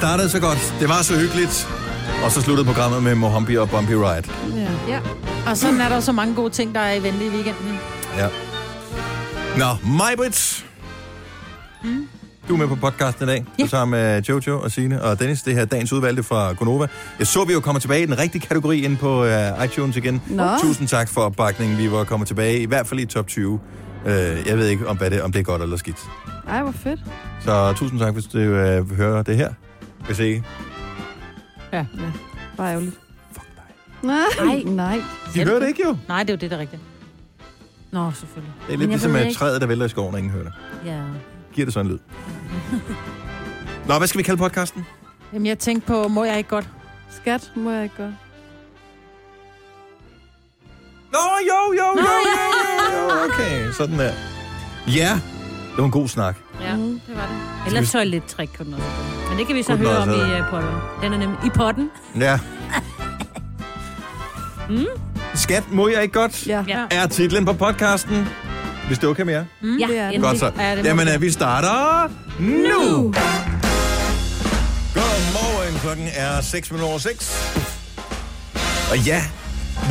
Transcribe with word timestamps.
startede 0.00 0.28
så 0.28 0.40
godt. 0.40 0.74
Det 0.80 0.88
var 0.88 1.02
så 1.02 1.14
hyggeligt. 1.18 1.68
Og 2.24 2.30
så 2.32 2.40
sluttede 2.42 2.66
programmet 2.66 3.02
med 3.02 3.14
Mohambi 3.14 3.56
og 3.56 3.70
Bumpy 3.70 3.92
Ride. 3.92 4.28
Ja. 4.56 4.68
Ja. 4.88 5.00
Og 5.46 5.56
sådan 5.56 5.80
er 5.80 5.88
der 5.88 6.00
så 6.00 6.12
mange 6.12 6.34
gode 6.34 6.50
ting, 6.50 6.74
der 6.74 6.80
er 6.80 6.94
i 6.94 7.02
vente 7.02 7.26
i 7.26 7.28
weekenden. 7.28 7.78
Ja. 8.16 8.28
Nå, 9.58 9.90
Majbrit. 9.98 10.66
Mm. 11.84 12.08
Du 12.48 12.54
er 12.54 12.58
med 12.58 12.68
på 12.68 12.74
podcasten 12.74 13.24
i 13.24 13.26
dag. 13.26 13.44
Ja. 13.58 13.62
Ja. 13.62 13.68
sammen 13.68 14.00
med 14.00 14.22
Jojo 14.22 14.60
og 14.60 14.70
Signe 14.70 15.02
og 15.02 15.20
Dennis. 15.20 15.42
Det 15.42 15.54
her 15.54 15.60
er 15.60 15.66
dagens 15.66 15.92
udvalgte 15.92 16.22
fra 16.22 16.52
Gonova. 16.52 16.86
Jeg 17.18 17.26
så, 17.26 17.44
vi 17.44 17.52
jo 17.52 17.60
kommer 17.60 17.80
tilbage 17.80 18.02
i 18.02 18.06
den 18.06 18.18
rigtige 18.18 18.46
kategori 18.46 18.84
ind 18.84 18.96
på 18.96 19.24
uh, 19.24 19.64
iTunes 19.64 19.96
igen. 19.96 20.22
Nå. 20.26 20.48
Tusind 20.60 20.88
tak 20.88 21.08
for 21.08 21.20
opbakningen. 21.20 21.78
Vi 21.78 21.90
var 21.90 22.04
kommet 22.04 22.26
tilbage, 22.28 22.60
i 22.60 22.66
hvert 22.66 22.86
fald 22.86 23.00
i 23.00 23.06
top 23.06 23.26
20. 23.26 23.52
Uh, 24.04 24.10
jeg 24.46 24.58
ved 24.58 24.66
ikke, 24.66 24.88
om, 24.88 24.96
hvad 24.96 25.10
det, 25.10 25.22
om 25.22 25.32
det 25.32 25.38
er 25.38 25.44
godt 25.44 25.62
eller 25.62 25.76
skidt. 25.76 26.08
Ej, 26.48 26.62
hvor 26.62 26.72
fedt. 26.72 27.00
Så 27.40 27.72
tusind 27.72 28.00
tak, 28.00 28.12
hvis 28.12 28.24
du 28.24 28.38
uh, 28.38 28.96
hører 28.96 29.22
det 29.22 29.36
her. 29.36 29.48
Hvis 30.06 30.18
ikke. 30.18 30.44
Ja. 31.72 31.86
Bare 32.56 32.70
ærgerligt. 32.70 32.96
Fuck 33.32 33.46
dig. 33.56 33.64
Nej, 34.02 34.16
Ej. 34.54 34.62
nej. 34.66 35.02
De 35.34 35.44
hører 35.44 35.58
det 35.60 35.68
ikke 35.68 35.82
jo. 35.86 35.96
Nej, 36.08 36.22
det 36.22 36.30
er 36.30 36.34
jo 36.34 36.38
det, 36.38 36.50
der 36.50 36.56
er 36.56 36.60
rigtigt. 36.60 36.82
Nå, 37.90 38.10
selvfølgelig. 38.12 38.54
Det 38.66 38.74
er 38.74 38.78
lidt 38.78 38.90
ligesom 38.90 39.16
ikke- 39.16 39.34
træet, 39.34 39.60
der 39.60 39.66
vælter 39.66 39.86
i 39.86 39.88
skoven, 39.88 40.14
og 40.14 40.18
ingen 40.20 40.32
hører 40.32 40.44
det. 40.44 40.52
Ja. 40.84 41.02
Giver 41.52 41.64
det 41.66 41.74
sådan 41.74 41.86
en 41.86 41.92
lyd. 41.92 41.98
Nå, 43.88 43.98
hvad 43.98 44.08
skal 44.08 44.18
vi 44.18 44.22
kalde 44.22 44.38
podcasten? 44.38 44.86
Jamen, 45.32 45.46
jeg 45.46 45.58
tænkte 45.58 45.86
på, 45.86 46.08
må 46.08 46.24
jeg 46.24 46.38
ikke 46.38 46.50
godt? 46.50 46.68
Skat, 47.10 47.52
må 47.56 47.70
jeg 47.70 47.82
ikke 47.82 47.96
godt. 47.96 48.14
Nå, 51.12 51.18
jo, 51.48 51.74
jo, 51.78 51.84
jo, 51.98 52.00
jo, 52.00 52.12
jo, 52.36 53.14
jo, 53.18 53.24
okay, 53.24 53.72
sådan 53.72 53.98
der. 53.98 54.12
Ja, 54.86 55.12
det 55.70 55.78
var 55.78 55.84
en 55.84 55.90
god 55.90 56.08
snak. 56.08 56.36
Ja, 56.62 56.76
Mhm. 56.76 57.00
det 57.06 57.16
var 57.16 57.22
det. 57.26 57.66
Eller 57.66 57.86
toilettrik 57.86 58.50
kunne 58.58 58.66
den 58.66 58.74
også. 58.74 58.86
Men 59.28 59.38
det 59.38 59.46
kan 59.46 59.56
vi 59.56 59.62
så 59.62 59.76
høre 59.76 59.96
om 59.96 60.08
i 60.08 60.12
uh, 60.12 60.50
potten. 60.50 60.70
Den 61.02 61.12
er 61.12 61.18
nemlig 61.18 61.38
i 61.46 61.48
potten. 61.54 61.90
Ja. 62.20 62.38
mm. 64.70 64.84
Skat, 65.34 65.62
må 65.72 65.88
jeg 65.88 66.02
ikke 66.02 66.12
godt? 66.20 66.46
Ja. 66.46 66.64
Ja. 66.68 66.84
Er 66.90 67.06
titlen 67.06 67.44
på 67.44 67.52
podcasten. 67.52 68.28
Hvis 68.86 68.98
det 68.98 69.06
er 69.06 69.10
okay 69.10 69.22
med 69.22 69.34
jer. 69.34 69.44
Mm? 69.62 69.76
Ja, 69.76 69.86
det 69.86 69.98
er 69.98 70.10
det. 70.10 70.20
Godt 70.20 70.38
så. 70.38 70.50
Ja, 70.58 70.76
det 70.76 70.84
Jamen, 70.84 71.06
vi. 71.06 71.12
øh, 71.12 71.20
vi 71.22 71.30
starter 71.30 72.08
nu. 72.38 73.14
Godmorgen. 74.94 75.78
Klokken 75.82 76.08
er 76.14 76.40
6 76.40 76.70
minutter 76.70 76.88
over 76.90 76.98
6. 76.98 77.54
Og 78.90 78.98
ja, 78.98 79.22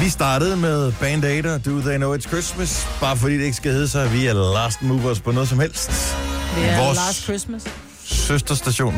vi 0.02 0.10
startede 0.10 0.58
med 0.58 0.92
Band 1.00 1.24
Aid 1.26 1.46
og 1.46 1.66
Do 1.66 1.80
They 1.82 1.98
Know 1.98 2.16
It's 2.18 2.28
Christmas. 2.28 2.88
Bare 3.02 3.18
fordi 3.18 3.38
det 3.38 3.44
ikke 3.44 3.58
skal 3.58 3.72
hedde 3.72 3.88
sig, 3.88 4.04
at 4.04 4.14
vi 4.14 4.26
er 4.26 4.54
last 4.64 4.82
movers 4.82 5.20
på 5.20 5.32
noget 5.32 5.50
som 5.50 5.60
helst. 5.60 6.16
Det 6.56 6.70
er 6.70 6.78
Vores- 6.86 6.98
Last 6.98 7.24
Christmas. 7.24 7.64
Søsterstation. 8.06 8.96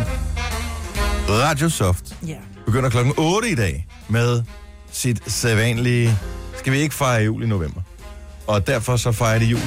Radio 1.29 1.69
Soft 1.69 2.15
Ja. 2.27 2.35
begynder 2.65 2.89
klokken 2.89 3.13
8 3.17 3.49
i 3.49 3.55
dag 3.55 3.87
med 4.09 4.43
sit 4.91 5.31
sædvanlige... 5.31 6.17
Skal 6.57 6.73
vi 6.73 6.77
ikke 6.77 6.95
fejre 6.95 7.23
jul 7.23 7.43
i 7.43 7.45
november? 7.45 7.81
Og 8.47 8.67
derfor 8.67 8.97
så 8.97 9.11
fejrer 9.11 9.39
de 9.39 9.45
jul 9.45 9.61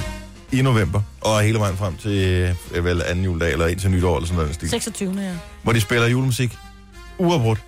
i 0.52 0.62
november, 0.62 1.02
og 1.20 1.40
hele 1.42 1.58
vejen 1.58 1.76
frem 1.76 1.96
til 1.96 2.54
øh, 2.74 2.84
vel 2.84 3.02
anden 3.02 3.24
juledag, 3.24 3.52
eller 3.52 3.66
ind 3.66 3.80
til 3.80 3.90
nytår, 3.90 4.16
eller 4.16 4.26
sådan 4.26 4.36
noget. 4.36 4.48
i 4.48 4.50
den 4.50 4.54
stil. 4.54 4.70
26. 4.70 5.14
ja. 5.22 5.32
Hvor 5.62 5.72
de 5.72 5.80
spiller 5.80 6.06
julemusik 6.06 6.56
uafbrudt. 7.18 7.58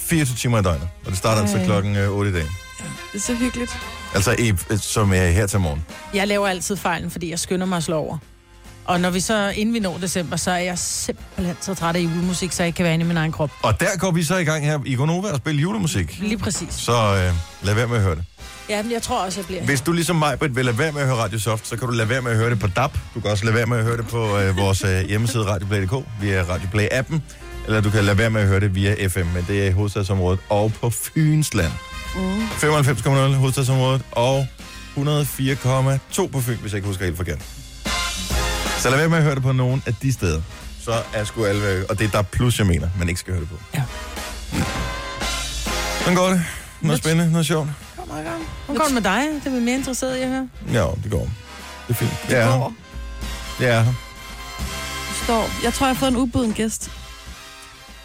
24 0.00 0.36
timer 0.36 0.58
i 0.58 0.62
døgnet. 0.62 0.88
Og 1.04 1.10
det 1.10 1.18
starter 1.18 1.42
altså 1.42 1.56
Ej. 1.58 1.64
klokken 1.64 1.96
øh, 1.96 2.10
8 2.10 2.30
i 2.30 2.34
dag. 2.34 2.42
Det 2.42 3.18
er 3.18 3.20
så 3.20 3.34
hyggeligt. 3.34 3.78
Altså 4.14 4.36
i, 4.38 4.52
som 4.76 5.12
er 5.12 5.26
her 5.26 5.46
til 5.46 5.60
morgen. 5.60 5.84
Jeg 6.14 6.28
laver 6.28 6.48
altid 6.48 6.76
fejlen, 6.76 7.10
fordi 7.10 7.30
jeg 7.30 7.38
skynder 7.38 7.66
mig 7.66 7.76
at 7.76 7.82
slå 7.82 7.96
over. 7.96 8.18
Og 8.84 9.00
når 9.00 9.10
vi 9.10 9.20
så, 9.20 9.48
inden 9.56 9.74
vi 9.74 9.78
når 9.78 9.98
december, 9.98 10.36
så 10.36 10.50
er 10.50 10.56
jeg 10.58 10.78
simpelthen 10.78 11.56
så 11.60 11.74
træt 11.74 11.96
af 11.96 12.00
julemusik, 12.00 12.52
så 12.52 12.62
jeg 12.62 12.66
ikke 12.66 12.76
kan 12.76 12.84
være 12.84 12.94
inde 12.94 13.04
i 13.04 13.08
min 13.08 13.16
egen 13.16 13.32
krop. 13.32 13.50
Og 13.62 13.80
der 13.80 13.98
går 13.98 14.10
vi 14.10 14.22
så 14.22 14.36
i 14.36 14.44
gang 14.44 14.64
her 14.64 14.78
i 14.86 14.94
Gonova 14.94 15.28
og 15.28 15.36
spille 15.36 15.60
julemusik. 15.60 16.18
Lige 16.20 16.38
præcis. 16.38 16.74
Så 16.74 16.92
øh, 16.92 17.34
lad 17.66 17.74
være 17.74 17.86
med 17.88 17.96
at 17.96 18.02
høre 18.02 18.14
det. 18.14 18.24
Ja, 18.68 18.82
men 18.82 18.92
jeg 18.92 19.02
tror 19.02 19.24
også, 19.24 19.40
jeg 19.40 19.46
bliver... 19.46 19.62
Hvis 19.62 19.80
du 19.80 19.92
ligesom 19.92 20.16
mig, 20.16 20.38
Britt, 20.38 20.56
vil 20.56 20.64
lade 20.64 20.78
være 20.78 20.92
med 20.92 21.00
at 21.00 21.06
høre 21.06 21.16
Radio 21.16 21.38
Soft, 21.38 21.66
så 21.66 21.76
kan 21.76 21.88
du 21.88 21.94
lade 21.94 22.08
være 22.08 22.22
med 22.22 22.30
at 22.30 22.36
høre 22.36 22.50
det 22.50 22.60
på 22.60 22.66
DAB. 22.66 22.98
Du 23.14 23.20
kan 23.20 23.30
også 23.30 23.44
lade 23.44 23.56
være 23.56 23.66
med 23.66 23.78
at 23.78 23.84
høre 23.84 23.96
det 23.96 24.06
på 24.08 24.38
øh, 24.38 24.56
vores 24.56 24.84
øh, 24.84 25.08
hjemmeside 25.08 25.44
radioplay.dk 25.44 26.04
via 26.20 26.42
Radioplay-appen. 26.42 27.20
Eller 27.66 27.80
du 27.80 27.90
kan 27.90 28.04
lade 28.04 28.18
være 28.18 28.30
med 28.30 28.40
at 28.40 28.46
høre 28.46 28.60
det 28.60 28.74
via 28.74 29.06
FM, 29.08 29.26
men 29.34 29.44
det 29.48 29.62
er 29.62 29.66
i 29.66 29.70
hovedstadsområdet 29.70 30.40
og 30.48 30.72
på 30.80 30.90
Fynsland. 30.90 31.72
Mm. 32.16 32.42
95,0 32.42 33.10
hovedstadsområdet 33.10 34.02
og 34.12 34.46
104,2 34.96 36.26
på 36.26 36.40
Fyn, 36.40 36.56
hvis 36.56 36.72
jeg 36.72 36.74
ikke 36.74 36.88
husker 36.88 37.04
helt 37.04 37.16
forkert. 37.16 37.59
Så 38.80 38.90
lad 38.90 38.96
være 38.98 39.08
med 39.08 39.18
at 39.18 39.24
høre 39.24 39.34
det 39.34 39.42
på 39.42 39.52
nogen 39.52 39.82
af 39.86 39.94
de 39.94 40.12
steder. 40.12 40.42
Så 40.80 41.02
er 41.14 41.24
sgu 41.24 41.44
alle... 41.44 41.84
Og 41.90 41.98
det 41.98 42.06
er 42.06 42.10
der 42.10 42.22
plus, 42.22 42.58
jeg 42.58 42.66
mener, 42.66 42.88
man 42.98 43.08
ikke 43.08 43.20
skal 43.20 43.32
høre 43.32 43.40
det 43.40 43.48
på. 43.48 43.56
Ja. 43.74 43.82
Hvordan 45.96 46.14
går 46.14 46.28
det? 46.28 46.42
Noget 46.80 46.98
spændende? 46.98 47.32
Noget 47.32 47.46
sjovt? 47.46 47.68
Kom, 47.96 48.08
gang. 48.08 48.26
Hvordan 48.66 48.78
går 48.80 48.84
det 48.84 48.94
med 48.94 49.02
dig? 49.02 49.22
Det 49.44 49.46
er 49.46 49.50
vi 49.58 49.60
mere 49.64 49.74
interesseret 49.76 50.16
i 50.16 50.20
at 50.20 50.28
høre. 50.28 50.48
Ja, 50.72 50.86
det 51.02 51.10
går. 51.10 51.20
Det 51.20 51.30
er 51.88 51.94
fint. 51.94 52.10
Det 52.28 52.32
Ja, 52.36 52.46
går. 52.46 52.74
det 53.58 53.68
er 53.68 53.80
her. 53.82 53.92
Du 55.08 55.24
står. 55.24 55.48
Jeg 55.64 55.74
tror, 55.74 55.86
jeg 55.86 55.96
har 55.96 55.98
fået 56.00 56.10
en 56.10 56.16
ubuden 56.16 56.52
gæst 56.52 56.90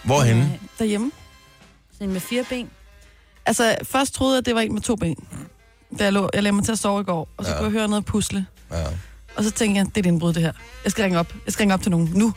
Hvorhenne? 0.03 0.59
derhjemme. 0.79 1.11
Sådan 1.93 2.07
en 2.07 2.13
med 2.13 2.21
fire 2.21 2.43
ben. 2.49 2.69
Altså, 3.45 3.75
først 3.91 4.13
troede 4.13 4.33
jeg, 4.33 4.37
at 4.39 4.45
det 4.45 4.55
var 4.55 4.61
en 4.61 4.73
med 4.73 4.81
to 4.81 4.95
ben. 4.95 5.15
Da 5.99 6.03
jeg, 6.03 6.13
lå, 6.13 6.29
jeg 6.33 6.43
lagde 6.43 6.55
mig 6.55 6.65
til 6.65 6.71
at 6.71 6.79
sove 6.79 7.01
i 7.01 7.03
går, 7.03 7.27
og 7.37 7.45
så 7.45 7.51
Ja. 7.51 7.57
kunne 7.57 7.65
jeg 7.65 7.71
høre 7.79 7.87
noget 7.87 8.05
pusle. 8.05 8.45
Ja. 8.71 8.83
Og 9.37 9.43
så 9.43 9.51
tænkte 9.51 9.77
jeg, 9.79 9.85
det 9.85 9.97
er 9.97 9.99
et 9.99 10.05
indbrud, 10.05 10.33
det 10.33 10.41
her. 10.43 10.51
Jeg 10.83 10.91
skal 10.91 11.03
ringe 11.03 11.19
op. 11.19 11.33
Jeg 11.45 11.53
skal 11.53 11.63
ringe 11.63 11.73
op 11.73 11.81
til 11.81 11.91
nogen 11.91 12.11
nu. 12.15 12.33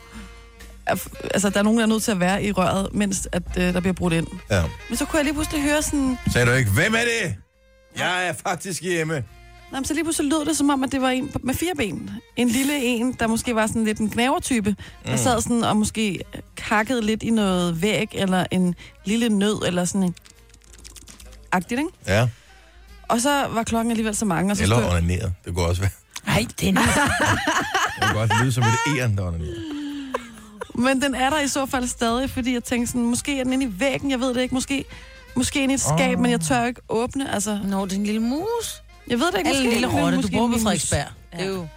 Altså, 1.33 1.49
der 1.49 1.59
er 1.59 1.63
nogen, 1.63 1.77
der 1.79 1.85
er 1.85 1.89
nødt 1.89 2.03
til 2.03 2.11
at 2.11 2.19
være 2.19 2.43
i 2.43 2.51
røret, 2.51 2.89
mens 2.93 3.27
at, 3.31 3.43
øh, 3.57 3.73
der 3.73 3.79
bliver 3.79 3.93
brudt 3.93 4.13
ind. 4.13 4.27
ja. 4.51 4.63
Men 4.89 4.97
så 4.97 5.05
kunne 5.05 5.17
jeg 5.17 5.23
lige 5.23 5.33
pludselig 5.33 5.61
høre 5.63 5.81
sådan... 5.81 6.17
Sagde 6.33 6.47
du 6.47 6.51
ikke, 6.51 6.71
hvem 6.71 6.93
er 6.93 6.99
det? 6.99 7.35
Jeg 7.97 8.27
er 8.27 8.33
faktisk 8.33 8.81
hjemme. 8.81 9.13
Nej, 9.13 9.79
men 9.79 9.85
så 9.85 9.93
lige 9.93 10.03
pludselig 10.03 10.31
lød 10.31 10.45
det 10.45 10.57
som 10.57 10.69
om, 10.69 10.83
at 10.83 10.91
det 10.91 11.01
var 11.01 11.09
en 11.09 11.31
med 11.43 11.53
fire 11.53 11.71
ben. 11.77 12.09
En 12.35 12.47
lille 12.49 12.83
en, 12.83 13.13
der 13.19 13.27
måske 13.27 13.55
var 13.55 13.67
sådan 13.67 13.85
lidt 13.85 13.99
en 13.99 14.09
knævertype. 14.09 14.75
Der 15.05 15.11
Mm. 15.11 15.17
sad 15.17 15.41
sådan 15.41 15.63
og 15.63 15.77
måske 15.77 16.19
kakkede 16.57 17.01
lidt 17.01 17.23
i 17.23 17.29
noget 17.29 17.81
væg, 17.81 18.07
eller 18.13 18.45
en 18.51 18.75
lille 19.05 19.29
nød, 19.29 19.61
eller 19.67 19.85
sådan 19.85 20.03
en... 20.03 20.15
Agtigt, 21.51 21.79
ikke? 21.79 21.91
Ja, 22.07 22.27
Og 23.07 23.21
så 23.21 23.47
var 23.47 23.63
klokken 23.63 23.91
alligevel 23.91 24.15
så 24.15 24.25
mange, 24.25 24.51
og 24.53 24.57
så 24.57 24.63
eller 24.63 24.79
jeg- 24.79 24.89
onaneret. 24.89 25.33
Det 25.45 25.55
kunne 25.55 25.65
også 25.65 25.81
være. 25.81 25.91
Nej, 26.39 26.47
den 26.61 26.75
Det 26.75 26.83
kunne 28.01 28.13
godt 28.19 28.41
lyde 28.41 28.51
som 28.51 28.63
et 28.63 28.97
æren, 28.99 29.17
der 29.17 29.23
onanerede. 29.27 29.55
Men 30.75 31.01
den 31.01 31.15
er 31.15 31.29
der 31.29 31.39
i 31.39 31.47
så 31.47 31.65
fald 31.65 31.87
stadig, 31.87 32.29
fordi 32.29 32.53
jeg 32.53 32.63
tænkte 32.63 32.87
sådan, 32.91 33.05
måske 33.05 33.39
er 33.39 33.43
den 33.43 33.53
inde 33.53 33.65
i 33.65 33.79
væggen, 33.79 34.11
jeg 34.11 34.19
ved 34.19 34.33
det 34.33 34.41
ikke, 34.41 34.55
måske, 34.55 34.85
måske 35.35 35.63
inde 35.63 35.73
i 35.73 35.75
et 35.75 35.81
skab, 35.81 36.15
Åh. 36.17 36.21
men 36.21 36.31
jeg 36.31 36.41
tør 36.41 36.65
ikke 36.65 36.81
åbne, 36.89 37.33
altså, 37.33 37.59
Nå, 37.63 37.85
det 37.85 37.91
er 37.93 37.97
en 37.97 38.03
lille 38.05 38.21
mus. 38.21 38.81
jeg 39.07 39.19
ved 39.19 39.31
det 39.31 39.37
ikke, 39.37 39.49
Eller 39.49 39.63
en 39.63 39.69
lille 39.69 39.87
rotte. 39.87 40.21
Du 40.21 40.27
bor 40.27 40.47
på. 40.47 40.53
Frederiksberg. 40.63 41.05
Det 41.31 41.41
er 41.41 41.45
jo... 41.49 41.67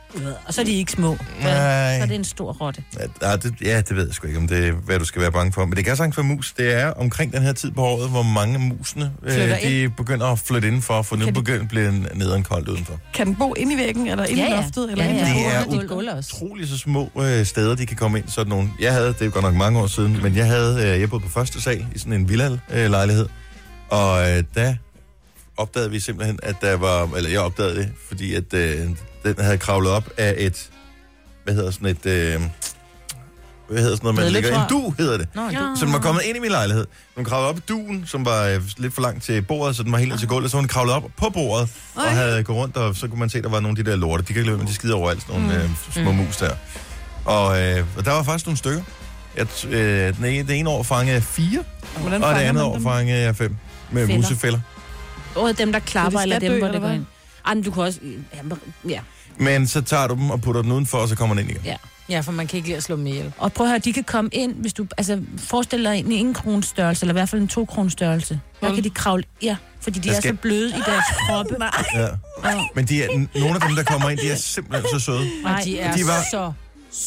Og 0.47 0.55
så 0.55 0.61
er 0.61 0.65
de 0.65 0.73
ikke 0.73 0.93
små. 0.93 1.11
Nej. 1.11 1.97
Så 1.97 2.03
er 2.03 2.07
det 2.07 2.15
en 2.15 2.25
stor 2.25 2.53
rotte. 2.53 2.83
Ja, 3.23 3.31
ja, 3.31 3.37
det, 3.37 3.55
ja, 3.63 3.77
det 3.81 3.97
ved 3.97 4.07
jeg 4.07 4.15
sgu 4.15 4.27
ikke, 4.27 4.39
om 4.39 4.49
det 4.49 4.67
er, 4.69 4.73
hvad 4.73 4.99
du 4.99 5.05
skal 5.05 5.23
være 5.23 5.33
bange 5.33 5.53
for. 5.53 5.65
Men 5.67 5.77
det 5.77 5.85
kan 5.85 5.97
sagtens 5.97 6.17
være 6.17 6.27
mus. 6.27 6.53
Det 6.53 6.73
er 6.81 6.87
omkring 6.91 7.33
den 7.33 7.43
her 7.43 7.53
tid 7.53 7.71
på 7.71 7.83
året, 7.83 8.11
hvor 8.11 8.23
mange 8.23 8.55
af 8.55 8.61
musene 8.61 9.13
Flytter 9.23 9.57
øh, 9.65 9.71
de 9.71 9.91
begynder 9.97 10.27
at 10.27 10.39
flytte 10.39 10.69
indenfor, 10.69 11.03
for 11.03 11.17
nu 11.17 11.25
Kan 11.25 11.35
de- 11.35 11.41
begynder 11.41 11.63
at 11.63 11.69
blive 11.69 12.07
nederen 12.15 12.43
koldt 12.43 12.69
udenfor. 12.69 13.01
Kan 13.15 13.27
den 13.27 13.37
bo 13.37 13.55
inde 13.55 13.75
i 13.75 13.77
væggen, 13.77 14.07
eller 14.07 14.25
inde 14.25 14.43
Ja, 14.43 14.49
i 14.49 14.51
ja. 14.51 14.57
loftet, 14.61 14.91
eller 14.93 15.05
Ja, 15.05 15.11
inde 15.11 15.21
ja. 15.21 15.61
i 15.65 15.65
Det 15.71 15.83
er 15.83 15.87
gulv 15.87 16.09
også. 16.17 16.37
utrolig 16.37 16.69
så 16.69 16.79
små 16.79 17.11
øh, 17.17 17.47
steder, 17.47 17.75
de 17.75 17.87
kan 17.87 17.97
komme 17.97 18.19
ind. 18.19 18.29
Sådan 18.29 18.51
nogle. 18.51 18.71
Jeg 18.81 18.93
havde, 18.93 19.09
det 19.19 19.23
er 19.27 19.31
godt 19.31 19.45
nok 19.45 19.55
mange 19.55 19.79
år 19.81 19.87
siden, 19.87 20.19
men 20.23 20.37
jeg 20.37 20.47
havde, 20.47 20.83
øh, 20.95 21.01
jeg 21.01 21.11
boede 21.11 21.25
på 21.25 21.31
første 21.31 21.61
sal 21.63 21.87
i 21.95 21.99
sådan 21.99 22.13
en 22.13 22.29
villa-lejlighed. 22.29 23.29
Og 23.91 24.31
øh, 24.31 24.45
der 24.55 24.75
opdagede 25.57 25.91
vi 25.91 26.01
simpelthen, 26.01 26.39
at 26.43 26.57
der 26.61 26.77
var, 26.77 27.09
eller 27.17 27.31
jeg 27.31 27.41
opdagede 27.41 27.77
det, 27.77 27.93
fordi 28.09 28.35
at 28.35 28.55
øh, 28.55 28.79
den 29.25 29.35
havde 29.39 29.59
kravlet 29.59 29.91
op 29.93 30.09
af 30.17 30.35
et, 30.39 30.71
hvad 31.45 31.55
hedder 31.55 31.71
sådan 31.71 31.89
et, 31.89 32.07
øh, 32.07 32.41
hvad 33.69 33.83
hedder 33.83 33.97
sådan 33.97 34.15
noget, 34.15 34.15
man 34.21 34.33
ligger, 34.33 34.63
en 34.63 34.69
du 34.69 34.95
hedder 34.99 35.19
det. 35.19 35.29
Nå, 35.35 35.43
Ja. 35.43 35.59
Så 35.79 35.85
den 35.85 35.93
var 35.93 35.99
kommet 35.99 36.23
ind 36.23 36.37
i 36.37 36.41
min 36.41 36.51
lejlighed. 36.51 36.87
Den 37.17 37.25
kravlede 37.25 37.49
op 37.49 37.59
i 37.59 37.61
duen, 37.69 38.05
som 38.07 38.25
var 38.25 38.45
øh, 38.47 38.61
lidt 38.77 38.95
for 38.95 39.03
langt 39.03 39.25
til 39.25 39.43
bordet, 39.43 39.77
så 39.77 39.83
den 39.83 39.93
var 39.93 39.99
helt 39.99 40.11
ned 40.11 40.19
til 40.19 40.29
gulvet. 40.29 40.51
Så 40.51 40.59
den 40.59 40.69
kravlet 40.69 40.95
op 40.95 41.03
på 41.17 41.31
bordet 41.31 41.69
og 41.95 42.03
Ej. 42.03 42.09
havde 42.11 42.43
gået 42.45 42.59
rundt, 42.59 42.77
og 42.77 42.97
så 42.97 43.09
kunne 43.09 43.19
man 43.19 43.31
se, 43.31 43.39
at 43.39 43.45
der 43.45 43.51
var 43.51 43.61
nogle 43.61 43.79
af 43.79 43.85
de 43.85 43.91
der 43.91 43.97
lorte. 43.97 44.23
De 44.23 44.27
kan 44.27 44.37
ikke 44.37 44.51
være 44.51 44.59
med, 44.59 44.67
de 44.67 44.75
skider 44.75 44.95
overalt, 44.95 45.23
sådan 45.23 45.41
nogle 45.41 45.63
øh, 45.63 45.71
små 45.93 46.13
mus 46.13 46.37
der. 46.37 46.55
Og, 47.25 47.63
øh, 47.63 47.85
og 47.97 48.05
der 48.05 48.13
var 48.13 48.23
faktisk 48.23 48.47
nogle 48.47 48.59
stykker. 48.59 48.83
Jeg, 49.37 49.47
øh, 49.69 50.17
den 50.17 50.25
ene, 50.25 50.49
det 50.49 50.59
ene 50.59 50.71
år 50.71 50.83
fangede 50.83 51.15
jeg 51.15 51.23
fire, 51.23 51.65
Hvordan 52.01 52.23
og 52.25 52.35
det 52.35 52.41
andet 52.41 52.63
år 52.63 52.79
fangede 52.83 53.21
jeg 53.21 53.37
fem 53.37 53.57
med 53.91 54.07
Fælder. 54.07 54.17
musefælder. 54.23 54.61
Både 55.35 55.53
dem, 55.53 55.73
der 55.73 55.79
klapper, 55.79 56.19
de 56.19 56.23
eller 56.23 56.37
skal 56.37 56.51
dem, 56.51 56.53
dø, 56.53 56.59
hvor 56.59 56.67
eller 56.69 56.73
det 56.73 56.81
går 56.81 56.89
hvad? 56.89 56.97
ind. 56.97 57.07
Ej, 57.47 57.55
men 57.55 57.63
du 57.65 57.71
kan 57.71 57.83
også... 57.83 58.01
Ja, 58.89 59.01
men- 59.39 59.67
så 59.67 59.81
tager 59.83 60.07
du 60.07 60.15
dem 60.15 60.31
og 60.31 60.41
putter 60.41 60.63
dem 60.63 60.73
udenfor, 60.73 60.99
og 60.99 61.09
så 61.09 61.17
kommer 61.17 61.35
den 61.35 61.43
ind 61.45 61.51
igen. 61.51 61.63
Ja. 61.65 61.77
Ja, 62.09 62.21
for 62.21 62.33
man 62.33 62.47
kan 62.47 62.57
ikke 62.57 62.69
lide 62.69 62.77
at 62.77 62.83
slå 62.83 62.97
dem 62.97 63.07
ihjel. 63.07 63.33
Og 63.39 63.53
prøv 63.53 63.67
at 63.67 63.71
høre, 63.71 63.79
de 63.79 63.93
kan 63.93 64.05
komme 64.05 64.31
ind, 64.33 64.55
hvis 64.55 64.73
du... 64.73 64.87
Altså, 64.99 65.21
forestil 65.39 65.85
dig 65.85 65.99
en 65.99 66.13
en 66.13 66.35
kron 66.35 66.63
størrelse, 66.63 67.03
eller 67.05 67.13
i 67.13 67.17
hvert 67.19 67.29
fald 67.29 67.43
en 67.43 67.49
to 67.49 67.65
kron 67.65 67.91
størrelse. 67.91 68.41
Der 68.61 68.75
kan 68.75 68.85
de 68.85 68.91
kravle... 68.91 69.25
Ja, 69.43 69.57
fordi 69.81 69.99
de 69.99 70.09
Der 70.09 70.17
er 70.17 70.21
skal- 70.21 70.31
så 70.37 70.41
bløde 70.43 70.69
i 70.69 70.73
deres 70.87 71.05
kroppe. 71.29 71.57
Nej. 71.59 71.71
Ja. 71.95 72.09
Men 72.75 72.85
de 72.87 73.03
er, 73.03 73.09
nogle 73.41 73.55
af 73.55 73.61
dem, 73.61 73.77
der 73.77 73.83
kommer 73.83 74.11
ind, 74.11 74.19
de 74.19 74.31
er 74.31 74.37
simpelthen 74.37 74.91
så 75.01 75.05
søde. 75.05 75.31
Og 75.45 75.51
de 75.65 75.79
er 75.81 75.97
De 75.97 76.07
var- 76.07 76.25
så 76.31 76.53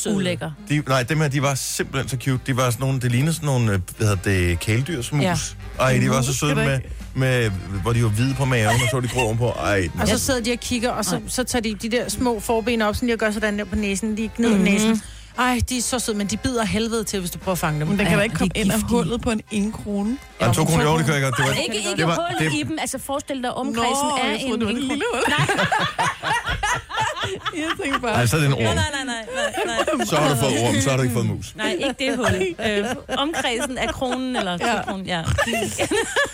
ulækker. 0.09 0.51
De, 0.69 0.83
nej, 0.87 1.03
dem 1.03 1.21
her, 1.21 1.27
de 1.27 1.41
var 1.41 1.55
simpelthen 1.55 2.09
så 2.09 2.17
cute. 2.25 2.39
De 2.47 2.57
var 2.57 2.69
sådan 2.69 2.85
nogle, 2.85 2.99
det 3.01 3.11
lignede 3.11 3.33
sådan 3.33 3.45
nogle, 3.47 3.71
øh, 3.71 3.79
hvad 3.97 4.07
hedder 4.07 4.21
det, 4.23 4.59
kæledyrsmus. 4.59 5.23
Ja. 5.23 5.35
Ej, 5.79 5.97
de 6.01 6.09
var 6.09 6.21
så 6.21 6.33
søde 6.33 6.55
med, 6.55 6.79
med, 7.13 7.49
hvor 7.81 7.93
de 7.93 8.03
var 8.03 8.09
hvide 8.09 8.33
på 8.33 8.45
maven, 8.45 8.67
og 8.67 8.79
så 8.79 8.89
var 8.93 8.99
de 9.01 9.07
grå 9.07 9.21
ovenpå. 9.21 9.49
Ej, 9.49 9.89
Og 10.01 10.07
så 10.07 10.17
sidder 10.19 10.41
de 10.43 10.51
og 10.51 10.59
kigger, 10.59 10.89
og 10.91 11.05
så, 11.05 11.19
så 11.27 11.43
tager 11.43 11.63
de 11.63 11.75
de 11.75 11.89
der 11.97 12.09
små 12.09 12.39
forben 12.39 12.81
op, 12.81 12.95
sådan 12.95 13.09
de 13.09 13.17
gør 13.17 13.31
sådan 13.31 13.59
der 13.59 13.65
på 13.65 13.75
næsen. 13.75 14.17
De 14.17 14.29
gnider 14.35 14.51
mm-hmm. 14.51 14.65
næsen. 14.65 15.01
Ej, 15.39 15.59
de 15.69 15.77
er 15.77 15.81
så 15.81 15.99
søde, 15.99 16.17
men 16.17 16.27
de 16.27 16.37
bider 16.37 16.65
helvede 16.65 17.03
til, 17.03 17.19
hvis 17.19 17.31
du 17.31 17.37
prøver 17.39 17.51
at 17.51 17.57
fange 17.59 17.79
dem. 17.79 17.87
Men 17.87 17.97
den 17.99 18.05
kan 18.05 18.13
Ja, 18.13 18.17
da 18.19 18.23
ikke 18.23 18.35
komme 18.35 18.51
ind 18.55 18.71
af 18.71 18.81
hullet 18.81 19.21
på 19.21 19.31
en 19.31 19.41
1 19.51 19.73
krone. 19.73 20.09
en 20.41 20.53
to 20.53 20.65
kroner, 20.65 20.83
jo, 20.83 20.97
det 20.97 21.05
kan 21.05 21.13
jeg 21.13 21.23
godt. 21.23 21.37
Det 21.37 21.45
var, 21.45 21.51
Ikke, 21.53 21.75
ikke 21.77 21.89
det 21.97 22.07
var, 22.07 22.15
hullet 22.39 22.51
det, 22.53 22.59
i 22.59 22.63
dem. 22.63 22.77
Altså, 22.81 22.99
forestil 23.05 23.35
dig, 23.35 23.41
Nå, 23.43 23.49
omkredsen 23.49 24.05
er 24.23 24.29
jeg 24.29 24.39
troede, 24.41 24.53
en... 24.53 24.59
det 24.59 24.65
var 24.67 24.71
et 24.71 24.77
en- 24.77 24.81
lille 24.87 25.03
hul. 25.13 25.23
Jeg 27.61 27.69
tænkte 27.83 28.01
bare... 28.01 28.11
Ej, 28.13 28.25
så 28.25 28.35
er 28.35 28.39
det 28.39 28.47
en 28.47 28.53
orm. 28.53 28.61
Nej, 28.63 28.73
nej, 28.73 28.83
nej, 29.05 29.05
nej, 29.05 29.75
nej. 29.97 30.05
Så 30.05 30.15
har 30.15 30.29
du 30.29 30.35
fået 30.35 30.53
orm, 30.67 30.81
så 30.81 30.89
har 30.89 30.97
du 30.97 31.03
ikke 31.03 31.13
fået 31.13 31.25
mus. 31.25 31.55
Nej, 31.55 31.71
ikke 31.71 31.95
det 31.99 32.17
hul. 32.17 32.55
Øh, 32.69 32.85
omkredsen 33.17 33.77
af 33.77 33.89
kronen, 33.89 34.35
eller 34.35 34.57
Ja. 34.61 34.75
ja. 34.75 34.81
kronen, 34.83 35.05
ja. 35.05 35.23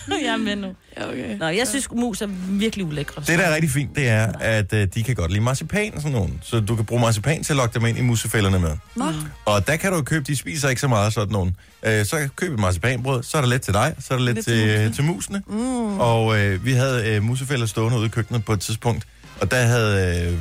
jeg 0.07 0.33
er 0.33 0.37
med 0.37 0.55
nu. 0.55 0.67
Ja, 0.97 1.09
okay. 1.09 1.37
Nå, 1.37 1.47
jeg 1.47 1.67
synes, 1.67 1.91
mus 1.91 2.21
er 2.21 2.27
virkelig 2.49 2.85
ulækre. 2.85 3.21
Det, 3.27 3.39
der 3.39 3.45
er 3.45 3.55
rigtig 3.55 3.71
fint, 3.71 3.95
det 3.95 4.09
er, 4.09 4.31
at 4.39 4.73
øh, 4.73 4.87
de 4.95 5.03
kan 5.03 5.15
godt 5.15 5.31
lide 5.31 5.43
marcipan 5.43 5.91
og 5.95 6.01
sådan 6.01 6.15
nogen. 6.17 6.39
Så 6.43 6.59
du 6.59 6.75
kan 6.75 6.85
bruge 6.85 7.01
marcipan 7.01 7.43
til 7.43 7.53
at 7.53 7.57
lokke 7.57 7.73
dem 7.79 7.85
ind 7.85 7.97
i 7.97 8.01
musefælderne 8.01 8.59
med. 8.59 8.71
Nå, 8.95 9.05
Og 9.45 9.67
der 9.67 9.75
kan 9.75 9.91
du 9.91 10.01
købe, 10.01 10.23
de 10.27 10.35
spiser 10.35 10.69
ikke 10.69 10.81
så 10.81 10.87
meget 10.87 11.13
sådan 11.13 11.31
nogen. 11.31 11.55
Øh, 11.83 12.05
så 12.05 12.29
køb 12.35 12.53
et 12.53 12.59
marcipanbrød, 12.59 13.23
så 13.23 13.37
er 13.37 13.41
der 13.41 13.49
lidt 13.49 13.61
til 13.61 13.73
dig, 13.73 13.95
så 13.99 14.13
er 14.13 14.17
der 14.17 14.25
lidt, 14.25 14.35
Lidt 14.35 14.45
til, 14.45 14.55
til 14.77 14.93
til, 14.93 15.03
musene. 15.03 15.41
til 15.47 15.53
musene. 15.53 15.91
Mm. 15.91 15.99
Og 15.99 16.39
øh, 16.39 16.65
vi 16.65 16.71
havde 16.73 17.07
øh, 17.15 17.23
musefælder 17.23 17.65
stående 17.65 17.97
ude 17.97 18.05
i 18.05 18.09
køkkenet 18.09 18.45
på 18.45 18.53
et 18.53 18.59
tidspunkt, 18.59 19.03
og 19.41 19.51
der 19.51 19.57
havde 19.61 20.25
øh, 20.31 20.37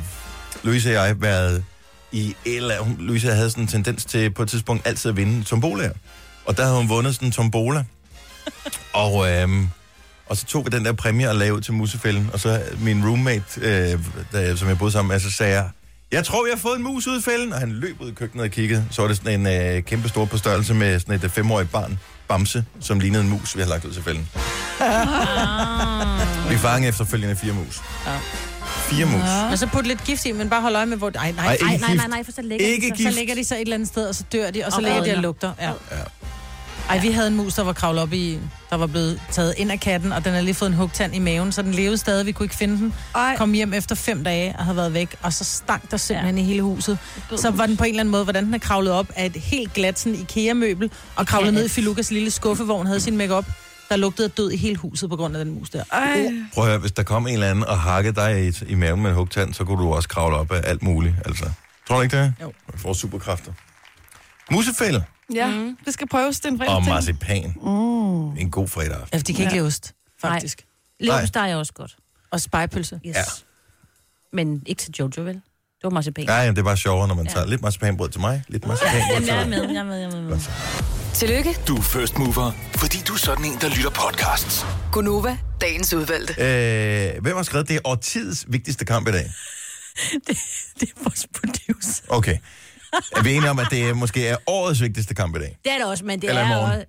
Louise 0.63 0.99
og 0.99 1.07
jeg 1.07 1.21
været 1.21 1.63
i 2.11 2.35
eller 2.45 2.79
hun- 2.79 2.95
Louise 2.99 3.31
havde 3.31 3.49
sådan 3.49 3.63
en 3.63 3.67
tendens 3.67 4.05
til 4.05 4.29
på 4.31 4.43
et 4.43 4.49
tidspunkt 4.49 4.87
altid 4.87 5.09
at 5.11 5.17
vinde 5.17 5.43
tombolaer. 5.43 5.91
Og 6.45 6.57
der 6.57 6.63
havde 6.63 6.77
hun 6.77 6.89
vundet 6.89 7.15
sådan 7.15 7.27
en 7.27 7.31
tombola. 7.31 7.83
og, 8.93 9.31
øh, 9.31 9.49
og 10.25 10.37
så 10.37 10.45
tog 10.45 10.65
vi 10.65 10.69
den 10.77 10.85
der 10.85 10.93
præmie 10.93 11.29
og 11.29 11.35
lavede 11.35 11.53
ud 11.55 11.61
til 11.61 11.73
musefælden, 11.73 12.29
og 12.33 12.39
så 12.39 12.61
min 12.79 13.05
roommate, 13.07 13.43
øh, 13.61 13.99
der, 14.31 14.55
som 14.55 14.67
jeg 14.67 14.77
boede 14.77 14.91
sammen 14.91 15.11
med, 15.11 15.19
så 15.19 15.31
sagde 15.31 15.53
jeg, 15.55 15.69
jeg 16.11 16.25
tror, 16.25 16.45
jeg 16.45 16.53
har 16.55 16.59
fået 16.59 16.77
en 16.77 16.83
mus 16.83 17.07
ud 17.07 17.19
i 17.19 17.23
fælden. 17.23 17.53
Og 17.53 17.59
han 17.59 17.71
løb 17.71 18.01
ud 18.01 18.11
i 18.11 18.13
køkkenet 18.13 18.43
og 18.45 18.51
kiggede. 18.51 18.85
Så 18.91 19.01
var 19.01 19.07
det 19.07 19.17
sådan 19.17 19.47
en 19.47 19.75
øh, 19.77 19.83
kæmpe 19.83 20.09
stor 20.09 20.25
på 20.25 20.37
størrelse 20.37 20.73
med 20.73 20.99
sådan 20.99 21.15
et 21.15 21.23
øh, 21.23 21.29
femårigt 21.29 21.71
barn, 21.71 21.99
Bamse, 22.27 22.65
som 22.79 22.99
lignede 22.99 23.23
en 23.23 23.29
mus, 23.29 23.55
vi 23.55 23.61
har 23.61 23.69
lagt 23.69 23.85
ud 23.85 23.93
til 23.93 24.03
fælden. 24.03 24.29
Ah. 24.79 26.49
Vi 26.51 26.57
fangede 26.57 26.89
efterfølgende 26.89 27.35
fire 27.35 27.53
mus. 27.53 27.81
Ja. 28.05 28.11
Fire 28.91 29.05
mus. 29.05 29.21
Men 29.49 29.57
så 29.57 29.67
put 29.67 29.87
lidt 29.87 30.03
gift 30.03 30.25
i, 30.25 30.31
men 30.31 30.49
bare 30.49 30.61
hold 30.61 30.75
øje 30.75 30.85
med, 30.85 30.97
hvor... 30.97 31.11
Ej, 31.15 31.31
nej, 31.31 31.45
Ej, 31.45 31.57
Nej, 31.61 31.77
nej, 31.77 31.95
nej, 31.95 32.07
nej, 32.07 32.23
for 32.23 32.31
så 32.31 32.41
ligger 32.41 32.67
Ikke 32.67 32.87
de 32.89 32.91
så. 32.91 32.95
gift. 33.03 33.13
så 33.13 33.19
ligger 33.19 33.35
de 33.35 33.43
så 33.43 33.55
et 33.55 33.61
eller 33.61 33.75
andet 33.75 33.87
sted, 33.87 34.07
og 34.07 34.15
så 34.15 34.23
dør 34.31 34.51
de, 34.51 34.63
og 34.65 34.71
så 34.71 34.77
Og 34.77 34.83
ligger 34.83 35.03
de 35.03 35.11
og 35.15 35.21
lugter. 35.21 35.51
Ja. 35.59 35.67
Ja. 35.69 35.73
Ej, 36.89 36.99
vi 36.99 37.11
havde 37.11 37.27
en 37.27 37.35
mus, 37.35 37.53
der 37.53 37.63
var 37.63 37.73
kravlet 37.73 38.03
op 38.03 38.13
i... 38.13 38.39
Der 38.69 38.75
var 38.77 38.87
blevet 38.87 39.21
taget 39.31 39.53
ind 39.57 39.71
af 39.71 39.79
katten, 39.79 40.11
og 40.11 40.25
den 40.25 40.33
har 40.33 40.41
lige 40.41 40.53
fået 40.53 40.69
en 40.69 40.75
hugtand 40.75 41.15
i 41.15 41.19
maven, 41.19 41.51
så 41.51 41.61
den 41.61 41.71
levede 41.71 41.97
stadig. 41.97 42.25
Vi 42.25 42.31
kunne 42.31 42.45
ikke 42.45 42.55
finde 42.55 42.77
den. 42.77 42.93
ej. 43.15 43.35
Kom 43.37 43.53
hjem 43.53 43.73
efter 43.73 43.95
fem 43.95 44.23
dage 44.23 44.55
og 44.57 44.63
havde 44.65 44.77
været 44.77 44.93
væk, 44.93 45.15
og 45.21 45.33
så 45.33 45.43
stank 45.43 45.91
der 45.91 45.97
simpelthen 45.97 46.37
ja. 46.37 46.43
i 46.43 46.45
hele 46.45 46.61
huset. 46.61 46.97
Så 47.35 47.49
var 47.49 47.65
den 47.65 47.77
på 47.77 47.83
en 47.83 47.89
eller 47.89 47.99
anden 47.99 48.11
måde, 48.11 48.23
hvordan 48.23 48.45
den 48.45 48.53
er 48.53 48.57
kravlet 48.57 48.93
op 48.93 49.07
af 49.15 49.25
et 49.25 49.35
helt 49.35 49.73
glat 49.73 49.99
sådan 49.99 50.15
IKEA-møbel, 50.19 50.91
og 51.15 51.27
kravlet 51.27 51.53
ned 51.53 51.65
i 51.65 51.69
Filukas 51.69 52.11
lille 52.11 52.31
skuffevogn, 52.31 52.85
havde 52.87 52.99
sin 52.99 53.17
makeup 53.17 53.45
der 53.91 53.97
lugtede 53.97 54.27
død 54.27 54.51
i 54.51 54.57
hele 54.57 54.75
huset 54.75 55.09
på 55.09 55.15
grund 55.15 55.37
af 55.37 55.45
den 55.45 55.53
mus 55.53 55.69
der. 55.69 55.83
Ej. 55.91 56.33
Prøv 56.53 56.63
at 56.63 56.69
høre, 56.69 56.79
hvis 56.79 56.91
der 56.91 57.03
kom 57.03 57.27
en 57.27 57.33
eller 57.33 57.49
anden 57.49 57.65
og 57.65 57.79
hakkede 57.79 58.15
dig 58.15 58.47
i, 58.47 58.53
i 58.71 58.75
maven 58.75 59.01
med 59.01 59.09
en 59.09 59.15
hugtand, 59.15 59.53
så 59.53 59.63
kunne 59.65 59.83
du 59.83 59.93
også 59.93 60.09
kravle 60.09 60.35
op 60.37 60.51
af 60.51 60.61
alt 60.63 60.83
muligt. 60.83 61.15
Altså. 61.25 61.45
Tror 61.87 61.95
du 61.95 62.01
ikke 62.01 62.17
det? 62.17 62.33
Jo. 62.41 62.53
Du 62.73 62.77
får 62.77 62.93
superkræfter. 62.93 63.51
Musefælde 64.51 65.03
Ja, 65.35 65.73
det 65.85 65.93
skal 65.93 66.07
prøves. 66.07 66.39
Det 66.39 66.45
er 66.45 66.51
en 66.51 66.57
fredag 66.57 66.75
og 66.75 66.83
marcipan. 66.85 67.53
Mm. 67.61 68.37
En 68.37 68.51
god 68.51 68.67
fredag 68.67 68.91
aften. 69.01 69.09
Ja, 69.13 69.19
de 69.19 69.33
kan 69.33 69.41
ikke 69.43 69.51
Ja. 69.55 69.57
lide 69.59 69.67
ost, 69.67 69.93
faktisk. 70.21 70.65
Leverpostej 70.99 71.51
er 71.51 71.55
også 71.55 71.73
godt. 71.73 71.95
Og 72.31 72.41
spejpølse. 72.41 72.99
Yes. 73.07 73.15
Ja. 73.15 73.21
Men 74.33 74.63
ikke 74.65 74.79
til 74.81 74.93
Jojo, 74.99 75.21
vel? 75.21 75.33
Det 75.33 75.41
var 75.83 75.89
marcipan. 75.89 76.25
Nej, 76.25 76.47
det 76.49 76.57
er 76.57 76.63
bare 76.63 76.77
sjovere, 76.77 77.07
når 77.07 77.15
man 77.15 77.25
tager 77.27 77.45
lidt 77.47 77.61
marcipanbrød 77.61 78.09
til 78.09 78.21
mig, 78.21 78.43
lidt 78.47 78.67
marcipanbrød 78.67 79.17
til 79.17 79.25
jeg 79.27 79.37
er 79.37 79.41
dig. 79.41 79.49
med, 79.49 79.69
jeg 79.69 79.79
er 79.79 79.83
med, 79.83 79.97
jeg 79.97 80.11
er 80.13 80.21
med. 80.21 81.00
Tillykke, 81.13 81.57
Du 81.67 81.75
er 81.77 81.81
first 81.81 82.17
mover, 82.17 82.51
fordi 82.75 82.97
du 83.07 83.13
er 83.13 83.17
sådan 83.17 83.45
en, 83.45 83.57
der 83.61 83.69
lytter 83.69 83.89
podcasts. 83.89 84.65
Gunova, 84.91 85.37
dagens 85.61 85.93
udvalgte. 85.93 86.33
Øh, 86.33 87.21
hvem 87.21 87.35
har 87.35 87.43
skrevet, 87.43 87.67
det 87.67 87.75
er 87.75 87.79
årtidets 87.83 88.45
vigtigste 88.49 88.85
kamp 88.85 89.07
i 89.07 89.11
dag? 89.11 89.25
Det 90.79 90.89
er 90.89 91.03
vores 91.03 91.27
producer. 91.35 92.03
Okay. 92.09 92.37
Er 93.17 93.23
vi 93.23 93.33
enige 93.33 93.49
om, 93.49 93.59
at 93.59 93.67
det 93.71 93.97
måske 93.97 94.27
er 94.27 94.37
årets 94.47 94.81
vigtigste 94.81 95.13
kamp 95.13 95.35
i 95.35 95.39
dag? 95.39 95.57
Det 95.63 95.71
er 95.73 95.77
det 95.77 95.85
også, 95.87 96.05
men 96.05 96.21
det 96.21 96.29
Eller 96.29 96.41
er 96.41 96.47
morgen. 96.47 96.79
jo... 96.79 96.85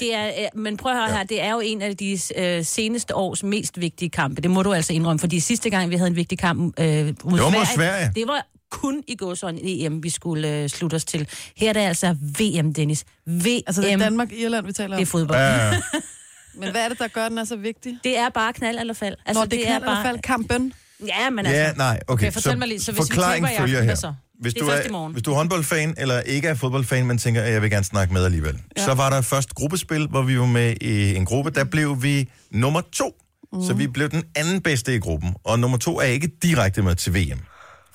Det 0.00 0.14
er, 0.14 0.26
øh, 0.26 0.60
men 0.62 0.76
prøv 0.76 0.92
at 0.92 0.98
høre 0.98 1.10
ja. 1.10 1.16
her, 1.16 1.24
det 1.24 1.42
er 1.42 1.50
jo 1.52 1.60
en 1.60 1.82
af 1.82 1.96
de 1.96 2.18
øh, 2.36 2.64
seneste 2.64 3.14
års 3.14 3.42
mest 3.42 3.80
vigtige 3.80 4.10
kampe. 4.10 4.40
Det 4.42 4.50
må 4.50 4.62
du 4.62 4.72
altså 4.72 4.92
indrømme, 4.92 5.18
fordi 5.20 5.40
sidste 5.40 5.70
gang, 5.70 5.90
vi 5.90 5.96
havde 5.96 6.08
en 6.10 6.16
vigtig 6.16 6.38
kamp 6.38 6.80
øh, 6.80 6.86
mod, 6.86 7.04
Det 7.06 7.22
var 7.24 7.50
mod 7.50 7.66
Sverige. 7.74 8.12
det 8.14 8.24
var 8.26 8.46
kun 8.70 9.02
i 9.06 9.16
gåsøjne 9.16 9.60
EM, 9.62 10.02
vi 10.02 10.10
skulle 10.10 10.48
øh, 10.48 10.68
slutte 10.68 10.94
os 10.94 11.04
til. 11.04 11.28
Her 11.56 11.68
er 11.68 11.72
det 11.72 11.80
altså 11.80 12.16
VM, 12.38 12.74
Dennis. 12.74 13.04
VM, 13.26 13.62
Altså, 13.66 13.82
det 13.82 13.92
er 13.92 13.96
Danmark-Irland, 13.96 14.66
vi 14.66 14.72
taler 14.72 14.96
det 14.96 15.02
er 15.02 15.06
om. 15.06 15.06
fodbold. 15.06 15.38
Ja, 15.38 15.70
Men 16.60 16.70
hvad 16.70 16.84
er 16.84 16.88
det, 16.88 16.98
der 16.98 17.08
gør, 17.08 17.28
den 17.28 17.38
er 17.38 17.44
så 17.44 17.56
vigtig? 17.56 17.98
Det 18.04 18.18
er 18.18 18.28
bare 18.28 18.52
knald 18.52 18.78
eller 18.78 18.94
fald. 18.94 19.16
Altså, 19.26 19.40
Når 19.40 19.44
det, 19.44 19.50
det 19.52 19.66
kan 19.66 19.80
i 19.80 19.84
hvert 19.84 20.06
fald 20.06 20.18
kampen. 20.18 20.72
Ja, 21.06 21.30
men 21.30 21.46
altså... 21.46 21.60
ja 21.62 21.72
nej, 21.72 22.00
okay. 22.08 22.12
Okay, 22.26 22.32
fortæl 22.32 22.58
mig 22.58 22.68
lige, 22.68 22.80
så 22.80 22.92
hvis 22.92 23.00
vi 23.00 23.14
forklaring 23.14 23.46
taber 23.46 23.48
i 23.48 23.54
aften, 23.54 23.68
følger 23.68 23.82
her. 23.82 23.94
så? 23.94 24.14
Hvis 24.40 24.54
er 24.54 24.60
du, 24.60 24.66
er, 24.66 25.08
hvis 25.08 25.22
du 25.22 25.30
er 25.30 25.34
håndboldfan, 25.34 25.94
eller 25.96 26.20
ikke 26.20 26.48
er 26.48 26.54
fodboldfan, 26.54 27.06
men 27.06 27.18
tænker, 27.18 27.42
at 27.42 27.52
jeg 27.52 27.62
vil 27.62 27.70
gerne 27.70 27.84
snakke 27.84 28.14
med 28.14 28.24
alligevel, 28.24 28.58
ja. 28.76 28.84
så 28.84 28.94
var 28.94 29.10
der 29.10 29.20
først 29.20 29.54
gruppespil, 29.54 30.06
hvor 30.06 30.22
vi 30.22 30.38
var 30.38 30.46
med 30.46 30.74
i 30.80 31.14
en 31.14 31.24
gruppe. 31.24 31.50
Der 31.50 31.64
blev 31.64 32.02
vi 32.02 32.30
nummer 32.50 32.80
to. 32.92 33.14
Mm. 33.52 33.62
Så 33.64 33.74
vi 33.74 33.86
blev 33.86 34.08
den 34.08 34.22
anden 34.36 34.60
bedste 34.60 34.94
i 34.94 34.98
gruppen. 34.98 35.34
Og 35.44 35.58
nummer 35.58 35.78
to 35.78 36.00
er 36.00 36.04
ikke 36.04 36.30
direkte 36.42 36.82
med 36.82 36.94
til 36.94 37.14
VM. 37.14 37.40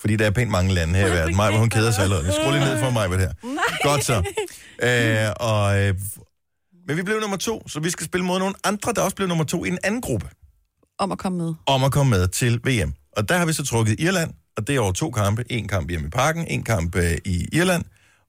Fordi 0.03 0.15
der 0.15 0.25
er 0.25 0.31
pænt 0.31 0.51
mange 0.51 0.73
lande 0.73 0.93
her 0.99 1.07
i 1.07 1.11
verden. 1.11 1.35
Maja, 1.35 1.57
hun 1.57 1.69
keder 1.69 1.91
sig 1.91 2.03
allerede. 2.03 2.31
Skru 2.31 2.51
lige 2.51 2.65
ned 2.65 2.79
for 2.79 2.89
mig 2.89 3.09
med 3.09 3.17
det 3.17 3.27
her. 3.27 3.33
Godt 3.83 4.03
så. 4.05 4.13
Øh, 4.83 5.33
og, 5.49 5.79
øh, 5.81 5.95
men 6.87 6.97
vi 6.97 7.01
blev 7.03 7.19
nummer 7.19 7.37
to, 7.37 7.67
så 7.67 7.79
vi 7.79 7.89
skal 7.89 8.05
spille 8.05 8.25
mod 8.25 8.39
nogle 8.39 8.55
andre, 8.63 8.93
der 8.93 9.01
også 9.01 9.15
blev 9.15 9.27
nummer 9.27 9.43
to 9.43 9.65
i 9.65 9.67
en 9.67 9.77
anden 9.83 10.01
gruppe 10.01 10.27
Om 10.99 11.11
at 11.11 11.17
komme 11.17 11.37
med. 11.37 11.53
om 11.65 11.83
at 11.83 11.91
komme 11.91 12.09
med 12.09 12.27
til 12.27 12.59
VM. 12.65 12.93
Og 13.17 13.29
der 13.29 13.37
har 13.37 13.45
vi 13.45 13.53
så 13.53 13.65
trukket 13.65 13.99
Irland, 13.99 14.33
og 14.57 14.67
det 14.67 14.75
er 14.75 14.79
over 14.79 14.91
to 14.91 15.11
kampe. 15.11 15.45
En 15.49 15.67
kamp 15.67 15.89
hjemme 15.89 16.07
i 16.07 16.09
parken, 16.09 16.47
en 16.47 16.63
kamp 16.63 16.95
øh, 16.95 17.17
i 17.25 17.47
Irland. 17.51 17.83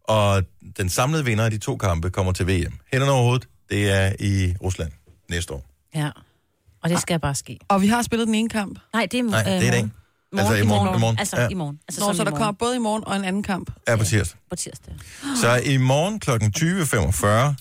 Og 0.09 0.43
den 0.77 0.89
samlede 0.89 1.25
vinder 1.25 1.45
af 1.45 1.51
de 1.51 1.59
to 1.59 1.77
kampe 1.77 2.11
kommer 2.11 2.33
til 2.33 2.47
VM. 2.47 2.73
Hænderne 2.93 3.13
over 3.13 3.23
hovedet, 3.23 3.49
det 3.71 3.91
er 3.91 4.13
i 4.21 4.55
Rusland 4.63 4.91
næste 5.31 5.55
år. 5.55 5.67
Ja. 5.95 6.11
Og 6.83 6.91
det 6.91 7.01
skal 7.01 7.21
bare 7.21 7.35
ske. 7.35 7.59
Og 7.69 7.83
vi 7.83 7.87
har 7.89 8.03
spillet 8.03 8.27
den 8.27 8.35
ene 8.35 8.49
kamp. 8.49 8.79
Nej, 8.93 9.07
det 9.13 9.19
er, 9.19 9.23
Nej, 9.23 9.43
det 9.43 9.53
er 9.53 9.61
i 9.61 9.71
dag. 9.71 9.89
Morgen, 10.35 10.53
Altså 10.53 10.65
i 10.65 10.67
morgen, 10.67 10.97
i 10.97 11.01
morgen. 11.01 11.19
Altså 11.19 11.41
Ja. 11.41 11.49
i 11.51 11.55
morgen. 11.55 11.79
Altså 11.89 12.01
Nå, 12.01 12.07
så 12.07 12.13
i 12.13 12.25
der 12.25 12.31
morgen. 12.31 12.37
kommer 12.37 12.53
både 12.53 12.77
i 12.77 12.79
morgen 12.79 13.05
og 13.07 13.17
en 13.17 13.25
anden 13.25 13.43
kamp. 13.43 13.71
Er 13.87 13.97
på 13.97 14.05
tirsdag. 14.05 14.39
På 14.51 14.57
tirsdag. 14.57 14.95
Så 15.41 15.61
i 15.65 15.77
morgen 15.77 16.21
kl. 16.21 16.31
20.45, 16.31 17.55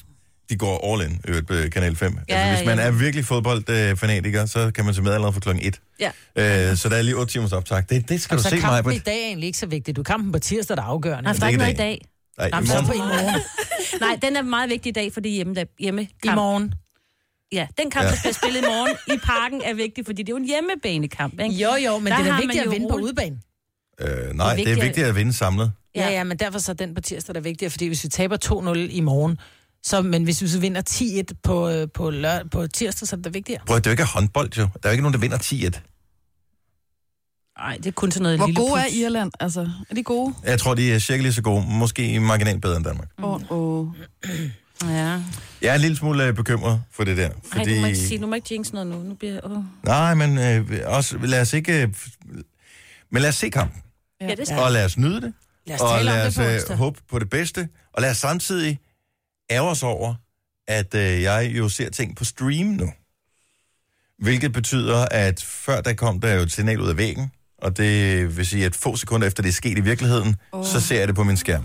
de 0.49 0.55
går 0.57 0.93
all 0.93 1.11
in, 1.11 1.21
øvrigt 1.27 1.47
på 1.47 1.53
Kanal 1.73 1.95
5. 1.95 2.17
Ja, 2.29 2.35
altså, 2.35 2.63
hvis 2.63 2.67
man 2.67 2.77
ja. 2.77 2.83
er 2.85 2.91
virkelig 2.91 3.25
fodboldfanatiker, 3.25 4.45
så 4.45 4.71
kan 4.75 4.85
man 4.85 4.93
se 4.93 5.01
med 5.01 5.11
allerede 5.13 5.33
fra 5.33 5.39
kl. 5.39 5.49
1. 5.61 5.79
Ja. 5.99 6.11
Øh, 6.71 6.77
så 6.77 6.89
der 6.89 6.95
er 6.95 7.01
lige 7.01 7.15
8 7.15 7.33
timers 7.33 7.51
optag. 7.51 7.83
Det, 7.89 8.09
det 8.09 8.21
skal 8.21 8.39
Så 8.39 8.49
du 8.49 8.49
se 8.49 8.55
mig 8.55 8.63
på. 8.63 8.69
kampen 8.75 8.93
i 8.93 8.97
dag 8.99 9.21
er 9.23 9.27
egentlig 9.27 9.47
ikke 9.47 9.59
så 9.59 9.65
vigtig. 9.65 9.95
Du 9.95 10.03
kampen 10.03 10.31
på 10.31 10.39
tirsdag, 10.39 10.77
der 10.77 10.83
er 10.83 10.87
afgørende. 10.87 11.23
Nej, 11.23 11.33
for 11.33 11.39
der 11.39 11.45
er 11.45 11.49
ikke 11.49 11.57
noget 11.59 11.73
i 11.73 11.77
dag. 11.77 12.01
Nej, 12.37 12.49
Nej, 12.49 12.59
i 12.59 12.65
så 12.65 12.73
morgen. 12.81 12.95
i 12.95 12.97
morgen. 12.99 13.41
Nej, 14.01 14.19
den 14.21 14.35
er 14.35 14.41
meget 14.41 14.69
vigtig 14.69 14.89
i 14.89 14.93
dag, 14.93 15.13
fordi 15.13 15.29
hjemme, 15.29 15.55
der, 15.55 15.63
hjemme 15.79 16.01
I 16.03 16.09
kamp. 16.23 16.35
morgen. 16.35 16.73
Ja, 17.53 17.67
den 17.77 17.91
kamp, 17.91 18.05
Ja. 18.05 18.11
der 18.11 18.17
bliver 18.21 18.33
spillet 18.33 18.59
i 18.61 18.65
morgen 18.65 18.97
i 19.15 19.19
parken, 19.23 19.61
er 19.65 19.73
vigtig, 19.73 20.05
fordi 20.05 20.23
det 20.23 20.29
er 20.29 20.33
jo 20.33 20.37
en 20.37 20.45
hjemmebanekamp, 20.45 21.39
ikke? 21.39 21.55
Jo, 21.55 21.69
jo, 21.85 21.99
men 21.99 22.11
Der 22.11 22.17
det 22.17 22.27
er 22.27 22.37
vigtigt 22.41 22.63
at 22.63 22.71
vinde 22.71 22.87
på 22.89 22.95
udebane. 22.97 23.37
Øh, 24.01 24.07
nej, 24.07 24.15
det 24.19 24.35
er, 24.35 24.55
vigtigt, 24.55 24.67
at- 24.77 24.83
vigtigt 24.85 25.07
at 25.07 25.15
vinde 25.15 25.33
samlet. 25.33 25.71
Ja, 25.95 26.09
ja, 26.09 26.23
men 26.23 26.39
derfor 26.39 26.59
så 26.59 26.71
er 26.71 26.75
den 26.75 26.95
på 26.95 27.01
tirsdag 27.01 27.35
der 27.35 27.39
er 27.39 27.43
vigtigere, 27.43 27.69
fordi 27.69 27.87
hvis 27.87 28.03
vi 28.03 28.09
taber 28.09 28.37
2-0 28.37 28.77
i 28.91 28.99
morgen, 28.99 29.37
så, 29.83 30.01
men 30.01 30.23
hvis 30.23 30.41
vi 30.41 30.47
så 30.47 30.59
vinder 30.59 30.81
10-1 30.89 31.23
på, 31.43 31.69
øh, 31.69 31.87
på, 31.93 32.09
lør, 32.09 32.39
på 32.51 32.67
tirsdag, 32.67 33.07
så 33.07 33.15
er 33.15 33.17
det 33.17 33.25
da 33.25 33.29
vigtigere. 33.29 33.61
Prøv, 33.67 33.77
at 33.77 33.83
det 33.83 33.89
er 33.89 33.91
jo 33.91 33.93
ikke 33.93 34.03
håndbold, 34.03 34.49
jo. 34.57 34.61
Der 34.63 34.67
er 34.83 34.89
jo 34.89 34.91
ikke 34.91 35.01
nogen, 35.01 35.13
der 35.13 35.19
vinder 35.19 35.37
10-1. 35.37 35.79
Nej, 37.59 37.77
det 37.77 37.85
er 37.85 37.91
kun 37.91 38.11
sådan 38.11 38.23
noget 38.23 38.37
Hvor 38.39 38.45
lille 38.47 38.61
gode 38.61 38.79
er 38.79 38.83
puts. 38.83 38.95
Irland? 38.95 39.31
Altså, 39.39 39.69
er 39.89 39.95
de 39.95 40.03
gode? 40.03 40.33
Jeg 40.43 40.59
tror, 40.59 40.73
de 40.75 40.91
er 40.93 40.99
cirka 40.99 41.21
lige 41.21 41.33
så 41.33 41.41
gode. 41.41 41.65
Måske 41.67 42.19
marginalt 42.19 42.61
bedre 42.61 42.77
end 42.77 42.85
Danmark. 42.85 43.07
Åh, 43.23 43.33
oh, 43.33 43.41
oh. 43.51 43.87
Ja. 44.89 45.21
Jeg 45.61 45.69
er 45.69 45.75
en 45.75 45.81
lille 45.81 45.97
smule 45.97 46.27
øh, 46.27 46.33
bekymret 46.33 46.81
for 46.91 47.03
det 47.03 47.17
der. 47.17 47.29
Ej, 47.29 47.33
Fordi... 47.53 47.75
du 47.75 47.81
må 47.81 47.87
ikke 47.87 47.99
sige, 47.99 48.19
du 48.21 48.27
må 48.27 48.35
ikke 48.35 48.47
jinx 48.51 48.71
noget 48.71 48.87
nu. 48.87 49.03
Nu 49.03 49.13
bliver 49.13 49.39
oh. 49.43 49.63
Nej, 49.83 50.13
men 50.13 50.37
øh, 50.37 50.79
også, 50.85 51.17
lad 51.17 51.41
os 51.41 51.53
ikke... 51.53 51.81
Øh, 51.81 51.87
men 53.11 53.21
lad 53.21 53.29
os 53.29 53.35
se 53.35 53.49
kampen. 53.49 53.81
Ja, 54.21 54.35
det 54.35 54.47
skal 54.47 54.59
Og 54.59 54.71
lad 54.71 54.85
os 54.85 54.97
nyde 54.97 55.21
det. 55.21 55.33
Lad 55.67 55.75
os 55.75 55.81
Og 55.81 56.03
lad 56.05 56.19
det 56.19 56.27
os 56.57 56.65
på 56.67 56.73
øh, 56.73 56.77
håbe 56.79 56.99
på 57.09 57.19
det 57.19 57.29
bedste. 57.29 57.69
Og 57.93 58.01
lad 58.01 58.11
os 58.11 58.17
samtidig 58.17 58.79
ære 59.51 59.61
os 59.61 59.83
over, 59.83 60.15
at 60.67 60.95
øh, 60.95 61.21
jeg 61.21 61.51
jo 61.57 61.69
ser 61.69 61.89
ting 61.89 62.15
på 62.15 62.23
stream 62.23 62.65
nu. 62.65 62.91
Hvilket 64.19 64.53
betyder, 64.53 65.05
at 65.11 65.43
før 65.43 65.81
der 65.81 65.93
kom 65.93 66.21
der 66.21 66.33
jo 66.33 66.41
et 66.41 66.51
signal 66.51 66.81
ud 66.81 66.89
af 66.89 66.97
væggen, 66.97 67.31
Og 67.57 67.77
det 67.77 68.37
vil 68.37 68.45
sige, 68.45 68.65
at 68.65 68.75
få 68.75 68.95
sekunder 68.95 69.27
efter 69.27 69.43
det 69.43 69.49
er 69.49 69.53
sket 69.53 69.77
i 69.77 69.81
virkeligheden, 69.81 70.35
oh. 70.51 70.65
så 70.65 70.81
ser 70.81 70.99
jeg 70.99 71.07
det 71.07 71.15
på 71.15 71.23
min 71.23 71.37
skærm. 71.37 71.63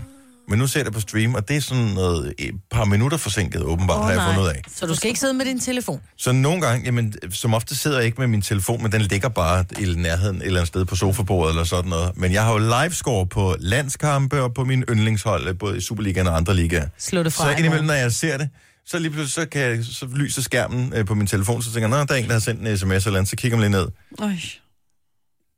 Men 0.49 0.59
nu 0.59 0.67
ser 0.67 0.79
jeg 0.79 0.85
det 0.85 0.93
på 0.93 0.99
stream, 0.99 1.35
og 1.35 1.47
det 1.47 1.57
er 1.57 1.61
sådan 1.61 1.83
noget 1.83 2.33
et 2.37 2.55
par 2.71 2.85
minutter 2.85 3.17
forsinket, 3.17 3.61
åbenbart, 3.61 3.97
oh, 3.97 4.03
har 4.03 4.11
jeg 4.11 4.21
fundet 4.25 4.41
ud 4.41 4.47
af. 4.47 4.61
Så 4.75 4.85
du 4.85 4.95
skal 4.95 5.07
ikke 5.07 5.19
sidde 5.19 5.33
med 5.33 5.45
din 5.45 5.59
telefon. 5.59 6.01
Så 6.17 6.31
nogle 6.31 6.61
gange, 6.61 6.85
jamen, 6.85 7.13
som 7.31 7.53
ofte 7.53 7.75
sidder 7.75 7.97
jeg 7.97 8.05
ikke 8.05 8.21
med 8.21 8.27
min 8.27 8.41
telefon, 8.41 8.83
men 8.83 8.91
den 8.91 9.01
ligger 9.01 9.29
bare 9.29 9.65
i 9.79 9.85
nærheden 9.85 10.35
et 10.35 10.45
eller 10.45 10.59
andet 10.59 10.67
sted 10.67 10.85
på 10.85 10.95
sofabordet 10.95 11.51
eller 11.51 11.63
sådan 11.63 11.89
noget. 11.89 12.17
Men 12.17 12.33
jeg 12.33 12.43
har 12.43 12.51
jo 12.51 12.57
livescore 12.57 13.27
på 13.27 13.55
landskampe 13.59 14.41
og 14.41 14.53
på 14.53 14.63
min 14.63 14.83
yndlingshold, 14.89 15.53
både 15.53 15.77
i 15.77 15.81
Superligaen 15.81 16.27
og 16.27 16.37
andre 16.37 16.55
ligaer. 16.55 16.87
Slå 16.97 17.23
det 17.23 17.33
fra 17.33 17.43
Så 17.43 17.57
indimellem, 17.57 17.85
når 17.85 17.93
jeg 17.93 18.11
ser 18.11 18.37
det, 18.37 18.49
så 18.85 18.99
lige 18.99 19.11
pludselig 19.11 19.33
så, 19.33 19.49
kan 19.49 19.61
jeg, 19.61 19.85
så 19.85 20.07
lyser 20.15 20.41
skærmen 20.41 20.93
øh, 20.95 21.05
på 21.05 21.15
min 21.15 21.27
telefon, 21.27 21.61
så 21.61 21.73
tænker 21.73 21.89
jeg, 21.89 21.99
nå, 21.99 22.05
der 22.05 22.13
er 22.13 22.17
en, 22.17 22.27
der 22.27 22.33
har 22.33 22.39
sendt 22.39 22.67
en 22.67 22.77
sms 22.77 23.05
eller 23.05 23.19
andet, 23.19 23.29
så 23.29 23.35
kigger 23.35 23.57
man 23.57 23.71
lige 23.71 23.81
ned. 23.81 23.87
Øj. 24.19 24.31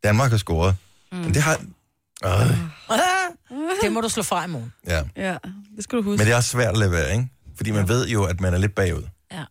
Danmark 0.04 0.32
har 0.32 0.38
scoret. 0.38 0.76
Mm. 1.12 1.18
Men 1.18 1.34
det 1.34 1.42
har... 1.42 1.62
Øh, 2.26 2.58
Det 3.84 3.92
må 3.92 4.02
du 4.02 4.10
slå 4.10 4.24
fra 4.24 4.46
i 4.46 4.48
morgen. 4.48 4.74
ja. 4.88 5.04
Ja, 5.16 5.38
det 5.76 5.84
skal 5.84 5.98
du 5.98 6.04
huske. 6.04 6.18
Men 6.18 6.26
det 6.28 6.32
er 6.34 6.38
også 6.38 6.50
svært 6.50 6.68
at 6.74 6.78
lade 6.78 6.92
være, 6.92 7.12
ikke? 7.12 7.28
Fordi 7.56 7.72
man 7.72 7.88
ved 7.88 8.08
jo, 8.08 8.24
at 8.24 8.42
man 8.42 8.54
er 8.54 8.58
lidt 8.58 8.76
bagud. 8.76 9.04
Ja. 9.32 9.44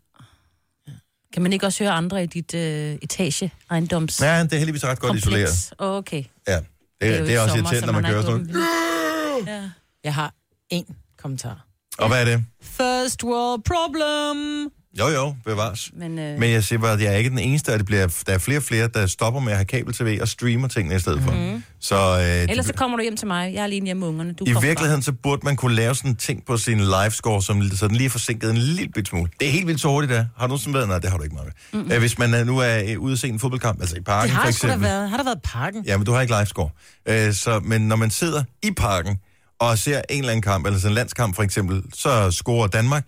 Kan 1.33 1.43
man 1.43 1.53
ikke 1.53 1.67
også 1.67 1.85
høre 1.85 1.93
andre 1.93 2.23
i 2.23 2.27
dit 2.27 2.55
øh, 2.55 2.95
etage 3.03 3.53
ejendoms 3.71 4.21
Ja, 4.23 4.43
det 4.43 4.53
er 4.53 4.57
heldigvis 4.57 4.85
ret 4.85 4.99
godt 5.01 5.17
isoleret. 5.17 5.73
Okay. 5.79 6.25
Ja. 6.49 6.57
Det, 6.57 6.65
det, 7.01 7.21
jo 7.21 7.27
det 7.27 7.35
er 7.35 7.41
også 7.41 7.57
sommer, 7.57 7.73
irriterende, 7.73 7.81
så 7.81 7.87
når 7.87 7.93
man 7.93 8.05
kører 8.11 8.23
sådan 8.23 8.47
noget. 8.47 9.47
Ja. 9.47 9.71
Jeg 10.05 10.15
har 10.15 10.35
én 10.75 10.95
kommentar. 11.19 11.67
Og 11.99 12.09
hvad 12.09 12.21
er 12.21 12.25
det? 12.25 12.45
First 12.63 13.25
world 13.25 13.63
problem. 13.63 14.71
Jo, 14.99 15.09
jo, 15.09 15.35
bevares. 15.45 15.91
Men, 15.97 16.19
øh, 16.19 16.39
Men 16.39 16.51
jeg 16.51 16.65
siger 16.65 16.79
bare, 16.79 16.93
at 16.93 17.01
jeg 17.01 17.13
er 17.13 17.17
ikke 17.17 17.31
den 17.31 17.39
eneste, 17.39 17.73
og 17.73 17.79
det 17.79 17.87
bliver, 17.87 18.23
der 18.27 18.33
er 18.33 18.39
flere 18.39 18.59
og 18.59 18.63
flere, 18.63 18.89
der 18.89 19.07
stopper 19.07 19.41
med 19.41 19.53
at 19.53 19.59
have 19.59 19.65
kabel-tv 19.65 20.19
og 20.23 20.29
streamer 20.29 20.69
tingene 20.69 20.97
i 20.97 20.99
stedet 20.99 21.23
for. 21.23 21.31
Mm. 21.33 21.63
Så, 21.81 21.97
øh, 21.97 22.51
ellers 22.51 22.67
så 22.67 22.73
de, 22.73 22.77
kommer 22.77 22.97
du 22.97 23.03
hjem 23.03 23.17
til 23.17 23.27
mig. 23.27 23.53
Jeg 23.55 23.61
er 23.61 23.65
alene 23.65 23.87
hjemme 23.87 24.01
med 24.01 24.09
ungerne. 24.09 24.33
Du 24.33 24.45
i 24.45 24.55
virkeligheden, 24.63 25.03
så 25.03 25.13
burde 25.13 25.41
man 25.45 25.57
kunne 25.57 25.75
lave 25.75 25.95
sådan 25.95 26.11
en 26.11 26.17
ting 26.17 26.45
på 26.47 26.57
sin 26.57 26.81
livescore, 26.81 27.43
som 27.43 27.63
så 27.71 27.89
den 27.89 27.97
lige 27.97 28.07
er 28.07 28.11
forsinket 28.11 28.51
en 28.51 28.57
lille 28.57 28.93
bit 28.95 29.09
smule. 29.09 29.31
Det 29.41 29.49
er 29.49 29.53
helt 29.53 29.67
vildt 29.67 29.81
så 29.81 29.89
hurtigt, 29.89 30.11
der. 30.13 30.25
Har 30.37 30.47
du 30.47 30.49
nogensinde 30.49 30.75
været? 30.75 30.89
Nej, 30.89 30.99
det 30.99 31.11
har 31.11 31.17
du 31.17 31.23
ikke, 31.23 31.37
Marve. 31.37 31.51
Mm. 31.73 31.99
Hvis 31.99 32.19
man 32.19 32.35
er, 32.35 32.45
nu 32.45 32.59
er 32.59 32.83
øh, 32.89 32.99
ude 33.01 33.13
at 33.13 33.19
se 33.19 33.29
en 33.29 33.39
fodboldkamp, 33.39 33.81
altså 33.81 33.97
i 33.97 34.01
parken 34.01 34.29
Det 34.29 34.37
har 34.37 34.43
for 34.43 34.49
eksempel. 34.49 34.81
været. 34.83 35.11
Har 35.11 35.17
der 35.17 35.25
været 35.25 35.41
parken? 35.45 35.85
Ja, 35.87 35.97
men 35.97 36.07
du 36.07 36.13
har 36.13 36.21
ikke 36.21 36.35
livescore. 36.39 36.71
Øh, 37.09 37.35
så, 37.35 37.61
men 37.65 37.81
når 37.89 37.97
man 37.97 38.11
sidder 38.11 38.45
i 38.63 38.71
parken 38.71 39.19
og 39.61 39.79
ser 39.79 40.03
en 40.11 40.19
eller 40.19 40.31
anden 40.31 40.43
kamp, 40.43 40.67
eller 40.67 40.79
sådan 40.79 40.91
en 40.91 40.95
landskamp 40.95 41.37
for 41.37 41.43
eksempel, 41.43 41.83
så 41.95 42.31
scorer 42.31 42.67
Danmark. 42.67 43.05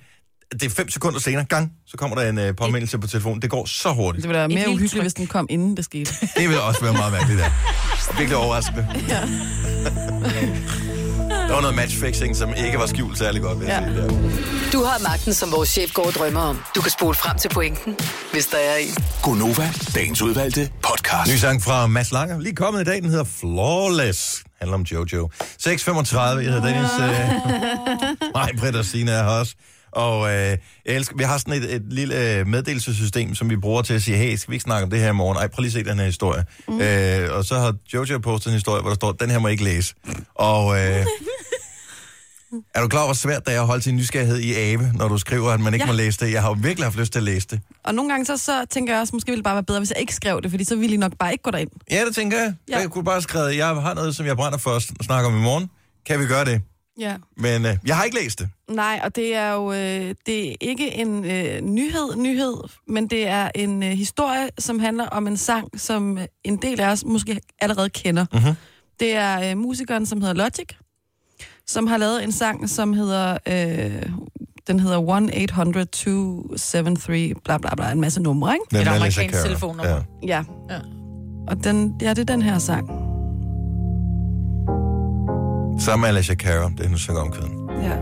Det 0.52 0.62
er 0.62 0.70
fem 0.70 0.90
sekunder 0.90 1.20
senere, 1.20 1.44
gang, 1.44 1.72
så 1.86 1.96
kommer 1.96 2.16
der 2.16 2.28
en 2.28 2.38
øh, 2.38 2.56
påmindelse 2.56 2.98
på 2.98 3.06
telefonen. 3.06 3.42
Det 3.42 3.50
går 3.50 3.66
så 3.66 3.92
hurtigt. 3.92 4.22
Det 4.22 4.28
ville 4.28 4.38
være 4.38 4.48
mere 4.48 4.68
uhyggeligt, 4.68 4.92
tryk. 4.92 5.02
hvis 5.02 5.14
den 5.14 5.26
kom, 5.26 5.46
inden 5.50 5.76
det 5.76 5.84
skete. 5.84 6.12
Det 6.38 6.48
vil 6.48 6.60
også 6.60 6.80
være 6.80 6.92
meget 6.92 7.12
mærkeligt, 7.12 7.38
der. 7.40 7.50
Virkelig 8.18 8.36
overraskende. 8.36 8.88
Ja. 9.08 9.20
Der 11.48 11.52
var 11.54 11.60
noget 11.60 11.76
matchfixing, 11.76 12.36
som 12.36 12.54
ikke 12.66 12.78
var 12.78 12.86
skjult 12.86 13.18
særlig 13.18 13.42
godt, 13.42 13.60
vil 13.60 13.66
jeg 13.68 13.82
Ja. 13.82 13.88
sige. 13.88 14.02
Der. 14.02 14.70
Du 14.72 14.84
har 14.84 14.98
magten, 15.02 15.34
som 15.34 15.52
vores 15.52 15.68
chef 15.68 15.92
går 15.94 16.06
og 16.06 16.12
drømmer 16.12 16.40
om. 16.40 16.58
Du 16.76 16.80
kan 16.80 16.90
spole 16.90 17.14
frem 17.14 17.38
til 17.38 17.48
pointen, 17.48 17.96
hvis 18.32 18.46
der 18.46 18.56
er 18.58 18.76
en. 18.76 18.94
Gonova, 19.22 19.70
dagens 19.94 20.22
udvalgte 20.22 20.70
podcast. 20.82 21.32
Ny 21.32 21.36
sang 21.36 21.62
fra 21.62 21.86
Mads 21.86 22.12
Langer. 22.12 22.40
Lige 22.40 22.54
kommet 22.56 22.80
i 22.80 22.84
dag, 22.84 23.02
den 23.02 23.10
hedder 23.10 23.24
Flawless. 23.24 24.42
Handler 24.58 24.74
om 24.74 24.82
Jojo. 24.82 25.28
6.35, 25.42 26.18
jeg 26.18 26.52
hedder 26.52 26.64
Dennis. 26.64 26.90
Øh, 27.00 27.30
mig, 28.34 28.48
Britt 28.58 28.76
og 28.76 28.84
Signe 28.84 29.10
er 29.10 29.22
her 29.22 29.30
også. 29.30 29.54
Og 29.92 30.28
øh, 30.28 30.34
jeg 30.34 30.58
elsker, 30.86 31.16
vi 31.16 31.24
har 31.24 31.38
sådan 31.38 31.54
et, 31.62 31.74
et 31.74 31.82
lille 31.90 32.38
øh, 32.38 32.46
meddelelsessystem, 32.46 33.34
som 33.34 33.50
vi 33.50 33.56
bruger 33.56 33.82
til 33.82 33.94
at 33.94 34.02
sige, 34.02 34.16
hey, 34.16 34.36
skal 34.36 34.50
vi 34.50 34.54
ikke 34.54 34.62
snakke 34.64 34.84
om 34.84 34.90
det 34.90 34.98
her 35.00 35.08
i 35.08 35.12
morgen? 35.12 35.36
Ej, 35.38 35.46
prøv 35.48 35.62
lige 35.62 35.68
at 35.80 35.84
se 35.86 35.90
den 35.90 35.98
her 35.98 36.06
historie. 36.06 36.44
Mm. 36.68 36.80
Øh, 36.80 37.36
og 37.36 37.44
så 37.44 37.58
har 37.58 37.74
Jojo 37.94 38.18
postet 38.18 38.46
en 38.50 38.54
historie, 38.54 38.80
hvor 38.80 38.90
der 38.90 38.94
står, 38.94 39.12
den 39.12 39.30
her 39.30 39.38
må 39.38 39.48
jeg 39.48 39.52
ikke 39.52 39.64
læse. 39.64 39.94
Og 40.34 40.74
øh, 40.78 41.06
er 42.74 42.80
du 42.80 42.88
klar 42.88 43.00
over, 43.00 43.06
hvor 43.08 43.14
svært 43.14 43.46
det 43.46 43.54
er 43.54 43.60
at 43.60 43.66
holde 43.66 43.82
sin 43.82 43.96
nysgerrighed 43.96 44.38
i 44.38 44.54
ave, 44.54 44.92
når 44.94 45.08
du 45.08 45.18
skriver, 45.18 45.50
at 45.50 45.60
man 45.60 45.74
ikke 45.74 45.86
ja. 45.86 45.92
Må 45.92 45.96
læse 45.96 46.26
det? 46.26 46.32
Jeg 46.32 46.42
har 46.42 46.48
jo 46.48 46.56
virkelig 46.62 46.84
haft 46.86 46.96
lyst 46.96 47.12
til 47.12 47.18
at 47.18 47.22
læse 47.22 47.46
det. 47.50 47.60
Og 47.84 47.94
nogle 47.94 48.10
gange 48.12 48.26
så, 48.26 48.36
så 48.36 48.64
tænker 48.70 48.92
jeg 48.92 49.00
også, 49.00 49.16
måske 49.16 49.26
ville 49.30 49.36
det 49.38 49.44
bare 49.44 49.54
være 49.54 49.62
bedre, 49.64 49.80
hvis 49.80 49.90
jeg 49.90 50.00
ikke 50.00 50.14
skrev 50.14 50.42
det, 50.42 50.50
fordi 50.50 50.64
så 50.64 50.76
ville 50.76 50.94
I 50.94 50.98
nok 50.98 51.12
bare 51.18 51.32
ikke 51.32 51.42
gå 51.42 51.50
derind. 51.50 51.70
Ja, 51.90 52.04
det 52.04 52.14
tænker 52.14 52.38
jeg. 52.38 52.54
Ja. 52.68 52.78
Jeg 52.78 52.90
kunne 52.90 53.04
bare 53.04 53.22
skrive, 53.22 53.44
jeg 53.56 53.66
har 53.66 53.94
noget, 53.94 54.16
som 54.16 54.26
jeg 54.26 54.36
brænder 54.36 54.58
for 54.58 54.70
at 54.70 54.82
sn- 54.82 54.94
snakke 55.06 55.26
om 55.28 55.36
i 55.36 55.40
morgen. 55.40 55.70
Kan 56.06 56.20
vi 56.20 56.26
gøre 56.26 56.44
det? 56.44 56.62
Ja. 56.98 57.16
Men 57.36 57.66
øh, 57.66 57.76
jeg 57.86 57.96
har 57.96 58.04
ikke 58.04 58.16
læst 58.16 58.38
det. 58.38 58.48
Nej, 58.70 59.00
og 59.04 59.16
det 59.16 59.34
er 59.34 59.52
jo 59.52 59.72
øh, 59.72 60.14
det 60.26 60.50
er 60.50 60.54
ikke 60.60 60.94
en 60.94 61.24
øh, 61.24 61.60
nyhed, 61.60 62.16
nyhed, 62.16 62.56
men 62.88 63.06
det 63.06 63.26
er 63.26 63.50
en 63.54 63.82
øh, 63.82 63.90
historie, 63.90 64.48
som 64.58 64.78
handler 64.78 65.06
om 65.06 65.26
en 65.26 65.36
sang, 65.36 65.80
som 65.80 66.18
øh, 66.18 66.24
en 66.44 66.56
del 66.56 66.80
af 66.80 66.90
os 66.90 67.04
måske 67.04 67.40
allerede 67.60 67.90
kender. 67.90 68.26
Mhm. 68.32 68.54
Det 69.00 69.16
er 69.16 69.50
øh, 69.50 69.58
musikeren, 69.58 70.06
som 70.06 70.20
hedder 70.20 70.34
Logic, 70.34 70.68
som 71.66 71.86
har 71.86 71.96
lavet 71.96 72.24
en 72.24 72.32
sang, 72.32 72.70
som 72.70 72.92
hedder... 72.92 73.38
Øh, 73.48 74.02
den 74.66 74.80
hedder 74.80 74.98
1-800-273, 77.36 77.40
bla 77.44 77.58
bla 77.58 77.74
bla, 77.74 77.92
en 77.92 78.00
masse 78.00 78.22
numre, 78.22 78.54
ikke? 78.54 78.64
Den 78.70 78.78
Et 78.78 78.86
med 78.86 78.94
amerikansk 78.94 79.42
telefonnummer. 79.44 79.84
Ja. 79.92 80.02
Ja. 80.26 80.44
Ja. 80.70 80.80
Og 81.48 81.64
den, 81.64 81.94
ja, 82.00 82.10
det 82.10 82.18
er 82.18 82.24
den 82.24 82.42
her 82.42 82.58
sang. 82.58 83.11
Sammen 85.78 86.00
med 86.00 86.08
Alicia 86.08 86.34
Cara, 86.34 86.70
det 86.78 86.86
er 86.86 86.88
nu 86.88 86.98
synger 86.98 87.20
om 87.20 87.30
kvinden. 87.32 87.68
Ja. 87.82 87.96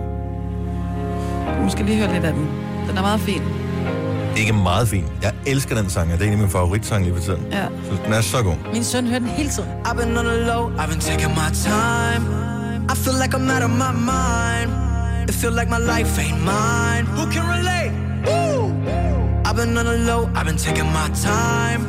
Du 1.56 1.62
måske 1.62 1.82
lige 1.82 1.98
høre 1.98 2.12
lidt 2.12 2.24
af 2.24 2.32
den. 2.32 2.48
Den 2.88 2.96
er 2.96 3.02
meget 3.02 3.20
fin. 3.20 3.42
Ikke 4.36 4.52
meget 4.52 4.88
fin. 4.88 5.04
Jeg 5.22 5.32
elsker 5.46 5.74
den 5.74 5.90
sang, 5.90 6.10
det 6.12 6.20
er 6.20 6.26
en 6.26 6.32
af 6.32 6.38
mine 6.38 6.50
favoritsange 6.50 7.04
lige 7.04 7.16
for 7.16 7.22
tiden. 7.22 7.46
Ja. 7.50 7.64
Så 7.66 8.02
den 8.04 8.12
er 8.12 8.20
så 8.20 8.42
god. 8.42 8.54
Min 8.72 8.84
søn 8.84 9.06
hører 9.06 9.18
den 9.18 9.28
hele 9.28 9.50
tiden. 9.50 9.68
I've 9.86 9.94
been 9.94 10.18
on 10.18 10.24
the 10.24 10.46
low, 10.46 10.70
I've 10.70 10.88
been 10.88 11.00
taking 11.00 11.30
my 11.30 11.50
time. 11.70 12.22
I 12.92 12.94
feel 12.94 13.16
like 13.22 13.32
I'm 13.36 13.50
out 13.54 13.62
of 13.62 13.70
my 13.70 13.92
mind. 14.12 14.70
It 15.28 15.34
feel 15.34 15.52
like 15.60 15.70
my 15.76 15.82
life 15.94 16.12
ain't 16.24 16.40
mine. 16.52 17.04
Who 17.16 17.22
can 17.32 17.44
relate? 17.56 17.92
Woo! 18.26 18.62
I've 19.46 19.56
been 19.56 19.78
on 19.78 19.84
the 19.84 19.98
low, 20.10 20.20
I've 20.36 20.46
been 20.46 20.60
taking 20.66 20.88
my 20.98 21.08
time. 21.30 21.82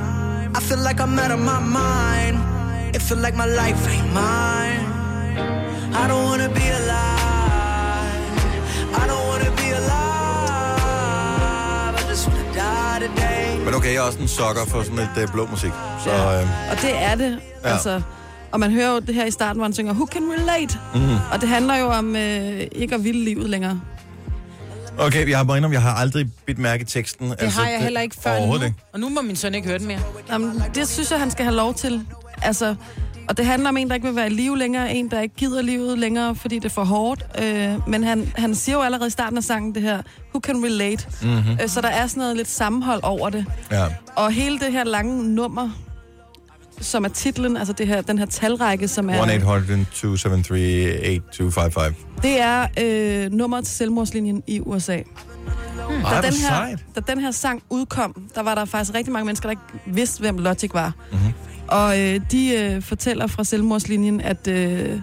I 0.57 0.59
feel 0.67 0.81
like 0.87 0.99
I'm 1.03 1.19
out 1.23 1.31
of 1.31 1.39
my 1.51 1.59
mind. 1.81 2.35
It 2.95 3.01
feel 3.01 3.17
like 3.25 3.35
my 3.43 3.49
life 3.61 3.81
ain't 3.93 4.13
mine. 4.13 5.00
I 5.93 5.95
don't 6.09 6.23
wanna 6.29 6.47
be 6.59 6.65
alive. 6.79 8.37
I 8.99 9.03
don't 9.09 9.25
wanna 9.31 9.51
be 9.61 9.67
alive. 9.81 11.91
I 11.99 12.01
just 12.09 12.27
wanna 12.27 12.43
die 12.53 13.07
today. 13.07 13.65
Men 13.65 13.73
okay, 13.73 13.89
jeg 13.93 13.97
er 13.97 14.01
også 14.01 14.19
en 14.19 14.27
sokker 14.27 14.65
for 14.67 14.83
sådan 14.83 14.97
lidt 14.99 15.09
øh, 15.21 15.27
blå 15.33 15.47
musik. 15.51 15.71
Så 16.03 16.09
øh, 16.11 16.71
Og 16.71 16.81
det 16.81 17.03
er 17.03 17.15
det. 17.15 17.31
Ja. 17.31 17.37
Ja. 17.69 17.73
Altså, 17.73 18.01
og 18.51 18.59
man 18.59 18.71
hører 18.71 18.93
jo 18.93 18.99
det 18.99 19.15
her 19.15 19.25
i 19.25 19.31
starten, 19.31 19.55
hvor 19.55 19.65
han 19.65 19.73
synger, 19.73 19.93
Who 19.93 20.07
can 20.11 20.23
relate? 20.39 20.77
Mhm. 20.93 21.03
Mm. 21.03 21.15
Og 21.31 21.41
det 21.41 21.49
handler 21.49 21.75
jo 21.77 21.85
om 21.87 22.15
øh, 22.15 22.61
ikke 22.71 22.95
at 22.95 23.03
ville 23.03 23.23
livet 23.23 23.49
længere. 23.49 23.81
okay, 24.97 25.29
jeg 25.29 25.37
har 25.37 25.43
bare 25.43 25.57
indrømme, 25.57 25.73
jeg 25.75 25.81
har 25.81 25.93
aldrig 25.95 26.29
bidt 26.45 26.57
mærke 26.59 26.81
i 26.81 26.85
teksten. 26.85 27.29
Det 27.39 27.51
har 27.51 27.67
jeg 27.67 27.79
heller 27.81 28.01
ikke 28.01 28.15
før 28.21 28.45
nu. 28.45 28.53
Ikke. 28.53 28.73
Og 28.93 28.99
nu 28.99 29.09
må 29.09 29.21
min 29.21 29.35
søn 29.35 29.55
ikke 29.55 29.67
høre 29.67 29.79
den 29.79 29.87
mere. 29.87 29.99
Jamen, 30.31 30.63
det 30.75 30.87
synes 30.87 31.11
jeg, 31.11 31.19
han 31.19 31.31
skal 31.31 31.45
have 31.45 31.55
lov 31.55 31.73
til. 31.73 32.05
Altså, 32.41 32.75
og 33.31 33.37
det 33.37 33.45
handler 33.45 33.69
om 33.69 33.77
en, 33.77 33.87
der 33.89 33.95
ikke 33.95 34.07
vil 34.07 34.15
være 34.15 34.27
i 34.27 34.29
live 34.29 34.57
længere, 34.57 34.93
en, 34.93 35.11
der 35.11 35.21
ikke 35.21 35.35
gider 35.35 35.61
livet 35.61 35.99
længere, 35.99 36.35
fordi 36.35 36.55
det 36.55 36.65
er 36.65 36.69
for 36.69 36.83
hårdt. 36.83 37.25
Øh, 37.43 37.89
men 37.89 38.03
han, 38.03 38.31
han 38.35 38.55
siger 38.55 38.75
jo 38.75 38.81
allerede 38.81 39.07
i 39.07 39.11
starten 39.11 39.37
af 39.37 39.43
sangen 39.43 39.75
det 39.75 39.81
her, 39.81 40.01
who 40.33 40.39
can 40.39 40.63
relate? 40.65 41.07
Mm-hmm. 41.21 41.57
Øh, 41.63 41.67
så 41.67 41.81
der 41.81 41.87
er 41.87 42.07
sådan 42.07 42.21
noget 42.21 42.37
lidt 42.37 42.47
sammenhold 42.47 42.99
over 43.03 43.29
det. 43.29 43.45
Ja. 43.71 43.85
Og 44.15 44.31
hele 44.31 44.59
det 44.59 44.71
her 44.71 44.83
lange 44.83 45.35
nummer, 45.35 45.69
som 46.81 47.05
er 47.05 47.09
titlen, 47.09 47.57
altså 47.57 47.73
det 47.73 47.87
her, 47.87 48.01
den 48.01 48.19
her 48.19 48.25
talrække, 48.25 48.87
som 48.87 49.09
er... 49.09 49.23
1-800-273-8255. 49.23 51.93
Det 52.21 52.41
er 52.41 52.67
øh, 52.81 53.31
nummeret 53.31 53.65
til 53.65 53.75
selvmordslinjen 53.75 54.43
i 54.47 54.59
USA. 54.59 54.93
Ej, 54.93 55.03
Da 56.21 56.27
den, 56.27 56.33
her, 56.33 56.77
da 56.95 57.01
den 57.07 57.19
her 57.21 57.31
sang 57.31 57.63
udkom, 57.69 58.29
der 58.35 58.41
var 58.41 58.55
der 58.55 58.65
faktisk 58.65 58.95
rigtig 58.95 59.13
mange 59.13 59.25
mennesker, 59.25 59.47
der 59.47 59.51
ikke 59.51 59.61
vidste, 59.85 60.19
hvem 60.19 60.37
Logic 60.37 60.73
var. 60.73 60.93
Mhm. 61.11 61.19
Mm-hmm. 61.19 61.33
Og 61.71 61.99
øh, 61.99 62.21
de 62.31 62.55
øh, 62.55 62.81
fortæller 62.81 63.27
fra 63.27 63.43
selvmordslinjen, 63.43 64.21
at 64.21 64.47
øh, 64.47 64.99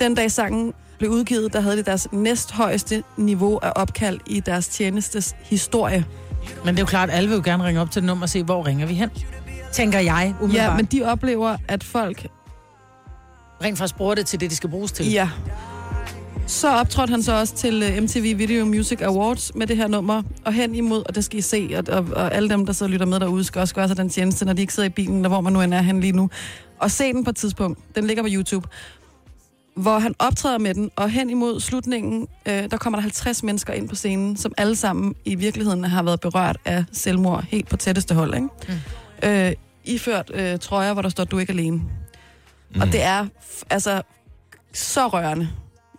den 0.00 0.14
dag 0.14 0.30
sangen 0.30 0.72
blev 0.98 1.10
udgivet, 1.10 1.52
der 1.52 1.60
havde 1.60 1.76
de 1.76 1.82
deres 1.82 2.08
næsthøjeste 2.12 3.02
niveau 3.16 3.58
af 3.62 3.72
opkald 3.76 4.20
i 4.26 4.40
deres 4.40 4.68
tjenestes 4.68 5.36
historie. 5.42 6.04
Men 6.64 6.74
det 6.74 6.78
er 6.78 6.82
jo 6.82 6.86
klart, 6.86 7.10
at 7.10 7.16
alle 7.16 7.28
vil 7.28 7.36
jo 7.36 7.42
gerne 7.44 7.64
ringe 7.64 7.80
op 7.80 7.90
til 7.90 8.04
nummer 8.04 8.22
og 8.22 8.28
se, 8.28 8.42
hvor 8.42 8.66
ringer 8.66 8.86
vi 8.86 8.94
hen. 8.94 9.10
Tænker 9.72 9.98
jeg, 9.98 10.34
umiddelbart. 10.40 10.70
Ja, 10.70 10.76
men 10.76 10.84
de 10.84 11.02
oplever, 11.02 11.56
at 11.68 11.84
folk... 11.84 12.26
Rent 13.64 13.78
faktisk 13.78 13.96
bruger 13.96 14.14
det 14.14 14.26
til 14.26 14.40
det, 14.40 14.50
de 14.50 14.56
skal 14.56 14.70
bruges 14.70 14.92
til. 14.92 15.10
Ja. 15.12 15.28
Så 16.50 16.68
optrådte 16.68 17.10
han 17.10 17.22
så 17.22 17.32
også 17.32 17.54
til 17.54 17.82
øh, 17.82 18.02
MTV 18.02 18.38
Video 18.38 18.64
Music 18.64 19.02
Awards 19.02 19.54
med 19.54 19.66
det 19.66 19.76
her 19.76 19.88
nummer, 19.88 20.22
og 20.44 20.52
hen 20.52 20.74
imod, 20.74 21.02
og 21.08 21.14
det 21.14 21.24
skal 21.24 21.38
I 21.38 21.42
se, 21.42 21.70
og, 21.76 21.84
og, 21.98 22.06
og 22.16 22.34
alle 22.34 22.48
dem, 22.48 22.66
der 22.66 22.72
sidder 22.72 22.90
og 22.90 22.92
lytter 22.92 23.06
med 23.06 23.20
derude, 23.20 23.44
skal 23.44 23.60
også 23.60 23.74
gøre 23.74 23.88
sig 23.88 23.96
den 23.96 24.08
tjeneste, 24.08 24.44
når 24.44 24.52
de 24.52 24.60
ikke 24.60 24.74
sidder 24.74 24.88
i 24.88 24.92
bilen, 24.92 25.16
eller 25.16 25.28
hvor 25.28 25.40
man 25.40 25.52
nu 25.52 25.60
end 25.60 25.74
er 25.74 25.82
hen 25.82 26.00
lige 26.00 26.12
nu, 26.12 26.30
og 26.78 26.90
se 26.90 27.12
den 27.12 27.24
på 27.24 27.30
et 27.30 27.36
tidspunkt. 27.36 27.78
Den 27.96 28.06
ligger 28.06 28.22
på 28.22 28.28
YouTube. 28.32 28.68
Hvor 29.76 29.98
han 29.98 30.14
optræder 30.18 30.58
med 30.58 30.74
den, 30.74 30.90
og 30.96 31.10
hen 31.10 31.30
imod 31.30 31.60
slutningen, 31.60 32.28
øh, 32.46 32.70
der 32.70 32.76
kommer 32.76 32.96
der 32.96 33.02
50 33.02 33.42
mennesker 33.42 33.72
ind 33.72 33.88
på 33.88 33.94
scenen, 33.94 34.36
som 34.36 34.52
alle 34.56 34.76
sammen 34.76 35.14
i 35.24 35.34
virkeligheden 35.34 35.84
har 35.84 36.02
været 36.02 36.20
berørt 36.20 36.58
af 36.64 36.84
selvmord 36.92 37.44
helt 37.48 37.68
på 37.68 37.76
tætteste 37.76 38.14
hold, 38.14 38.34
ikke? 38.34 38.48
Mm. 39.22 39.28
Øh, 39.28 39.52
iført 39.84 40.30
øh, 40.34 40.58
trøjer, 40.58 40.92
hvor 40.92 41.02
der 41.02 41.08
står, 41.08 41.24
du 41.24 41.36
er 41.36 41.40
ikke 41.40 41.52
alene. 41.52 41.76
Mm. 41.76 42.80
Og 42.80 42.86
det 42.86 43.02
er 43.02 43.26
altså 43.70 44.02
så 44.72 45.08
rørende. 45.08 45.48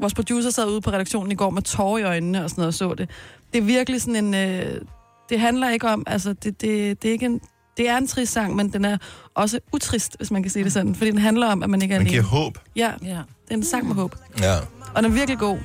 Vores 0.01 0.13
producer 0.13 0.49
sad 0.49 0.67
ude 0.67 0.81
på 0.81 0.89
redaktionen 0.91 1.31
i 1.31 1.35
går 1.35 1.49
med 1.49 1.61
tårer 1.61 1.97
i 1.97 2.03
øjnene 2.03 2.43
og 2.43 2.49
sådan 2.49 2.61
noget 2.61 2.67
og 2.67 2.73
så 2.73 2.93
det. 2.93 3.09
Det 3.53 3.57
er 3.59 3.63
virkelig 3.63 4.01
sådan 4.01 4.25
en... 4.25 4.33
Øh, 4.33 4.81
det 5.29 5.39
handler 5.39 5.69
ikke 5.69 5.87
om... 5.89 6.03
Altså, 6.07 6.33
det, 6.33 6.61
det, 6.61 7.01
det 7.01 7.07
er 7.07 7.11
ikke 7.11 7.25
en... 7.25 7.41
Det 7.77 7.89
er 7.89 7.97
en 7.97 8.07
trist 8.07 8.33
sang, 8.33 8.55
men 8.55 8.73
den 8.73 8.85
er 8.85 8.97
også 9.35 9.59
utrist, 9.73 10.17
hvis 10.17 10.31
man 10.31 10.43
kan 10.43 10.51
sige 10.51 10.63
det 10.63 10.73
sådan. 10.73 10.95
Fordi 10.95 11.11
den 11.11 11.19
handler 11.19 11.47
om, 11.47 11.63
at 11.63 11.69
man 11.69 11.81
ikke 11.81 11.95
er 11.95 11.99
Man 11.99 12.07
giver 12.07 12.19
alene. 12.21 12.29
håb. 12.29 12.57
Ja, 12.75 12.91
Ja. 13.03 13.09
det 13.09 13.51
er 13.51 13.53
en 13.55 13.63
sang 13.63 13.87
med 13.87 13.95
håb. 13.95 14.15
Ja. 14.41 14.55
Og 14.95 15.03
den 15.03 15.05
er 15.11 15.15
virkelig 15.15 15.39
god. 15.39 15.57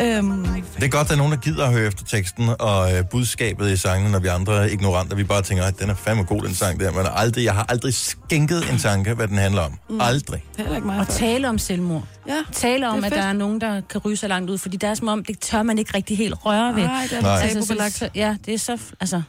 Øhm, 0.00 0.44
Det 0.76 0.84
er 0.84 0.88
godt, 0.88 1.02
at 1.04 1.08
der 1.08 1.14
er 1.14 1.18
nogen, 1.18 1.32
der 1.32 1.38
gider 1.38 1.66
at 1.66 1.72
høre 1.72 1.86
efter 1.86 2.04
teksten 2.04 2.48
og 2.58 2.96
øh, 2.96 3.04
budskabet 3.10 3.70
i 3.70 3.76
sangen, 3.76 4.12
når 4.12 4.18
vi 4.18 4.28
andre 4.28 4.56
er 4.56 4.64
ignoranter. 4.64 5.16
Vi 5.16 5.24
bare 5.24 5.42
tænker, 5.42 5.64
at 5.64 5.78
den 5.78 5.90
er 5.90 5.94
fandme 5.94 6.24
god, 6.24 6.42
den 6.42 6.54
sang 6.54 6.80
der. 6.80 6.92
Men 6.92 7.06
aldrig, 7.14 7.44
jeg 7.44 7.54
har 7.54 7.66
aldrig 7.68 7.94
skænket 7.94 8.70
en 8.72 8.78
tanke, 8.78 9.14
hvad 9.14 9.28
den 9.28 9.38
handler 9.38 9.62
om. 9.62 9.78
Mm. 9.90 10.00
Aldrig. 10.00 10.42
det 10.52 10.58
er 10.58 10.62
heller 10.62 10.76
ikke 10.76 10.86
mig. 10.86 10.98
Og 11.00 11.08
tale 11.08 11.48
om 11.48 11.58
selvmord. 11.58 12.04
Ja, 12.28 12.42
Tale 12.52 12.88
om, 12.88 12.96
Det 12.96 13.04
at 13.04 13.12
der 13.12 13.22
er 13.22 13.32
nogen, 13.32 13.60
der 13.60 13.80
kan 13.90 14.00
ryge 14.00 14.16
så 14.16 14.28
langt 14.28 14.50
ud, 14.50 14.58
fordi 14.58 14.76
der 14.76 14.88
er 14.88 14.94
som 14.94 15.08
om, 15.08 15.24
det 15.24 15.38
tør 15.38 15.62
man 15.62 15.78
ikke 15.78 15.94
rigtig 15.94 16.16
helt 16.18 16.34
røre 16.44 16.74
ved. 16.74 16.82
Nej, 16.82 17.02
det 17.10 17.18
er 17.18 17.22
Nej. 17.22 17.40
Altså, 17.42 17.62
så, 17.62 17.98
så, 17.98 18.08
ja, 18.14 18.36
det 18.46 18.54
er 18.54 18.58
så... 18.58 18.78
Altså, 19.00 19.22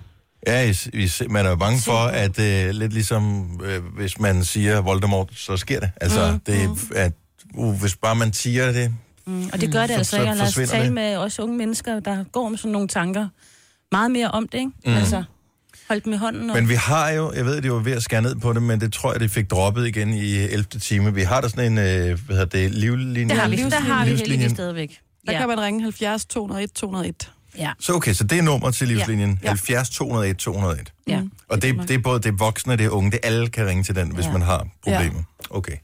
Ja, 0.48 0.70
I, 0.70 0.76
I, 0.94 1.10
man 1.30 1.46
er 1.46 1.50
jo 1.50 1.56
bange 1.56 1.82
for, 1.82 1.98
at 1.98 2.40
øh, 2.40 2.70
lidt 2.70 2.94
ligesom, 2.94 3.50
øh, 3.64 3.82
hvis 3.98 4.20
man 4.20 4.44
siger 4.44 4.82
Voldemort, 4.82 5.30
så 5.36 5.58
sker 5.58 5.80
det. 5.80 5.92
Altså, 6.02 6.32
mm. 6.32 6.40
det 6.40 6.64
er, 6.64 6.76
at, 6.96 7.12
uh, 7.56 7.80
hvis 7.80 7.96
bare 7.96 8.16
man 8.16 8.34
siger 8.34 8.72
det, 8.72 8.94
mm, 9.30 9.50
og 9.54 9.62
det 9.62 9.72
gør 9.72 9.82
det 9.82 9.90
Så- 9.90 9.96
altså 9.96 10.12
så 10.12 10.22
ikke. 10.22 10.26
Lad 10.34 10.42
os 10.42 10.48
forsvinder 10.48 10.72
tale 10.72 10.86
det. 10.86 10.94
med 10.94 11.18
også 11.18 11.42
unge 11.42 11.58
mennesker, 11.58 12.00
der 12.00 12.24
går 12.24 12.50
med 12.50 12.58
sådan 12.58 12.72
nogle 12.72 12.88
tanker. 12.88 13.28
Meget 13.92 14.12
mere 14.12 14.32
om 14.32 14.48
det, 14.48 14.58
ikke? 14.58 14.72
Mm. 14.86 14.94
Altså, 14.94 15.24
hold 15.90 16.02
dem 16.02 16.14
i 16.14 16.16
hånden. 16.18 16.50
Og... 16.50 16.56
Men 16.56 16.70
vi 16.70 16.74
har 16.76 17.10
jo, 17.10 17.34
jeg 17.36 17.46
ved, 17.46 17.58
at 17.58 17.64
det 17.64 17.72
var 17.72 17.80
ved 17.80 17.92
at 17.92 18.04
skære 18.04 18.22
ned 18.22 18.36
på 18.36 18.54
det, 18.54 18.64
men 18.64 18.82
det 18.82 18.94
tror 18.94 19.12
jeg, 19.12 19.20
det 19.20 19.32
fik 19.32 19.52
droppet 19.52 19.88
igen 19.88 20.14
i 20.14 20.36
11. 20.36 20.64
time. 20.64 21.14
Vi 21.14 21.22
har 21.22 21.42
der 21.42 21.48
sådan 21.48 21.72
en, 21.72 21.78
øh, 21.78 21.86
hvad 22.26 22.36
hedder 22.36 22.46
det, 22.46 22.72
livlinje? 22.72 23.30
det 23.30 23.42
har 23.42 23.50
vi, 23.50 23.56
der 23.58 23.80
har 23.80 24.04
vi 24.06 24.10
Livslinjen. 24.10 24.40
heldigvis 24.40 24.56
stadigvæk. 24.56 25.00
Der 25.28 25.34
Ja. 25.34 25.40
kan 25.40 25.48
man 25.48 25.60
ringe 25.62 25.82
70 25.84 26.26
201 26.26 26.72
201. 26.72 27.32
Ja. 27.58 27.72
Så 27.80 27.94
okay, 27.94 28.14
så 28.14 28.24
det 28.24 28.38
er 28.38 28.42
nummer 28.42 28.72
til 28.72 28.88
livslinjen. 28.88 29.40
Ja. 29.44 29.48
70 29.48 29.90
201 29.90 30.38
201. 30.38 30.92
ja. 31.08 31.22
Og 31.50 31.62
det, 31.62 31.76
det 31.88 31.92
er 31.92 32.00
både 32.00 32.20
det 32.20 32.30
er 32.30 32.36
voksne 32.38 32.74
og 32.74 32.78
det 32.80 32.86
er 32.86 32.90
unge. 32.90 33.12
Det 33.12 33.20
er 33.24 33.28
alle 33.28 33.48
kan 33.50 33.66
ringe 33.66 33.84
til 33.84 33.96
den, 33.96 34.12
hvis 34.16 34.26
Ja. 34.26 34.32
man 34.32 34.42
har 34.42 34.68
problemer. 34.84 35.24
Okay. 35.50 35.76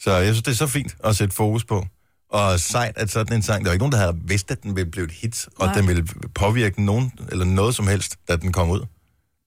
Så 0.00 0.10
jeg 0.16 0.24
synes, 0.34 0.42
det 0.42 0.50
er 0.50 0.56
så 0.56 0.66
fint 0.66 0.96
at 1.04 1.16
sætte 1.16 1.34
fokus 1.34 1.64
på. 1.64 1.86
Og 2.30 2.60
sejt, 2.60 2.98
at 2.98 3.10
sådan 3.10 3.36
en 3.36 3.42
sang, 3.42 3.64
der 3.64 3.68
var 3.70 3.72
ikke 3.72 3.82
nogen, 3.82 3.92
der 3.92 3.98
havde 3.98 4.16
vidst, 4.24 4.50
at 4.50 4.62
den 4.62 4.76
ville 4.76 4.90
blive 4.90 5.04
et 5.06 5.12
hit, 5.12 5.48
og 5.56 5.66
Nej. 5.66 5.74
den 5.74 5.88
ville 5.88 6.06
påvirke 6.34 6.82
nogen, 6.84 7.12
eller 7.30 7.44
noget 7.44 7.74
som 7.74 7.86
helst, 7.86 8.16
da 8.28 8.36
den 8.36 8.52
kom 8.52 8.70
ud. 8.70 8.86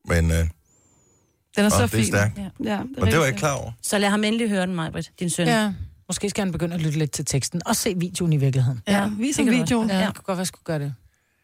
Men 0.08 0.32
øh, 0.32 0.38
Den 0.38 0.48
er 1.58 1.70
så 1.70 1.78
det 1.78 1.84
er 1.84 1.88
fin. 1.88 2.06
stærkt. 2.06 2.38
Ja. 2.38 2.44
Ja, 2.44 2.50
det 2.60 2.70
er 2.70 3.02
Og 3.02 3.08
det 3.08 3.14
var 3.14 3.20
jeg 3.20 3.28
ikke 3.28 3.40
klar 3.40 3.54
over. 3.54 3.72
Så 3.82 3.98
lad 3.98 4.10
ham 4.10 4.24
endelig 4.24 4.50
høre 4.50 4.68
den, 4.68 4.76
Majbrit, 4.76 5.12
din 5.20 5.30
søn. 5.30 5.48
Ja. 5.48 5.74
Måske 6.08 6.30
skal 6.30 6.44
han 6.44 6.52
begynde 6.52 6.76
at 6.76 6.82
lytte 6.82 7.00
lidt 7.00 7.12
til 7.12 7.26
teksten, 7.26 7.62
og 7.66 7.76
se 7.76 7.94
videoen 7.98 8.34
i 8.34 8.38
virkeligheden. 8.38 8.82
Ja, 8.88 9.02
ja 9.02 9.10
vis 9.20 9.36
det 9.36 9.42
en 9.42 9.46
kan 9.46 9.54
du 9.54 9.60
video. 9.82 9.88
Ja, 10.00 10.06
det 10.06 10.16
kunne 10.16 10.24
godt 10.24 10.28
være, 10.28 10.38
jeg 10.38 10.48
skulle 10.48 10.64
gøre 10.64 10.80
det. 10.80 10.94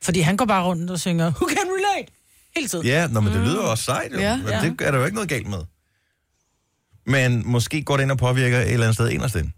Fordi 0.01 0.19
han 0.19 0.38
går 0.38 0.46
bare 0.46 0.63
rundt 0.63 0.91
og 0.91 1.00
synger, 1.00 1.25
Who 1.25 1.48
can 1.50 1.58
relate? 1.58 2.12
Hele 2.55 2.67
tiden. 2.67 2.86
Ja, 2.86 3.08
nå, 3.08 3.19
men 3.19 3.34
det 3.34 3.41
lyder 3.41 3.62
også 3.62 3.84
sejt, 3.84 4.13
jo. 4.13 4.19
Ja. 4.19 4.38
Men 4.38 4.46
det 4.48 4.81
er 4.88 4.91
der 4.91 4.98
jo 4.98 5.05
ikke 5.05 5.15
noget 5.15 5.29
galt 5.29 5.48
med. 5.48 5.60
Men 7.05 7.43
måske 7.46 7.81
går 7.84 7.98
det 7.98 8.03
ind 8.03 8.12
og 8.12 8.17
påvirker 8.17 8.60
et 8.60 8.72
eller 8.74 8.86
andet 8.86 8.96
sted 8.96 9.10
inderst 9.10 9.36
inde. 9.36 9.51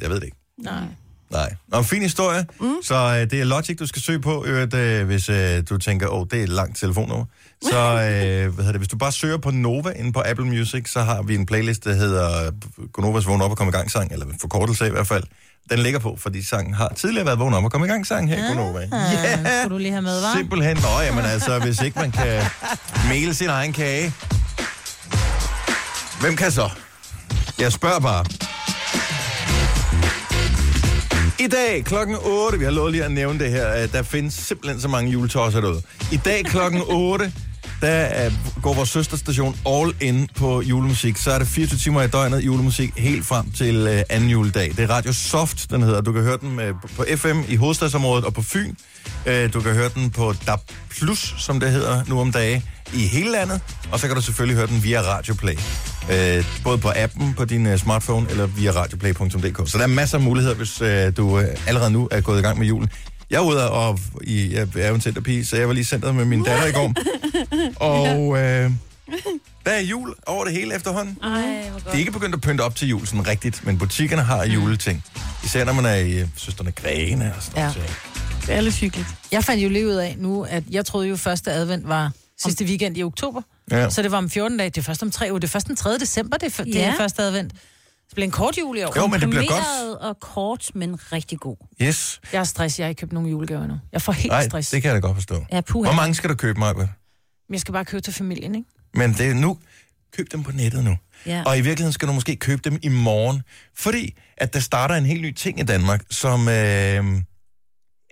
Jeg 0.00 0.10
ved 0.10 0.16
det 0.16 0.24
ikke. 0.24 0.36
Nej. 0.58 0.82
Nej. 1.30 1.54
Nå, 1.68 1.82
fin 1.82 2.02
historie. 2.02 2.46
Mm. 2.60 2.74
Så 2.82 2.94
øh, 2.94 3.30
det 3.30 3.40
er 3.40 3.44
Logic, 3.44 3.76
du 3.78 3.86
skal 3.86 4.02
søge 4.02 4.20
på, 4.20 4.44
øvrigt, 4.44 4.74
øh, 4.74 5.06
hvis 5.06 5.28
øh, 5.28 5.62
du 5.68 5.78
tænker, 5.78 6.08
åh, 6.08 6.26
det 6.30 6.38
er 6.38 6.42
et 6.42 6.48
langt 6.48 6.78
telefonnummer. 6.78 7.24
Så 7.62 7.78
øh, 7.92 8.54
hvad 8.54 8.64
hedder 8.64 8.72
det, 8.72 8.80
hvis 8.80 8.88
du 8.88 8.96
bare 8.96 9.12
søger 9.12 9.36
på 9.36 9.50
Nova 9.50 9.90
inde 9.90 10.12
på 10.12 10.22
Apple 10.26 10.46
Music, 10.46 10.90
så 10.90 11.00
har 11.00 11.22
vi 11.22 11.34
en 11.34 11.46
playlist, 11.46 11.84
der 11.84 11.94
hedder 11.94 12.50
Gonovas 12.92 13.26
Vågn 13.26 13.42
op 13.42 13.50
og 13.50 13.56
komme 13.56 13.70
i 13.70 13.72
gang 13.72 13.90
sang, 13.90 14.12
eller 14.12 14.26
en 14.26 14.38
forkortelse 14.40 14.86
i 14.86 14.90
hvert 14.90 15.06
fald. 15.06 15.24
Den 15.70 15.78
ligger 15.78 15.98
på, 15.98 16.16
fordi 16.20 16.42
sangen 16.44 16.74
har 16.74 16.92
tidligere 16.96 17.26
været 17.26 17.38
Vågn 17.38 17.54
op 17.54 17.64
og 17.64 17.70
komme 17.72 17.86
i 17.86 17.90
gang 17.90 18.06
sang 18.06 18.28
her 18.28 18.36
i 18.36 18.54
Gonova. 18.54 18.80
Ja. 18.92 19.62
Skulle 19.62 19.74
du 19.74 19.78
lige 19.78 19.90
have 19.90 20.02
med, 20.02 20.20
var? 20.20 20.36
Simpelthen. 20.36 20.76
Nå, 20.76 21.00
jamen 21.06 21.24
altså, 21.24 21.58
hvis 21.58 21.82
ikke 21.82 21.98
man 21.98 22.12
kan 22.12 22.42
male 23.08 23.34
sin 23.34 23.48
egen 23.48 23.72
kage, 23.72 24.14
hvem 26.20 26.36
kan 26.36 26.50
så? 26.50 26.70
Jeg 27.58 27.72
spørger 27.72 28.00
bare. 28.00 28.24
I 31.40 31.46
dag 31.46 31.84
klokken 31.84 32.16
8, 32.22 32.58
vi 32.58 32.64
har 32.64 32.70
lovet 32.70 32.92
lige 32.92 33.04
at 33.04 33.12
nævne 33.12 33.38
det 33.38 33.50
her, 33.50 33.86
der 33.86 34.02
findes 34.02 34.34
simpelthen 34.34 34.80
så 34.80 34.88
mange 34.88 35.10
juletosser 35.10 35.60
derude. 35.60 35.82
I 36.12 36.16
dag 36.16 36.44
klokken 36.44 36.82
8, 37.12 37.32
der 37.80 38.26
øh, 38.26 38.32
går 38.62 38.74
vores 38.74 38.88
søsterstation 38.88 39.56
all 39.66 39.94
in 40.00 40.28
på 40.36 40.62
julemusik. 40.62 41.16
Så 41.16 41.30
er 41.30 41.38
det 41.38 41.48
24 41.48 41.78
timer 41.78 42.02
i 42.02 42.08
døgnet 42.08 42.40
julemusik 42.40 42.92
helt 42.96 43.26
frem 43.26 43.50
til 43.50 43.76
øh, 43.76 44.02
anden 44.08 44.30
juledag. 44.30 44.70
Det 44.76 44.80
er 44.80 44.90
Radio 44.90 45.12
Soft, 45.12 45.70
den 45.70 45.82
hedder. 45.82 46.00
Du 46.00 46.12
kan 46.12 46.22
høre 46.22 46.38
den 46.40 46.60
øh, 46.60 46.74
på 46.96 47.04
FM 47.16 47.40
i 47.48 47.56
hovedstadsområdet 47.56 48.24
og 48.24 48.34
på 48.34 48.42
Fyn. 48.42 48.74
Du 49.54 49.60
kan 49.60 49.74
høre 49.74 49.90
den 49.94 50.10
på 50.10 50.34
DAB+, 50.46 50.60
som 51.38 51.60
det 51.60 51.70
hedder 51.70 52.04
nu 52.08 52.20
om 52.20 52.32
dage, 52.32 52.62
i 52.94 53.06
hele 53.06 53.30
landet. 53.32 53.60
Og 53.92 54.00
så 54.00 54.06
kan 54.06 54.16
du 54.16 54.22
selvfølgelig 54.22 54.56
høre 54.56 54.66
den 54.66 54.82
via 54.84 55.00
Radioplay. 55.00 55.54
Øh, 56.12 56.44
både 56.64 56.78
på 56.78 56.92
appen 56.96 57.34
på 57.34 57.44
din 57.44 57.66
øh, 57.66 57.78
smartphone 57.78 58.30
eller 58.30 58.46
via 58.46 58.70
radioplay.dk. 58.70 59.70
Så 59.70 59.78
der 59.78 59.84
er 59.84 59.88
masser 59.88 60.18
af 60.18 60.24
muligheder, 60.24 60.54
hvis 60.54 60.80
øh, 60.80 61.16
du 61.16 61.38
øh, 61.40 61.46
allerede 61.66 61.90
nu 61.90 62.08
er 62.10 62.20
gået 62.20 62.38
i 62.38 62.42
gang 62.42 62.58
med 62.58 62.66
julen. 62.66 62.90
Jeg 63.30 63.36
er 63.36 63.40
ude 63.46 63.70
og 63.70 63.98
i, 64.22 64.54
jeg 64.54 64.68
er 64.78 64.88
jo 64.88 64.94
en 64.94 65.00
centerpige, 65.00 65.46
så 65.46 65.56
jeg 65.56 65.68
var 65.68 65.74
lige 65.74 65.84
centret 65.84 66.14
med 66.14 66.24
min 66.24 66.42
datter 66.44 66.66
i 66.66 66.72
går. 66.72 66.92
Og 67.94 68.38
øh, 68.38 68.70
der 69.66 69.70
er 69.74 69.80
jul 69.80 70.14
over 70.26 70.44
det 70.44 70.52
hele 70.54 70.74
efterhånden. 70.74 71.18
Ej, 71.22 71.30
hvor 71.30 71.78
De 71.78 71.84
godt. 71.84 71.94
er 71.94 71.98
ikke 71.98 72.12
begyndt 72.12 72.34
at 72.34 72.40
pynte 72.40 72.60
op 72.62 72.76
til 72.76 72.88
jul 72.88 73.06
sådan 73.06 73.26
rigtigt, 73.28 73.66
men 73.66 73.78
butikkerne 73.78 74.22
har 74.22 74.44
juleting. 74.44 75.04
Især 75.44 75.64
når 75.64 75.72
man 75.72 75.84
er 75.86 75.94
i 75.94 76.12
øh, 76.18 76.28
Søsterne 76.36 76.72
Grene 76.72 77.32
og 77.36 77.42
sådan 77.42 77.58
Ja. 77.62 77.72
noget. 77.74 77.92
Det 78.46 78.54
er 78.54 78.60
lidt 78.60 78.74
hyggeligt. 78.74 79.08
Jeg 79.32 79.44
fandt 79.44 79.62
jo 79.64 79.68
lige 79.68 79.86
ud 79.86 79.92
af 79.92 80.14
nu, 80.18 80.42
at 80.42 80.62
jeg 80.70 80.86
troede 80.86 81.08
jo, 81.08 81.16
første 81.16 81.52
advent 81.52 81.88
var 81.88 82.12
sidste 82.42 82.64
weekend 82.64 82.96
i 82.96 83.02
oktober. 83.02 83.42
Ja. 83.70 83.90
Så 83.90 84.02
det 84.02 84.10
var 84.10 84.18
om 84.18 84.30
14 84.30 84.58
dage. 84.58 84.70
Det 84.70 84.78
er 84.78 84.82
først 84.82 85.02
om 85.02 85.10
tre 85.10 85.26
uger. 85.30 85.38
Det 85.38 85.48
er 85.48 85.50
først 85.50 85.66
den 85.66 85.76
3. 85.76 85.98
december, 85.98 86.36
det 86.36 86.58
er, 86.58 86.64
det 86.64 86.74
Ja. 86.74 86.92
er 86.92 86.96
første 86.96 87.22
advent. 87.22 87.52
Det 87.52 88.14
bliver 88.14 88.24
en 88.24 88.30
kort 88.30 88.58
jul 88.58 88.78
i 88.78 88.82
år. 88.82 88.92
Jo, 88.96 89.06
men 89.06 89.20
det 89.20 89.28
bliver 89.30 89.44
godt. 89.48 89.98
Og 90.00 90.20
kort, 90.20 90.70
men 90.74 91.12
rigtig 91.12 91.38
god. 91.40 91.56
Yes. 91.82 92.20
Jeg 92.32 92.38
har 92.40 92.44
stress. 92.44 92.78
Jeg 92.78 92.84
har 92.84 92.88
ikke 92.88 93.00
købt 93.00 93.12
nogen 93.12 93.28
julegaver 93.28 93.62
endnu. 93.62 93.78
Jeg 93.92 94.02
får 94.02 94.12
helt 94.12 94.28
Nej, 94.32 94.44
stress. 94.48 94.70
det 94.70 94.82
kan 94.82 94.88
jeg 94.88 95.02
da 95.02 95.06
godt 95.06 95.16
forstå. 95.16 95.44
Ja, 95.52 95.60
puha. 95.60 95.90
Hvor 95.90 95.96
mange 95.96 96.14
skal 96.14 96.30
du 96.30 96.34
købe? 96.34 96.60
Men 96.60 96.76
jeg 97.52 97.60
skal 97.60 97.72
bare 97.72 97.84
købe 97.84 98.00
til 98.00 98.12
familien, 98.12 98.54
ikke? 98.54 98.68
Men 98.94 99.12
det 99.12 99.26
er 99.30 99.34
nu, 99.34 99.58
køb 100.16 100.32
dem 100.32 100.42
på 100.42 100.52
nettet 100.52 100.84
nu. 100.84 100.96
Ja. 101.26 101.42
Og 101.46 101.58
i 101.58 101.60
virkeligheden 101.60 101.92
skal 101.92 102.08
du 102.08 102.12
måske 102.12 102.36
købe 102.36 102.62
dem 102.70 102.78
i 102.82 102.88
morgen, 102.88 103.42
fordi 103.76 104.14
at 104.36 104.54
der 104.54 104.60
starter 104.60 104.94
en 104.94 105.06
helt 105.06 105.22
ny 105.22 105.32
ting 105.34 105.60
i 105.60 105.62
Danmark, 105.62 106.02
som 106.10 106.48
øh, 106.48 107.04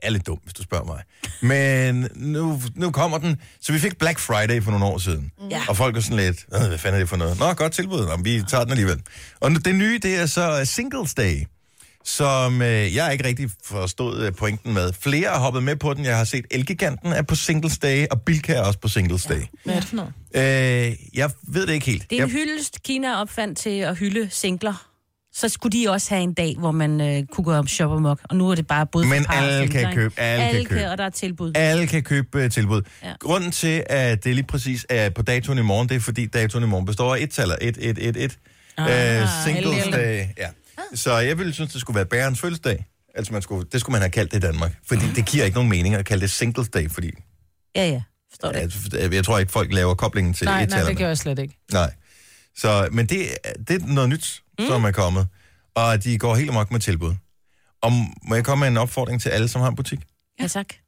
er 0.06 0.10
lidt 0.10 0.26
dum, 0.26 0.38
hvis 0.42 0.54
du 0.54 0.62
spørger 0.62 0.84
mig. 0.84 1.02
Men 1.40 2.08
nu, 2.14 2.60
nu 2.74 2.90
kommer 2.90 3.18
den. 3.18 3.40
Så 3.60 3.72
vi 3.72 3.78
fik 3.78 3.98
Black 3.98 4.18
Friday 4.18 4.62
for 4.62 4.70
nogle 4.70 4.86
år 4.86 4.98
siden. 4.98 5.30
Ja. 5.50 5.62
Og 5.68 5.76
folk 5.76 5.96
er 5.96 6.00
sådan 6.00 6.16
lidt, 6.16 6.46
"Øh, 6.54 6.68
hvad 6.68 6.78
fanden 6.78 6.94
er 6.94 6.98
det 6.98 7.08
for 7.08 7.16
noget? 7.16 7.38
Nå, 7.38 7.52
godt 7.52 7.72
tilbud. 7.72 8.06
Nå, 8.06 8.16
vi 8.22 8.42
tager 8.48 8.62
den 8.62 8.70
alligevel. 8.72 9.00
Og 9.40 9.52
nu- 9.52 9.58
det 9.64 9.74
nye, 9.74 9.98
det 10.02 10.16
er 10.16 10.26
så 10.26 10.60
øh, 10.60 10.66
Singles 10.66 11.14
Day 11.14 11.46
som 12.04 12.62
øh, 12.62 12.94
jeg 12.94 13.12
ikke 13.12 13.24
rigtig 13.26 13.50
forstod 13.64 14.22
øh, 14.26 14.32
pointen 14.34 14.74
med. 14.74 14.92
Flere 14.92 15.28
har 15.28 15.38
hoppet 15.38 15.62
med 15.62 15.76
på 15.76 15.94
den. 15.94 16.04
Jeg 16.04 16.16
har 16.16 16.24
set 16.24 16.44
Elgiganten 16.50 17.12
er 17.12 17.22
på 17.22 17.34
Singles 17.34 17.78
Day, 17.78 18.06
og 18.10 18.22
Bilka 18.22 18.52
er 18.54 18.60
også 18.62 18.78
på 18.78 18.88
Singles 18.88 19.24
Day. 19.24 19.40
Hvad 19.64 19.74
er 19.74 19.80
det 19.80 19.88
for 19.88 19.96
noget? 19.96 20.90
Øh, 20.90 20.96
jeg 21.14 21.30
ved 21.48 21.66
det 21.66 21.72
ikke 21.74 21.86
helt. 21.86 22.10
Det 22.10 22.18
er 22.18 22.24
en 22.24 22.28
jeg, 22.30 22.38
hyldest, 22.38 22.82
Kina 22.82 23.20
opfandt 23.20 23.58
til 23.58 23.70
at 23.70 23.96
hylde 23.96 24.28
singler. 24.30 24.86
Så 25.36 25.48
skulle 25.48 25.78
de 25.80 25.90
også 25.90 26.10
have 26.14 26.22
en 26.22 26.32
dag, 26.34 26.54
hvor 26.58 26.70
man 26.70 27.00
øh, 27.00 27.22
kunne 27.32 27.44
gå 27.44 27.52
og 27.80 28.02
mok. 28.02 28.20
Og 28.24 28.36
nu 28.36 28.50
er 28.50 28.54
det 28.54 28.66
bare 28.66 28.86
både 28.86 29.06
Men 29.06 29.24
for 29.24 29.32
par 29.32 29.40
alle 29.40 29.68
kan 29.68 29.94
købe, 29.94 30.20
alle 30.20 30.58
kan 30.58 30.64
købe. 30.76 30.90
og 30.90 30.98
der 30.98 31.04
er 31.04 31.10
tilbud. 31.10 31.52
alle 31.54 31.86
kan 31.86 32.02
købe 32.02 32.44
uh, 32.44 32.50
tilbud. 32.50 32.82
Ja. 33.02 33.12
Grunden 33.20 33.50
til, 33.50 33.82
at 33.86 34.24
det 34.24 34.34
lige 34.34 34.46
præcis 34.46 34.86
er 34.88 35.10
på 35.10 35.22
datoen 35.22 35.58
i 35.58 35.62
morgen, 35.62 35.88
det 35.88 35.94
er 35.94 36.00
fordi 36.00 36.26
datoen 36.26 36.64
i 36.64 36.66
morgen 36.66 36.86
består 36.86 37.14
af 37.14 37.20
et 37.20 37.30
taler. 37.30 37.56
1, 37.60 37.76
1, 37.80 37.98
1, 38.00 38.16
1. 38.16 38.38
Ah, 38.78 39.22
Uh, 39.22 39.28
singles 39.44 39.82
alle. 39.84 39.96
Day. 39.96 40.24
Ja. 40.38 40.48
Så 40.94 41.18
jeg 41.18 41.38
ville 41.38 41.52
synes, 41.52 41.72
det 41.72 41.80
skulle 41.80 41.94
være 41.96 42.06
bærens 42.06 42.40
fødselsdag. 42.40 42.84
Altså, 43.14 43.32
man 43.32 43.42
skulle, 43.42 43.66
det 43.72 43.80
skulle 43.80 43.92
man 43.92 44.00
have 44.00 44.10
kaldt 44.10 44.32
det 44.32 44.38
i 44.38 44.40
Danmark. 44.40 44.72
Fordi 44.88 45.02
det 45.16 45.26
giver 45.26 45.44
ikke 45.44 45.54
nogen 45.54 45.70
mening 45.70 45.94
at 45.94 46.04
kalde 46.04 46.20
det 46.22 46.30
Singles 46.30 46.68
Day, 46.68 46.90
fordi 46.90 47.10
Ja, 47.76 47.88
ja. 47.88 48.02
Forstår 48.30 48.52
det. 48.52 48.92
jeg, 49.02 49.14
jeg 49.14 49.24
tror 49.24 49.38
ikke, 49.38 49.52
folk 49.52 49.72
laver 49.72 49.94
koblingen 49.94 50.34
til 50.34 50.44
Nej, 50.44 50.54
nej, 50.54 50.62
et-tallerne. 50.62 50.88
det 50.90 50.98
gør 50.98 51.06
jeg 51.06 51.18
slet 51.18 51.38
ikke. 51.38 51.58
Nej. 51.72 51.90
Så, 52.56 52.88
men 52.92 53.06
det, 53.06 53.18
det 53.68 53.82
er 53.82 53.86
noget 53.86 54.10
nyt, 54.10 54.42
mm. 54.58 54.66
som 54.66 54.84
er 54.84 54.90
kommet. 54.90 55.28
Og 55.74 56.04
de 56.04 56.18
går 56.18 56.34
helt 56.34 56.50
amok 56.50 56.70
med 56.70 56.80
tilbud. 56.80 57.14
Og 57.82 57.92
må 58.22 58.34
jeg 58.34 58.44
komme 58.44 58.60
med 58.60 58.68
en 58.68 58.76
opfordring 58.76 59.20
til 59.20 59.28
alle, 59.28 59.48
som 59.48 59.60
har 59.60 59.68
en 59.68 59.76
butik? 59.76 59.98
Ja, 60.40 60.46
tak. 60.48 60.68
Det 60.68 60.78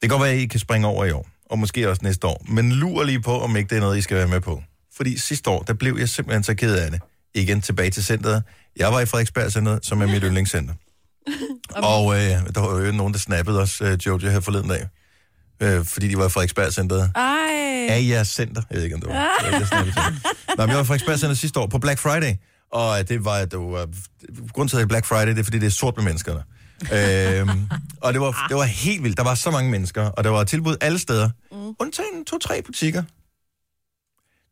kan 0.00 0.08
godt 0.08 0.22
være, 0.22 0.32
at 0.32 0.38
I 0.38 0.46
kan 0.46 0.60
springe 0.60 0.86
over 0.86 1.04
i 1.04 1.10
år, 1.10 1.28
og 1.50 1.58
måske 1.58 1.90
også 1.90 2.02
næste 2.04 2.26
år. 2.26 2.44
Men 2.48 2.72
lur 2.72 3.04
lige 3.04 3.20
på, 3.20 3.40
om 3.40 3.56
ikke 3.56 3.68
det 3.68 3.76
er 3.76 3.80
noget, 3.80 3.98
I 3.98 4.00
skal 4.00 4.16
være 4.16 4.28
med 4.28 4.40
på. 4.40 4.62
Fordi 4.96 5.18
sidste 5.18 5.50
år, 5.50 5.62
der 5.62 5.74
blev 5.74 5.96
jeg 5.98 6.08
simpelthen 6.08 6.42
så 6.42 6.54
ked 6.54 6.76
af 6.76 6.90
det. 6.90 7.00
Igen 7.34 7.60
tilbage 7.60 7.90
til 7.90 8.04
centret. 8.04 8.42
Jeg 8.76 8.92
var 8.92 9.00
i 9.00 9.06
Frederiksberg 9.06 9.52
Center, 9.52 9.78
som 9.82 10.02
er 10.02 10.06
mit 10.06 10.22
yndlingscenter. 10.26 10.74
og 11.74 12.14
øh, 12.14 12.20
der 12.54 12.60
var 12.60 12.80
jo 12.80 12.92
nogen, 12.92 13.12
der 13.12 13.18
snappede 13.18 13.60
os, 13.60 13.80
øh, 13.80 13.98
Jojo, 14.06 14.30
her 14.30 14.40
forleden 14.40 14.68
dag. 14.68 14.88
Øh, 15.60 15.84
fordi 15.84 16.08
de 16.08 16.18
var 16.18 16.26
i 16.26 16.28
Frederiksberg 16.28 16.72
Center. 16.72 17.08
Ej. 17.14 17.86
af 17.88 18.06
jeres 18.08 18.28
center. 18.28 18.62
Jeg 18.70 18.76
ved 18.76 18.84
ikke, 18.84 18.94
om 18.96 19.00
det 19.00 19.10
var. 19.10 19.28
Det 19.50 19.52
var 19.52 19.82
til. 19.82 19.94
Nå, 20.58 20.66
men 20.66 20.68
jeg 20.68 20.76
var 20.76 20.82
i 20.82 20.86
Frederiksberg 20.86 21.18
Center 21.18 21.34
sidste 21.34 21.60
år 21.60 21.66
på 21.66 21.78
Black 21.78 21.98
Friday, 21.98 22.34
Og 22.72 23.08
det 23.08 23.24
var, 23.24 23.44
det 23.44 23.58
var 23.58 23.88
grund 24.52 24.68
til, 24.68 24.76
at 24.76 24.82
er 24.82 24.86
Black 24.86 25.06
Friday, 25.06 25.28
det 25.28 25.38
er, 25.38 25.44
fordi 25.44 25.58
det 25.58 25.66
er 25.66 25.70
sort 25.70 25.96
med 25.96 26.04
menneskerne. 26.04 26.42
øhm, 26.82 27.68
og 28.00 28.12
det 28.12 28.20
var, 28.20 28.46
det 28.48 28.56
var 28.56 28.64
helt 28.64 29.02
vildt. 29.02 29.16
Der 29.16 29.24
var 29.24 29.34
så 29.34 29.50
mange 29.50 29.70
mennesker, 29.70 30.02
og 30.02 30.24
der 30.24 30.30
var 30.30 30.44
tilbud 30.44 30.76
alle 30.80 30.98
steder. 30.98 31.30
Mm. 31.52 31.74
Undtagen 31.78 32.24
to-tre 32.24 32.62
butikker. 32.62 33.02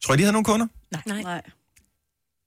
Tror 0.04 0.14
I, 0.14 0.16
de 0.16 0.22
havde 0.22 0.32
nogle 0.32 0.44
kunder? 0.44 0.66
Nej. 1.06 1.22
Nej. 1.22 1.42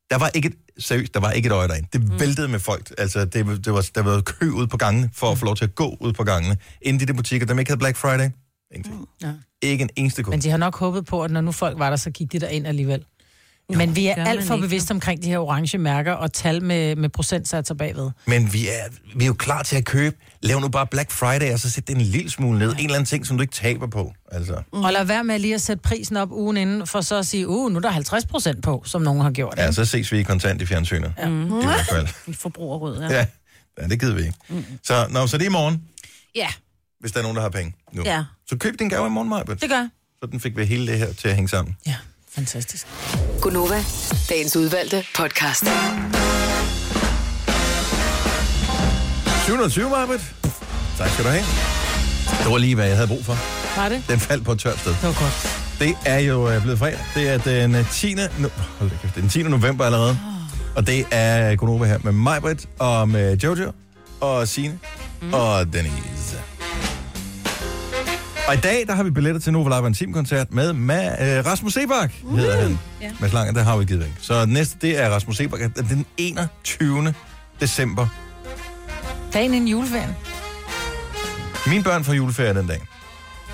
Der 0.09 0.17
var 0.17 0.29
ikke 0.33 0.47
et, 0.47 0.55
seriøst, 0.83 1.13
der 1.13 1.19
var 1.19 1.31
ikke 1.31 1.47
et 1.47 1.51
øje 1.51 1.67
derinde. 1.67 1.87
Det 1.93 2.01
mm. 2.03 2.19
væltede 2.19 2.47
med 2.47 2.59
folk. 2.59 2.91
Altså, 2.97 3.25
det, 3.25 3.65
det 3.65 3.73
var, 3.73 3.89
der 3.95 4.01
var 4.01 4.21
kø 4.21 4.49
ud 4.49 4.67
på 4.67 4.77
gangene, 4.77 5.09
for 5.13 5.31
at 5.31 5.37
få 5.37 5.45
lov 5.45 5.55
til 5.55 5.63
at 5.65 5.75
gå 5.75 5.97
ud 6.01 6.13
på 6.13 6.23
gangene. 6.23 6.57
Inden 6.81 6.99
de 6.99 7.05
der 7.05 7.13
butikker, 7.13 7.47
der 7.47 7.59
ikke 7.59 7.69
havde 7.71 7.79
Black 7.79 7.97
Friday. 7.97 8.29
Ingenting. 8.73 8.95
Mm. 8.99 9.27
Ja. 9.27 9.31
Ikke 9.61 9.81
en 9.81 9.89
eneste 9.95 10.23
kunde. 10.23 10.37
Men 10.37 10.43
de 10.43 10.49
har 10.49 10.57
nok 10.57 10.79
håbet 10.79 11.05
på, 11.05 11.23
at 11.23 11.31
når 11.31 11.41
nu 11.41 11.51
folk 11.51 11.79
var 11.79 11.89
der, 11.89 11.97
så 11.97 12.11
gik 12.11 12.31
de 12.31 12.39
der 12.39 12.47
ind 12.47 12.67
alligevel. 12.67 13.05
Men 13.69 13.95
vi 13.95 14.07
er 14.07 14.25
alt 14.25 14.43
for 14.43 14.57
bevidste 14.57 14.91
omkring 14.91 15.23
de 15.23 15.29
her 15.29 15.39
orange 15.39 15.77
mærker 15.77 16.11
og 16.11 16.33
tal 16.33 16.63
med, 16.63 16.95
med 16.95 17.09
procentsatser 17.09 17.75
bagved. 17.75 18.11
Men 18.27 18.53
vi 18.53 18.67
er, 18.67 18.83
vi 19.15 19.23
er 19.23 19.27
jo 19.27 19.33
klar 19.33 19.63
til 19.63 19.75
at 19.75 19.85
købe. 19.85 20.15
Lav 20.41 20.59
nu 20.59 20.67
bare 20.67 20.87
Black 20.87 21.11
Friday, 21.11 21.53
og 21.53 21.59
så 21.59 21.69
sæt 21.69 21.87
det 21.87 21.95
en 21.95 22.01
lille 22.01 22.29
smule 22.31 22.59
ned. 22.59 22.71
En 22.71 22.77
eller 22.77 22.93
anden 22.93 23.05
ting, 23.05 23.27
som 23.27 23.37
du 23.37 23.41
ikke 23.41 23.53
taber 23.53 23.87
på. 23.87 24.13
Altså. 24.31 24.61
Mm. 24.73 24.83
Og 24.83 24.93
lad 24.93 25.05
være 25.05 25.23
med 25.23 25.39
lige 25.39 25.53
at 25.53 25.61
sætte 25.61 25.81
prisen 25.81 26.17
op 26.17 26.31
ugen 26.31 26.57
inden, 26.57 26.87
for 26.87 27.01
så 27.01 27.15
at 27.15 27.25
sige, 27.25 27.47
uh, 27.47 27.71
nu 27.71 27.77
er 27.77 27.81
der 27.81 27.89
50 27.89 28.25
procent 28.25 28.63
på, 28.63 28.83
som 28.85 29.01
nogen 29.01 29.21
har 29.21 29.31
gjort. 29.31 29.53
Ja, 29.57 29.71
så 29.71 29.85
ses 29.85 30.11
vi 30.11 30.19
i 30.19 30.23
kontant 30.23 30.61
i 30.61 30.65
fjernsynet. 30.65 31.13
Ja. 31.17 31.27
I 31.27 31.65
hvert 31.65 31.85
fald. 31.89 32.07
Vi 32.27 32.33
forbrugerråd, 32.33 33.01
ja. 33.01 33.15
Ja, 33.15 33.25
ja 33.81 33.87
det 33.87 33.99
gider 33.99 34.15
vi 34.15 34.21
ikke. 34.21 34.37
Mm. 34.49 34.65
Så, 34.83 35.07
nå, 35.09 35.27
så 35.27 35.37
det 35.37 35.43
er 35.43 35.49
i 35.49 35.51
morgen, 35.51 35.83
Ja. 36.35 36.47
Hvis 37.03 37.11
der 37.11 37.19
er 37.19 37.23
nogen, 37.23 37.35
der 37.35 37.41
har 37.41 37.49
penge 37.49 37.75
nu. 37.91 38.01
Ja. 38.05 38.23
Så 38.49 38.57
køb 38.57 38.79
din 38.79 38.89
gave 38.89 39.07
i 39.07 39.09
morgen, 39.09 39.29
Maja. 39.29 39.43
Det 39.43 39.69
gør. 39.69 39.87
Så 40.23 40.29
den 40.31 40.39
fik 40.39 40.57
vi 40.57 40.65
hele 40.65 40.87
det 40.91 40.97
her 40.99 41.13
til 41.13 41.27
at 41.27 41.35
hænge 41.35 41.49
sammen. 41.49 41.77
Ja, 41.85 41.95
fantastisk. 42.35 42.87
Gunova, 43.41 43.83
dagens 44.29 44.55
udvalgte 44.55 45.05
podcast. 45.15 45.63
720, 49.45 49.89
Marbet. 49.89 50.21
Tak 50.97 51.09
skal 51.09 51.25
du 51.25 51.29
have. 51.29 51.43
Det 52.43 52.51
var 52.51 52.57
lige, 52.57 52.75
hvad 52.75 52.87
jeg 52.87 52.95
havde 52.95 53.07
brug 53.07 53.25
for. 53.25 53.37
Var 53.81 53.89
det? 53.89 54.03
Den 54.09 54.19
faldt 54.19 54.45
på 54.45 54.51
et 54.51 54.59
tørt 54.59 54.79
sted. 54.79 54.91
Det 54.91 55.03
var 55.03 55.07
godt. 55.13 55.59
Det 55.79 55.95
er 56.05 56.19
jo 56.19 56.49
øh, 56.49 56.61
blevet 56.61 56.79
fredag. 56.79 56.99
Det 57.15 57.29
er 57.29 57.37
den 57.37 57.75
øh, 57.75 57.91
10. 57.91 58.13
No- 58.13 58.49
Hold 58.79 58.89
da 58.89 58.95
kæft, 59.01 59.15
det 59.15 59.17
er 59.17 59.21
den 59.21 59.29
10. 59.29 59.43
november 59.43 59.85
allerede. 59.85 60.19
Og 60.75 60.87
det 60.87 61.05
er 61.11 61.55
Gunova 61.55 61.85
her 61.85 61.99
med 62.03 62.11
Majbrit 62.11 62.69
og 62.79 63.09
med 63.09 63.37
Jojo 63.37 63.71
og 64.21 64.47
Signe 64.47 64.79
mm. 65.21 65.33
og 65.33 65.73
Denise. 65.73 66.37
Og 68.47 68.53
i 68.53 68.57
dag, 68.57 68.83
der 68.87 68.95
har 68.95 69.03
vi 69.03 69.09
billetter 69.11 69.41
til 69.41 69.53
Nova 69.53 69.77
Live 69.77 69.87
Intim-koncert 69.87 70.51
med, 70.51 70.73
med 70.73 71.05
øh, 71.37 71.45
Rasmus 71.45 71.73
Sebak, 71.73 72.11
hedder 72.35 72.61
han. 72.61 72.79
Ja. 73.01 73.11
Mads 73.19 73.33
Lange, 73.33 73.53
der 73.53 73.63
har 73.63 73.77
vi 73.77 73.85
givet 73.85 73.99
væk. 74.01 74.11
Så 74.21 74.45
næste, 74.45 74.77
det 74.81 75.01
er 75.03 75.09
Rasmus 75.09 75.37
Sebak 75.37 75.59
den 75.75 76.05
21. 76.17 77.13
december. 77.59 78.07
Dagen 79.33 79.53
inden 79.53 79.67
juleferien. 79.69 80.15
Mine 81.67 81.83
børn 81.83 82.03
får 82.03 82.13
juleferie 82.13 82.53
den 82.53 82.67
dag. 82.67 82.81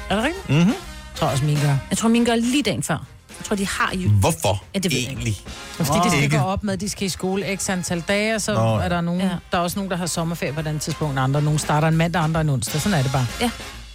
Er 0.10 0.16
det 0.16 0.24
rigtigt? 0.24 0.50
Mm-hmm. 0.50 0.68
Jeg 0.68 0.76
tror 1.16 1.28
også, 1.28 1.46
min 1.46 1.58
gør. 1.62 1.76
Jeg 1.90 1.98
tror, 1.98 2.10
min 2.10 2.26
gør 2.26 2.36
lige 2.36 2.64
dagen 2.64 2.84
før. 2.84 3.06
Jeg 3.40 3.46
tror, 3.46 3.56
de 3.56 3.68
har 3.68 3.92
jo... 3.96 4.10
Hvorfor 4.10 4.64
Ja, 4.74 4.80
det 4.80 4.92
ved 4.92 5.00
jeg 5.00 5.08
egentlig? 5.08 5.38
Fordi 5.72 6.00
de 6.06 6.10
skal 6.12 6.24
Ikke. 6.24 6.38
gå 6.38 6.44
op 6.44 6.64
med, 6.64 6.74
at 6.74 6.82
de 6.82 6.90
skal 6.90 7.06
i 7.06 7.10
skole 7.10 7.58
x 7.58 7.70
antal 7.70 8.02
dage, 8.08 8.36
og 8.36 8.42
så 8.42 8.54
Nå. 8.54 8.76
er 8.78 8.90
der 8.90 9.02
nogen, 9.02 9.22
Ja. 9.22 9.30
der 9.52 9.58
er 9.58 9.62
også 9.62 9.80
nogen, 9.80 9.92
der 9.92 9.98
har 9.98 10.06
sommerferie 10.06 10.54
på 10.54 10.60
et 10.60 10.68
andet 10.68 10.82
tidspunkt, 10.82 11.20
andre 11.20 11.42
nogen 11.42 11.60
starter 11.60 11.88
en 11.88 11.98
mandag, 11.98 12.22
andre 12.24 12.42
en 12.42 12.50
onsdag. 12.50 12.82
Sådan 12.82 13.00
er 13.00 13.04
det 13.04 13.12
bare. 13.12 13.26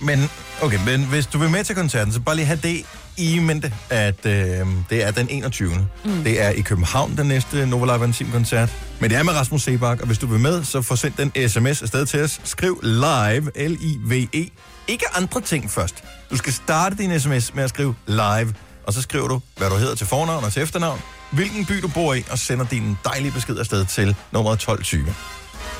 Men, 0.04 0.30
okay, 0.62 0.78
men 0.86 1.04
hvis 1.04 1.26
du 1.26 1.38
vil 1.38 1.50
med 1.50 1.64
til 1.64 1.76
koncerten, 1.76 2.12
så 2.12 2.20
bare 2.20 2.36
lige 2.36 2.46
have 2.46 2.58
det 2.62 2.86
i 3.16 3.38
mente, 3.38 3.72
at 3.90 4.26
øh, 4.26 4.66
det 4.90 5.04
er 5.04 5.10
den 5.10 5.28
21. 5.30 5.88
Mm. 6.04 6.24
Det 6.24 6.42
er 6.42 6.50
i 6.50 6.60
København, 6.60 7.16
den 7.16 7.26
næste 7.26 7.66
Nova 7.66 7.96
Live 7.96 8.06
Intim 8.06 8.30
koncert. 8.32 8.72
Men 9.00 9.10
det 9.10 9.18
er 9.18 9.22
med 9.22 9.32
Rasmus 9.32 9.62
Sebak, 9.62 10.00
og 10.00 10.06
hvis 10.06 10.18
du 10.18 10.26
vil 10.26 10.40
med, 10.40 10.64
så 10.64 10.82
få 10.82 10.96
sendt 10.96 11.16
den 11.16 11.48
sms 11.48 11.82
afsted 11.82 12.06
til 12.06 12.22
os. 12.22 12.40
Skriv 12.44 12.80
live, 12.82 13.68
L-I-V-E. 13.68 14.50
Ikke 14.88 15.04
andre 15.14 15.40
ting 15.40 15.70
først. 15.70 16.04
Du 16.30 16.36
skal 16.36 16.52
starte 16.52 16.96
din 16.96 17.20
sms 17.20 17.54
med 17.54 17.64
at 17.64 17.70
skrive 17.70 17.94
live, 18.06 18.54
og 18.86 18.92
så 18.92 19.02
skriver 19.02 19.28
du, 19.28 19.40
hvad 19.56 19.70
du 19.70 19.76
hedder 19.76 19.94
til 19.94 20.06
fornavn 20.06 20.44
og 20.44 20.52
til 20.52 20.62
efternavn, 20.62 21.00
hvilken 21.30 21.66
by 21.66 21.74
du 21.74 21.88
bor 21.88 22.14
i, 22.14 22.24
og 22.30 22.38
sender 22.38 22.64
din 22.64 22.98
dejlige 23.04 23.32
besked 23.32 23.58
afsted 23.58 23.84
til 23.84 24.16
nummeret 24.32 24.54
1220. 24.54 25.14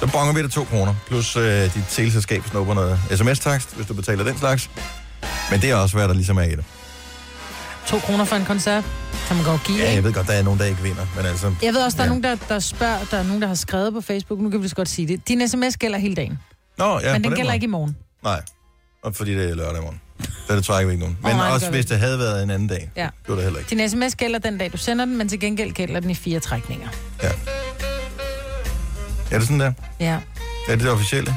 Så 0.00 0.06
bonger 0.12 0.34
vi 0.34 0.42
dig 0.42 0.50
to 0.50 0.64
kroner, 0.64 0.94
plus 1.08 1.36
øh, 1.36 1.74
dit 1.74 1.84
teleselskab 1.90 2.42
snupper 2.50 2.74
noget 2.74 2.98
sms-takst, 3.10 3.74
hvis 3.76 3.86
du 3.86 3.94
betaler 3.94 4.24
den 4.24 4.38
slags. 4.38 4.70
Men 5.50 5.60
det 5.60 5.70
er 5.70 5.74
også, 5.74 5.96
hvad 5.96 6.08
der 6.08 6.14
ligesom 6.14 6.36
er 6.38 6.42
i 6.42 6.50
det. 6.50 6.64
To 7.86 7.98
kroner 7.98 8.24
for 8.24 8.36
en 8.36 8.44
koncert, 8.44 8.84
kan 9.28 9.36
man 9.36 9.44
godt 9.44 9.64
give. 9.66 9.78
Ja, 9.78 9.92
jeg 9.92 10.04
ved 10.04 10.12
godt, 10.12 10.26
der 10.26 10.32
er 10.32 10.42
nogen, 10.42 10.58
der 10.60 10.64
ikke 10.64 10.82
vinder, 10.82 11.06
men 11.16 11.26
altså... 11.26 11.54
Jeg 11.62 11.74
ved 11.74 11.80
også, 11.82 11.96
der 11.96 12.02
er 12.02 12.06
Ja. 12.06 12.08
nogen, 12.08 12.22
der, 12.24 12.36
der 12.48 12.58
spørger, 12.58 12.98
der 13.10 13.18
er 13.18 13.22
nogen, 13.22 13.42
der 13.42 13.48
har 13.48 13.54
skrevet 13.54 13.92
på 13.92 14.00
Facebook, 14.00 14.40
nu 14.40 14.50
kan 14.50 14.62
vi 14.62 14.68
så 14.68 14.74
godt 14.74 14.88
sige 14.88 15.08
det. 15.08 15.28
Din 15.28 15.48
sms 15.48 15.76
gælder 15.76 15.98
hele 15.98 16.14
dagen, 16.14 16.38
Nå, 16.78 17.00
ja, 17.00 17.12
men 17.12 17.22
på 17.22 17.28
den 17.28 17.36
gælder 17.36 17.44
måde. 17.44 17.54
ikke 17.54 17.64
i 17.64 17.68
morgen. 17.68 17.96
Nej, 18.24 18.42
og 19.02 19.14
fordi 19.14 19.34
det 19.34 19.50
er 19.50 19.54
lørdag 19.54 19.82
morgen. 19.82 20.00
Så 20.48 20.56
det 20.56 20.64
trækker 20.64 20.86
vi 20.86 20.92
ikke 20.92 21.00
nogen. 21.04 21.18
Men 21.22 21.36
nej, 21.36 21.44
det 21.46 21.54
også 21.54 21.70
hvis 21.70 21.86
det 21.86 21.98
havde 21.98 22.18
været 22.18 22.42
en 22.42 22.50
anden 22.50 22.68
dag, 22.68 22.90
Ja. 22.96 23.08
gjorde 23.26 23.36
det 23.40 23.44
heller 23.44 23.58
ikke. 23.60 23.70
Din 23.70 23.88
sms 23.90 24.14
gælder 24.16 24.38
den 24.38 24.58
dag, 24.58 24.72
du 24.72 24.76
sender 24.76 25.04
den, 25.04 25.16
men 25.18 25.28
til 25.28 25.40
gengæld 25.40 25.72
gælder 25.72 26.00
den 26.00 26.10
i 26.10 26.14
fire 26.14 26.40
trækninger. 26.40 26.88
Ja. 27.22 27.30
Er 29.34 29.38
det 29.38 29.46
sådan 29.48 29.60
der? 29.60 29.72
Ja. 30.00 30.18
Er 30.68 30.74
det 30.76 30.80
det 30.80 30.90
officielle? 30.90 31.34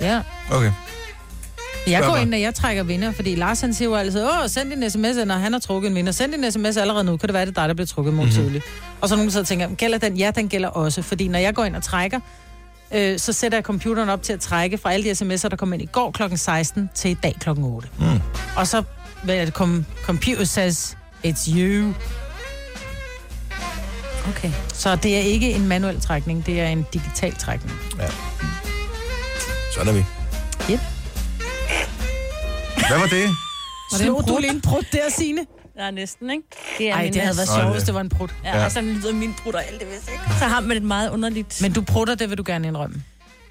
Ja. 0.00 0.20
Okay. 0.52 0.72
Jeg 1.86 2.02
går 2.02 2.16
ind, 2.16 2.30
når 2.30 2.36
jeg 2.36 2.54
trækker 2.54 2.82
vinder, 2.82 3.12
fordi 3.12 3.34
Lars 3.34 3.60
han 3.60 3.74
siger 3.74 3.88
jo 3.88 3.94
altid, 3.94 4.24
åh, 4.24 4.48
send 4.48 4.70
din 4.70 4.90
sms, 4.90 5.26
når 5.26 5.34
han 5.34 5.52
har 5.52 5.60
trukket 5.60 5.88
en 5.88 5.94
vinder. 5.94 6.12
Send 6.12 6.32
din 6.32 6.52
sms 6.52 6.76
allerede 6.76 7.04
nu, 7.04 7.16
kan 7.16 7.26
det 7.28 7.34
være, 7.34 7.46
det 7.46 7.56
er 7.58 7.60
dig, 7.60 7.68
der 7.68 7.74
bliver 7.74 7.86
trukket 7.86 8.14
mod 8.14 8.24
Mhm. 8.24 8.32
mm-hmm. 8.34 8.44
tidligt. 8.44 8.64
Og 9.00 9.08
så 9.08 9.14
er 9.14 9.16
nogen, 9.16 9.32
der 9.32 9.40
og 9.40 9.46
tænker, 9.46 9.74
gælder 9.74 9.98
den? 9.98 10.16
Ja, 10.16 10.30
den 10.34 10.48
gælder 10.48 10.68
også, 10.68 11.02
fordi 11.02 11.28
når 11.28 11.38
jeg 11.38 11.54
går 11.54 11.64
ind 11.64 11.76
og 11.76 11.82
trækker, 11.82 12.20
øh, 12.94 13.18
så 13.18 13.32
sætter 13.32 13.58
jeg 13.58 13.64
computeren 13.64 14.08
op 14.08 14.22
til 14.22 14.32
at 14.32 14.40
trække 14.40 14.78
fra 14.78 14.92
alle 14.92 15.04
de 15.04 15.10
sms'er, 15.10 15.48
der 15.48 15.56
kom 15.56 15.72
ind 15.72 15.82
i 15.82 15.86
går 15.92 16.10
kl. 16.10 16.22
16 16.36 16.90
til 16.94 17.10
i 17.10 17.14
dag 17.14 17.36
kl. 17.40 17.48
8. 17.50 17.88
Mm. 17.98 18.04
Og 18.56 18.66
så 18.66 18.82
vil 19.24 19.36
det 19.36 19.54
komme, 19.54 19.84
computer 20.04 20.44
says, 20.44 20.96
it's 21.26 21.50
you. 21.56 21.92
Okay. 24.28 24.50
Så 24.74 24.96
det 24.96 25.16
er 25.16 25.20
ikke 25.20 25.52
en 25.52 25.68
manuel 25.68 26.00
trækning, 26.00 26.46
det 26.46 26.60
er 26.60 26.66
en 26.66 26.86
digital 26.92 27.34
trækning. 27.34 27.78
Sådan 29.74 29.88
er 29.88 29.92
vi. 29.92 30.04
Yep. 30.72 30.80
Hvad 32.88 32.98
var 32.98 33.06
det? 33.06 33.28
Var 33.92 33.98
det 33.98 34.06
en 34.06 34.24
du 34.28 34.38
lige 34.40 34.52
en 34.52 34.60
prut 34.60 34.84
der, 34.92 35.10
Signe? 35.10 35.46
Ja, 35.78 35.90
næsten, 35.90 36.30
ikke? 36.30 36.42
Det 36.78 36.88
er 36.90 36.94
Ej, 36.94 37.10
det 37.12 37.22
havde 37.22 37.36
været 37.36 37.48
sjovt, 37.48 37.62
det- 37.64 37.72
hvis 37.72 37.82
det 37.82 37.94
var 37.94 38.00
en 38.00 38.08
prut. 38.08 38.34
Ja, 38.44 38.56
Ja. 38.56 38.62
ja. 38.62 38.68
sådan 38.68 38.92
lyder 38.92 39.12
min 39.12 39.34
det 39.80 39.88
vist, 39.92 40.08
ikke? 40.12 40.22
Så 40.38 40.44
har 40.44 40.60
man 40.60 40.76
et 40.76 40.82
meget 40.82 41.10
underligt... 41.10 41.58
Men 41.62 41.72
du 41.72 41.82
prutter, 41.82 42.14
det 42.14 42.30
vil 42.30 42.38
du 42.38 42.42
gerne 42.46 42.68
indrømme. 42.68 43.02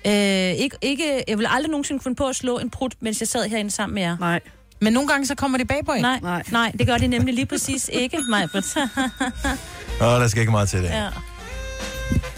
Øh, 0.06 0.12
ikke, 0.14 0.78
ikke, 0.82 1.24
jeg 1.28 1.38
vil 1.38 1.48
aldrig 1.50 1.70
nogensinde 1.72 2.04
finde 2.04 2.16
på 2.16 2.28
at 2.28 2.36
slå 2.36 2.58
en 2.60 2.70
prut, 2.70 2.94
mens 3.00 3.20
jeg 3.20 3.28
sad 3.28 3.50
herinde 3.50 3.72
sammen 3.72 3.94
med 3.96 4.02
jer. 4.04 4.18
Nej. 4.20 4.40
Men 4.82 4.94
nogle 4.94 5.10
gange 5.10 5.26
så 5.26 5.36
kommer 5.36 5.58
det 5.58 5.68
bag 5.68 5.86
på 5.86 5.92
en. 5.92 6.02
Nej, 6.02 6.20
Nej. 6.22 6.44
nej, 6.52 6.72
det 6.80 6.88
gør 6.88 6.98
det 6.98 7.10
nemlig 7.10 7.34
lige 7.36 7.46
præcis 7.46 7.90
ikke, 7.94 8.18
mig, 8.30 8.50
Nå, 10.00 10.06
der 10.06 10.28
skal 10.28 10.40
ikke 10.40 10.52
meget 10.52 10.70
til 10.70 10.80
det. 10.84 10.90
ja. 10.90 11.08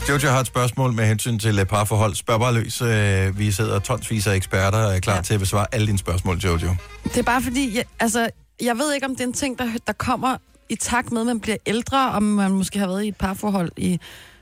Jojo 0.10 0.28
har 0.30 0.40
et 0.40 0.48
spørgsmål 0.48 0.94
med 0.94 1.06
hensyn 1.06 1.40
til 1.40 1.60
øh, 1.60 1.66
parforhold. 1.66 2.16
Spørg 2.16 2.40
bare 2.40 2.54
løs. 2.54 2.82
Øh, 2.82 3.40
Vi 3.40 3.52
sidder 3.52 3.80
tonsvis 3.80 4.28
af 4.28 4.36
eksperter 4.36 4.78
og 4.86 4.96
er 4.96 5.00
klar 5.00 5.16
ja. 5.16 5.22
Til 5.22 5.34
at 5.34 5.40
besvare 5.40 5.66
alle 5.72 5.88
dine 5.88 5.98
spørgsmål, 5.98 6.38
Jojo. 6.38 6.76
Det 7.04 7.18
er 7.18 7.24
bare 7.24 7.42
fordi, 7.42 7.76
jeg, 7.78 7.84
altså, 8.00 8.30
jeg 8.62 8.78
ved 8.78 8.94
ikke, 8.94 9.06
om 9.08 9.16
det 9.16 9.22
er 9.24 9.28
en 9.28 9.34
ting, 9.34 9.60
der, 9.60 9.68
der 9.88 9.94
kommer 9.94 10.38
i 10.70 10.76
takt 10.76 11.12
med, 11.12 11.22
at 11.22 11.28
man 11.28 11.40
bliver 11.40 11.58
ældre, 11.66 12.12
og 12.12 12.24
man 12.24 12.52
måske 12.52 12.80
har 12.80 12.88
været 12.88 13.04
i 13.04 13.08
et 13.08 13.16
parforhold 13.16 13.72
i 13.78 14.00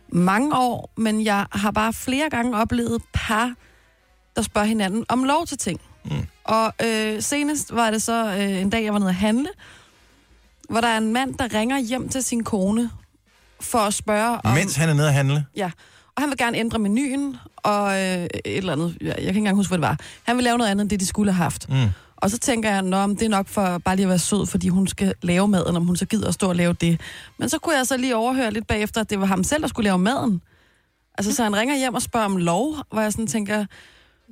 mange 0.09 0.55
år, 0.57 0.93
men 0.97 1.25
jeg 1.25 1.45
har 1.51 1.71
bare 1.71 1.93
flere 1.93 2.29
gange 2.29 2.57
oplevet 2.57 3.01
par, 3.13 3.53
der 4.35 4.41
spørger 4.41 4.67
hinanden 4.67 5.05
om 5.09 5.23
lov 5.23 5.45
til 5.47 5.57
ting. 5.57 5.81
Mm. 6.05 6.11
Og 6.51 6.73
øh, 6.85 7.21
senest 7.21 7.75
var 7.75 7.91
det 7.91 8.01
så 8.01 8.25
øh, 8.25 8.61
en 8.61 8.69
dag, 8.69 8.83
jeg 8.83 8.93
var 8.93 8.99
nede 8.99 9.09
at 9.09 9.15
handle, 9.15 9.49
hvor 10.69 10.81
der 10.81 10.87
er 10.87 10.97
en 10.97 11.13
mand, 11.13 11.35
der 11.35 11.53
ringer 11.53 11.79
hjem 11.79 12.09
til 12.09 12.23
sin 12.23 12.43
kone 12.43 12.89
for 13.61 13.79
at 13.79 13.93
spørge 13.93 14.39
om... 14.43 14.53
Mens 14.53 14.75
han 14.75 14.89
er 14.89 14.93
nede 14.93 15.07
at 15.07 15.13
handle. 15.13 15.45
Ja, 15.55 15.71
og 16.15 16.21
han 16.21 16.29
vil 16.29 16.37
gerne 16.37 16.57
ændre 16.57 16.79
menuen, 16.79 17.37
og 17.57 17.91
øh, 17.91 18.23
et 18.23 18.29
eller 18.45 18.73
andet, 18.73 18.97
jeg, 19.01 19.07
jeg 19.07 19.15
kan 19.15 19.27
ikke 19.27 19.37
engang 19.37 19.55
huske, 19.55 19.69
hvad 19.69 19.77
det 19.77 19.87
var. 19.87 19.97
Han 20.23 20.35
vil 20.35 20.43
lave 20.43 20.57
noget 20.57 20.71
andet, 20.71 20.81
end 20.81 20.89
det 20.89 20.99
de 20.99 21.05
skulle 21.05 21.31
have 21.31 21.43
haft. 21.43 21.69
Mm. 21.69 21.89
Og 22.17 22.31
så 22.31 22.37
tænker 22.37 22.69
jeg, 22.69 22.77
at 22.77 23.09
det 23.09 23.21
er 23.21 23.29
nok 23.29 23.47
for 23.47 23.77
bare 23.77 23.95
lige 23.95 24.05
at 24.05 24.09
være 24.09 24.19
sød, 24.19 24.45
fordi 24.45 24.67
hun 24.67 24.87
skal 24.87 25.13
lave 25.21 25.47
maden, 25.47 25.75
om 25.75 25.85
hun 25.85 25.95
så 25.95 26.05
gider 26.05 26.27
at 26.27 26.33
stå 26.33 26.49
og 26.49 26.55
lave 26.55 26.73
det. 26.73 27.01
Men 27.37 27.49
så 27.49 27.59
kunne 27.59 27.77
jeg 27.77 27.87
så 27.87 27.97
lige 27.97 28.15
overhøre 28.15 28.51
lidt 28.51 28.67
bagefter, 28.67 29.01
at 29.01 29.09
det 29.09 29.19
var 29.19 29.25
ham 29.25 29.43
selv, 29.43 29.61
der 29.61 29.67
skulle 29.67 29.83
lave 29.83 29.97
maden. 29.97 30.41
Altså, 31.17 31.35
så 31.35 31.43
han 31.43 31.55
ringer 31.55 31.77
hjem 31.77 31.93
og 31.93 32.01
spørger 32.01 32.25
om 32.25 32.37
lov, 32.37 32.75
hvor 32.91 33.01
jeg 33.01 33.11
sådan 33.11 33.27
tænker, 33.27 33.65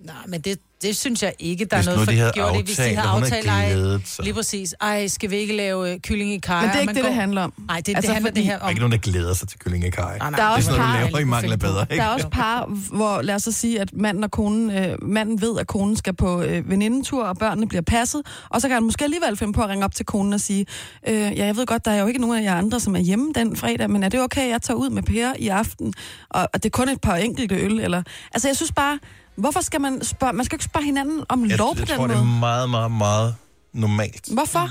Nej, 0.05 0.15
men 0.27 0.41
det, 0.41 0.59
det 0.81 0.95
synes 0.97 1.23
jeg 1.23 1.33
ikke, 1.39 1.65
der 1.65 1.75
Hvis 1.77 1.87
er 1.87 1.91
noget 1.93 2.09
de 2.09 2.17
havde 2.17 2.31
gjort 2.33 2.55
i. 2.59 2.61
Hvis 2.61 2.75
de 2.77 2.81
havde 2.83 2.99
aftalt, 2.99 3.47
ej, 3.47 3.65
glædet 3.69 4.01
sig. 4.05 4.23
lige 4.25 4.33
præcis, 4.33 4.75
ej, 4.81 5.07
skal 5.07 5.29
vi 5.29 5.35
ikke 5.35 5.55
lave 5.55 5.91
øh, 5.93 5.99
kylling 5.99 6.33
i 6.33 6.37
kaj? 6.39 6.61
Men 6.61 6.69
det 6.69 6.75
er 6.75 6.81
ikke 6.81 6.93
det, 6.93 6.95
det 7.03 7.03
går- 7.11 7.11
handler 7.19 7.41
om. 7.41 7.53
Nej, 7.67 7.81
det, 7.85 7.95
Altså, 7.95 8.07
det 8.07 8.13
handler 8.15 8.31
fordi- 8.31 8.39
det 8.41 8.45
her 8.45 8.53
Der 8.53 8.59
er 8.59 8.63
om. 8.63 8.69
ikke 8.69 8.79
nogen, 8.79 8.91
der 8.91 8.97
glæder 8.97 9.33
sig 9.33 9.47
til 9.47 9.59
kylling 9.59 9.85
i 9.85 9.89
kaj. 9.89 10.17
Nej, 10.17 10.29
nej. 10.29 10.39
Der 10.39 10.45
er 10.45 10.47
Det 10.47 10.51
er 10.53 10.55
også 10.55 10.65
sådan 10.65 10.79
noget, 10.79 10.93
du 10.93 10.97
par, 10.99 11.05
laver 11.05 11.19
i 11.19 11.23
mangel 11.23 11.51
af 11.51 11.59
bedre, 11.59 11.81
ikke? 11.91 11.95
Der 12.03 12.09
er 12.09 12.13
også 12.13 12.29
par, 12.29 12.65
hvor 12.95 13.21
lad 13.21 13.35
os 13.35 13.43
så 13.43 13.51
sige, 13.51 13.81
at 13.81 13.93
manden 13.93 14.23
og 14.23 14.31
konen, 14.31 14.71
øh, 14.71 14.95
manden 15.01 15.41
ved, 15.41 15.59
at 15.59 15.67
konen 15.67 15.95
skal 15.95 16.13
på 16.13 16.41
øh, 16.41 16.69
venindetur, 16.69 17.23
og 17.23 17.37
børnene 17.37 17.67
bliver 17.67 17.81
passet, 17.81 18.21
og 18.49 18.61
så 18.61 18.67
kan 18.67 18.73
han 18.75 18.83
måske 18.83 19.03
alligevel 19.03 19.37
finde 19.37 19.53
på 19.53 19.61
at 19.61 19.69
ringe 19.69 19.85
op 19.85 19.95
til 19.95 20.05
konen 20.05 20.33
og 20.33 20.39
sige, 20.41 20.65
øh, 21.07 21.15
ja, 21.15 21.45
jeg 21.45 21.55
ved 21.55 21.65
godt, 21.65 21.85
der 21.85 21.91
er 21.91 22.01
jo 22.01 22.07
ikke 22.07 22.21
nogen 22.21 22.37
af 22.39 22.43
jer 22.43 22.55
andre, 22.55 22.79
som 22.79 22.95
er 22.95 22.99
hjemme 22.99 23.31
den 23.35 23.55
fredag, 23.55 23.89
men 23.89 24.03
er 24.03 24.09
det 24.09 24.19
okay, 24.21 24.49
jeg 24.49 24.61
tager 24.61 24.77
ud 24.77 24.89
med 24.89 25.03
Per 25.03 25.33
i 25.39 25.47
aften, 25.47 25.93
og, 26.29 26.41
og 26.53 26.63
det 26.63 26.65
er 26.65 26.77
kun 26.77 26.89
et 26.89 27.01
par 27.01 27.15
enkelte 27.15 27.55
øl, 27.55 27.79
eller... 27.79 28.03
Altså, 28.33 28.47
jeg 28.47 28.55
synes 28.55 28.71
bare, 28.71 28.99
hvorfor 29.39 29.61
skal 29.61 29.81
man 29.81 30.03
spørge, 30.03 30.33
man 30.33 30.45
skal 30.45 30.55
ikke 30.55 30.65
spørge 30.65 30.85
hinanden 30.85 31.23
om 31.29 31.45
Jeg, 31.45 31.57
lov 31.57 31.75
på 31.75 31.79
jeg 31.79 31.87
den 31.87 31.95
tror, 31.95 32.07
måde. 32.07 32.19
det 32.19 32.23
er 32.23 32.39
meget, 32.39 32.69
meget, 32.69 32.91
meget 32.91 33.35
normalt. 33.73 34.29
Hvorfor? 34.33 34.69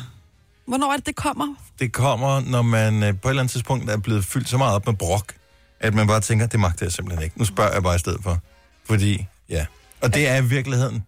Hvornår 0.67 0.93
er 0.93 0.97
det, 0.97 1.07
det 1.07 1.17
kommer? 1.17 1.55
Det 1.79 1.93
kommer, 1.93 2.41
når 2.41 2.63
man 2.63 3.03
øh, 3.03 3.15
på 3.21 3.29
et 3.29 3.33
eller 3.33 3.43
andet 3.43 3.53
tidspunkt 3.53 3.91
er 3.91 3.97
blevet 3.97 4.25
fyldt 4.25 4.49
så 4.49 4.59
meget 4.59 4.75
op 4.75 4.87
med 4.87 4.95
brok, 4.95 5.35
at 5.81 5.95
man 5.95 6.07
bare 6.07 6.21
tænker, 6.21 6.47
det 6.47 6.61
magter 6.61 6.87
jeg 6.87 6.93
simpelthen 6.93 7.25
ikke. 7.25 7.39
Nu 7.39 7.45
spørger 7.45 7.73
jeg 7.73 7.83
bare 7.83 7.95
i 7.97 7.99
stedet 7.99 8.23
for. 8.23 8.39
Fordi, 8.85 9.27
ja. 9.49 9.67
Og 10.01 10.15
det 10.15 10.29
er 10.29 10.37
i 10.37 10.45
virkeligheden 10.45 11.05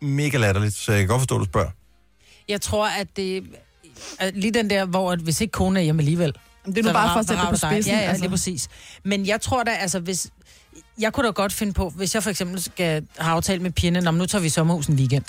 mega 0.00 0.38
latterligt, 0.38 0.74
så 0.74 0.92
jeg 0.92 1.00
kan 1.00 1.08
godt 1.08 1.20
forstå, 1.20 1.34
at 1.34 1.40
du 1.40 1.44
spørger. 1.44 1.70
Jeg 2.48 2.60
tror, 2.60 2.86
at 2.88 3.16
det 3.16 3.44
er 4.18 4.30
lige 4.34 4.50
den 4.54 4.70
der, 4.70 4.84
hvor 4.84 5.12
at 5.12 5.18
hvis 5.18 5.40
ikke 5.40 5.52
konen 5.52 5.76
er 5.76 5.80
hjemme 5.80 6.00
alligevel. 6.00 6.34
Det 6.66 6.78
er 6.78 6.82
nu 6.82 6.92
bare 6.92 7.12
for 7.14 7.20
at 7.20 7.26
sætte 7.26 7.40
det 7.42 7.48
på 7.48 7.56
dig. 7.56 7.70
spidsen. 7.70 7.92
Ja, 7.92 7.98
ja, 7.98 8.04
altså. 8.04 8.22
lige 8.22 8.30
præcis. 8.30 8.68
Men 9.04 9.26
jeg 9.26 9.40
tror 9.40 9.62
da, 9.62 9.70
altså 9.70 9.98
hvis... 10.00 10.28
Jeg 10.98 11.12
kunne 11.12 11.26
da 11.26 11.32
godt 11.32 11.52
finde 11.52 11.72
på, 11.72 11.88
hvis 11.96 12.14
jeg 12.14 12.22
for 12.22 12.30
eksempel 12.30 12.62
skal 12.62 13.06
have 13.18 13.32
aftalt 13.36 13.62
med 13.62 13.70
pigerne, 13.70 14.08
om 14.08 14.14
nu 14.14 14.26
tager 14.26 14.42
vi 14.42 14.48
sommerhus 14.48 14.86
en 14.86 14.94
weekend. 14.94 15.24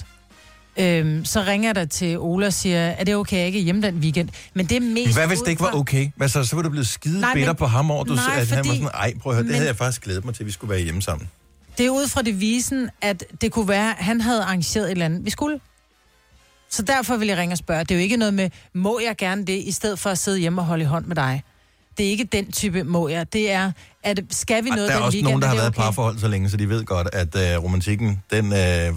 Øhm, 0.77 1.25
så 1.25 1.41
ringer 1.43 1.67
jeg 1.69 1.75
da 1.75 1.85
til 1.85 2.19
Ola 2.19 2.45
og 2.45 2.53
siger, 2.53 2.77
er 2.79 3.03
det 3.03 3.15
okay, 3.15 3.37
jeg 3.37 3.45
ikke 3.45 3.59
er 3.59 3.63
hjemme 3.63 3.81
den 3.81 3.95
weekend? 3.95 4.29
Men 4.53 4.65
det 4.65 4.75
er 4.77 4.81
mest... 4.81 5.13
Hvad 5.17 5.27
hvis 5.27 5.39
det 5.39 5.47
ikke 5.49 5.61
var 5.61 5.71
okay? 5.75 6.09
Hvad 6.15 6.27
så? 6.29 6.43
Så 6.43 6.55
var 6.55 6.63
du 6.63 6.69
blevet 6.69 6.87
skide 6.87 7.19
Nej, 7.21 7.33
bitter 7.33 7.49
men- 7.49 7.55
på 7.57 7.65
ham 7.65 7.91
over, 7.91 8.03
du, 8.03 8.13
Nej, 8.13 8.23
at 8.37 8.47
han 8.49 8.57
var 8.67 8.73
sådan, 8.73 8.87
ej, 8.93 9.13
prøv 9.21 9.31
at 9.31 9.35
høre, 9.35 9.43
det 9.43 9.47
men- 9.47 9.55
havde 9.55 9.67
jeg 9.67 9.75
faktisk 9.75 10.01
glædet 10.03 10.25
mig 10.25 10.33
til, 10.35 10.43
at 10.43 10.47
vi 10.47 10.51
skulle 10.51 10.71
være 10.71 10.79
hjemme 10.81 11.01
sammen. 11.01 11.29
Det 11.77 11.85
er 11.85 11.89
ud 11.89 12.07
fra 12.07 12.21
devisen, 12.21 12.89
at 13.01 13.23
det 13.41 13.51
kunne 13.51 13.67
være, 13.67 13.99
at 13.99 14.05
han 14.05 14.21
havde 14.21 14.41
arrangeret 14.43 14.85
et 14.85 14.91
eller 14.91 15.05
andet, 15.05 15.25
vi 15.25 15.29
skulle. 15.29 15.59
Så 16.69 16.81
derfor 16.81 17.17
vil 17.17 17.27
jeg 17.27 17.37
ringe 17.37 17.53
og 17.53 17.57
spørge. 17.57 17.79
Det 17.83 17.91
er 17.91 17.95
jo 17.95 18.01
ikke 18.01 18.17
noget 18.17 18.33
med, 18.33 18.49
må 18.73 18.99
jeg 18.99 19.17
gerne 19.17 19.45
det, 19.45 19.63
i 19.65 19.71
stedet 19.71 19.99
for 19.99 20.09
at 20.09 20.17
sidde 20.17 20.39
hjemme 20.39 20.61
og 20.61 20.65
holde 20.65 20.83
i 20.83 20.87
hånd 20.87 21.05
med 21.05 21.15
dig. 21.15 21.43
Det 21.97 22.05
er 22.05 22.09
ikke 22.09 22.23
den 22.23 22.51
type 22.51 22.83
må 22.83 23.07
jeg. 23.07 23.33
Det 23.33 23.51
er, 23.51 23.71
at 24.03 24.19
skal 24.29 24.63
vi 24.63 24.69
noget 24.69 24.87
der 24.87 24.93
er 24.93 24.97
den 24.97 25.05
også 25.05 25.15
weekend, 25.15 25.29
nogen, 25.29 25.41
der 25.41 25.47
har 25.47 25.55
været 25.55 25.69
i 25.69 25.75
parforhold 25.75 26.19
så 26.19 26.27
længe, 26.27 26.49
så 26.49 26.57
de 26.57 26.69
ved 26.69 26.85
godt, 26.85 27.07
at 27.13 27.35
øh, 27.35 27.63
romantikken, 27.63 28.23
den, 28.31 28.45
øh, 28.53 28.93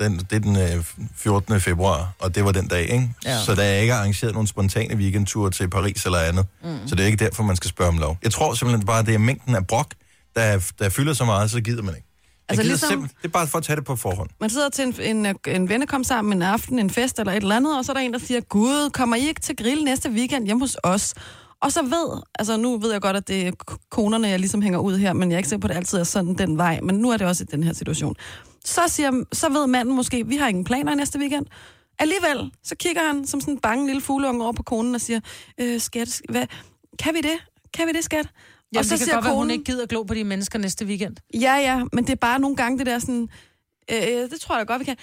den, 0.00 0.18
det 0.18 0.32
er 0.32 0.38
den 0.38 0.56
øh, 0.56 0.84
14. 1.16 1.60
februar, 1.60 2.12
og 2.18 2.34
det 2.34 2.44
var 2.44 2.52
den 2.52 2.68
dag, 2.68 2.82
ikke? 2.82 3.10
Ja. 3.24 3.38
Så 3.44 3.54
der 3.54 3.62
er 3.62 3.78
ikke 3.78 3.94
arrangeret 3.94 4.32
nogen 4.32 4.46
spontane 4.46 4.96
weekendture 4.96 5.50
til 5.50 5.70
Paris 5.70 6.04
eller 6.04 6.18
andet. 6.18 6.46
Mm. 6.64 6.78
Så 6.86 6.94
det 6.94 7.02
er 7.02 7.06
ikke 7.06 7.24
derfor, 7.24 7.42
man 7.42 7.56
skal 7.56 7.68
spørge 7.70 7.88
om 7.88 7.98
lov. 7.98 8.18
Jeg 8.22 8.32
tror 8.32 8.54
simpelthen 8.54 8.86
bare, 8.86 8.98
at 8.98 9.06
det 9.06 9.14
er 9.14 9.18
mængden 9.18 9.54
af 9.54 9.66
brok, 9.66 9.94
der, 10.36 10.72
der 10.78 10.88
fylder 10.88 11.12
så 11.14 11.24
meget, 11.24 11.50
så 11.50 11.60
gider 11.60 11.82
man 11.82 11.94
ikke. 11.94 12.06
Altså, 12.48 12.62
ligesom- 12.62 12.88
simpelthen, 12.88 13.16
det 13.22 13.28
er 13.28 13.32
bare 13.32 13.46
for 13.46 13.58
at 13.58 13.64
tage 13.64 13.76
det 13.76 13.84
på 13.84 13.96
forhånd. 13.96 14.30
Man 14.40 14.50
sidder 14.50 14.68
til 14.68 14.84
en, 15.00 15.26
en, 15.26 15.36
en 15.48 15.68
vennekom 15.68 16.04
sammen 16.04 16.32
en 16.32 16.42
aften, 16.42 16.78
en 16.78 16.90
fest 16.90 17.18
eller 17.18 17.32
et 17.32 17.42
eller 17.42 17.56
andet, 17.56 17.78
og 17.78 17.84
så 17.84 17.92
er 17.92 17.94
der 17.94 18.00
en, 18.00 18.12
der 18.12 18.18
siger, 18.18 18.40
Gud, 18.40 18.90
kommer 18.90 19.16
I 19.16 19.28
ikke 19.28 19.40
til 19.40 19.56
grill 19.56 19.84
næste 19.84 20.10
weekend 20.10 20.46
hjemme 20.46 20.62
hos 20.62 20.76
os? 20.82 21.14
Og 21.62 21.72
så 21.72 21.82
ved, 21.82 22.22
altså 22.38 22.56
nu 22.56 22.78
ved 22.78 22.92
jeg 22.92 23.00
godt, 23.00 23.16
at 23.16 23.28
det 23.28 23.46
er 23.46 23.52
konerne, 23.90 24.28
jeg 24.28 24.38
ligesom 24.38 24.62
hænger 24.62 24.78
ud 24.78 24.96
her, 24.98 25.12
men 25.12 25.30
jeg 25.30 25.36
er 25.36 25.38
ikke 25.38 25.48
sikker 25.48 25.60
på, 25.60 25.66
at 25.66 25.70
det 25.70 25.76
altid 25.76 25.98
er 25.98 26.04
sådan 26.04 26.34
den 26.34 26.58
vej, 26.58 26.80
men 26.80 26.94
nu 26.94 27.10
er 27.10 27.16
det 27.16 27.26
også 27.26 27.44
i 27.44 27.46
den 27.46 27.62
her 27.62 27.72
situation. 27.72 28.16
Så, 28.64 28.80
siger, 28.88 29.24
så 29.32 29.48
ved 29.48 29.66
manden 29.66 29.94
måske, 29.94 30.26
vi 30.26 30.36
har 30.36 30.48
ingen 30.48 30.64
planer 30.64 30.92
i 30.92 30.94
næste 30.94 31.18
weekend. 31.18 31.46
Alligevel, 31.98 32.50
så 32.64 32.76
kigger 32.76 33.02
han 33.06 33.26
som 33.26 33.40
sådan 33.40 33.54
en 33.54 33.60
bange 33.60 33.86
lille 33.86 34.00
fugleunge 34.00 34.44
over 34.44 34.52
på 34.52 34.62
konen 34.62 34.94
og 34.94 35.00
siger, 35.00 35.20
øh, 35.60 35.80
skat, 35.80 36.22
hvad, 36.28 36.46
kan 36.98 37.14
vi 37.14 37.20
det? 37.20 37.38
Kan 37.74 37.86
vi 37.86 37.92
det, 37.92 38.04
skat? 38.04 38.28
Ja, 38.74 38.78
og 38.78 38.84
så 38.84 38.96
det 38.96 39.04
kan 39.04 39.14
godt 39.14 39.24
være, 39.24 39.34
hun 39.34 39.50
ikke 39.50 39.64
gider 39.64 39.86
glo 39.86 40.02
på 40.02 40.14
de 40.14 40.24
mennesker 40.24 40.58
næste 40.58 40.84
weekend. 40.84 41.16
Ja, 41.34 41.54
ja, 41.56 41.82
men 41.92 42.04
det 42.04 42.12
er 42.12 42.16
bare 42.16 42.38
nogle 42.38 42.56
gange 42.56 42.78
det 42.78 42.86
der 42.86 42.98
sådan... 42.98 43.28
Øh, 43.92 44.30
det 44.30 44.40
tror 44.40 44.56
jeg 44.56 44.68
da 44.68 44.72
godt, 44.72 44.80
vi 44.80 44.84
kan. 44.84 44.96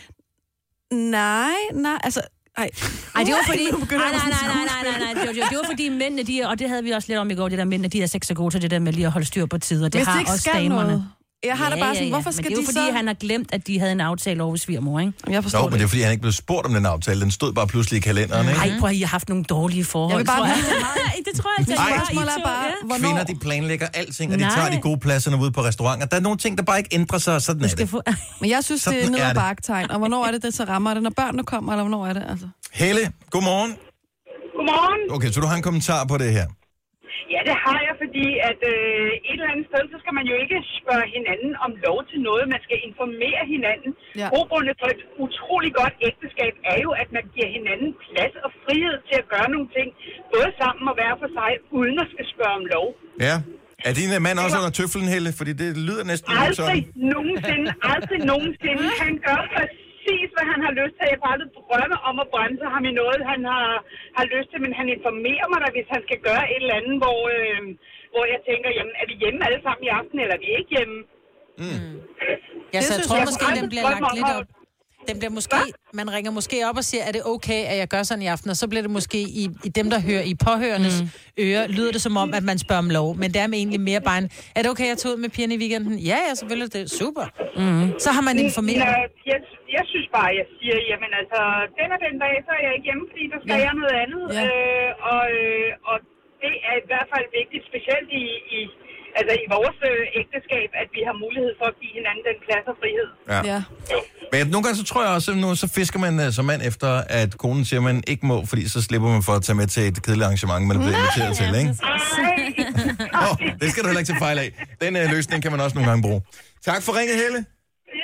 Nej, 0.92 1.56
nej, 1.74 2.00
altså... 2.04 2.22
Ej, 2.58 2.70
Ej, 3.16 3.24
det 3.24 3.34
var 3.34 3.40
fordi... 3.48 3.72
Nu 3.72 3.78
Nej, 3.78 3.88
nej, 3.90 4.20
nej, 4.30 4.48
nej, 4.48 4.66
nej, 4.66 5.00
nej, 5.00 5.14
nej. 5.14 5.24
Det, 5.50 5.58
var, 5.58 5.64
fordi 5.70 5.90
mændene, 5.90 6.24
de, 6.24 6.42
og 6.50 6.60
det 6.60 6.70
havde 6.70 6.84
vi 6.84 6.92
også 6.92 7.08
lidt 7.10 7.20
om 7.20 7.30
i 7.30 7.36
går, 7.36 7.50
det 7.50 7.58
der 7.58 7.66
mændene, 7.66 7.88
de 7.88 8.02
er 8.04 8.08
sex 8.08 8.28
så 8.28 8.34
gode 8.34 8.54
til 8.54 8.62
det 8.62 8.72
der 8.72 8.80
med 8.80 8.94
lige 8.94 9.06
at 9.06 9.12
holde 9.12 9.28
styr 9.28 9.46
på 9.46 9.58
tider. 9.58 9.90
Det 9.90 10.00
Hvis 10.00 10.08
har 10.08 10.20
de 10.20 10.26
også 10.28 10.38
skal 10.38 10.54
damerne. 10.54 10.88
noget. 10.88 11.06
Jeg 11.46 11.58
har 11.58 11.70
da 11.70 11.80
bare 11.80 11.96
sådan, 11.96 12.10
hvorfor 12.10 12.32
skal 12.32 12.44
Men 12.44 12.52
det 12.52 12.58
er 12.58 12.62
jo 12.62 12.62
de 12.62 12.66
fordi, 12.74 12.88
så... 12.88 12.92
han 12.96 13.08
har 13.08 13.14
glemt, 13.14 13.54
at 13.54 13.68
de 13.68 13.80
havde 13.80 13.92
en 13.92 14.02
aftale 14.02 14.44
over 14.44 14.52
ved 14.52 14.58
svigermor, 14.60 15.00
ikke? 15.00 15.14
Jeg 15.30 15.44
forstår 15.44 15.60
Jo, 15.60 15.64
det. 15.66 15.72
men 15.72 15.80
det 15.80 15.84
er 15.86 15.90
fordi, 15.90 16.02
han 16.02 16.12
ikke 16.12 16.22
blev 16.22 16.32
spurgt 16.32 16.66
om 16.68 16.74
den 16.74 16.86
aftale. 16.86 17.22
Den 17.22 17.32
stod 17.32 17.54
bare 17.54 17.68
pludselig 17.68 17.98
i 17.98 18.00
kalenderen, 18.00 18.48
ikke? 18.48 18.60
Ej, 18.60 18.72
prøv 18.80 18.90
at 18.90 18.96
I 18.96 19.00
har 19.00 19.08
haft 19.08 19.30
nogle 19.30 19.44
dårlige 19.44 19.86
forhold, 19.86 20.12
Jeg 20.12 20.20
vil 20.20 20.26
bare 20.26 20.38
tror 20.38 20.46
jeg. 20.46 20.56
vide- 20.56 20.72
Ej, 21.08 21.22
det 21.26 21.42
tror 21.42 21.50
jeg, 21.58 21.68
det 21.68 21.74
Ej. 21.74 21.78
tror 21.78 21.88
jeg, 21.88 21.96
I 21.96 22.06
Spørgsmålet 22.06 22.32
er 22.38 22.44
bare, 22.44 22.64
ja. 22.66 22.72
hvornår... 22.86 23.08
Kvinder, 23.10 23.24
de 23.24 23.36
planlægger 23.40 23.88
alting, 23.94 24.32
og 24.34 24.38
de 24.40 24.44
Nej. 24.44 24.56
tager 24.56 24.70
de 24.72 24.82
gode 24.82 25.00
pladser 25.00 25.40
ude 25.42 25.52
på 25.52 25.62
restauranter. 25.64 26.06
Der 26.08 26.16
er 26.18 26.22
nogle 26.22 26.38
ting, 26.38 26.58
der 26.58 26.64
bare 26.64 26.78
ikke 26.78 26.90
ændrer 26.96 27.20
sig, 27.20 27.36
og 27.36 27.42
sådan 27.42 27.64
er 27.64 27.68
Skal 27.68 27.80
det. 27.82 27.90
få... 27.90 28.02
Men 28.42 28.50
jeg 28.50 28.64
synes, 28.64 28.84
det 28.84 28.94
Sådan 28.94 29.08
er 29.08 29.10
ned 29.12 29.20
er 29.20 29.24
ad 29.24 29.30
det. 29.30 29.36
baktegn. 29.36 29.92
Og 29.92 29.98
hvornår 29.98 30.26
er 30.26 30.32
det, 30.32 30.44
det 30.44 30.54
så 30.54 30.64
rammer? 30.64 30.90
Er 30.90 30.94
det, 30.94 31.04
når 31.04 31.10
børnene 31.18 31.44
kommer, 31.44 31.72
eller 31.74 31.84
hvornår 31.84 32.08
er 32.08 32.14
det? 32.14 32.24
Altså? 32.30 32.48
Helle, 32.74 33.12
godmorgen. 33.32 33.72
Godmorgen. 34.58 35.16
Okay, 35.16 35.32
så 35.32 35.40
du 35.42 35.48
har 35.48 35.56
en 35.56 35.62
kommentar 35.64 36.06
på 36.06 36.18
det 36.18 36.32
her. 36.32 36.46
Ja, 37.34 37.40
det 37.50 37.56
har 37.66 37.80
jeg, 37.88 37.96
fordi 38.04 38.28
at 38.50 38.60
øh, 38.74 39.10
et 39.30 39.38
eller 39.40 39.52
andet 39.54 39.68
sted, 39.72 39.84
så 39.94 39.98
skal 40.04 40.14
man 40.20 40.26
jo 40.32 40.36
ikke 40.44 40.58
spørge 40.80 41.06
hinanden 41.16 41.52
om 41.66 41.72
lov 41.88 42.00
til 42.10 42.20
noget. 42.30 42.44
Man 42.56 42.62
skal 42.68 42.78
informere 42.90 43.42
hinanden. 43.54 43.92
Ja. 44.22 44.28
Grobundet 44.32 44.76
for 44.82 44.88
et 44.96 45.02
utrolig 45.26 45.72
godt 45.82 45.96
ægteskab 46.10 46.54
er 46.72 46.78
jo, 46.86 46.90
at 47.02 47.10
man 47.18 47.26
giver 47.34 47.50
hinanden 47.58 47.90
plads 48.06 48.36
og 48.46 48.50
frihed 48.64 48.96
til 49.10 49.16
at 49.22 49.28
gøre 49.34 49.50
nogle 49.56 49.70
ting, 49.78 49.88
både 50.34 50.50
sammen 50.62 50.84
og 50.92 50.96
hver 51.00 51.14
for 51.22 51.30
sig, 51.38 51.52
uden 51.80 51.96
at 52.04 52.08
skal 52.14 52.26
spørge 52.34 52.56
om 52.62 52.66
lov. 52.76 52.88
Ja. 53.28 53.36
Er 53.90 53.94
din 54.00 54.12
øh, 54.18 54.22
mand 54.28 54.38
også 54.46 54.58
under 54.62 54.74
tøflen, 54.80 55.08
Helle? 55.14 55.30
Fordi 55.40 55.52
det 55.62 55.70
lyder 55.88 56.04
næsten 56.12 56.30
Aldrig 56.42 56.56
sådan. 56.60 56.84
nogensinde, 57.14 57.70
aldrig 57.94 58.20
nogensinde. 58.34 58.86
Han 59.04 59.14
gør 59.28 59.40
præcis, 59.54 59.87
hvad 60.36 60.46
han 60.54 60.60
har 60.66 60.74
lyst 60.82 60.96
til. 60.98 61.06
Jeg 61.14 61.20
får 61.22 61.30
aldrig 61.34 61.50
drømme 61.70 61.98
om 62.10 62.16
at 62.24 62.28
bremse 62.34 62.66
ham 62.74 62.84
i 62.92 62.94
noget, 63.02 63.20
han 63.32 63.42
har, 63.54 63.68
har 64.18 64.26
lyst 64.34 64.48
til. 64.52 64.60
Men 64.66 64.74
han 64.80 64.88
informerer 64.96 65.48
mig 65.52 65.60
da, 65.64 65.68
hvis 65.76 65.90
han 65.96 66.02
skal 66.08 66.20
gøre 66.28 66.44
et 66.54 66.62
eller 66.64 66.76
andet, 66.80 66.96
hvor, 67.04 67.20
øh, 67.36 67.62
hvor 68.14 68.24
jeg 68.34 68.40
tænker, 68.50 68.70
jamen, 68.78 68.96
er 69.02 69.06
vi 69.12 69.16
hjemme 69.24 69.40
alle 69.48 69.60
sammen 69.66 69.84
i 69.88 69.92
aften, 70.00 70.18
eller 70.24 70.36
er 70.38 70.44
vi 70.46 70.50
ikke 70.60 70.72
hjemme? 70.78 70.98
Ja, 72.74 72.80
Det 72.80 72.84
så 72.86 72.94
jeg 72.94 72.94
synes 72.94 73.08
tror 73.08 73.18
jeg 73.22 73.28
måske, 73.32 73.46
den 73.62 73.70
bliver 73.74 73.86
lagt 73.94 74.16
lidt 74.20 74.32
op. 74.38 74.48
Den 75.10 75.16
bliver 75.20 75.34
måske, 75.40 75.60
man 75.94 76.08
ringer 76.16 76.32
måske 76.40 76.56
op 76.70 76.78
og 76.82 76.86
siger, 76.90 77.04
er 77.10 77.12
det 77.18 77.22
okay, 77.36 77.62
at 77.72 77.78
jeg 77.82 77.88
gør 77.96 78.04
sådan 78.10 78.24
i 78.28 78.30
aften? 78.36 78.50
Og 78.54 78.58
så 78.62 78.66
bliver 78.72 78.82
det 78.88 78.92
måske 79.00 79.20
i, 79.42 79.44
i 79.68 79.70
dem, 79.80 79.88
der 79.94 80.00
hører 80.10 80.24
i 80.32 80.34
påhørendes 80.48 80.96
mm. 81.02 81.44
ører, 81.46 81.64
lyder 81.78 81.92
det 81.96 82.02
som 82.08 82.16
om, 82.24 82.30
at 82.40 82.44
man 82.52 82.58
spørger 82.66 82.84
om 82.86 82.90
lov. 83.00 83.10
Men 83.22 83.28
det 83.34 83.40
er 83.42 83.48
egentlig 83.62 83.82
mere 83.92 84.02
bare 84.10 84.18
en, 84.24 84.28
er 84.58 84.62
det 84.64 84.70
okay, 84.74 84.86
at 84.88 84.92
jeg 84.94 84.98
tager 85.02 85.14
ud 85.16 85.20
med 85.26 85.30
pigerne 85.36 85.54
i 85.58 85.60
weekenden? 85.64 85.94
Ja, 86.12 86.18
ja, 86.28 86.32
selvfølgelig, 86.40 86.74
det 86.76 86.82
er 86.88 86.90
super. 87.02 87.26
Mm. 87.62 87.86
Så 88.06 88.10
har 88.16 88.24
man 88.30 88.36
informeret. 88.48 88.88
Jeg, 88.96 89.06
jeg, 89.32 89.40
jeg 89.78 89.84
synes 89.92 90.08
bare, 90.18 90.30
jeg 90.40 90.46
siger, 90.56 90.76
jamen 90.92 91.12
altså, 91.22 91.40
den 91.80 91.90
og 91.96 92.00
den 92.06 92.16
dag, 92.24 92.34
så 92.48 92.52
er 92.58 92.62
jeg 92.68 92.72
ikke 92.78 92.88
hjemme, 92.90 93.06
fordi 93.12 93.24
der 93.34 93.40
skal 93.44 93.54
Ja. 93.54 93.58
ja. 93.62 93.66
jeg 93.68 93.74
noget 93.82 93.96
andet. 94.04 94.24
Ja. 94.38 94.44
Øh, 94.46 94.90
og, 95.14 95.24
øh, 95.40 95.90
og 95.92 95.98
det 96.44 96.54
er 96.70 96.76
i 96.84 96.86
hvert 96.90 97.08
fald 97.14 97.28
vigtigt, 97.40 97.64
specielt 97.72 98.10
i, 98.24 98.26
i, 98.58 98.60
altså 99.18 99.34
i 99.44 99.46
vores 99.56 99.78
øh, 99.92 100.20
ægteskab, 100.22 100.70
at 100.82 100.88
vi 100.96 101.02
har 101.08 101.16
mulighed 101.26 101.52
for 101.60 101.66
at 101.72 101.76
give 101.82 101.94
hinanden 102.00 102.24
den 102.30 102.38
plads 102.46 102.66
og 102.72 102.76
frihed. 102.82 103.08
Ja. 103.34 103.40
Ja. 103.54 103.60
Men 104.34 104.42
nogle 104.54 104.64
gange 104.66 104.78
så 104.82 104.86
tror 104.92 105.02
jeg 105.06 105.12
også, 105.18 105.30
at 105.34 105.38
nu 105.44 105.50
så 105.64 105.68
fisker 105.78 106.00
man 106.06 106.14
uh, 106.24 106.30
som 106.38 106.46
mand 106.52 106.62
efter, 106.72 106.90
at 107.22 107.30
konen 107.44 107.64
siger, 107.66 107.80
at 107.80 107.84
man 107.92 107.98
ikke 108.12 108.24
må, 108.32 108.38
fordi 108.52 108.64
så 108.76 108.80
slipper 108.88 109.10
man 109.16 109.24
for 109.28 109.34
at 109.40 109.44
tage 109.48 109.56
med 109.62 109.68
til 109.76 109.84
et 109.92 109.98
kedeligt 110.04 110.26
arrangement, 110.26 110.62
man 110.68 110.76
er 110.78 110.82
blevet 110.84 110.98
inviteret 111.02 111.34
til, 111.42 111.50
ikke? 111.62 111.74
Ej, 111.84 113.28
Oh, 113.30 113.34
det 113.62 113.68
skal 113.72 113.80
du 113.84 113.88
heller 113.90 114.00
ikke 114.04 114.12
til 114.14 114.20
fejl 114.28 114.38
af. 114.46 114.50
Den 114.82 114.92
uh, 114.96 115.12
løsning 115.16 115.38
kan 115.44 115.52
man 115.52 115.60
også 115.66 115.76
nogle 115.78 115.90
gange 115.90 116.02
bruge. 116.08 116.22
Tak 116.70 116.82
for 116.86 116.92
ringet, 117.00 117.16
Helle. 117.24 117.40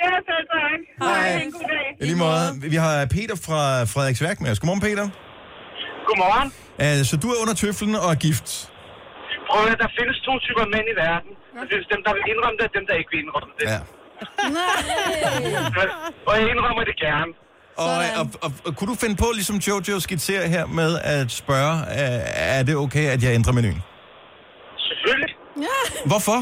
ja, 0.02 0.10
selv 0.28 0.46
tak. 0.56 0.78
Hej. 1.02 1.42
En 1.42 1.52
god 1.52 1.60
dag. 1.60 1.86
I 2.00 2.04
lige 2.04 2.16
måde. 2.16 2.70
Vi 2.70 2.76
har 2.76 3.06
Peter 3.06 3.36
fra 3.46 3.84
Frederiksværk 3.84 4.40
med 4.40 4.50
os. 4.50 4.60
Godmorgen, 4.60 4.80
Peter. 4.80 5.08
Godmorgen. 6.08 6.48
Uh, 6.78 7.04
så 7.06 7.16
du 7.16 7.28
er 7.28 7.36
under 7.42 7.54
tøflen 7.54 7.94
og 7.94 8.10
er 8.10 8.14
gift. 8.14 8.70
Prøv 9.54 9.62
at 9.62 9.68
høre, 9.70 9.80
der 9.84 9.90
findes 9.98 10.16
to 10.28 10.32
typer 10.46 10.64
mænd 10.74 10.86
i 10.92 10.96
verden. 11.06 11.30
Der 11.58 11.64
findes 11.72 11.86
dem, 11.92 12.00
der 12.06 12.12
vil 12.16 12.24
indrømme 12.32 12.56
det, 12.58 12.64
og 12.68 12.72
dem, 12.76 12.84
der 12.88 12.94
ikke 13.00 13.10
vil 13.12 13.20
indrømme 13.24 13.52
det. 13.58 13.66
Ja. 13.72 13.80
Og 16.28 16.32
jeg 16.40 16.46
indrømmer 16.54 16.84
det 16.90 16.96
gerne. 17.06 17.30
Og, 17.84 17.94
og, 18.20 18.26
og, 18.44 18.50
og 18.66 18.70
kunne 18.76 18.90
du 18.92 18.96
finde 19.04 19.16
på, 19.24 19.28
ligesom 19.38 19.56
Jojo 19.66 19.96
skitserer 20.06 20.46
her, 20.54 20.64
med 20.80 20.90
at 21.16 21.28
spørge, 21.42 21.74
er 22.58 22.62
det 22.68 22.74
okay, 22.84 23.06
at 23.14 23.20
jeg 23.24 23.32
ændrer 23.38 23.52
menuen? 23.58 23.80
Selvfølgelig. 24.88 25.32
Hvorfor? 26.10 26.38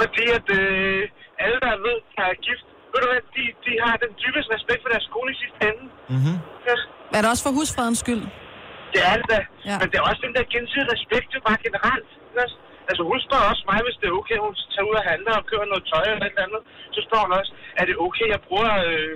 Fordi 0.00 0.24
at 0.38 0.46
øh, 0.60 1.00
alle, 1.44 1.58
der 1.66 1.72
ved, 1.86 1.96
der 2.16 2.24
er 2.32 2.36
gift, 2.46 2.64
ved 2.92 2.98
du 3.04 3.06
hvad, 3.12 3.22
de, 3.36 3.42
de 3.66 3.72
har 3.86 3.94
den 4.04 4.12
dybeste 4.22 4.50
respekt 4.56 4.80
for 4.84 4.90
deres 4.94 5.06
kone 5.14 5.30
i 5.34 5.36
sidste 5.42 5.58
ende. 5.70 5.82
Mm-hmm. 6.14 6.36
Ja, 6.68 6.74
Er 7.16 7.20
det 7.22 7.28
også 7.32 7.44
for 7.46 7.52
husfredens 7.58 7.98
skyld? 8.04 8.22
Det 8.94 9.00
er 9.10 9.14
det 9.20 9.26
da. 9.34 9.40
Ja. 9.68 9.76
Men 9.80 9.86
det 9.90 9.96
er 9.98 10.04
også 10.10 10.22
den 10.26 10.34
der 10.36 10.44
gensidige 10.54 10.92
respekt, 10.94 11.28
jo 11.36 11.40
bare 11.48 11.58
generelt. 11.66 12.10
Altså, 12.90 13.02
hun 13.10 13.18
spørger 13.26 13.46
også 13.52 13.64
mig, 13.70 13.80
hvis 13.86 13.98
det 14.00 14.06
er 14.08 14.18
okay, 14.20 14.38
hun 14.46 14.54
tager 14.74 14.88
ud 14.90 14.96
og 15.00 15.04
handler 15.12 15.32
og 15.40 15.44
køber 15.50 15.66
noget 15.72 15.84
tøj 15.92 16.06
eller 16.14 16.26
et 16.26 16.34
eller 16.34 16.46
andet. 16.48 16.62
Så 16.94 17.00
spørger 17.06 17.24
hun 17.26 17.34
også, 17.40 17.52
er 17.80 17.84
det 17.88 17.96
okay, 18.06 18.26
jeg 18.34 18.40
bruger 18.48 18.72
øh, 18.90 19.14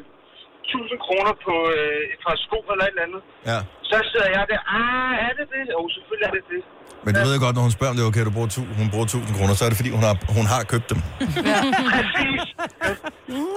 1000 0.74 0.98
kroner 1.06 1.34
på 1.46 1.54
øh, 1.76 2.02
et 2.12 2.20
par 2.24 2.36
sko 2.44 2.58
eller 2.72 2.84
et 2.86 2.92
eller 2.94 3.06
andet. 3.08 3.22
Ja. 3.50 3.58
Så 3.90 3.96
sidder 4.10 4.28
jeg 4.36 4.44
der, 4.52 4.60
ah, 4.78 5.12
er 5.26 5.32
det 5.38 5.46
det? 5.54 5.62
Jo, 5.74 5.80
selvfølgelig 5.94 6.26
er 6.30 6.34
det 6.38 6.44
det. 6.52 6.62
Men 7.06 7.14
du 7.14 7.20
ved 7.26 7.34
jo 7.38 7.40
godt, 7.46 7.54
når 7.58 7.62
hun 7.68 7.74
spørger, 7.78 7.90
om 7.92 7.96
det 7.96 8.02
er 8.04 8.08
okay, 8.10 8.20
at 8.24 8.26
du 8.30 8.34
bruger 8.38 8.50
tu- 8.56 8.70
hun 8.80 8.86
bruger 8.92 9.04
1000 9.04 9.34
kroner, 9.38 9.54
så 9.58 9.62
er 9.64 9.68
det 9.72 9.76
fordi, 9.80 9.90
hun 9.98 10.02
har, 10.08 10.14
hun 10.38 10.46
har 10.54 10.60
købt 10.72 10.86
dem. 10.92 10.98
Præcis. 11.96 12.42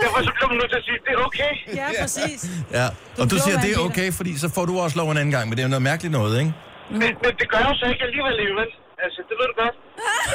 Derfor 0.01 0.19
så 0.27 0.31
bliver 0.35 0.49
man 0.51 0.57
nødt 0.61 0.69
til 0.73 0.79
at 0.81 0.85
sige, 0.89 0.97
det 1.07 1.11
er 1.17 1.21
okay. 1.29 1.51
Ja, 1.81 1.87
præcis. 2.01 2.39
Ja. 2.77 2.85
Og 3.21 3.25
du 3.31 3.35
klog, 3.35 3.41
siger, 3.45 3.57
det 3.65 3.71
er 3.75 3.79
okay, 3.89 4.07
fordi 4.19 4.31
så 4.43 4.47
får 4.55 4.65
du 4.69 4.73
også 4.85 4.95
lov 5.01 5.07
en 5.11 5.17
anden 5.21 5.33
gang, 5.35 5.43
men 5.49 5.53
det 5.55 5.61
er 5.63 5.67
jo 5.67 5.73
noget 5.75 5.85
mærkeligt 5.91 6.11
noget, 6.19 6.33
ikke? 6.41 6.53
Men, 7.01 7.11
men 7.23 7.31
det 7.39 7.47
gør 7.53 7.61
jo 7.69 7.73
så 7.81 7.85
ikke 7.93 8.03
alligevel, 8.07 8.35
vel? 8.61 8.69
Altså, 9.03 9.19
det 9.29 9.35
ved 9.39 9.47
du 9.51 9.55
godt. 9.63 9.75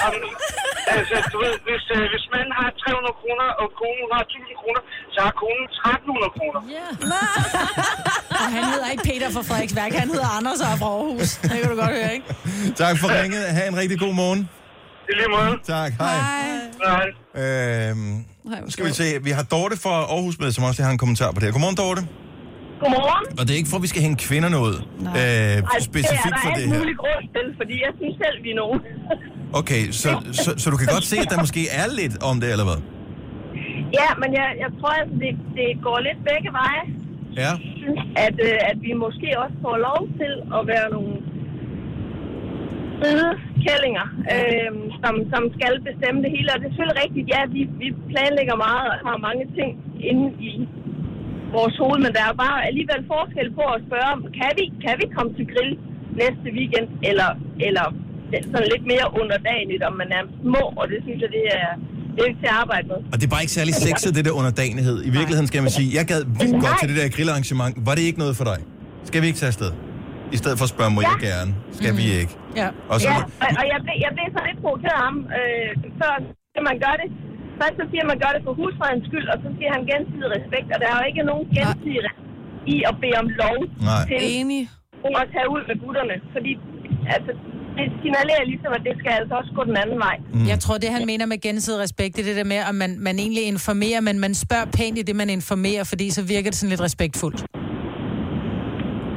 Om, 0.06 0.12
altså, 0.96 1.16
du 1.32 1.36
ved, 1.44 1.54
hvis, 1.68 1.84
øh, 1.96 2.02
hvis 2.12 2.24
manden 2.34 2.52
har 2.60 2.68
300 2.82 3.20
kroner, 3.20 3.46
og 3.62 3.66
konen 3.82 4.06
har 4.16 4.24
1000 4.28 4.56
kroner, 4.62 4.80
så 5.14 5.18
har 5.26 5.34
konen 5.44 5.64
1300 5.66 6.36
kroner. 6.36 6.60
Og 8.42 8.48
han 8.56 8.62
hedder 8.72 8.88
ikke 8.92 9.04
Peter 9.10 9.28
fra 9.36 9.42
Frederiksværk, 9.48 9.92
han 10.02 10.08
hedder 10.14 10.30
Anders 10.38 10.60
og 10.64 10.68
er 10.74 10.78
fra 10.82 10.90
Aarhus. 10.96 11.30
Det 11.50 11.56
kan 11.60 11.68
du 11.72 11.76
godt 11.84 11.94
høre, 11.98 12.12
ikke? 12.18 12.26
Tak 12.82 12.94
for 13.00 13.08
ringet. 13.20 13.42
Ha' 13.56 13.64
en 13.72 13.76
rigtig 13.82 13.98
god 14.04 14.14
morgen. 14.22 14.40
I 15.10 15.12
lige 15.18 15.30
måde. 15.36 15.52
Tak. 15.74 15.90
Hej. 16.04 17.06
Øhm, 17.42 18.24
Hej, 18.50 18.60
nu 18.64 18.70
skal 18.70 18.84
vi 18.86 18.92
se. 18.92 19.04
Vi 19.22 19.30
har 19.30 19.42
Dorte 19.42 19.76
fra 19.84 19.94
Aarhus 20.14 20.38
med, 20.38 20.52
som 20.52 20.64
også 20.64 20.82
har 20.82 20.90
en 20.90 20.98
kommentar 20.98 21.30
på 21.32 21.38
det 21.40 21.44
her. 21.46 21.52
Godmorgen, 21.52 21.76
Dorte. 21.76 22.02
Godmorgen. 22.80 23.24
Og 23.38 23.42
det 23.46 23.52
er 23.54 23.58
ikke 23.62 23.72
for, 23.72 23.78
at 23.80 23.84
vi 23.86 23.90
skal 23.94 24.02
hænge 24.06 24.18
kvinder 24.28 24.50
noget. 24.58 24.76
Øh, 25.20 25.22
Ej, 25.22 25.80
specifikt 25.90 26.36
for 26.44 26.50
det 26.50 26.50
er 26.50 26.56
det 26.58 26.64
der 26.64 26.68
her. 26.68 26.74
alt 26.74 26.78
mulig 26.80 26.96
grund 27.02 27.24
til, 27.36 27.46
fordi 27.60 27.74
jeg 27.86 27.92
synes 28.00 28.14
selv, 28.24 28.36
vi 28.46 28.50
er 28.54 28.58
nogen. 28.64 28.78
Okay, 29.60 29.82
så, 30.02 30.10
så, 30.42 30.50
så 30.62 30.66
du 30.72 30.76
kan 30.80 30.88
godt 30.96 31.06
se, 31.12 31.16
at 31.24 31.30
der 31.32 31.38
måske 31.46 31.62
er 31.80 31.86
lidt 32.00 32.14
om 32.30 32.34
det, 32.42 32.50
eller 32.54 32.66
hvad? 32.70 32.80
ja, 34.00 34.08
men 34.22 34.30
jeg, 34.38 34.48
jeg 34.64 34.70
tror, 34.78 34.94
at 35.04 35.10
det, 35.22 35.32
det 35.58 35.68
går 35.86 35.98
lidt 36.08 36.20
begge 36.30 36.50
veje. 36.60 36.84
Ja. 37.42 37.52
At, 38.26 38.36
øh, 38.48 38.70
at 38.70 38.76
vi 38.86 38.92
måske 39.04 39.28
også 39.42 39.56
får 39.66 39.76
lov 39.88 40.00
til 40.20 40.32
at 40.58 40.62
være 40.72 40.88
nogle 40.96 41.12
kællinger, 43.64 44.06
øh, 44.34 44.72
som, 45.02 45.14
som 45.32 45.42
skal 45.56 45.74
bestemme 45.88 46.18
det 46.24 46.30
hele. 46.36 46.48
Og 46.52 46.56
det 46.58 46.66
er 46.66 46.70
selvfølgelig 46.72 47.02
rigtigt, 47.04 47.26
ja, 47.34 47.40
vi, 47.56 47.62
vi 47.82 47.88
planlægger 48.12 48.56
meget 48.66 48.86
og 48.92 48.96
har 49.06 49.16
mange 49.28 49.44
ting 49.58 49.70
inde 50.10 50.26
i 50.50 50.52
vores 51.60 51.74
hoved, 51.82 51.98
men 52.06 52.12
der 52.16 52.22
er 52.30 52.34
bare 52.46 52.58
alligevel 52.68 53.00
forskel 53.14 53.48
på 53.58 53.64
at 53.74 53.80
spørge, 53.86 54.08
om, 54.14 54.20
kan 54.40 54.50
vi, 54.58 54.64
kan 54.84 54.94
vi 55.00 55.06
komme 55.16 55.30
til 55.38 55.46
grill 55.52 55.72
næste 56.22 56.48
weekend, 56.58 56.86
eller, 57.10 57.28
eller 57.68 57.86
sådan 58.52 58.68
lidt 58.74 58.84
mere 58.92 59.06
underdanigt, 59.20 59.82
om 59.88 59.94
man 60.02 60.10
er 60.18 60.22
små, 60.44 60.64
og 60.80 60.84
det 60.92 60.98
synes 61.06 61.18
jeg, 61.24 61.30
det 61.38 61.44
er, 61.60 61.70
det 62.14 62.18
er 62.22 62.28
ikke 62.30 62.40
til 62.44 62.50
at 62.54 62.58
arbejde 62.64 62.86
med. 62.92 62.98
Og 63.12 63.16
det 63.18 63.24
er 63.28 63.32
bare 63.34 63.44
ikke 63.46 63.56
særlig 63.60 63.74
sexet, 63.88 64.10
det 64.16 64.22
der 64.28 64.34
underdanighed. 64.40 64.96
I 65.08 65.10
virkeligheden 65.18 65.48
skal 65.52 65.60
man 65.66 65.72
sige, 65.78 65.88
jeg 65.98 66.04
gad 66.12 66.20
vildt 66.40 66.56
godt 66.64 66.76
til 66.80 66.86
det 66.90 66.96
der 67.00 67.06
grillarrangement. 67.16 67.72
Var 67.88 67.94
det 67.98 68.04
ikke 68.10 68.20
noget 68.24 68.34
for 68.40 68.46
dig? 68.50 68.58
Skal 69.08 69.18
vi 69.22 69.26
ikke 69.30 69.40
tage 69.42 69.52
afsted? 69.54 69.70
I 70.36 70.36
stedet 70.42 70.56
for 70.60 70.66
at 70.68 70.72
spørge, 70.76 70.90
må 70.96 71.00
Ja. 71.00 71.08
jeg 71.10 71.18
gerne? 71.30 71.50
Skal 71.80 71.92
vi 72.00 72.04
ikke? 72.22 72.32
Ja. 72.60 72.68
Og 72.92 72.96
så, 73.02 73.08
Ja, 73.10 73.16
og, 73.44 73.48
og 73.60 73.64
jeg, 73.72 73.78
blev, 73.84 73.96
jeg 74.04 74.10
blev 74.16 74.26
så 74.36 74.40
lidt 74.48 74.58
provokeret 74.64 74.96
af 75.00 75.04
ham, 75.08 75.16
øh, 75.38 75.68
før 76.00 76.12
man 76.68 76.76
gør 76.84 76.94
det. 77.02 77.08
Først 77.60 77.74
så 77.80 77.84
siger 77.90 78.04
man, 78.04 78.10
at 78.10 78.12
man 78.12 78.22
gør 78.24 78.32
det 78.36 78.42
for 78.46 78.54
husfredens 78.60 79.04
skyld, 79.08 79.26
og 79.32 79.38
så 79.44 79.48
siger 79.56 79.70
han 79.76 79.82
gensidig 79.92 80.28
respekt, 80.36 80.68
og 80.74 80.78
der 80.82 80.88
er 80.90 80.96
jo 81.00 81.04
ikke 81.10 81.22
nogen 81.30 81.44
gensidig 81.56 82.00
respekt 82.08 82.24
i 82.74 82.76
at 82.90 82.94
bede 83.02 83.16
om 83.22 83.28
lov 83.42 83.58
Nej. 83.90 84.02
til 84.08 84.18
Enig. 84.38 84.62
at 85.22 85.26
tage 85.34 85.48
ud 85.54 85.62
med 85.70 85.76
gutterne. 85.84 86.16
Fordi 86.34 86.52
altså, 87.16 87.32
det 87.76 87.86
signalerer 88.02 88.44
ligesom, 88.52 88.70
at 88.78 88.82
det 88.88 88.94
skal 89.00 89.12
altså 89.20 89.34
også 89.40 89.50
gå 89.58 89.62
den 89.70 89.76
anden 89.82 89.98
vej. 90.06 90.16
Mm. 90.34 90.46
Jeg 90.52 90.58
tror, 90.64 90.76
det 90.84 90.90
han 90.96 91.06
mener 91.12 91.26
med 91.32 91.38
gensidig 91.48 91.80
respekt, 91.86 92.10
det 92.16 92.22
er 92.22 92.28
det 92.30 92.36
der 92.42 92.48
med, 92.54 92.60
at 92.70 92.74
man, 92.82 92.90
man 93.08 93.14
egentlig 93.24 93.44
informerer, 93.54 94.00
men 94.08 94.16
man 94.24 94.32
spørger 94.44 94.68
pænt 94.78 94.96
i 94.98 95.02
det, 95.08 95.16
man 95.22 95.30
informerer, 95.38 95.84
fordi 95.92 96.06
så 96.16 96.22
virker 96.34 96.48
det 96.50 96.58
sådan 96.60 96.72
lidt 96.74 96.84
respektfuldt. 96.88 97.40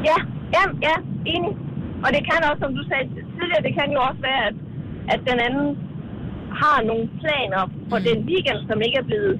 Ja, 0.10 0.17
ja, 0.56 0.63
ja, 0.88 0.95
enig. 1.36 1.54
Og 2.06 2.10
det 2.15 2.21
kan 2.30 2.39
også, 2.50 2.62
som 2.65 2.73
du 2.80 2.84
sagde 2.89 3.06
tidligere, 3.38 3.63
det 3.67 3.73
kan 3.80 3.88
jo 3.95 4.00
også 4.10 4.21
være, 4.30 4.41
at, 4.50 4.56
at 5.13 5.19
den 5.30 5.38
anden 5.47 5.67
har 6.62 6.77
nogle 6.89 7.05
planer 7.21 7.63
for 7.89 7.99
den 8.07 8.17
weekend, 8.29 8.60
som 8.69 8.77
ikke 8.86 8.97
er 9.03 9.07
blevet 9.12 9.36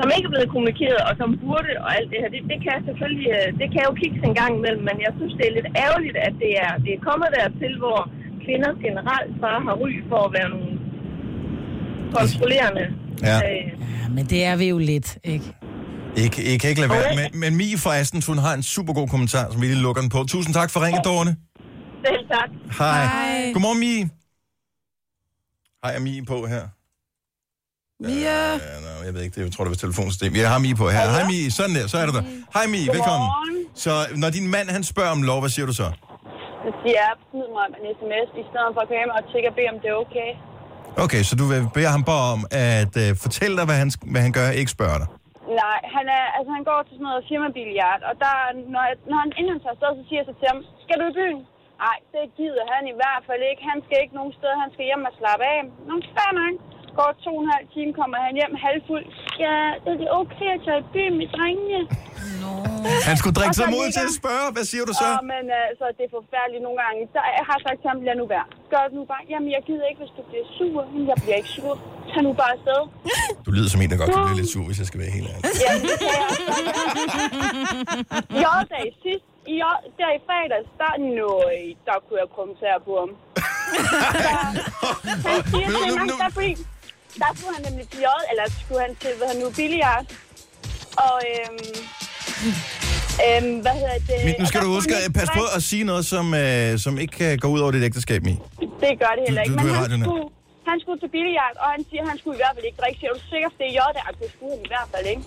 som 0.00 0.08
ikke 0.16 0.26
er 0.28 0.34
blevet 0.34 0.50
kommunikeret, 0.54 1.00
og 1.08 1.12
som 1.20 1.28
burde, 1.44 1.72
og 1.84 1.90
alt 1.98 2.08
det 2.12 2.18
her, 2.22 2.30
det, 2.34 2.40
det 2.52 2.58
kan 2.66 2.76
selvfølgelig, 2.88 3.28
øh, 3.38 3.48
det 3.60 3.68
kan 3.74 3.82
jo 3.88 3.92
kigge 4.00 4.16
en 4.28 4.36
gang 4.40 4.52
imellem, 4.58 4.82
men 4.90 4.96
jeg 5.06 5.12
synes, 5.18 5.32
det 5.38 5.44
er 5.48 5.54
lidt 5.58 5.70
ærgerligt, 5.86 6.16
at 6.28 6.34
det 6.44 6.52
er, 6.66 6.72
det 6.84 6.90
er 6.96 7.00
kommet 7.08 7.28
dertil, 7.38 7.72
hvor 7.82 7.98
kvinder 8.44 8.70
generelt 8.86 9.32
bare 9.46 9.60
har 9.66 9.74
ry 9.82 9.90
for 10.10 10.20
at 10.26 10.32
være 10.38 10.48
nogle 10.54 10.70
kontrollerende. 12.18 12.84
Ja. 13.30 13.36
Øh, 13.36 13.62
Ja, 14.02 14.08
men 14.16 14.24
det 14.32 14.44
er 14.44 14.56
vi 14.56 14.68
jo 14.68 14.78
lidt, 14.78 15.18
ikke? 15.24 15.44
I, 16.16 16.26
kan- 16.34 16.44
I 16.54 16.56
kan 16.60 16.68
ikke 16.70 16.80
lade 16.84 16.92
være. 16.96 17.04
Men, 17.20 17.40
men 17.40 17.56
Mie 17.56 17.76
fra 17.84 17.96
Astens, 18.00 18.26
hun 18.26 18.38
har 18.38 18.54
en 18.54 18.62
super 18.62 18.92
god 18.92 19.08
kommentar, 19.08 19.44
som 19.52 19.60
vi 19.62 19.66
lige 19.66 19.82
lukker 19.82 20.02
den 20.02 20.10
på. 20.10 20.18
Tusind 20.28 20.54
tak 20.54 20.70
for 20.70 20.80
ringet, 20.86 21.02
Dorte. 21.04 21.30
selv 22.06 22.22
tak. 22.34 22.48
Hej. 22.78 23.04
Hej. 23.04 23.52
Godmorgen, 23.54 23.80
Mie. 23.80 24.02
Hej, 25.84 25.92
er 25.98 26.02
Mie 26.08 26.22
på 26.32 26.38
her? 26.54 26.64
Mia. 28.08 28.38
Ja, 28.66 28.76
no, 28.86 28.92
jeg 29.06 29.12
ved 29.14 29.20
ikke, 29.24 29.34
det, 29.36 29.42
jeg 29.46 29.52
tror, 29.54 29.62
det 29.66 29.72
var 29.76 29.82
telefonsystem. 29.86 30.30
Jeg 30.42 30.50
har 30.54 30.60
Mie 30.66 30.76
på 30.82 30.86
her. 30.96 31.04
Hej 31.16 31.24
Mie, 31.32 31.48
sådan 31.58 31.74
der, 31.78 31.84
så 31.92 31.96
er 32.02 32.06
du 32.08 32.14
der. 32.18 32.24
Hej 32.56 32.66
Mie, 32.74 32.88
velkommen. 32.96 33.28
Så 33.84 33.92
når 34.22 34.30
din 34.38 34.46
mand, 34.54 34.66
han 34.76 34.82
spørger 34.92 35.12
om 35.16 35.22
lov, 35.30 35.38
hvad 35.42 35.52
siger 35.56 35.66
du 35.70 35.74
så? 35.82 35.88
Så 36.64 36.70
siger 36.80 36.98
jeg, 37.04 37.12
smid 37.30 37.48
mig 37.56 37.66
en 37.78 37.84
sms, 37.98 38.28
i 38.42 38.44
stedet 38.50 38.70
for 38.74 38.80
at 38.84 38.88
komme 38.88 39.00
hjem 39.02 39.12
og 39.18 39.22
tjekke 39.30 39.48
og 39.52 39.54
bede, 39.58 39.68
om 39.74 39.78
det 39.82 39.88
er 39.94 39.98
okay. 40.04 40.30
Okay, 41.04 41.22
så 41.28 41.32
du 41.40 41.44
vil 41.52 41.60
bede 41.76 41.90
ham 41.96 42.02
bare 42.12 42.24
om 42.34 42.40
at 42.74 42.94
uh, 43.04 43.08
fortælle 43.24 43.54
dig, 43.58 43.64
hvad 43.68 43.78
han, 43.82 43.88
hvad 44.12 44.22
han 44.26 44.32
gør, 44.38 44.46
ikke 44.60 44.72
spørge 44.78 44.98
dig. 45.02 45.08
Nej, 45.62 45.78
han, 45.96 46.04
er, 46.18 46.24
altså, 46.36 46.50
han 46.56 46.64
går 46.70 46.80
til 46.86 46.94
sådan 46.96 47.06
noget 47.08 47.22
firmabiljart, 47.28 48.02
og 48.08 48.14
der, 48.24 48.34
når, 48.74 48.82
jeg, 48.88 48.96
når 49.10 49.18
han 49.24 49.30
inden 49.38 49.50
han 49.54 49.60
tager 49.64 49.76
afsted, 49.76 49.90
så 49.98 50.02
siger 50.08 50.18
jeg 50.20 50.26
så 50.30 50.34
til 50.40 50.46
ham, 50.52 50.60
skal 50.84 50.96
du 51.00 51.04
i 51.12 51.14
byen? 51.20 51.40
Nej, 51.84 51.98
det 52.14 52.24
gider 52.38 52.64
han 52.74 52.82
i 52.92 52.94
hvert 53.00 53.22
fald 53.28 53.42
ikke. 53.50 53.62
Han 53.72 53.78
skal 53.84 53.96
ikke 54.04 54.16
nogen 54.20 54.32
steder, 54.38 54.56
han 54.64 54.70
skal 54.74 54.84
hjem 54.90 55.02
og 55.10 55.14
slappe 55.20 55.44
af. 55.54 55.60
Nå, 55.88 55.94
fair 56.16 56.32
nok. 56.40 56.54
Går 56.98 57.10
to 57.24 57.30
og 57.38 57.42
en 57.44 57.50
halv 57.54 57.66
time, 57.76 57.90
kommer 58.00 58.16
han 58.26 58.32
hjem 58.40 58.54
halvfuld. 58.66 59.04
Ja, 59.44 59.54
er 59.88 59.94
det 60.02 60.08
okay 60.20 60.48
at 60.56 60.60
tage 60.66 60.80
i 60.84 60.86
byen 60.94 61.14
med 61.20 61.28
drengene? 61.36 61.80
Han 63.08 63.16
skulle 63.20 63.36
drikke 63.40 63.56
sig 63.60 63.68
mod 63.76 63.86
til 63.96 64.04
at 64.10 64.14
spørge. 64.20 64.46
Hvad 64.56 64.64
siger 64.72 64.84
du 64.88 64.92
så? 65.02 65.08
Åh, 65.12 65.18
men 65.32 65.44
altså, 65.70 65.86
det 65.96 66.02
er 66.08 66.12
forfærdeligt 66.18 66.62
nogle 66.66 66.78
gange. 66.84 66.98
Så 67.14 67.18
jeg 67.38 67.44
har 67.50 67.58
sagt 67.64 67.78
til 67.82 67.88
ham, 67.92 67.98
lad 68.08 68.16
nu 68.22 68.26
være. 68.34 68.46
Gør 68.72 68.82
det 68.88 68.94
nu 69.00 69.04
bare. 69.12 69.22
Jamen, 69.32 69.48
jeg 69.56 69.62
gider 69.68 69.86
ikke, 69.90 70.00
hvis 70.04 70.12
du 70.18 70.22
bliver 70.30 70.46
sur. 70.58 70.78
Men 70.94 71.02
jeg 71.10 71.16
bliver 71.22 71.36
ikke 71.40 71.52
sur. 71.58 71.72
Tag 72.12 72.22
nu 72.28 72.32
bare 72.42 72.52
afsted. 72.56 72.80
Du 73.46 73.50
lyder 73.56 73.68
som 73.74 73.80
en, 73.82 73.88
der 73.92 73.98
godt 74.02 74.10
kan 74.14 74.22
blive 74.28 74.38
lidt 74.42 74.50
sur, 74.54 74.64
hvis 74.68 74.78
jeg 74.82 74.88
skal 74.90 74.98
være 75.04 75.12
helt 75.16 75.28
ærlig. 75.32 75.44
Ja, 75.64 75.72
det 75.84 75.94
kan 76.00 76.08
jeg 76.18 76.26
også. 76.32 76.48
I 78.40 78.42
år 78.54 78.62
dag 78.74 78.84
sidst, 79.04 79.26
i 79.46 79.56
der 80.00 80.10
i 80.18 80.20
fredags, 80.28 80.68
der, 80.80 80.92
nøj, 81.20 81.56
der 81.88 81.96
kunne 82.04 82.18
jeg 82.22 82.28
kommentere 82.38 82.78
på 82.86 82.92
ham. 83.02 83.10
Så, 85.22 85.28
han 85.34 85.40
siger 85.50 85.68
til 85.86 85.92
mig, 85.98 86.06
der, 86.22 86.30
fordi, 86.38 86.52
der 87.22 87.28
skulle 87.36 87.54
han 87.56 87.62
nemlig 87.68 87.86
til 87.92 88.00
J, 88.06 88.08
eller 88.30 88.44
skulle 88.62 88.80
han 88.86 88.92
til, 89.02 89.10
hvad 89.18 89.28
han 89.32 89.38
nu, 89.42 89.48
billiard. 89.60 90.04
Og, 91.06 91.16
øhm, 91.30 91.64
øhm, 93.26 93.54
hvad 93.64 93.74
hedder 93.82 93.98
det? 94.10 94.18
Men 94.26 94.34
nu 94.42 94.46
skal 94.50 94.60
du 94.64 94.68
huske 94.78 94.92
at 95.06 95.12
passe 95.18 95.32
på 95.40 95.44
at 95.56 95.62
sige 95.70 95.84
noget, 95.90 96.04
som, 96.14 96.26
øh, 96.44 96.68
som 96.84 96.92
ikke 97.02 97.14
kan 97.20 97.32
gå 97.44 97.48
ud 97.54 97.60
over 97.64 97.72
dit 97.76 97.82
ægteskab, 97.88 98.20
Mie. 98.28 98.38
Det 98.82 98.92
gør 99.02 99.12
det 99.16 99.22
heller 99.28 99.42
Du- 99.44 99.50
ikke. 99.50 99.62
du- 99.62 99.68
du 99.68 99.72
Men 99.72 99.74
er 99.74 99.88
han 99.94 100.00
skulle, 100.08 100.26
han 100.70 100.78
skulle 100.82 100.98
til 101.04 101.10
billiard, 101.16 101.54
og 101.64 101.68
han 101.74 101.82
siger, 101.90 102.02
at 102.04 102.08
han 102.12 102.18
skulle 102.20 102.36
i 102.38 102.40
hvert 102.42 102.54
fald 102.56 102.66
ikke 102.70 102.78
drikke. 102.82 102.98
Så 103.00 103.04
er 103.10 103.14
du 103.18 103.22
sikker, 103.34 103.48
for 103.52 103.58
det 103.62 103.68
er 103.70 103.74
J, 103.78 103.80
der 103.96 104.02
det 104.20 104.28
skulle 104.36 104.52
han 104.56 104.62
i 104.68 104.70
hvert 104.74 104.88
fald 104.94 105.06
ikke. 105.14 105.22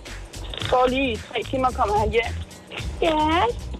Går 0.72 0.84
lige 0.96 1.12
tre 1.30 1.38
timer, 1.50 1.70
kommer 1.78 1.96
han 2.02 2.10
hjem. 2.16 2.32
Ja, 3.08 3.18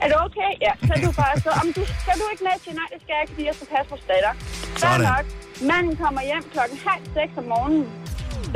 er 0.03 0.07
det 0.11 0.17
okay? 0.27 0.51
Ja, 0.67 0.73
så 0.87 0.91
er 0.97 1.01
du 1.07 1.11
bare 1.23 1.35
så. 1.45 1.51
Om 1.63 1.69
du, 1.77 1.83
skal 2.03 2.15
du 2.21 2.25
ikke 2.33 2.45
med 2.49 2.57
til? 2.65 2.73
Nej, 2.81 2.89
det 2.93 2.99
skal 3.03 3.13
jeg 3.17 3.23
ikke, 3.25 3.33
fordi 3.35 3.45
jeg 3.51 3.55
skal 3.59 3.69
passe 3.75 3.89
på 3.93 3.97
datter. 4.13 4.33
Fair 4.41 4.79
Sådan. 4.83 5.01
nok. 5.13 5.25
Manden 5.71 5.95
kommer 6.03 6.21
hjem 6.31 6.45
klokken 6.55 6.77
halv 6.89 7.05
seks 7.17 7.33
om 7.41 7.45
morgenen. 7.55 7.85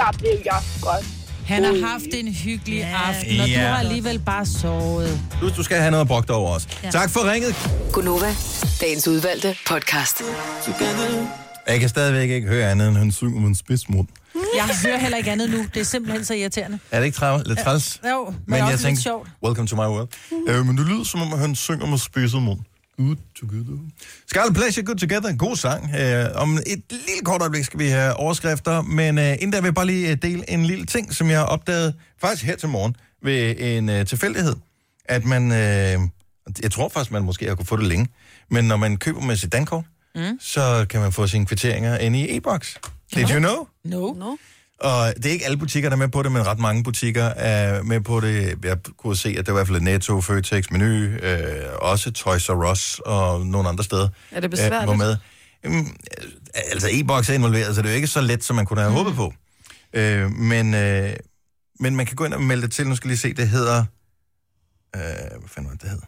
Der 0.00 0.08
blev 0.20 0.36
jeg 0.50 0.60
godt. 0.88 1.06
Han 1.52 1.64
har 1.64 1.76
haft 1.92 2.10
en 2.20 2.28
hyggelig 2.34 2.80
aften, 2.84 3.40
og 3.40 3.46
du 3.46 3.52
Ja. 3.52 3.68
har 3.68 3.78
alligevel 3.78 4.18
bare 4.18 4.46
sovet. 4.46 5.20
Du, 5.40 5.46
du 5.56 5.62
skal 5.62 5.76
have 5.78 5.90
noget 5.90 6.08
dig 6.28 6.36
over 6.36 6.50
os. 6.56 6.68
Ja. 6.84 6.90
Tak 6.90 7.10
for 7.10 7.32
ringet. 7.32 7.52
Gunova, 7.92 8.30
dagens 8.80 9.08
udvalgte 9.08 9.56
podcast. 9.70 10.22
Jeg 11.68 11.80
kan 11.80 11.88
stadigvæk 11.88 12.30
ikke 12.30 12.48
høre 12.48 12.70
andet, 12.70 12.88
end 12.88 12.96
han 12.96 13.12
synger 13.12 13.40
med 13.40 13.48
en 13.48 13.54
spidsmund. 13.54 14.08
Jeg 14.56 14.68
hører 14.84 14.98
heller 14.98 15.16
ikke 15.18 15.30
andet 15.30 15.50
nu. 15.50 15.64
Det 15.74 15.80
er 15.80 15.84
simpelthen 15.84 16.24
så 16.24 16.34
irriterende. 16.34 16.78
Er 16.90 16.98
det 16.98 17.06
ikke 17.06 17.16
træ- 17.18 17.42
lidt 17.48 17.58
træls? 17.58 18.00
Jo, 18.10 18.24
men, 18.24 18.36
Men 18.46 18.56
jeg 18.56 18.62
også 18.64 18.72
lidt 18.72 18.82
tænkte, 18.82 19.02
sjovt. 19.02 19.28
welcome 19.44 19.68
to 19.68 19.76
my 19.76 19.80
world. 19.80 20.08
Uh, 20.60 20.66
men 20.66 20.78
det 20.78 20.86
lyder 20.86 21.04
som 21.04 21.20
om, 21.22 21.38
han 21.38 21.54
synger 21.54 21.86
med 21.86 21.98
spidset 21.98 22.42
mund. 22.42 22.60
Good 22.98 23.16
together. 23.40 23.78
Scarlet 24.28 24.54
Pleasure, 24.54 24.84
Good 24.84 24.96
Together, 24.96 25.28
en 25.28 25.38
god 25.38 25.56
sang. 25.56 25.84
Uh, 25.84 26.42
om 26.42 26.54
et 26.66 26.82
lille 26.90 27.20
kort 27.24 27.40
øjeblik 27.40 27.64
skal 27.64 27.78
vi 27.78 27.86
have 27.88 28.14
overskrifter, 28.14 28.82
men 28.82 29.18
uh, 29.18 29.24
inden 29.24 29.52
der 29.52 29.60
vil 29.60 29.66
jeg 29.66 29.74
bare 29.74 29.86
lige 29.86 30.10
øh, 30.10 30.16
dele 30.22 30.50
en 30.50 30.64
lille 30.66 30.86
ting, 30.86 31.14
som 31.14 31.30
jeg 31.30 31.38
har 31.38 31.46
opdaget 31.46 31.94
faktisk 32.20 32.44
her 32.44 32.56
til 32.56 32.68
morgen 32.68 32.96
ved 33.22 33.54
en 33.58 33.88
uh, 33.88 34.04
tilfældighed. 34.06 34.54
At 35.04 35.24
man, 35.24 35.42
uh, 35.50 36.08
jeg 36.62 36.70
tror 36.72 36.88
faktisk, 36.88 37.12
man 37.12 37.22
måske 37.22 37.48
har 37.48 37.54
kunne 37.54 37.66
få 37.66 37.76
det 37.76 37.86
længe, 37.86 38.08
men 38.50 38.64
når 38.64 38.76
man 38.76 38.96
køber 38.96 39.20
med 39.20 39.36
sit 39.36 39.52
dankort, 39.52 39.84
Mm. 40.14 40.38
så 40.40 40.86
kan 40.90 41.00
man 41.00 41.12
få 41.12 41.26
sine 41.26 41.46
kvitteringer 41.46 41.98
inde 41.98 42.18
i 42.20 42.36
e-boks. 42.36 42.76
Did 43.14 43.30
you 43.30 43.38
know? 43.38 43.66
No. 43.84 44.12
no. 44.12 44.36
Og 44.80 45.14
det 45.16 45.26
er 45.26 45.30
ikke 45.30 45.44
alle 45.44 45.56
butikker, 45.56 45.88
der 45.88 45.96
er 45.96 45.98
med 45.98 46.08
på 46.08 46.22
det, 46.22 46.32
men 46.32 46.46
ret 46.46 46.58
mange 46.58 46.84
butikker 46.84 47.24
er 47.24 47.82
med 47.82 48.00
på 48.00 48.20
det. 48.20 48.64
Jeg 48.64 48.78
kunne 48.96 49.16
se, 49.16 49.28
at 49.38 49.46
det 49.46 49.54
var 49.54 49.60
i 49.60 49.64
hvert 49.64 49.66
fald 49.68 49.80
Netto, 49.80 50.20
Føtex, 50.20 50.70
Menu, 50.70 50.84
øh, 50.86 51.64
også 51.78 52.10
Toys 52.10 52.48
R 52.48 52.70
Us 52.72 53.00
og 53.06 53.46
nogle 53.46 53.68
andre 53.68 53.84
steder. 53.84 54.08
Er 54.30 54.40
det 54.40 54.50
besværligt? 54.50 54.82
Øh, 54.82 54.88
var 54.88 54.94
med. 54.94 55.16
Jamen, 55.64 55.96
altså 56.54 56.88
e-boks 56.92 57.30
er 57.30 57.34
involveret, 57.34 57.74
så 57.74 57.82
det 57.82 57.88
er 57.88 57.92
jo 57.92 57.96
ikke 57.96 58.08
så 58.08 58.20
let, 58.20 58.44
som 58.44 58.56
man 58.56 58.66
kunne 58.66 58.80
have 58.80 58.90
mm. 58.90 58.96
håbet 58.96 59.14
på. 59.14 59.34
Øh, 59.92 60.30
men, 60.30 60.74
øh, 60.74 61.16
men 61.80 61.96
man 61.96 62.06
kan 62.06 62.16
gå 62.16 62.24
ind 62.24 62.34
og 62.34 62.42
melde 62.42 62.62
det 62.62 62.72
til. 62.72 62.88
Nu 62.88 62.96
skal 62.96 63.08
jeg 63.08 63.10
lige 63.10 63.18
se, 63.18 63.34
det 63.34 63.48
hedder... 63.48 63.84
Øh, 64.96 65.02
hvad 65.02 65.48
fanden 65.48 65.70
var 65.70 65.76
det, 65.76 65.82
det 65.82 65.90
hedder? 65.90 66.06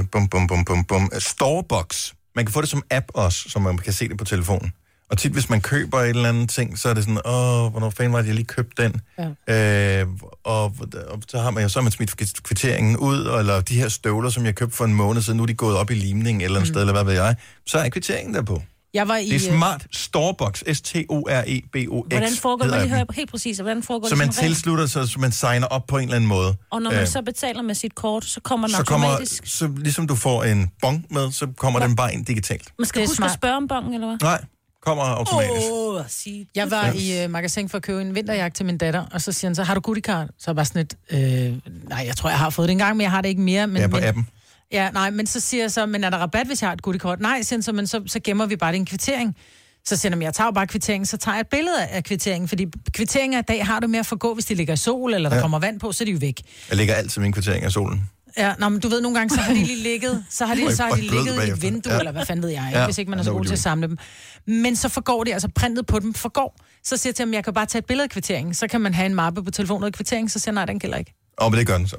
Øh, 0.00 0.08
bum, 0.12 0.28
bum, 0.28 0.46
bum, 0.46 0.64
bum, 0.64 0.84
bum. 0.84 1.10
Storebox. 1.18 2.12
Man 2.36 2.44
kan 2.44 2.52
få 2.52 2.60
det 2.60 2.68
som 2.68 2.82
app 2.90 3.06
også, 3.14 3.48
så 3.48 3.58
man 3.58 3.78
kan 3.78 3.92
se 3.92 4.08
det 4.08 4.18
på 4.18 4.24
telefonen. 4.24 4.72
Og 5.12 5.18
tit, 5.18 5.32
hvis 5.32 5.50
man 5.50 5.60
køber 5.60 6.00
et 6.00 6.08
eller 6.08 6.28
andet 6.28 6.50
ting, 6.50 6.78
så 6.78 6.88
er 6.88 6.94
det 6.94 7.04
sådan, 7.04 7.20
åh, 7.24 7.70
hvornår 7.70 7.90
fanden 7.90 8.12
var 8.12 8.18
det, 8.18 8.26
jeg 8.26 8.34
lige 8.34 8.46
købte 8.46 8.82
den? 8.82 9.00
Ja. 9.48 10.00
Øh, 10.00 10.06
og, 10.44 10.64
og, 10.64 11.22
så 11.28 11.38
har 11.38 11.50
man 11.50 11.62
jo 11.62 11.68
så 11.68 11.78
har 11.78 11.82
man 11.82 11.92
smidt 11.92 12.42
kvitteringen 12.42 12.96
ud, 12.96 13.36
eller 13.38 13.60
de 13.60 13.74
her 13.74 13.88
støvler, 13.88 14.30
som 14.30 14.44
jeg 14.44 14.54
købte 14.54 14.76
for 14.76 14.84
en 14.84 14.94
måned 14.94 15.22
siden, 15.22 15.36
nu 15.36 15.42
er 15.42 15.46
de 15.46 15.54
gået 15.54 15.76
op 15.76 15.90
i 15.90 15.94
limning 15.94 16.38
et 16.38 16.44
eller 16.44 16.58
andet 16.58 16.70
mm. 16.70 16.74
sted, 16.74 16.80
eller 16.80 16.92
hvad 16.92 17.04
ved 17.04 17.12
jeg. 17.12 17.36
Så 17.66 17.78
er 17.78 17.88
kvitteringen 17.88 18.34
der 18.34 18.42
på. 18.42 18.62
Jeg 18.94 19.08
var 19.08 19.16
i... 19.16 19.28
Det 19.28 19.34
er 19.34 19.56
Smart 19.56 19.86
Storebox, 19.92 20.62
E 20.66 20.74
S-T-O-R-E-B-O-X. 20.74 22.06
Hvordan 22.08 22.32
foregår 22.32 22.64
det? 22.64 22.70
Må 22.70 22.74
hedder 22.74 22.78
lige 22.78 22.88
høre 22.90 23.00
appen. 23.00 23.14
helt 23.14 23.30
præcis, 23.30 23.58
hvordan 23.58 23.82
foregår 23.82 24.08
Så 24.08 24.14
det 24.14 24.18
man 24.18 24.32
som 24.32 24.40
regel? 24.40 24.54
tilslutter 24.54 24.86
sig, 24.86 25.08
så 25.08 25.20
man 25.20 25.32
signer 25.32 25.66
op 25.66 25.86
på 25.86 25.96
en 25.96 26.02
eller 26.02 26.16
anden 26.16 26.28
måde. 26.28 26.54
Og 26.70 26.82
når 26.82 26.90
man 26.90 27.00
Øh, 27.00 27.06
så 27.06 27.22
betaler 27.22 27.62
med 27.62 27.74
sit 27.74 27.94
kort, 27.94 28.24
så 28.24 28.40
kommer 28.40 28.66
den 28.68 28.76
så 28.76 28.84
kommer, 28.84 29.06
automatisk. 29.06 29.42
så 29.46 29.70
ligesom 29.76 30.06
du 30.06 30.14
får 30.14 30.44
en 30.44 30.70
bong 30.82 31.06
med, 31.10 31.32
så 31.32 31.46
kommer 31.56 31.80
den 31.80 31.96
bare 31.96 32.14
ind 32.14 32.26
digitalt. 32.26 32.72
Man 32.78 32.86
skal 32.86 33.02
huske 33.02 33.16
smart. 33.16 33.30
at 33.30 33.34
spørge 33.34 33.56
om 33.56 33.68
bongen, 33.68 33.94
eller 33.94 34.06
hvad? 34.06 34.18
Nej, 34.22 34.44
kommer 34.82 35.02
automatisk. 35.02 35.66
Åh, 35.72 35.94
oh, 35.94 36.02
sige. 36.08 36.46
Jeg 36.54 36.70
var 36.70 36.92
i 36.94 37.24
uh, 37.24 37.30
magasin 37.30 37.68
for 37.68 37.76
at 37.76 37.82
købe 37.82 38.00
en 38.02 38.14
vinterjakke 38.14 38.54
til 38.54 38.66
min 38.66 38.78
datter, 38.78 39.04
og 39.12 39.20
så 39.20 39.32
siger 39.32 39.48
han 39.48 39.54
så, 39.54 39.62
har 39.62 39.74
du 39.74 39.80
goodiecard? 39.80 40.26
Så 40.38 40.50
er 40.50 40.52
jeg 40.52 40.56
bare 40.56 40.64
sådan 40.64 40.82
et, 40.82 40.94
øh, 41.10 41.54
nej, 41.88 42.04
jeg 42.06 42.16
tror, 42.16 42.30
jeg 42.30 42.38
har 42.38 42.50
fået 42.50 42.68
det 42.68 42.72
engang, 42.72 42.96
men 42.96 43.02
jeg 43.02 43.10
har 43.10 43.20
det 43.20 43.28
ikke 43.28 43.40
mere. 43.40 43.66
Men, 43.66 43.76
Ja, 43.82 43.86
på 43.86 43.96
men, 43.96 44.04
appen. 44.04 44.26
Ja, 44.72 44.90
nej, 44.90 45.10
men 45.10 45.26
så 45.26 45.40
siger 45.40 45.62
jeg 45.62 45.70
så, 45.72 45.86
men 45.86 46.04
er 46.04 46.10
der 46.10 46.18
rabat, 46.18 46.46
hvis 46.46 46.62
jeg 46.62 46.68
har 46.68 46.74
et 46.74 46.82
goodiekort? 46.82 47.20
Nej, 47.20 47.42
siger 47.42 47.56
han 47.56 47.62
så, 47.62 47.72
men 47.72 47.86
så, 47.86 48.02
så 48.06 48.20
gemmer 48.24 48.46
vi 48.46 48.56
bare 48.56 48.72
din 48.72 48.86
kvittering. 48.86 49.36
Så 49.84 49.96
siger 49.96 50.10
han, 50.10 50.18
"Men 50.18 50.24
jeg 50.24 50.34
tager 50.34 50.46
jo 50.48 50.52
bare 50.52 50.66
kvitteringen, 50.66 51.06
så 51.06 51.16
tager 51.16 51.34
jeg 51.34 51.40
et 51.40 51.46
billede 51.46 51.86
af 51.86 52.04
kvitteringen, 52.04 52.48
fordi 52.48 52.66
kvitteringer 52.92 53.38
i 53.38 53.42
dag 53.42 53.66
har 53.66 53.80
du 53.80 53.86
med 53.86 53.98
at 53.98 54.06
forgå, 54.06 54.34
hvis 54.34 54.44
de 54.44 54.54
ligger 54.54 54.74
i 54.74 54.76
sol, 54.76 55.14
eller 55.14 55.28
der 55.28 55.36
Ja. 55.36 55.42
kommer 55.42 55.58
vand 55.58 55.80
på, 55.80 55.92
så 55.92 56.04
er 56.04 56.06
de 56.06 56.12
jo 56.12 56.18
væk. 56.20 56.40
Jeg 56.68 56.76
lægger 56.76 56.94
altid 56.94 57.22
min 57.22 57.32
kvittering 57.32 57.64
af 57.64 57.72
solen. 57.72 58.10
Ja, 58.38 58.54
nå, 58.58 58.68
men 58.68 58.80
du 58.80 58.88
ved, 58.88 59.00
nogle 59.00 59.18
gange, 59.18 59.34
så 59.34 59.40
har 59.40 59.54
de 59.54 59.64
lige 59.64 59.82
ligget, 59.82 60.24
så 60.30 60.46
har 60.46 60.54
de, 60.54 60.76
så 60.76 60.82
har 60.82 60.90
de 60.90 61.00
ligget 61.00 61.46
i 61.46 61.50
et 61.50 61.62
vindue, 61.62 61.92
Ja. 61.92 61.98
eller 61.98 62.12
hvad 62.12 62.26
fanden 62.26 62.42
ved 62.42 62.50
jeg, 62.50 62.64
ikke? 62.68 62.78
Ja. 62.78 62.84
hvis 62.84 62.98
ikke 62.98 63.10
man 63.10 63.18
er 63.18 63.22
så 63.22 63.32
god 63.32 63.44
til 63.44 63.52
at 63.52 63.58
samle 63.58 63.88
dem. 63.88 63.98
Men 64.46 64.76
så 64.76 64.88
forgår 64.88 65.24
det, 65.24 65.32
altså 65.32 65.48
printet 65.54 65.86
på 65.86 65.98
dem 65.98 66.14
forgår. 66.14 66.56
Så 66.84 66.96
siger 66.96 67.10
jeg 67.10 67.14
til 67.16 67.24
ham, 67.24 67.34
jeg 67.34 67.44
kan 67.44 67.54
bare 67.54 67.66
tage 67.66 67.78
et 67.80 67.86
billede 67.86 68.04
af 68.04 68.10
kvitteringen, 68.10 68.54
så 68.54 68.68
kan 68.68 68.80
man 68.80 68.94
have 68.94 69.06
en 69.06 69.14
mappe 69.14 69.44
på 69.44 69.50
telefonen 69.50 69.84
af 69.86 69.92
kvitteringen, 69.92 70.28
så 70.28 70.38
siger 70.38 70.52
jeg, 70.52 70.54
nej, 70.54 70.64
den 70.64 70.78
gælder 70.78 70.96
ikke. 70.96 71.14
Og 71.38 71.50
men 71.50 71.58
det 71.58 71.66
gør 71.66 71.78
den 71.78 71.88
så. 71.88 71.96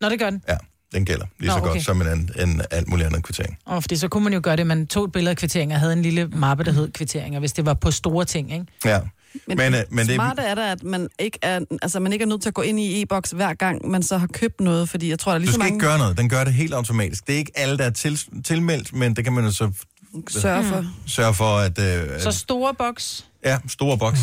Nå, 0.00 0.08
det 0.08 0.18
gør 0.18 0.30
den. 0.30 0.42
Ja, 0.48 0.56
den 0.94 1.04
gælder 1.04 1.26
lige 1.38 1.48
Nå, 1.48 1.54
så 1.54 1.60
godt 1.60 1.70
okay. 1.70 1.80
som 1.80 2.00
en, 2.00 2.06
anden- 2.06 2.30
en 2.48 2.62
alt 2.70 2.88
mulig 2.88 3.06
andet 3.06 3.22
kvittering. 3.24 3.58
Og 3.66 3.82
fordi 3.82 3.96
så 3.96 4.08
kunne 4.08 4.24
man 4.24 4.32
jo 4.32 4.40
gøre 4.42 4.56
det, 4.56 4.66
man 4.66 4.86
tog 4.86 5.04
et 5.04 5.12
billede 5.12 5.30
af 5.30 5.36
kvitteringen 5.36 5.74
og 5.74 5.80
havde 5.80 5.92
en 5.92 6.02
lille 6.02 6.26
mappe, 6.28 6.64
der 6.64 6.72
hed 6.72 6.92
kvitteringer, 6.92 7.40
hvis 7.40 7.52
det 7.52 7.66
var 7.66 7.74
på 7.74 7.90
store 7.90 8.24
ting, 8.24 8.52
ikke? 8.52 8.66
Ja. 8.84 9.00
Men, 9.00 9.40
Men, 9.46 9.56
men, 9.56 9.74
øh, 9.74 9.80
men 9.90 10.06
det- 10.06 10.14
smarte 10.14 10.42
er 10.42 10.54
da, 10.54 10.70
at 10.72 10.82
man 10.82 11.08
ikke 11.18 11.38
er, 11.42 11.60
altså, 11.82 12.00
man 12.00 12.12
ikke 12.12 12.22
er 12.22 12.26
nødt 12.26 12.42
til 12.42 12.48
at 12.48 12.54
gå 12.54 12.62
ind 12.62 12.80
i 12.80 13.02
e-boks 13.02 13.30
hver 13.30 13.54
gang, 13.54 13.88
man 13.90 14.02
så 14.02 14.18
har 14.18 14.26
købt 14.26 14.60
noget, 14.60 14.88
fordi 14.88 15.10
jeg 15.10 15.18
tror, 15.18 15.32
der 15.32 15.34
er 15.34 15.38
lige 15.38 15.46
Du 15.46 15.52
så 15.52 15.54
skal 15.54 15.58
mange 15.64 15.74
ikke 15.76 15.86
gøre 15.86 15.98
noget. 15.98 16.18
Den 16.18 16.28
gør 16.28 16.44
det 16.44 16.52
helt 16.54 16.74
automatisk. 16.74 17.26
Det 17.26 17.32
er 17.34 17.38
ikke 17.38 17.52
alle, 17.54 17.78
der 17.78 17.84
er 17.84 17.90
til, 17.90 18.20
tilmeldt, 18.44 18.92
men 18.94 19.16
det 19.16 19.24
kan 19.24 19.32
man 19.32 19.44
jo 19.44 19.50
så 19.50 19.70
sørge 20.28 20.64
for. 20.64 20.84
sørge 21.06 21.34
for, 21.34 21.56
at... 21.58 21.78
Øh, 21.78 22.20
Så 22.20 22.30
store 22.32 22.74
boks. 22.78 23.24
Ja, 23.44 23.58
store 23.68 23.98
boks. 23.98 24.18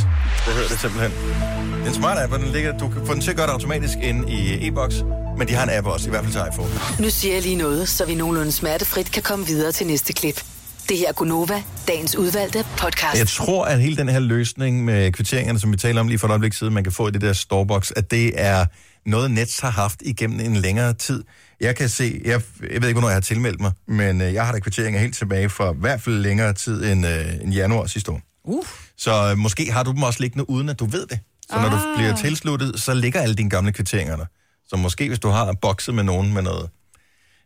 Det 0.46 0.54
hedder 0.54 0.68
det 0.70 0.80
simpelthen. 0.80 1.12
Det 1.12 1.84
er 1.84 1.88
en 1.88 1.94
smart 1.94 2.18
app, 2.24 2.34
og 2.34 2.40
den 2.40 2.48
ligger, 2.52 2.78
du 2.78 2.90
kan 2.90 3.06
få 3.06 3.14
den 3.14 3.22
til 3.22 3.32
at 3.32 3.38
gøre 3.38 3.48
det 3.48 3.54
automatisk 3.54 3.98
inde 4.02 4.32
i 4.32 4.68
e-boks, 4.68 4.96
men 5.38 5.48
de 5.48 5.54
har 5.54 5.64
en 5.64 5.70
app 5.70 5.88
også, 5.88 6.08
i 6.08 6.10
hvert 6.10 6.24
fald 6.24 6.34
til 6.34 6.42
iPhone. 6.54 6.70
Nu 7.00 7.10
siger 7.10 7.34
jeg 7.34 7.44
lige 7.44 7.56
noget, 7.56 7.90
så 7.90 8.06
vi 8.06 8.16
nogenlunde 8.16 8.52
smertefrit 8.52 9.12
kan 9.12 9.24
komme 9.24 9.46
videre 9.46 9.72
til 9.72 9.88
næste 9.88 10.14
klip. 10.14 10.44
Det 10.90 10.98
her 10.98 11.08
er 11.08 11.14
Gunova, 11.14 11.64
dagens 11.88 12.16
udvalgte 12.16 12.66
podcast. 12.78 13.20
Jeg 13.20 13.28
tror, 13.28 13.66
at 13.66 13.82
hele 13.82 13.98
den 13.98 14.10
her 14.10 14.20
løsning 14.20 14.86
med 14.86 15.12
kvitteringerne, 15.12 15.60
som 15.60 15.72
vi 15.72 15.78
taler 15.78 16.02
om 16.02 16.08
lige 16.08 16.20
for 16.20 16.28
et 16.28 16.32
øjeblik 16.32 16.54
siden, 16.54 16.74
man 16.74 16.84
kan 16.84 16.94
få 16.94 17.08
i 17.08 17.12
det 17.12 17.22
der 17.22 17.34
storebox, 17.34 17.92
at 17.96 18.12
det 18.12 18.32
er 18.36 18.66
noget, 19.06 19.32
Nets 19.32 19.60
har 19.60 19.70
haft 19.70 20.02
igennem 20.02 20.40
en 20.40 20.56
længere 20.56 20.94
tid. 20.94 21.24
Jeg 21.60 21.76
kan 21.76 21.90
se, 21.90 22.22
jeg, 22.26 22.42
jeg 22.62 22.82
ved 22.82 22.88
ikke, 22.88 22.92
hvornår 22.94 23.08
jeg 23.10 23.16
har 23.16 23.22
tilmeldt 23.22 23.62
mig, 23.62 23.72
men 23.88 24.22
øh, 24.22 24.34
jeg 24.34 24.46
har 24.46 24.52
da 24.52 24.60
kvitteringer 24.60 25.00
helt 25.00 25.16
tilbage 25.18 25.50
fra 25.50 25.72
i 25.72 25.76
hvert 25.80 26.02
fald 26.02 26.16
længere 26.16 26.54
tid 26.54 26.86
end, 26.92 27.08
øh, 27.08 27.34
end 27.42 27.54
januar 27.54 27.86
sidste 27.86 28.12
år. 28.12 28.22
Uh. 28.44 28.66
Så 28.98 29.32
øh, 29.32 29.38
måske 29.38 29.72
har 29.72 29.84
du 29.84 29.92
dem 29.92 30.04
også 30.04 30.20
liggende, 30.22 30.50
uden 30.50 30.70
at 30.70 30.80
du 30.80 30.86
ved 30.86 31.08
det. 31.08 31.20
Så 31.50 31.56
når 31.62 31.70
du 31.70 31.76
Ah. 31.76 31.98
bliver 31.98 32.16
tilsluttet, 32.16 32.80
så 32.80 32.94
ligger 32.94 33.22
alle 33.22 33.36
dine 33.36 33.50
gamle 33.50 33.72
kvitteringer 33.72 34.16
der. 34.16 34.26
Så 34.68 34.76
måske 34.76 35.08
hvis 35.08 35.20
du 35.20 35.30
har 35.30 35.54
bokset 35.62 35.96
med 35.96 36.04
nogen 36.04 36.34
med 36.34 36.42
noget, 36.42 36.70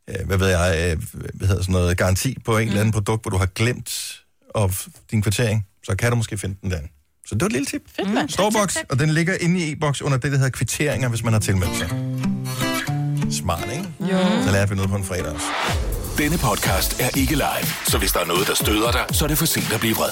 øh, 0.09 0.25
hvad 0.25 0.37
ved 0.37 0.47
jeg, 0.47 0.91
øh, 0.91 1.03
hvad 1.33 1.47
hedder 1.47 1.61
sådan 1.61 1.73
noget, 1.73 1.97
garanti 1.97 2.37
på 2.45 2.57
en 2.57 2.63
mm. 2.63 2.67
eller 2.67 2.79
anden 2.79 2.93
produkt, 2.93 3.23
hvor 3.23 3.29
du 3.29 3.37
har 3.37 3.45
glemt 3.45 4.21
of 4.53 4.87
din 5.11 5.21
kvittering, 5.21 5.67
så 5.83 5.95
kan 5.95 6.09
du 6.09 6.15
måske 6.15 6.37
finde 6.37 6.55
den 6.61 6.71
der. 6.71 6.79
Så 7.26 7.36
det 7.36 7.41
var 7.41 7.47
et 7.47 7.51
lille 7.51 7.65
tip. 7.65 7.82
Fedt, 7.95 8.13
mand. 8.13 8.30
Storbox, 8.30 8.76
og 8.89 8.99
den 8.99 9.09
ligger 9.09 9.34
inde 9.41 9.59
i 9.59 9.71
e-boks 9.71 10.01
under 10.01 10.17
det, 10.17 10.32
der 10.32 10.38
hedder 10.38 10.51
kvitteringer, 10.51 11.09
hvis 11.09 11.24
man 11.24 11.34
har 11.34 11.39
tilmeldt 11.39 11.78
sig. 11.78 11.89
Smart, 13.32 13.69
ikke? 13.71 13.86
Jo. 13.99 14.17
Så 14.45 14.51
lærte 14.51 14.69
vi 14.69 14.76
noget 14.76 14.89
på 14.91 14.95
en 14.97 15.03
fredag 15.03 15.28
også. 15.28 15.45
Denne 16.17 16.38
podcast 16.38 17.01
er 17.01 17.17
ikke 17.17 17.32
live, 17.36 17.67
så 17.88 17.97
hvis 17.97 18.11
der 18.11 18.19
er 18.19 18.26
noget, 18.26 18.47
der 18.47 18.55
støder 18.55 18.91
dig, 18.91 19.05
så 19.11 19.26
er 19.26 19.28
det 19.28 19.38
for 19.38 19.45
sent 19.45 19.74
at 19.74 19.80
blive 19.80 19.95
vred. 19.95 20.09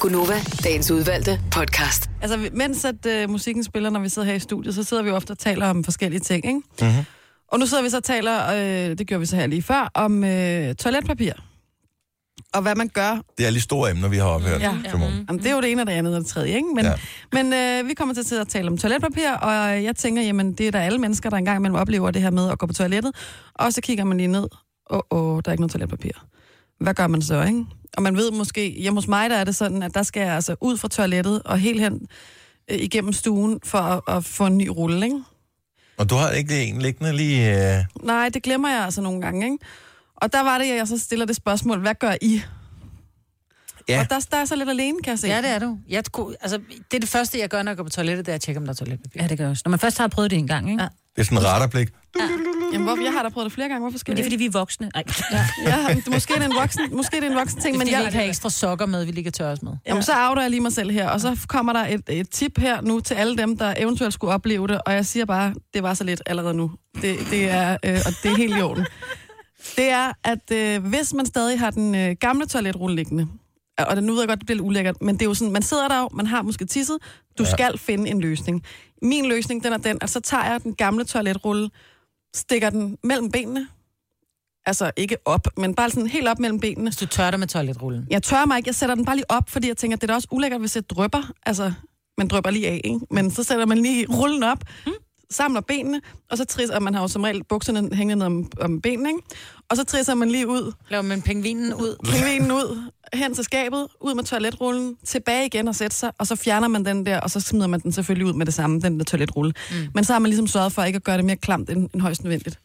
Gunova, 0.00 0.40
dagens 0.64 0.90
udvalgte 0.90 1.40
podcast. 1.50 2.10
Altså, 2.22 2.48
mens 2.52 2.84
at 2.84 3.06
øh, 3.06 3.30
musikken 3.30 3.64
spiller, 3.64 3.90
når 3.90 4.00
vi 4.00 4.08
sidder 4.08 4.28
her 4.28 4.34
i 4.34 4.38
studiet, 4.38 4.74
så 4.74 4.82
sidder 4.82 5.02
vi 5.02 5.08
jo 5.08 5.16
ofte 5.16 5.30
og 5.30 5.38
taler 5.38 5.66
om 5.66 5.84
forskellige 5.84 6.20
ting, 6.20 6.46
ikke? 6.46 6.60
Mm-hmm. 6.80 7.04
Og 7.52 7.58
nu 7.58 7.66
sidder 7.66 7.82
vi 7.82 7.90
så 7.90 7.96
og 7.96 8.04
taler, 8.04 8.52
øh, 8.52 8.98
det 8.98 9.06
gjorde 9.06 9.20
vi 9.20 9.26
så 9.26 9.36
her 9.36 9.46
lige 9.46 9.62
før, 9.62 9.90
om 9.94 10.24
øh, 10.24 10.74
toiletpapir. 10.74 11.32
Og 12.56 12.62
hvad 12.62 12.74
man 12.74 12.88
gør. 12.88 13.22
Det 13.38 13.46
er 13.46 13.50
lige 13.50 13.62
store 13.62 13.90
emner, 13.90 14.08
vi 14.08 14.16
har 14.16 14.24
ophørt 14.26 14.60
Ja. 14.60 14.72
morgen. 14.72 15.24
Jamen, 15.28 15.38
det 15.42 15.46
er 15.50 15.54
jo 15.54 15.60
det 15.60 15.70
ene 15.72 15.82
og 15.82 15.86
det 15.86 15.92
andet 15.92 16.14
og 16.14 16.20
det 16.20 16.28
tredje, 16.28 16.54
ikke? 16.54 16.68
Men, 16.74 16.84
Ja. 16.84 16.90
ja. 16.90 16.96
men 17.42 17.52
øh, 17.52 17.88
vi 17.88 17.94
kommer 17.94 18.14
til 18.14 18.20
at 18.20 18.26
sidde 18.26 18.40
og 18.42 18.48
tale 18.48 18.68
om 18.68 18.78
toiletpapir, 18.78 19.30
og 19.30 19.84
jeg 19.84 19.96
tænker, 19.96 20.22
jamen, 20.22 20.52
det 20.52 20.66
er 20.68 20.70
der 20.72 20.80
alle 20.80 20.98
mennesker, 20.98 21.30
der 21.30 21.36
engang 21.36 21.58
imellem 21.58 21.74
oplever 21.76 22.10
det 22.10 22.22
her 22.22 22.30
med 22.30 22.50
at 22.50 22.58
gå 22.58 22.66
på 22.66 22.72
toilettet. 22.72 23.12
Og 23.54 23.72
så 23.72 23.80
kigger 23.80 24.04
man 24.04 24.16
lige 24.16 24.26
ned, 24.26 24.46
åh, 24.90 25.00
oh, 25.10 25.34
oh, 25.34 25.40
der 25.44 25.48
er 25.50 25.52
ikke 25.52 25.60
noget 25.62 25.72
toiletpapir. 25.72 26.10
Hvad 26.80 26.94
gør 26.94 27.06
man 27.06 27.22
så, 27.22 27.42
ikke? 27.42 27.64
Og 27.96 28.02
man 28.02 28.16
ved 28.16 28.30
måske, 28.30 28.70
hjemme 28.70 28.96
hos 28.96 29.08
mig, 29.08 29.30
der 29.30 29.36
er 29.36 29.44
det 29.44 29.56
sådan, 29.56 29.82
at 29.82 29.94
der 29.94 30.02
skal 30.02 30.20
jeg 30.20 30.34
altså 30.34 30.56
ud 30.60 30.76
fra 30.76 30.88
toilettet 30.88 31.42
og 31.44 31.58
helt 31.58 31.80
hen 31.80 32.00
øh, 32.70 32.78
igennem 32.78 33.12
stuen 33.12 33.60
for 33.64 33.78
at, 33.78 34.16
at 34.16 34.24
få 34.24 34.46
en 34.46 34.58
ny 34.58 34.68
rulle, 34.68 35.06
ikke? 35.06 35.20
Og 35.98 36.10
du 36.10 36.14
har 36.14 36.30
ikke 36.30 36.64
en 36.64 36.82
liggende 36.82 37.12
lige... 37.16 37.76
Øh... 37.78 37.84
Nej, 38.02 38.28
det 38.28 38.42
glemmer 38.42 38.68
jeg 38.68 38.84
altså 38.84 39.00
nogle 39.00 39.20
gange, 39.20 39.44
ikke? 39.46 39.58
Og 40.16 40.32
der 40.32 40.42
var 40.42 40.58
det, 40.58 40.64
at 40.70 40.76
jeg 40.76 40.88
så 40.88 40.98
stiller 40.98 41.26
det 41.26 41.36
spørgsmål, 41.36 41.80
hvad 41.80 41.94
gør 41.94 42.14
I? 42.22 42.42
Ja. 43.88 44.00
Og 44.00 44.10
der, 44.10 44.26
der 44.30 44.36
er 44.36 44.44
så 44.44 44.56
lidt 44.56 44.68
alene, 44.68 44.98
kan 45.04 45.10
jeg 45.10 45.18
se. 45.18 45.28
Ja, 45.28 45.42
det 45.42 45.50
er 45.50 45.58
du. 45.58 45.78
Jeg, 45.88 46.04
kunne- 46.12 46.36
altså, 46.40 46.58
det 46.90 46.96
er 46.96 47.00
det 47.00 47.08
første, 47.08 47.38
jeg 47.38 47.48
gør, 47.48 47.62
når 47.62 47.70
jeg 47.70 47.76
går 47.76 47.84
på 47.84 47.90
toilettet, 47.90 48.26
det 48.26 48.32
er 48.32 48.34
at 48.34 48.40
tjekke, 48.40 48.58
om 48.58 48.64
der 48.64 48.72
er 48.72 48.76
toiletpapir. 48.76 49.22
Ja, 49.22 49.28
det 49.28 49.38
gør 49.38 49.44
jeg 49.44 49.50
også. 49.50 49.62
Når 49.64 49.70
man 49.70 49.78
først 49.78 49.98
har 49.98 50.08
prøvet 50.08 50.30
det 50.30 50.38
en 50.38 50.46
gang, 50.46 50.70
ikke? 50.70 50.82
Ja. 50.82 50.88
Det 51.16 51.22
er 51.22 51.24
sådan 51.24 51.38
en 51.38 51.44
raterblik. 51.44 51.88
Jamen, 52.72 52.86
hvorfor? 52.86 53.02
Jeg 53.02 53.12
har 53.12 53.22
da 53.22 53.28
prøvet 53.28 53.44
det 53.44 53.52
flere 53.52 53.68
gange. 53.68 53.80
Hvorfor 53.80 53.98
skal 53.98 54.10
Men 54.12 54.16
det 54.16 54.20
er, 54.22 54.24
det 54.24 54.32
fordi 54.32 54.36
vi 54.42 54.46
er 54.46 54.50
voksne. 54.50 54.90
Ej. 54.94 55.02
Ja, 55.32 55.46
ja 55.88 55.94
det, 55.94 56.08
måske 56.12 56.34
er 56.34 56.38
det 56.38 56.46
en 56.46 56.54
voksen, 56.54 56.82
måske 56.96 57.16
er 57.16 57.20
det 57.20 57.30
en 57.30 57.36
voksen 57.36 57.60
ting, 57.60 57.72
Men 57.78 57.86
men 57.86 57.92
jeg 57.94 58.00
ikke 58.04 58.16
have 58.16 58.28
ekstra 58.28 58.50
sokker 58.50 58.86
med, 58.86 59.04
vi 59.04 59.12
lige 59.12 59.24
kan 59.24 59.32
tørre 59.32 59.52
os 59.52 59.62
med. 59.62 59.72
jamen, 59.86 60.02
så 60.02 60.12
outer 60.28 60.42
jeg 60.42 60.50
lige 60.50 60.60
mig 60.60 60.72
selv 60.72 60.90
her, 60.90 61.08
og 61.08 61.20
så 61.20 61.36
kommer 61.48 61.72
der 61.72 61.86
et, 61.86 62.02
et 62.08 62.30
tip 62.30 62.58
her 62.58 62.80
nu 62.80 63.00
til 63.00 63.14
alle 63.14 63.36
dem, 63.36 63.56
der 63.58 63.74
eventuelt 63.76 64.14
skulle 64.14 64.34
opleve 64.34 64.66
det, 64.68 64.80
og 64.86 64.92
jeg 64.94 65.06
siger 65.06 65.24
bare, 65.24 65.54
det 65.74 65.82
var 65.82 65.94
så 65.94 66.04
lidt 66.04 66.22
allerede 66.26 66.54
nu. 66.54 66.70
Det, 67.02 67.16
det 67.30 67.50
er, 67.50 67.76
øh, 67.84 67.98
og 68.06 68.12
det 68.22 68.30
er 68.32 68.36
helt 68.36 68.58
i 68.58 68.60
orden. 68.60 68.86
Det 69.76 69.88
er, 69.90 70.12
at 70.24 70.52
øh, 70.52 70.86
hvis 70.86 71.14
man 71.14 71.26
stadig 71.26 71.58
har 71.58 71.70
den 71.70 71.94
øh, 71.94 72.16
gamle 72.20 72.46
toiletrulle 72.46 72.96
liggende, 72.96 73.28
og 73.78 73.96
det, 73.96 74.04
nu 74.04 74.12
ved 74.12 74.20
jeg 74.20 74.28
godt, 74.28 74.38
det 74.38 74.46
bliver 74.46 74.56
lidt 74.56 74.66
ulækkert, 74.66 75.02
men 75.02 75.14
det 75.14 75.22
er 75.22 75.26
jo 75.26 75.34
sådan, 75.34 75.52
man 75.52 75.62
sidder 75.62 75.88
der 75.88 76.00
jo, 76.00 76.08
man 76.14 76.26
har 76.26 76.42
måske 76.42 76.64
tisset, 76.64 76.98
du 77.38 77.42
ja. 77.42 77.50
skal 77.50 77.78
finde 77.78 78.10
en 78.10 78.20
løsning. 78.20 78.62
Min 79.02 79.26
løsning, 79.26 79.64
den 79.64 79.72
er 79.72 79.76
den, 79.76 79.98
at 80.00 80.10
så 80.10 80.20
tager 80.20 80.44
jeg 80.44 80.62
den 80.62 80.74
gamle 80.74 81.04
toiletrulle, 81.04 81.70
stikker 82.34 82.70
den 82.70 82.98
mellem 83.02 83.30
benene, 83.30 83.68
altså 84.66 84.90
ikke 84.96 85.16
op, 85.24 85.46
men 85.56 85.74
bare 85.74 85.90
sådan 85.90 86.06
helt 86.06 86.28
op 86.28 86.38
mellem 86.38 86.60
benene. 86.60 86.90
Hvis 86.90 86.96
du 86.96 87.06
tørrer 87.06 87.30
dig 87.30 87.40
med 87.40 87.48
toiletrullen. 87.48 88.06
Jeg 88.10 88.22
tør 88.22 88.44
mig 88.44 88.56
ikke, 88.56 88.68
jeg 88.68 88.74
sætter 88.74 88.94
den 88.94 89.04
bare 89.04 89.16
lige 89.16 89.30
op, 89.30 89.50
fordi 89.50 89.68
jeg 89.68 89.76
tænker, 89.76 89.96
det 89.96 90.02
er 90.02 90.06
da 90.06 90.14
også 90.14 90.28
ulækkert, 90.30 90.60
hvis 90.60 90.76
jeg 90.76 90.90
drypper. 90.90 91.32
Altså, 91.46 91.72
man 92.18 92.28
drypper 92.28 92.50
lige 92.50 92.68
af, 92.68 92.80
ikke? 92.84 93.00
Men 93.10 93.30
så 93.30 93.42
sætter 93.42 93.66
man 93.66 93.78
lige 93.78 94.06
rullen 94.06 94.42
op, 94.42 94.58
samler 95.30 95.60
benene, 95.60 96.00
og 96.30 96.38
så 96.38 96.44
trisser, 96.44 96.80
man 96.80 96.94
har 96.94 97.00
jo 97.00 97.08
som 97.08 97.22
regel 97.22 97.44
bukserne 97.44 97.96
hængende 97.96 98.18
ned 98.18 98.26
om, 98.26 98.50
om 98.60 98.80
benene, 98.80 99.08
ikke? 99.08 99.20
Og 99.70 99.76
så 99.76 99.84
trisser 99.84 100.14
man 100.14 100.30
lige 100.30 100.48
ud, 100.48 100.72
Laver 100.88 101.02
man 101.02 101.22
pingvinen 101.22 101.74
ud. 101.74 101.96
pingvinen 102.04 102.52
ud, 102.52 102.90
hen 103.14 103.34
til 103.34 103.44
skabet, 103.44 103.86
ud 104.00 104.14
med 104.14 104.24
toiletrullen, 104.24 104.96
tilbage 105.04 105.46
igen 105.46 105.68
og 105.68 105.74
sætte 105.74 105.96
sig, 105.96 106.12
og 106.18 106.26
så 106.26 106.36
fjerner 106.36 106.68
man 106.68 106.84
den 106.84 107.06
der, 107.06 107.20
og 107.20 107.30
så 107.30 107.40
smider 107.40 107.66
man 107.66 107.80
den 107.80 107.92
selvfølgelig 107.92 108.26
ud 108.26 108.32
med 108.32 108.46
det 108.46 108.54
samme, 108.54 108.80
den 108.80 108.98
der 108.98 109.04
toiletrulle. 109.04 109.52
Mm. 109.70 109.76
Men 109.94 110.04
så 110.04 110.12
har 110.12 110.18
man 110.20 110.28
ligesom 110.28 110.46
sørget 110.46 110.72
for 110.72 110.82
ikke 110.82 110.96
at 110.96 111.04
gøre 111.04 111.16
det 111.16 111.24
mere 111.24 111.36
klamt 111.36 111.70
end, 111.70 111.90
end 111.94 112.02
højst 112.02 112.24
nødvendigt. 112.24 112.60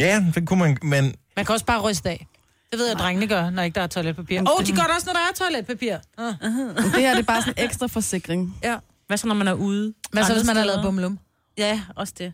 Ja, 0.00 0.24
det 0.34 0.48
kunne 0.48 0.58
man, 0.58 0.78
men 0.82 1.14
Man 1.36 1.44
kan 1.46 1.52
også 1.52 1.66
bare 1.66 1.80
ryste 1.80 2.10
af. 2.10 2.26
Det 2.70 2.78
ved 2.78 2.86
jeg, 2.88 2.96
drengene 2.96 3.26
gør, 3.26 3.50
når 3.50 3.62
ikke 3.62 3.74
der 3.74 3.80
er 3.80 3.86
toiletpapir. 3.86 4.40
Åh, 4.40 4.46
oh, 4.58 4.66
de 4.66 4.72
gør 4.72 4.82
det 4.82 4.90
også, 4.94 5.06
når 5.06 5.12
der 5.12 5.20
er 5.20 5.34
toiletpapir. 5.36 5.96
Ah. 6.18 6.34
Men 6.74 6.92
det 6.92 7.00
her 7.00 7.10
det 7.10 7.18
er 7.18 7.22
bare 7.22 7.42
sådan 7.42 7.54
en 7.58 7.64
ekstra 7.64 7.86
forsikring. 7.86 8.56
Ja. 8.62 8.76
Hvad 9.06 9.16
så, 9.16 9.26
når 9.26 9.34
man 9.34 9.48
er 9.48 9.52
ude? 9.52 9.94
Hvad 10.12 10.24
så, 10.24 10.32
hvis 10.34 10.46
man 10.46 10.56
har 10.56 10.64
lavet 10.64 10.82
bumlum? 10.82 11.18
Ja, 11.58 11.80
også 11.96 12.14
det. 12.18 12.32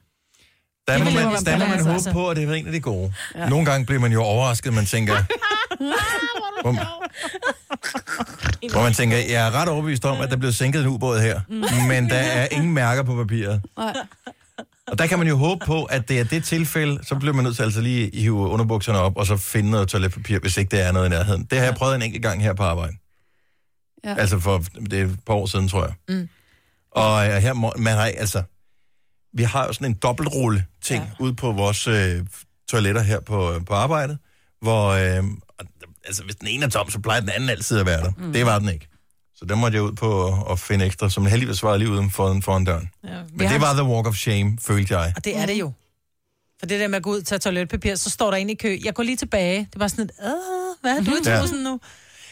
Der 0.88 0.94
Det 0.94 1.04
må 1.04 1.10
man, 1.10 1.44
der 1.44 1.58
må 1.58 1.66
man 1.66 1.80
håbe 1.80 1.92
altså. 1.92 2.12
på, 2.12 2.30
at 2.30 2.36
det 2.36 2.48
er 2.48 2.52
en 2.52 2.66
af 2.66 2.72
de 2.72 2.80
gode. 2.80 3.12
Ja. 3.34 3.48
Nogle 3.48 3.66
gange 3.66 3.86
bliver 3.86 4.00
man 4.00 4.12
jo 4.12 4.22
overrasket, 4.22 4.72
man 4.72 4.86
tænker... 4.86 5.14
hvor, 6.62 6.72
hvor 8.72 8.82
man 8.82 8.92
tænker, 8.92 9.16
jeg 9.16 9.46
er 9.46 9.50
ret 9.50 9.68
overbevist 9.68 10.04
om, 10.04 10.20
at 10.20 10.30
der 10.30 10.36
bliver 10.36 10.52
sænket 10.52 10.80
en 10.82 10.86
ubåd 10.88 11.20
her, 11.20 11.40
men 11.88 12.10
der 12.10 12.16
er 12.16 12.48
ingen 12.50 12.72
mærker 12.72 13.02
på 13.02 13.16
papiret. 13.16 13.62
Og 14.86 14.98
der 14.98 15.06
kan 15.06 15.18
man 15.18 15.28
jo 15.28 15.36
håbe 15.36 15.66
på, 15.66 15.84
at 15.84 16.08
det 16.08 16.20
er 16.20 16.24
det 16.24 16.44
tilfælde, 16.44 17.04
så 17.04 17.14
bliver 17.14 17.34
man 17.34 17.44
nødt 17.44 17.56
til 17.56 17.62
altså 17.62 17.80
lige 17.80 18.06
at 18.06 18.18
hive 18.18 18.34
underbukserne 18.36 18.98
op, 18.98 19.16
og 19.16 19.26
så 19.26 19.36
finde 19.36 19.70
noget 19.70 19.88
toiletpapir, 19.88 20.38
hvis 20.38 20.56
ikke 20.56 20.70
det 20.76 20.86
er 20.86 20.92
noget 20.92 21.06
i 21.06 21.10
nærheden. 21.10 21.44
Det 21.44 21.58
har 21.58 21.64
jeg 21.64 21.74
prøvet 21.74 21.94
en 21.94 22.02
enkelt 22.02 22.22
gang 22.22 22.42
her 22.42 22.54
på 22.54 22.62
arbejde. 22.62 22.96
Ja. 24.04 24.14
Altså 24.14 24.38
for 24.38 24.64
det 24.90 25.00
er 25.00 25.04
et 25.04 25.18
par 25.26 25.34
år 25.34 25.46
siden, 25.46 25.68
tror 25.68 25.84
jeg. 25.84 25.94
Mm. 26.08 26.28
Og 26.90 27.26
øh, 27.26 27.32
her 27.32 27.78
man 27.78 27.94
har 27.94 28.04
altså, 28.04 28.42
vi 29.34 29.42
har 29.42 29.66
jo 29.66 29.72
sådan 29.72 29.86
en 29.86 29.94
dobbeltrulle 29.94 30.64
ting 30.82 31.04
ja. 31.04 31.24
ude 31.24 31.34
på 31.34 31.52
vores 31.52 31.86
øh, 31.86 32.26
toiletter 32.68 33.02
her 33.02 33.20
på, 33.20 33.60
på 33.66 33.74
arbejdet, 33.74 34.18
hvor 34.60 34.88
øh, 34.88 35.24
altså, 36.04 36.24
hvis 36.24 36.36
den 36.36 36.48
ene 36.48 36.64
er 36.64 36.68
tom, 36.68 36.90
så 36.90 36.98
plejer 37.00 37.20
den 37.20 37.28
anden 37.28 37.50
altid 37.50 37.78
at 37.78 37.86
være 37.86 38.00
der. 38.00 38.12
Mm. 38.18 38.32
Det 38.32 38.46
var 38.46 38.58
den 38.58 38.68
ikke. 38.68 38.88
Så 39.34 39.44
der 39.44 39.54
måtte 39.54 39.76
jeg 39.76 39.82
ud 39.82 39.92
på 39.92 40.26
at, 40.26 40.34
at 40.52 40.58
finde 40.58 40.84
ekstra, 40.86 41.10
som 41.10 41.26
heldigvis 41.26 41.62
var 41.62 41.76
lige 41.76 41.90
uden 41.90 42.10
foran, 42.10 42.42
foran 42.42 42.64
døren. 42.64 42.90
Ja. 43.04 43.08
Men 43.32 43.48
det 43.48 43.60
var 43.60 43.72
the 43.72 43.82
walk 43.84 44.06
of 44.06 44.14
shame, 44.16 44.58
følte 44.60 44.98
jeg. 44.98 45.12
Og 45.16 45.24
det 45.24 45.36
er 45.38 45.46
det 45.46 45.54
jo. 45.54 45.72
For 46.58 46.66
det 46.66 46.80
der 46.80 46.88
med 46.88 46.96
at 46.96 47.02
gå 47.02 47.10
ud 47.10 47.18
og 47.20 47.26
tage 47.26 47.38
toiletpapir, 47.38 47.94
så 47.94 48.10
står 48.10 48.30
der 48.30 48.36
en 48.36 48.50
i 48.50 48.54
kø. 48.54 48.78
Jeg 48.84 48.94
går 48.94 49.02
lige 49.02 49.16
tilbage. 49.16 49.68
Det 49.72 49.80
var 49.80 49.88
sådan 49.88 50.04
et, 50.04 50.10
hvad 50.80 50.92
er 50.92 51.02
du 51.04 51.10
i 51.10 51.14
Ja. 51.26 51.38
trussen 51.38 51.58
nu? 51.58 51.80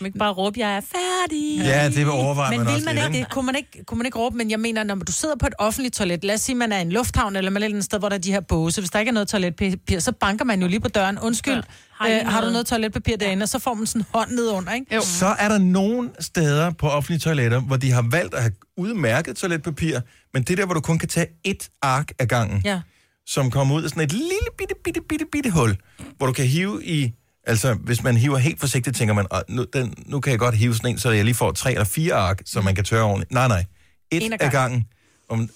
Man 0.01 0.07
ikke 0.07 0.18
bare 0.18 0.32
råbe, 0.32 0.61
jeg 0.61 0.76
er 0.76 0.80
færdig. 0.80 1.59
Ja, 1.59 1.88
det 1.88 2.09
overvejer 2.09 2.51
Men 2.51 2.59
man 2.59 2.66
vil 2.66 2.74
også 2.74 2.84
man 2.84 2.94
lidt, 2.94 3.07
ikke, 3.07 3.18
det, 3.18 3.30
kunne, 3.30 3.46
man 3.46 3.57
ikke, 3.57 3.84
kunne 3.86 3.98
man 3.98 4.07
ikke 4.07 4.18
råbe, 4.18 4.36
men 4.36 4.51
jeg 4.51 4.61
mener, 4.61 4.84
når 4.84 4.94
du 4.94 5.12
sidder 5.12 5.36
på 5.36 5.46
et 5.46 5.55
offentligt 5.59 5.94
toilet, 5.94 6.24
lad 6.24 6.34
os 6.34 6.40
sige, 6.40 6.57
man 6.57 6.72
er 6.72 6.78
i 6.78 6.82
en 6.82 6.92
lufthavn, 6.92 7.36
eller 7.36 7.51
man 7.51 7.62
er 7.62 7.64
et 7.64 7.66
eller 7.66 7.74
andet 7.76 7.84
sted, 7.84 7.98
hvor 7.98 8.09
der 8.09 8.16
er 8.16 8.20
de 8.20 8.32
her 8.32 8.40
båse, 8.40 8.80
hvis 8.80 8.90
der 8.90 8.98
ikke 8.98 9.09
er 9.09 9.12
noget 9.12 9.28
toiletpapir, 9.28 9.98
så 9.98 10.12
banker 10.12 10.44
man 10.44 10.62
jo 10.62 10.68
lige 10.68 10.80
på 10.80 10.88
døren, 10.88 11.18
undskyld, 11.18 11.55
ja. 11.55 11.61
Har 11.92 12.09
øh, 12.09 12.26
har 12.26 12.40
du 12.40 12.51
noget? 12.51 12.66
toiletpapir 12.66 13.16
derinde, 13.16 13.42
og 13.42 13.48
så 13.48 13.59
får 13.59 13.74
man 13.74 13.86
sådan 13.86 14.01
en 14.01 14.07
hånd 14.14 14.30
ned 14.30 14.48
under, 14.48 14.72
ikke? 14.72 14.94
Jo. 14.94 15.01
Så 15.01 15.26
er 15.26 15.48
der 15.48 15.59
nogle 15.59 16.11
steder 16.20 16.70
på 16.70 16.88
offentlige 16.88 17.18
toiletter, 17.18 17.61
hvor 17.61 17.76
de 17.76 17.90
har 17.90 18.07
valgt 18.11 18.34
at 18.34 18.42
have 18.42 18.53
udmærket 18.76 19.36
toiletpapir, 19.36 20.01
men 20.34 20.42
det 20.42 20.59
der, 20.59 20.64
hvor 20.64 20.74
du 20.74 20.80
kun 20.80 20.98
kan 20.98 21.09
tage 21.09 21.26
et 21.44 21.68
ark 21.82 22.12
af 22.18 22.28
gangen, 22.28 22.62
Ja. 22.64 22.80
som 23.26 23.51
kommer 23.51 23.74
ud 23.74 23.82
af 23.82 23.90
sådan 23.90 24.03
et 24.03 24.12
lille 24.12 24.48
bitte, 24.59 24.74
bitte, 24.84 25.01
bitte, 25.09 25.24
bitte 25.32 25.51
hul, 25.51 25.76
hvor 26.16 26.26
du 26.26 26.32
kan 26.32 26.46
hive 26.46 26.84
i... 26.84 27.12
Altså, 27.47 27.74
hvis 27.74 28.03
man 28.03 28.16
hiver 28.16 28.38
helt 28.38 28.61
forsigtigt, 28.61 28.97
tænker 28.97 29.14
man, 29.14 29.26
"Ah, 29.30 29.43
nu, 29.49 29.64
den, 29.72 29.95
nu 30.07 30.20
kan 30.20 30.30
jeg 30.30 30.38
godt 30.38 30.55
hive 30.55 30.74
sådan 30.74 30.91
en, 30.91 30.99
så 30.99 31.11
jeg 31.11 31.24
lige 31.24 31.34
får 31.34 31.53
tre 31.53 31.72
eller 31.72 31.84
fire 31.84 32.14
ark, 32.14 32.43
så 32.47 32.61
man 32.61 32.74
kan 32.74 32.84
tørre 32.84 33.05
ordentligt. 33.05 33.32
Nej, 33.32 33.49
nej. 33.49 33.64
Et 34.11 34.22
En 34.26 34.32
ad 34.32 34.38
af 34.41 34.51
gangen. 34.53 34.86
Om, 35.28 35.51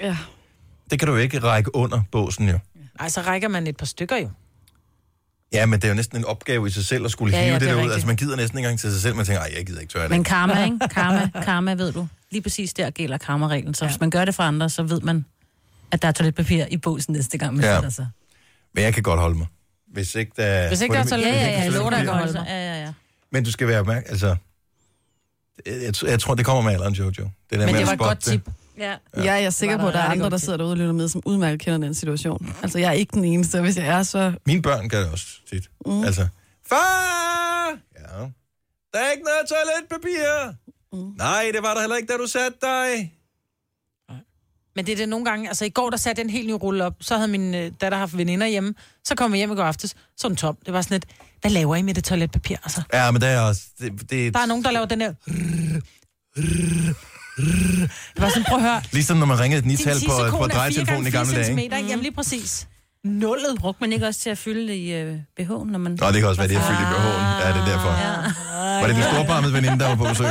Ja. 0.00 0.16
det 0.90 0.98
kan 0.98 1.08
du 1.08 1.14
jo 1.14 1.20
ikke 1.20 1.38
række 1.38 1.74
under 1.76 2.02
båsen, 2.12 2.48
jo. 2.48 2.58
Ej, 3.00 3.08
så 3.08 3.20
rækker 3.20 3.48
man 3.48 3.66
et 3.66 3.76
par 3.76 3.86
stykker 3.86 4.16
jo. 4.16 4.30
Ja, 5.52 5.66
men 5.66 5.78
det 5.80 5.84
er 5.84 5.88
jo 5.88 5.94
næsten 5.94 6.18
en 6.18 6.24
opgave 6.24 6.66
i 6.66 6.70
sig 6.70 6.84
selv 6.84 7.04
at 7.04 7.10
skulle 7.10 7.36
Ja, 7.36 7.42
hive 7.42 7.52
ja, 7.52 7.58
det, 7.58 7.68
det 7.68 7.76
der 7.76 7.84
ud. 7.84 7.90
Altså, 7.90 8.06
man 8.06 8.16
gider 8.16 8.36
næsten 8.36 8.58
ikke 8.58 8.66
engang 8.66 8.80
til 8.80 8.92
sig 8.92 9.00
selv. 9.02 9.16
Man 9.16 9.26
tænker, 9.26 9.40
ej, 9.42 9.52
jeg 9.56 9.66
gider 9.66 9.80
ikke 9.80 9.92
tørre 9.92 10.02
det. 10.02 10.10
Men 10.10 10.24
karma, 10.24 10.64
ikke? 10.64 10.78
Karma, 10.90 11.30
karma, 11.42 11.74
ved 11.74 11.92
du. 11.92 12.08
Lige 12.30 12.42
præcis 12.42 12.72
der 12.74 12.90
gælder 12.90 13.18
karma-reglen. 13.18 13.74
Så 13.74 13.84
ja. 13.84 13.90
hvis 13.90 14.00
man 14.00 14.10
gør 14.10 14.24
det 14.24 14.34
for 14.34 14.42
andre, 14.42 14.70
så 14.70 14.82
ved 14.82 15.00
man, 15.00 15.24
at 15.90 16.02
der 16.02 16.08
er 16.08 16.12
toiletpapir 16.12 16.64
i 16.70 16.76
båsen 16.76 17.12
næste 17.14 17.38
gang, 17.38 17.54
man 17.56 17.64
ja. 17.64 17.74
sætter 17.74 17.90
sig. 17.90 18.08
Men 18.74 18.84
jeg 18.84 18.94
kan 18.94 19.02
godt 19.02 19.20
holde 19.20 19.34
mig. 19.38 19.46
Hvis 19.94 20.14
ikke 20.14 20.32
der... 20.36 20.68
Hvis 20.68 20.80
ikke 20.80 20.92
der 20.92 20.98
er 20.98 21.02
det- 21.02 21.10
toilet- 21.12 21.26
Ja, 21.26 21.32
ja, 21.34 21.40
der 21.40 21.50
ja, 21.50 21.64
er 21.66 21.70
lover 21.70 21.90
dig, 21.90 22.04
mig. 22.04 22.44
Ja, 22.48 22.72
ja, 22.74 22.84
ja. 22.84 22.92
Men 23.30 23.44
du 23.44 23.52
skal 23.52 23.68
være 23.68 23.80
opmærksom, 23.80 24.10
altså... 24.12 24.36
Jeg, 25.66 25.74
jeg, 25.82 25.94
jeg 26.10 26.20
tror, 26.20 26.34
det 26.34 26.44
kommer 26.46 26.62
med 26.62 26.72
alderen, 26.72 26.94
Jojo. 26.94 27.10
Det 27.10 27.30
der 27.50 27.56
Men 27.56 27.66
med 27.74 27.74
det 27.80 27.86
var 27.86 27.92
et 27.92 27.98
godt 27.98 28.20
tip. 28.20 28.48
Ja. 28.78 28.94
Ja, 29.16 29.22
jeg 29.32 29.44
er 29.44 29.50
sikker 29.50 29.76
på, 29.76 29.82
der 29.82 29.88
at 29.88 29.94
der 29.94 30.00
er 30.00 30.04
andre, 30.10 30.30
der 30.30 30.36
sidder 30.36 30.56
derude 30.56 30.72
og 30.72 30.76
lytter 30.76 30.92
med, 30.92 31.08
som 31.08 31.22
udmærket 31.24 31.60
kender 31.60 31.78
den 31.78 31.94
situation. 31.94 32.56
Altså, 32.62 32.78
jeg 32.78 32.88
er 32.88 32.92
ikke 32.92 33.10
den 33.14 33.24
eneste, 33.24 33.56
og 33.56 33.62
hvis 33.62 33.76
jeg 33.76 33.86
er, 33.86 34.02
så... 34.02 34.32
Mine 34.46 34.62
børn 34.62 34.88
gør 34.88 35.00
det 35.00 35.10
også 35.10 35.26
tit. 35.50 35.68
Mm. 35.86 36.04
Altså, 36.04 36.28
far! 36.68 37.68
Ja. 37.98 38.18
Der 38.92 38.98
er 38.98 39.10
ikke 39.10 39.24
noget 39.24 39.42
toiletpapir. 39.48 40.54
Mm. 40.92 41.12
Nej, 41.18 41.44
det 41.54 41.62
var 41.62 41.74
der 41.74 41.80
heller 41.80 41.96
ikke, 41.96 42.12
da 42.12 42.16
du 42.16 42.26
satte 42.26 42.58
dig. 42.62 43.12
Men 44.76 44.86
det 44.86 44.92
er 44.92 44.96
det 44.96 45.08
nogle 45.08 45.24
gange, 45.24 45.48
altså 45.48 45.64
i 45.64 45.68
går, 45.68 45.90
der 45.90 45.96
satte 45.96 46.20
jeg 46.20 46.24
en 46.24 46.30
helt 46.30 46.46
ny 46.46 46.52
rulle 46.52 46.84
op, 46.84 46.94
så 47.00 47.16
havde 47.16 47.28
min 47.28 47.54
øh, 47.54 47.72
datter 47.80 47.98
haft 47.98 48.18
veninder 48.18 48.46
hjemme, 48.46 48.74
så 49.04 49.14
kom 49.14 49.30
jeg 49.32 49.38
hjem 49.38 49.52
i 49.52 49.54
går 49.54 49.62
aftes, 49.62 49.94
så 50.16 50.28
den 50.28 50.36
tom. 50.36 50.56
Det 50.66 50.74
var 50.74 50.82
sådan 50.82 50.96
et, 50.96 51.04
hvad 51.40 51.50
laver 51.50 51.76
I 51.76 51.82
med 51.82 51.94
det 51.94 52.04
toiletpapir, 52.04 52.56
altså? 52.64 52.82
Ja, 52.92 53.10
men 53.10 53.20
der 53.20 53.26
er 53.26 53.40
også... 53.40 53.62
Det, 53.80 54.10
det, 54.10 54.34
Der 54.34 54.40
er 54.40 54.46
nogen, 54.46 54.64
der 54.64 54.70
laver 54.70 54.86
den 54.86 55.00
her... 55.00 55.12
Det 58.14 58.22
var 58.22 58.28
sådan, 58.28 58.44
prøv 58.44 58.58
at 58.58 58.62
høre. 58.64 58.82
Ligesom 58.92 59.16
når 59.16 59.26
man 59.26 59.40
ringede 59.40 59.58
et 59.58 59.66
nital 59.66 59.94
på, 59.94 60.00
på 60.06 60.48
tissekone 60.48 60.50
4 60.50 60.58
drejetelefonen 60.58 61.06
i 61.06 61.10
gange 61.10 61.26
4 61.32 61.36
gamle 61.36 61.42
dage. 61.42 61.64
ikke? 61.64 61.76
ikke? 61.76 61.88
Jamen 61.90 62.02
lige 62.02 62.14
præcis. 62.14 62.68
Nullet. 63.04 63.58
Brugte 63.60 63.80
man 63.80 63.92
ikke 63.92 64.06
også 64.06 64.20
til 64.20 64.30
at 64.30 64.38
fylde 64.38 64.76
i 64.76 64.94
øh, 64.94 65.16
BH'en, 65.40 65.70
når 65.70 65.78
man... 65.78 65.98
Nå, 66.00 66.06
det 66.06 66.14
kan 66.14 66.24
også 66.24 66.40
være, 66.40 66.48
det 66.48 66.56
er 66.56 66.60
fyldt 66.60 66.80
i 66.80 66.84
BH'en. 66.84 67.46
Ja, 67.46 67.48
det 67.48 67.60
er 67.60 67.66
derfor. 67.66 67.88
Ja. 67.88 68.80
Var 68.80 68.86
det 68.86 68.96
den 68.96 69.04
storbarmede 69.04 69.52
veninde, 69.52 69.78
der 69.78 69.88
var 69.88 69.94
på 69.94 70.04
besøg? 70.04 70.26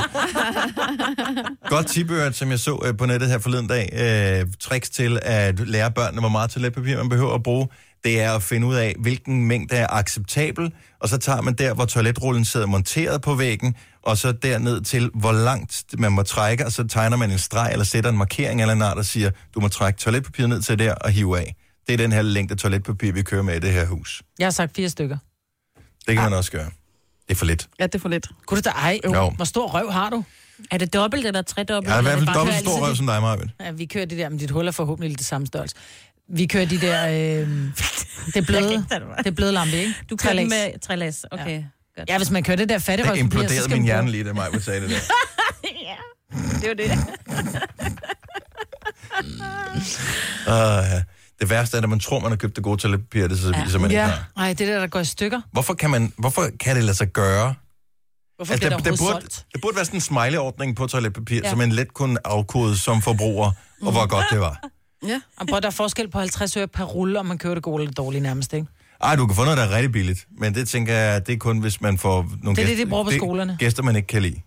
Godt 1.69 1.87
tipøret, 1.87 2.35
som 2.35 2.51
jeg 2.51 2.59
så 2.59 2.79
øh, 2.85 2.97
på 2.97 3.05
nettet 3.05 3.29
her 3.29 3.39
forleden 3.39 3.67
dag. 3.67 3.89
Øh, 3.93 4.47
tricks 4.59 4.89
til 4.89 5.19
at 5.21 5.67
lære 5.67 5.91
børnene, 5.91 6.19
hvor 6.19 6.29
meget 6.29 6.49
toiletpapir 6.49 6.97
man 6.97 7.09
behøver 7.09 7.33
at 7.33 7.43
bruge. 7.43 7.67
Det 8.03 8.21
er 8.21 8.31
at 8.31 8.43
finde 8.43 8.67
ud 8.67 8.75
af, 8.75 8.95
hvilken 8.99 9.45
mængde 9.45 9.75
er 9.75 9.87
acceptabel. 9.89 10.73
Og 10.99 11.09
så 11.09 11.17
tager 11.17 11.41
man 11.41 11.53
der, 11.53 11.73
hvor 11.73 11.85
toiletrullen 11.85 12.45
sidder 12.45 12.65
monteret 12.67 13.21
på 13.21 13.35
væggen, 13.35 13.75
og 14.03 14.17
så 14.17 14.31
derned 14.31 14.81
til, 14.81 15.09
hvor 15.13 15.31
langt 15.31 15.83
man 15.97 16.11
må 16.11 16.23
trække, 16.23 16.65
og 16.65 16.71
så 16.71 16.87
tegner 16.87 17.17
man 17.17 17.31
en 17.31 17.37
streg, 17.37 17.69
eller 17.71 17.85
sætter 17.85 18.09
en 18.09 18.17
markering 18.17 18.61
eller 18.61 18.73
en 18.73 18.81
art, 18.81 18.97
der 18.97 19.03
siger, 19.03 19.31
du 19.55 19.59
må 19.59 19.67
trække 19.67 19.99
toiletpapiret 19.99 20.49
ned 20.49 20.61
til 20.61 20.79
der 20.79 20.93
og 20.93 21.09
hive 21.11 21.39
af. 21.39 21.55
Det 21.87 21.93
er 21.93 21.97
den 21.97 22.11
her 22.11 22.21
længde 22.21 22.55
toiletpapir, 22.55 23.11
vi 23.11 23.21
kører 23.21 23.41
med 23.41 23.55
i 23.55 23.59
det 23.59 23.71
her 23.71 23.85
hus. 23.85 24.21
Jeg 24.39 24.45
har 24.45 24.51
sagt 24.51 24.75
fire 24.75 24.89
stykker. 24.89 25.17
Det 26.07 26.15
kan 26.15 26.23
man 26.23 26.33
også 26.33 26.51
gøre. 26.51 26.65
Det 27.27 27.31
er 27.31 27.35
for 27.35 27.45
lidt. 27.45 27.67
Ja, 27.79 27.85
det 27.87 27.95
er 27.95 27.99
for 27.99 28.09
lidt. 28.09 28.27
Kunne 28.45 28.61
du 28.61 28.69
da 28.69 28.69
ej? 28.69 28.99
Jo. 29.05 29.29
Hvor 29.29 29.45
stor 29.45 29.67
røv 29.67 29.91
har 29.91 30.09
du? 30.09 30.23
Er 30.71 30.77
det 30.77 30.93
dobbelt 30.93 31.25
eller 31.25 31.41
tredobbelt? 31.41 31.87
Jeg 31.87 31.93
har 31.95 32.01
i 32.01 32.03
hvert 32.03 32.13
fald 32.13 32.27
er 32.27 32.31
det 32.31 32.35
dobbelt 32.35 32.57
stor 32.57 32.87
røv 32.87 32.95
som 32.95 33.05
dig, 33.05 33.21
Marvind. 33.21 33.49
Ja, 33.59 33.71
vi 33.71 33.85
kører 33.85 34.05
de 34.05 34.17
der, 34.17 34.29
men 34.29 34.37
dit 34.39 34.51
hul 34.51 34.67
er 34.67 34.71
forhåbentlig 34.71 35.17
det 35.17 35.25
samme 35.25 35.47
størrelse. 35.47 35.75
Vi 36.29 36.47
kører 36.47 36.65
de 36.65 36.81
der, 36.81 37.07
øh, 37.07 37.13
det 38.25 38.35
er 38.35 38.41
bløde, 38.41 38.85
det 39.17 39.27
er 39.27 39.31
bløde 39.31 39.51
lampe, 39.51 39.77
ikke? 39.77 39.93
Du 40.09 40.15
kører 40.15 40.33
den 40.33 40.49
med 40.49 40.79
trælæs. 40.79 41.25
Okay. 41.31 41.49
Ja. 41.49 41.63
Godt. 41.97 42.09
Ja, 42.09 42.17
hvis 42.17 42.31
man 42.31 42.43
kører 42.43 42.57
det 42.57 42.69
der 42.69 42.75
Det 42.75 42.83
fattigrøvspapir, 42.83 43.19
så 43.19 43.23
imploderede 43.23 43.69
min 43.69 43.83
hjerne 43.83 44.11
lige, 44.11 44.23
da 44.23 44.33
mig 44.33 44.47
sagde 44.61 44.81
det 44.81 44.89
der. 44.89 44.95
Det 46.61 46.69
var 46.69 46.73
det. 46.73 46.91
Uh, 50.47 50.91
ja. 50.91 51.03
Det 51.43 51.49
værste 51.49 51.77
er, 51.77 51.81
at 51.81 51.89
man 51.89 51.99
tror, 51.99 52.19
man 52.19 52.31
har 52.31 52.35
købt 52.35 52.55
det 52.55 52.63
gode 52.63 52.77
toiletpapir, 52.77 53.27
det 53.27 53.39
så 53.39 53.61
viser 53.65 53.79
man 53.79 53.91
ikke 53.91 54.01
Ja, 54.01 54.07
har. 54.07 54.25
nej, 54.37 54.47
det 54.53 54.67
der, 54.67 54.79
der 54.79 54.87
går 54.87 54.99
i 54.99 55.05
stykker. 55.05 55.41
Hvorfor 55.51 55.73
kan, 55.73 55.89
man, 55.89 56.13
hvorfor 56.17 56.49
kan 56.59 56.75
det 56.75 56.83
lade 56.83 56.97
sig 56.97 57.07
gøre? 57.07 57.53
Hvorfor 58.35 58.53
Altså, 58.53 58.67
bliver 58.67 58.77
der, 58.77 58.83
der 58.83 58.91
der, 58.91 58.97
burde, 58.97 59.11
solgt? 59.11 59.45
der 59.53 59.59
burde 59.61 59.75
være 59.75 59.85
sådan 59.85 59.97
en 59.97 60.01
smiley-ordning 60.01 60.75
på 60.75 60.87
toiletpapir, 60.87 61.35
ja. 61.35 61.41
Ja. 61.43 61.49
som 61.49 61.57
man 61.57 61.71
let 61.71 61.93
kunne 61.93 62.27
afkode 62.27 62.77
som 62.77 63.01
forbruger, 63.01 63.51
og 63.81 63.91
hvor 63.91 64.07
godt 64.07 64.25
det 64.31 64.39
var. 64.39 64.59
Ja. 65.07 65.21
Og 65.37 65.47
prøv, 65.47 65.61
der 65.61 65.67
er 65.67 65.71
forskel 65.71 66.07
på 66.11 66.19
50 66.19 66.57
øre 66.57 66.67
per 66.67 66.83
rulle, 66.83 67.19
om 67.19 67.25
man 67.25 67.37
kører 67.37 67.53
det 67.53 67.63
gode 67.63 67.81
eller 67.81 67.89
det 67.91 67.97
dårlige 67.97 68.21
nærmest, 68.21 68.53
ikke? 68.53 68.67
Ej, 69.03 69.15
du 69.15 69.27
kan 69.27 69.35
få 69.35 69.43
noget, 69.43 69.57
der 69.57 69.63
er 69.63 69.75
rigtig 69.75 69.91
billigt, 69.91 70.27
men 70.37 70.55
det 70.55 70.67
tænker 70.67 70.93
jeg, 70.93 71.27
det 71.27 71.33
er 71.33 71.37
kun, 71.37 71.59
hvis 71.59 71.81
man 71.81 71.97
får 71.97 72.21
nogle 72.21 72.31
Det 72.41 72.47
er 72.49 72.53
det, 72.55 72.67
gæster, 72.67 72.85
de 72.85 72.89
bruger 72.89 73.03
på 73.03 73.11
skolerne. 73.11 73.55
gæster, 73.59 73.83
man 73.83 73.95
ikke 73.95 74.07
kan 74.07 74.21
lide. 74.21 74.41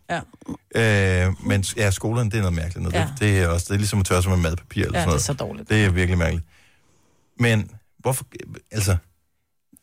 Ja. 0.76 1.26
Øh, 1.26 1.32
men 1.46 1.64
ja, 1.76 1.90
skolerne, 1.90 2.30
det 2.30 2.36
er 2.36 2.40
noget 2.40 2.54
mærkeligt. 2.54 2.82
Noget. 2.82 2.94
Ja. 2.94 3.00
Det, 3.00 3.20
det, 3.20 3.38
er 3.42 3.48
også, 3.48 3.66
det 3.68 3.74
er 3.74 3.78
ligesom 3.78 4.00
at 4.00 4.06
tørre 4.06 4.22
sig 4.22 4.30
med 4.30 4.38
madpapir 4.38 4.84
eller 4.84 4.98
Ja, 4.98 5.04
sådan 5.04 5.06
det 5.06 5.06
er 5.06 5.06
noget. 5.06 5.22
så 5.22 5.32
dårligt. 5.32 5.68
Det 5.68 5.84
er 5.84 5.90
virkelig 5.90 6.18
mærkeligt. 6.18 6.46
Men 7.40 7.70
hvorfor, 7.98 8.26
altså, 8.72 8.96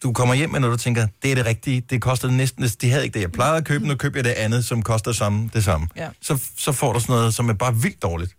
du 0.04 0.14
kommer 0.14 0.34
hjem 0.34 0.50
med 0.50 0.60
noget, 0.60 0.80
du 0.80 0.84
tænker, 0.84 1.08
det 1.24 1.32
er 1.32 1.36
det 1.36 1.46
rigtige, 1.46 1.82
det 1.82 2.02
koster 2.02 2.28
næsten, 2.32 2.64
de 2.82 2.90
havde 2.90 3.04
ikke 3.04 3.14
det, 3.14 3.22
jeg 3.22 3.32
plejede 3.32 3.58
at 3.58 3.66
købe, 3.66 3.88
nu 3.88 3.96
køber 3.96 4.18
jeg 4.18 4.24
det 4.24 4.32
andet, 4.32 4.66
som 4.66 4.82
koster 4.82 5.12
samme, 5.12 5.50
det 5.54 5.64
samme. 5.64 5.88
Ja. 5.96 6.10
Så, 6.22 6.44
så 6.58 6.72
får 6.72 6.94
du 6.94 7.00
sådan 7.00 7.14
noget, 7.16 7.34
som 7.34 7.50
er 7.50 7.54
bare 7.54 7.76
vildt 7.76 8.02
dårligt. 8.02 8.32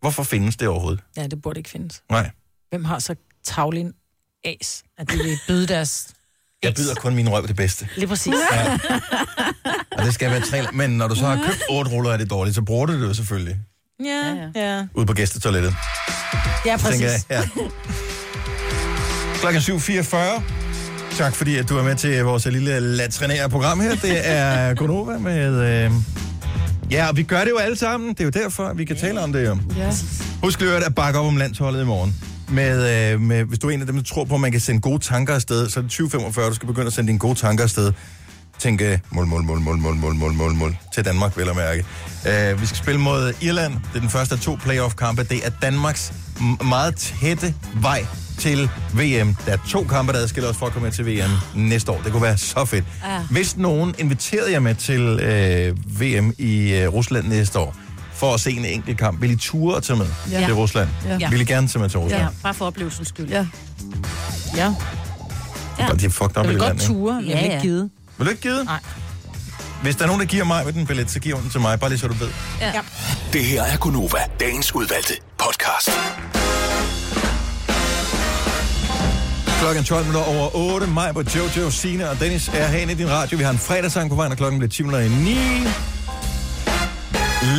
Hvorfor 0.00 0.22
findes 0.22 0.56
det 0.56 0.68
overhovedet? 0.68 1.00
Ja, 1.16 1.26
det 1.26 1.42
burde 1.42 1.58
ikke 1.60 1.70
findes. 1.70 2.02
Nej, 2.10 2.30
Hvem 2.70 2.84
har 2.84 2.98
så 2.98 3.14
tavlen 3.44 3.92
as, 4.44 4.82
at 4.98 5.10
de 5.10 5.16
vil 5.16 5.38
byde 5.48 5.66
deres... 5.66 6.08
jeg 6.62 6.74
byder 6.74 6.94
kun 6.94 7.14
min 7.14 7.28
røv 7.32 7.46
det 7.48 7.56
bedste. 7.56 7.88
Lige 7.96 8.06
præcis. 8.06 8.34
Ja. 8.52 8.78
Og 9.92 10.04
det 10.04 10.14
skal 10.14 10.30
være 10.30 10.40
tre, 10.40 10.72
men 10.72 10.90
når 10.90 11.08
du 11.08 11.14
så 11.14 11.26
har 11.26 11.36
købt 11.36 11.62
otte 11.70 11.90
ruller 11.90 12.12
af 12.12 12.18
det 12.18 12.30
dårligt, 12.30 12.54
så 12.54 12.62
bruger 12.62 12.86
du 12.86 12.92
det 12.92 13.00
jo 13.08 13.14
selvfølgelig 13.14 13.58
Ja, 14.04 14.48
ja. 14.54 14.76
Ja, 14.76 14.86
ude 14.94 15.06
på 15.06 15.12
gæstetoilettet. 15.12 15.74
ja 16.66 16.76
præcis. 16.76 17.00
tænker 17.00 17.10
jeg. 17.10 17.20
Ja. 17.30 17.42
Klokken 19.42 19.62
7.44. 19.62 20.42
Tak 21.16 21.34
fordi, 21.34 21.56
at 21.56 21.68
du 21.68 21.78
er 21.78 21.82
med 21.82 21.96
til 21.96 22.24
vores 22.24 22.46
lille 22.46 22.80
latrinære 22.80 23.48
program 23.48 23.80
her. 23.80 23.94
Det 23.94 24.28
er 24.28 24.74
Gonova 24.78 25.18
med... 25.18 25.84
Øh... 25.84 25.90
Ja, 26.90 27.08
og 27.08 27.16
vi 27.16 27.22
gør 27.22 27.40
det 27.40 27.50
jo 27.50 27.56
alle 27.56 27.76
sammen. 27.76 28.08
Det 28.08 28.20
er 28.20 28.24
jo 28.24 28.30
derfor, 28.30 28.64
at 28.64 28.78
vi 28.78 28.84
kan 28.84 28.96
tale 28.96 29.20
om 29.20 29.32
det 29.32 29.46
jo. 29.46 29.58
Ja. 29.76 29.90
Husk 30.42 30.60
lige 30.60 30.86
at 30.86 30.94
bakke 30.94 31.18
op 31.18 31.26
om 31.26 31.36
landsholdet 31.36 31.82
i 31.82 31.84
morgen. 31.84 32.14
med, 32.48 33.12
øh, 33.12 33.20
med, 33.20 33.44
hvis 33.44 33.58
du 33.58 33.68
er 33.68 33.70
en 33.70 33.80
af 33.80 33.86
dem, 33.86 33.96
der 33.96 34.02
tror 34.02 34.24
på, 34.24 34.34
at 34.34 34.40
man 34.40 34.52
kan 34.52 34.60
sende 34.60 34.80
gode 34.80 34.98
tanker 34.98 35.34
afsted, 35.34 35.68
så 35.68 35.80
er 35.80 35.82
det 35.82 35.90
2045, 35.90 36.48
du 36.48 36.54
skal 36.54 36.66
begynde 36.66 36.86
at 36.86 36.92
sende 36.92 37.08
dine 37.08 37.18
gode 37.18 37.34
tanker 37.34 37.64
afsted. 37.64 37.92
Tænke 38.58 39.00
mål, 39.10 39.26
mål, 39.26 39.42
mål, 39.42 39.60
mål, 39.60 39.76
mål, 39.78 39.94
mål, 39.94 40.14
mål, 40.14 40.32
mål, 40.32 40.54
mål, 40.54 40.76
til 40.94 41.04
Danmark, 41.04 41.36
vel 41.36 41.48
at 41.48 41.56
mærke. 41.56 41.84
Uh, 42.26 42.60
vi 42.60 42.66
skal 42.66 42.78
spille 42.78 43.00
mod 43.00 43.32
Irland. 43.40 43.72
Det 43.72 43.96
er 43.96 44.00
den 44.00 44.10
første 44.10 44.34
af 44.34 44.40
to 44.40 44.58
playoff-kampe. 44.64 45.22
Det 45.22 45.46
er 45.46 45.50
Danmarks 45.62 46.12
meget 46.60 46.96
tætte 46.96 47.54
vej 47.74 48.06
til 48.42 48.70
VM. 48.94 49.36
Der 49.46 49.52
er 49.52 49.56
to 49.68 49.84
kampe, 49.84 50.12
der 50.12 50.18
adskiller 50.18 50.50
os 50.50 50.56
for 50.56 50.66
at 50.66 50.72
komme 50.72 50.86
med 50.86 50.92
til 50.92 51.06
VM 51.06 51.30
næste 51.54 51.92
år. 51.92 52.00
Det 52.04 52.12
kunne 52.12 52.22
være 52.22 52.38
så 52.38 52.64
fedt. 52.64 52.84
Ja. 53.04 53.20
Hvis 53.30 53.56
nogen 53.56 53.94
inviterede 53.98 54.52
jer 54.52 54.60
med 54.60 54.74
til 54.74 55.00
øh, 55.00 55.76
VM 56.00 56.32
i 56.38 56.72
øh, 56.72 56.88
Rusland 56.88 57.26
næste 57.28 57.58
år, 57.58 57.76
for 58.14 58.34
at 58.34 58.40
se 58.40 58.50
en 58.50 58.64
enkelt 58.64 58.98
kamp, 58.98 59.22
vil 59.22 59.30
I 59.30 59.36
ture 59.36 59.76
at 59.76 59.82
tage 59.82 59.96
med 59.96 60.06
Ja. 60.30 60.40
ja. 60.40 60.44
til 60.46 60.54
Rusland? 60.54 60.88
Ja. 61.20 61.30
Vil 61.30 61.40
I 61.40 61.44
gerne 61.44 61.68
tage 61.68 61.80
med 61.80 61.88
til 61.90 61.98
Rusland? 61.98 62.22
Ja, 62.22 62.28
bare 62.42 62.54
for 62.54 62.66
oplevelsens 62.66 63.08
skyld. 63.08 63.28
Ja. 63.28 63.46
Ja, 64.56 64.74
Ja. 65.78 65.86
De 66.00 66.04
er 66.06 66.10
fucked 66.10 66.24
up 66.24 66.36
jeg 66.36 66.44
vil 66.44 66.52
det 66.54 66.60
godt 66.60 66.68
land, 66.68 66.78
ture, 66.78 67.14
men 67.14 67.22
vil 67.24 67.30
Ja, 67.30 67.38
ikke 67.42 67.54
ja. 67.54 67.60
gide. 67.62 67.90
Vil 68.18 68.26
du 68.26 68.30
ikke 68.30 68.42
give? 68.42 68.64
Nej. 68.64 68.78
Hvis 69.82 69.96
der 69.96 70.02
er 70.02 70.06
nogen, 70.06 70.20
der 70.20 70.26
giver 70.26 70.44
mig 70.44 70.64
med 70.64 70.72
den 70.72 70.86
billet, 70.86 71.10
så 71.10 71.20
giver 71.20 71.34
hun 71.34 71.42
den 71.42 71.50
til 71.50 71.60
mig, 71.60 71.80
bare 71.80 71.90
lige 71.90 71.98
så 72.00 72.08
du 72.08 72.14
ved. 72.14 72.28
Ja. 72.60 72.72
Det 73.32 73.44
her 73.44 73.62
er 73.62 73.76
Gunova, 73.76 74.18
dagens 74.40 74.74
udvalgte 74.74 75.12
podcast. 75.38 75.90
Klokken 79.62 79.84
12 79.84 80.04
minutter 80.06 80.28
over 80.28 80.56
8. 80.56 80.86
Maj 80.86 81.12
på 81.12 81.22
Jojo, 81.36 81.70
Sina 81.70 82.08
og 82.08 82.20
Dennis 82.20 82.48
er 82.48 82.66
herinde 82.66 82.92
i 82.92 82.96
din 82.96 83.10
radio. 83.10 83.36
Vi 83.36 83.44
har 83.44 83.50
en 83.50 83.58
fredagssang 83.58 84.10
på 84.10 84.16
vejen, 84.16 84.32
og 84.32 84.38
klokken 84.38 84.58
bliver 84.58 84.70
10 84.70 84.82
minutter 84.82 85.06
i 85.06 85.08
9. 85.08 85.36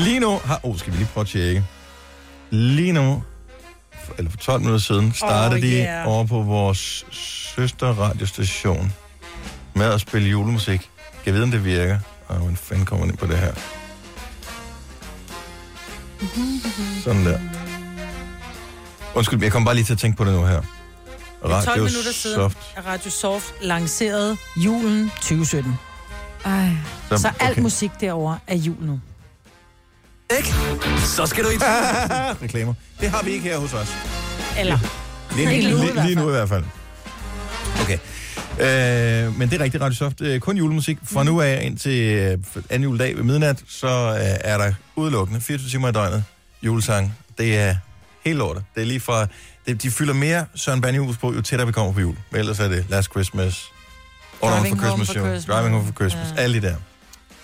Lige 0.04 0.20
nu 0.20 0.40
har... 0.46 0.60
Oh, 0.64 0.78
skal 0.78 0.94
vi 0.94 0.98
lige 0.98 1.08
prøve 1.14 1.22
at 1.22 1.28
tjekke. 1.28 1.64
Lige 2.50 2.92
nu, 2.92 3.24
eller 4.18 4.32
for 4.32 4.38
12 4.38 4.60
minutter 4.60 4.80
siden, 4.80 5.14
startede 5.14 5.56
Oh, 5.56 5.62
de 5.62 5.68
yeah. 5.76 6.08
over 6.08 6.26
på 6.26 6.42
vores 6.42 7.06
søster 7.56 7.88
radiostation 7.88 8.94
med 9.74 9.86
at 9.86 10.02
spille 10.02 10.30
julemusik. 10.30 10.80
Kan 10.80 10.90
jeg 11.26 11.34
vide, 11.34 11.44
om 11.44 11.52
det 11.52 11.66
virker? 11.66 12.00
Og 12.28 12.36
hvordan 12.36 12.56
fanden 12.56 12.86
kommer 12.86 13.06
ind 13.06 13.18
på 13.18 13.26
det 13.26 13.38
her? 13.38 13.54
Sådan 17.04 17.26
der. 17.26 17.40
Undskyld, 19.16 19.44
jeg 19.44 19.52
kom 19.52 19.66
bare 19.66 19.76
lige 19.76 19.86
til 19.86 19.94
at 19.94 20.00
tænke 20.00 20.18
på 20.18 20.26
det 20.26 20.34
nu 20.34 20.46
her. 20.46 20.62
Er 21.44 21.48
12 21.48 21.68
Radio 21.68 21.84
minutter 21.84 22.12
siden, 22.12 22.36
Soft. 22.36 22.58
Radio 22.88 23.12
Soft 23.12 23.54
lancerede 23.62 24.38
julen 24.58 25.12
2017. 25.16 25.74
Ej. 26.46 26.70
Så 27.10 27.32
alt 27.40 27.52
okay. 27.52 27.62
musik 27.62 27.92
derovre 28.02 28.40
er 28.48 28.56
jul 28.56 28.76
nu. 28.80 29.00
Så 31.06 31.26
skal 31.26 31.44
du 31.44 31.50
i 31.50 31.54
Reklamer. 32.44 32.74
Det 33.00 33.10
har 33.10 33.24
vi 33.24 33.32
ikke 33.32 33.50
her 33.50 33.58
hos 33.58 33.74
os. 33.74 33.88
Eller, 34.60 34.80
Lige, 35.36 35.52
Ikke 35.54 35.68
lige, 35.68 35.72
nu 35.72 35.78
i 35.78 35.82
lige, 35.82 35.94
hvert 35.94 36.06
lige 36.06 36.16
nu 36.16 36.28
i 36.28 36.32
hvert 36.32 36.50
fald. 36.50 36.64
Okay. 37.82 37.98
Øh, 38.54 39.38
men 39.38 39.50
det 39.50 39.60
er 39.60 39.64
rigtigt, 39.64 39.84
Radio 39.84 39.96
Soft. 39.96 40.22
Øh, 40.22 40.40
kun 40.40 40.58
julemusik. 40.58 40.98
Fra 41.04 41.24
nu 41.24 41.42
af 41.42 41.62
indtil 41.64 42.02
øh, 42.02 42.38
anden 42.70 42.84
juledag 42.90 43.16
ved 43.18 43.24
midnat, 43.24 43.64
så 43.68 43.88
øh, 43.88 44.40
er 44.52 44.58
der 44.58 44.74
udelukkende 44.96 45.42
24 45.42 45.70
timer 45.70 45.90
i 45.90 45.92
døgnet 45.92 46.24
julesang. 46.62 47.16
Det 47.38 47.58
er 47.58 47.76
helt 48.26 48.38
lortet. 48.38 48.64
Det 48.76 48.82
er 48.82 48.86
lige 48.86 49.00
fra... 49.00 49.28
Det, 49.66 49.82
de 49.84 49.92
fylder 49.92 50.14
mere 50.14 50.46
Søren 50.56 50.82
Banjehus 50.82 51.18
på, 51.18 51.34
jo 51.34 51.42
tættere 51.42 51.68
vi 51.68 51.72
kommer 51.74 51.94
på 51.94 52.00
jul. 52.00 52.18
Men 52.32 52.40
ellers 52.40 52.60
er 52.60 52.68
det 52.68 52.86
Last 52.90 53.12
Christmas, 53.12 53.66
All 54.44 54.52
Home 54.52 54.62
Driving 54.62 54.80
for 54.82 54.88
Home 54.88 55.06
Christmas, 55.06 55.08
for 55.24 55.28
jo. 55.30 55.34
Christmas. 55.34 55.56
Driving 55.56 55.74
Home 55.76 55.88
for 55.88 55.94
Christmas. 55.94 56.28
Ja. 56.38 56.42
Alle 56.42 56.62
de 56.62 56.68
der. 56.68 56.76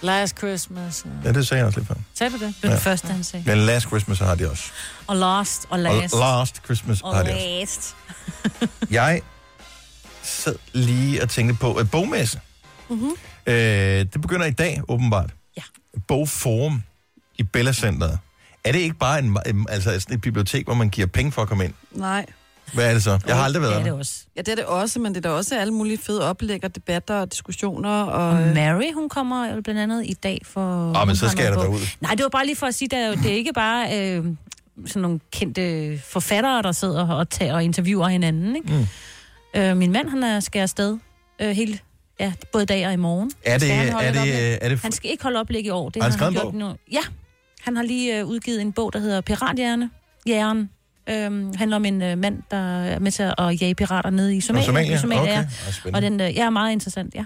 Last 0.01 0.37
Christmas. 0.37 1.05
Ja, 1.25 1.31
det 1.31 1.47
sagde 1.47 1.59
jeg 1.59 1.67
også 1.67 1.79
lidt 1.79 1.87
før. 1.87 1.95
Sagde 2.13 2.31
du 2.33 2.45
det? 2.45 2.47
Det 2.47 2.63
var 2.63 2.69
Ja. 2.69 2.75
det 2.75 2.83
første, 2.83 3.07
han 3.07 3.23
sagde. 3.23 3.45
Men 3.47 3.57
Last 3.57 3.87
Christmas 3.87 4.19
har 4.19 4.35
de 4.35 4.49
også. 4.51 4.63
Og 5.07 5.15
last, 5.15 5.63
og 5.65 5.71
Og 5.71 5.79
last. 5.79 6.15
Last 6.15 6.61
Christmas 6.65 7.01
Og 7.01 7.15
har 7.15 7.23
de 7.23 7.29
også. 7.33 7.45
last. 7.47 7.95
Jeg 8.91 9.21
sad 10.23 10.55
lige 10.73 11.23
og 11.23 11.29
tænkte 11.29 11.55
på 11.59 11.79
et 11.79 11.91
bogmesse. 11.91 12.39
Mhm. 12.89 13.11
Øh, 13.45 13.53
det 13.55 14.21
begynder 14.21 14.45
i 14.45 14.51
dag, 14.51 14.81
åbenbart. 14.87 15.29
Ja. 15.57 15.61
Bogforum 16.07 16.83
i 17.37 17.43
Bella 17.43 17.73
Centeret. 17.73 18.19
Er 18.63 18.71
det 18.71 18.79
ikke 18.79 18.95
bare 18.95 19.19
en, 19.19 19.37
altså 19.69 19.99
sådan 19.99 20.15
et 20.15 20.21
bibliotek, 20.21 20.65
hvor 20.65 20.73
man 20.73 20.89
giver 20.89 21.07
penge 21.07 21.31
for 21.31 21.41
at 21.41 21.47
komme 21.47 21.65
ind? 21.65 21.73
Nej. 21.91 22.25
Hvad 22.73 22.89
er 22.89 22.93
det 22.93 23.03
så? 23.03 23.19
Jeg 23.27 23.35
har 23.35 23.43
aldrig 23.43 23.61
Det 23.61 23.69
været 23.69 23.79
er 23.79 23.83
det 23.83 23.91
der. 23.93 23.99
også. 23.99 24.13
Ja, 24.35 24.41
det 24.41 24.51
er 24.51 24.55
det 24.55 24.65
også, 24.65 24.99
men 24.99 25.15
det 25.15 25.25
er 25.25 25.29
da 25.29 25.35
også 25.35 25.59
alle 25.59 25.73
mulige 25.73 25.97
fede 25.97 26.29
oplæg 26.29 26.63
og 26.63 26.75
debatter 26.75 27.15
og 27.15 27.31
diskussioner. 27.31 27.89
Og, 28.03 28.27
Og 28.29 28.35
Mary, 28.55 28.93
hun 28.93 29.09
kommer 29.09 29.61
blandt 29.61 29.81
andet 29.81 30.05
i 30.05 30.13
dag 30.13 30.41
for... 30.45 30.61
Åh, 30.61 30.93
men 30.93 31.07
hun 31.07 31.15
så 31.15 31.29
skal 31.29 31.43
jeg 31.43 31.53
da 31.55 31.59
derud. 31.59 31.79
Nej, 32.01 32.11
det 32.15 32.23
var 32.23 32.29
bare 32.29 32.45
lige 32.45 32.55
for 32.55 32.67
at 32.67 32.75
sige, 32.75 32.97
at 32.97 33.17
det 33.17 33.31
er 33.31 33.35
ikke 33.35 33.53
bare 33.53 33.99
øh, 33.99 34.25
sådan 34.85 35.01
nogle 35.01 35.19
kendte 35.31 35.99
forfattere, 36.05 36.61
der 36.61 36.71
sidder 36.71 37.07
og, 37.07 37.29
tager 37.29 37.53
og 37.53 37.63
interviewer 37.63 38.07
hinanden. 38.07 38.55
Ikke? 38.55 38.73
Mm. 39.53 39.59
Øh, 39.61 39.77
min 39.77 39.91
mand, 39.91 40.09
han 40.09 40.23
er, 40.23 40.39
skal 40.39 40.59
afsted 40.59 40.97
øh, 41.41 41.49
hele, 41.49 41.79
ja, 42.19 42.33
både 42.51 42.63
i 42.63 42.65
dag 42.65 42.87
og 42.87 42.93
i 42.93 42.95
morgen. 42.95 43.31
Er 43.45 43.53
det, 43.53 43.61
Skal 43.61 43.75
han 43.75 43.91
holde 43.93 44.07
er 44.07 44.21
et 44.21 44.27
det, 44.27 44.65
er 44.65 44.69
det, 44.69 44.79
Han 44.79 44.91
skal 44.91 45.11
ikke 45.11 45.23
holde 45.23 45.39
oplæg 45.39 45.65
i 45.65 45.69
år. 45.69 45.89
Det 45.89 46.03
Har 46.03 46.09
han 46.09 46.19
har 46.19 46.25
han 46.25 46.33
gjort 46.33 46.53
nu. 46.53 46.73
Ja, 46.91 46.99
han 47.69 47.75
har 47.75 47.83
lige 47.83 48.17
øh, 48.19 48.25
udgivet 48.25 48.61
en 48.61 48.71
bog, 48.73 48.93
der 48.93 48.99
hedder 48.99 49.21
Pirathjerne. 49.21 49.89
Jæren. 50.27 50.69
Øhm, 51.09 51.53
handler 51.57 51.75
om 51.77 51.85
en 51.85 52.01
øh, 52.01 52.17
mand, 52.17 52.37
der 52.51 52.57
er 52.83 52.99
med 52.99 53.11
til 53.11 53.23
at 53.23 53.61
jage 53.61 53.75
pirater 53.75 54.09
nede 54.09 54.35
i 54.35 54.41
Somalia. 54.41 54.65
Somalia? 54.67 54.95
I 54.95 54.97
Somalia 54.97 55.21
Okay. 55.21 55.43
ja. 55.85 55.91
Og 55.93 56.01
den 56.01 56.21
øh, 56.21 56.35
ja, 56.35 56.45
er 56.45 56.49
meget 56.49 56.71
interessant, 56.71 57.15
ja. 57.15 57.25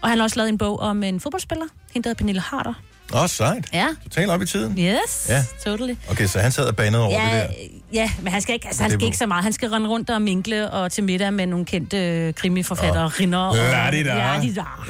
Og 0.00 0.08
han 0.08 0.18
har 0.18 0.22
også 0.24 0.36
lavet 0.36 0.48
en 0.48 0.58
bog 0.58 0.80
om 0.80 1.02
en 1.02 1.20
fodboldspiller, 1.20 1.64
hende 1.92 2.04
der 2.04 2.08
hedder 2.10 2.18
Pernille 2.18 2.40
Harder. 2.40 2.72
Åh, 3.14 3.22
oh, 3.22 3.28
sejt. 3.28 3.68
Ja, 3.72 3.86
Totalt 4.04 4.30
op 4.30 4.42
i 4.42 4.46
tiden. 4.46 4.78
yes, 4.78 5.26
Ja. 5.28 5.44
totally. 5.64 5.94
Okay, 6.10 6.26
så 6.26 6.38
han 6.38 6.52
sad 6.52 6.64
og 6.64 6.76
banede 6.76 7.02
over 7.02 7.20
det 7.20 7.28
Ja, 7.32 7.38
der. 7.38 7.46
ja, 7.92 8.10
men 8.22 8.32
han 8.32 8.42
skal 8.42 8.54
ikke, 8.54 8.66
altså, 8.66 8.82
han 8.82 8.90
det 8.90 8.98
skal 8.98 9.06
ikke 9.06 9.18
så 9.18 9.26
meget. 9.26 9.44
Han 9.44 9.52
skal 9.52 9.68
rende 9.70 9.88
rundt 9.88 10.10
og 10.10 10.22
minkle 10.22 10.70
og 10.70 10.92
til 10.92 11.04
middag 11.04 11.32
med 11.32 11.46
nogle 11.46 11.64
kendte 11.64 11.98
øh, 12.08 12.34
krimiforfattere, 12.34 13.04
oh. 13.04 13.10
rinder. 13.20 13.38
Og, 13.38 13.56
La-di-da. 13.56 14.14
Ja. 14.16 14.40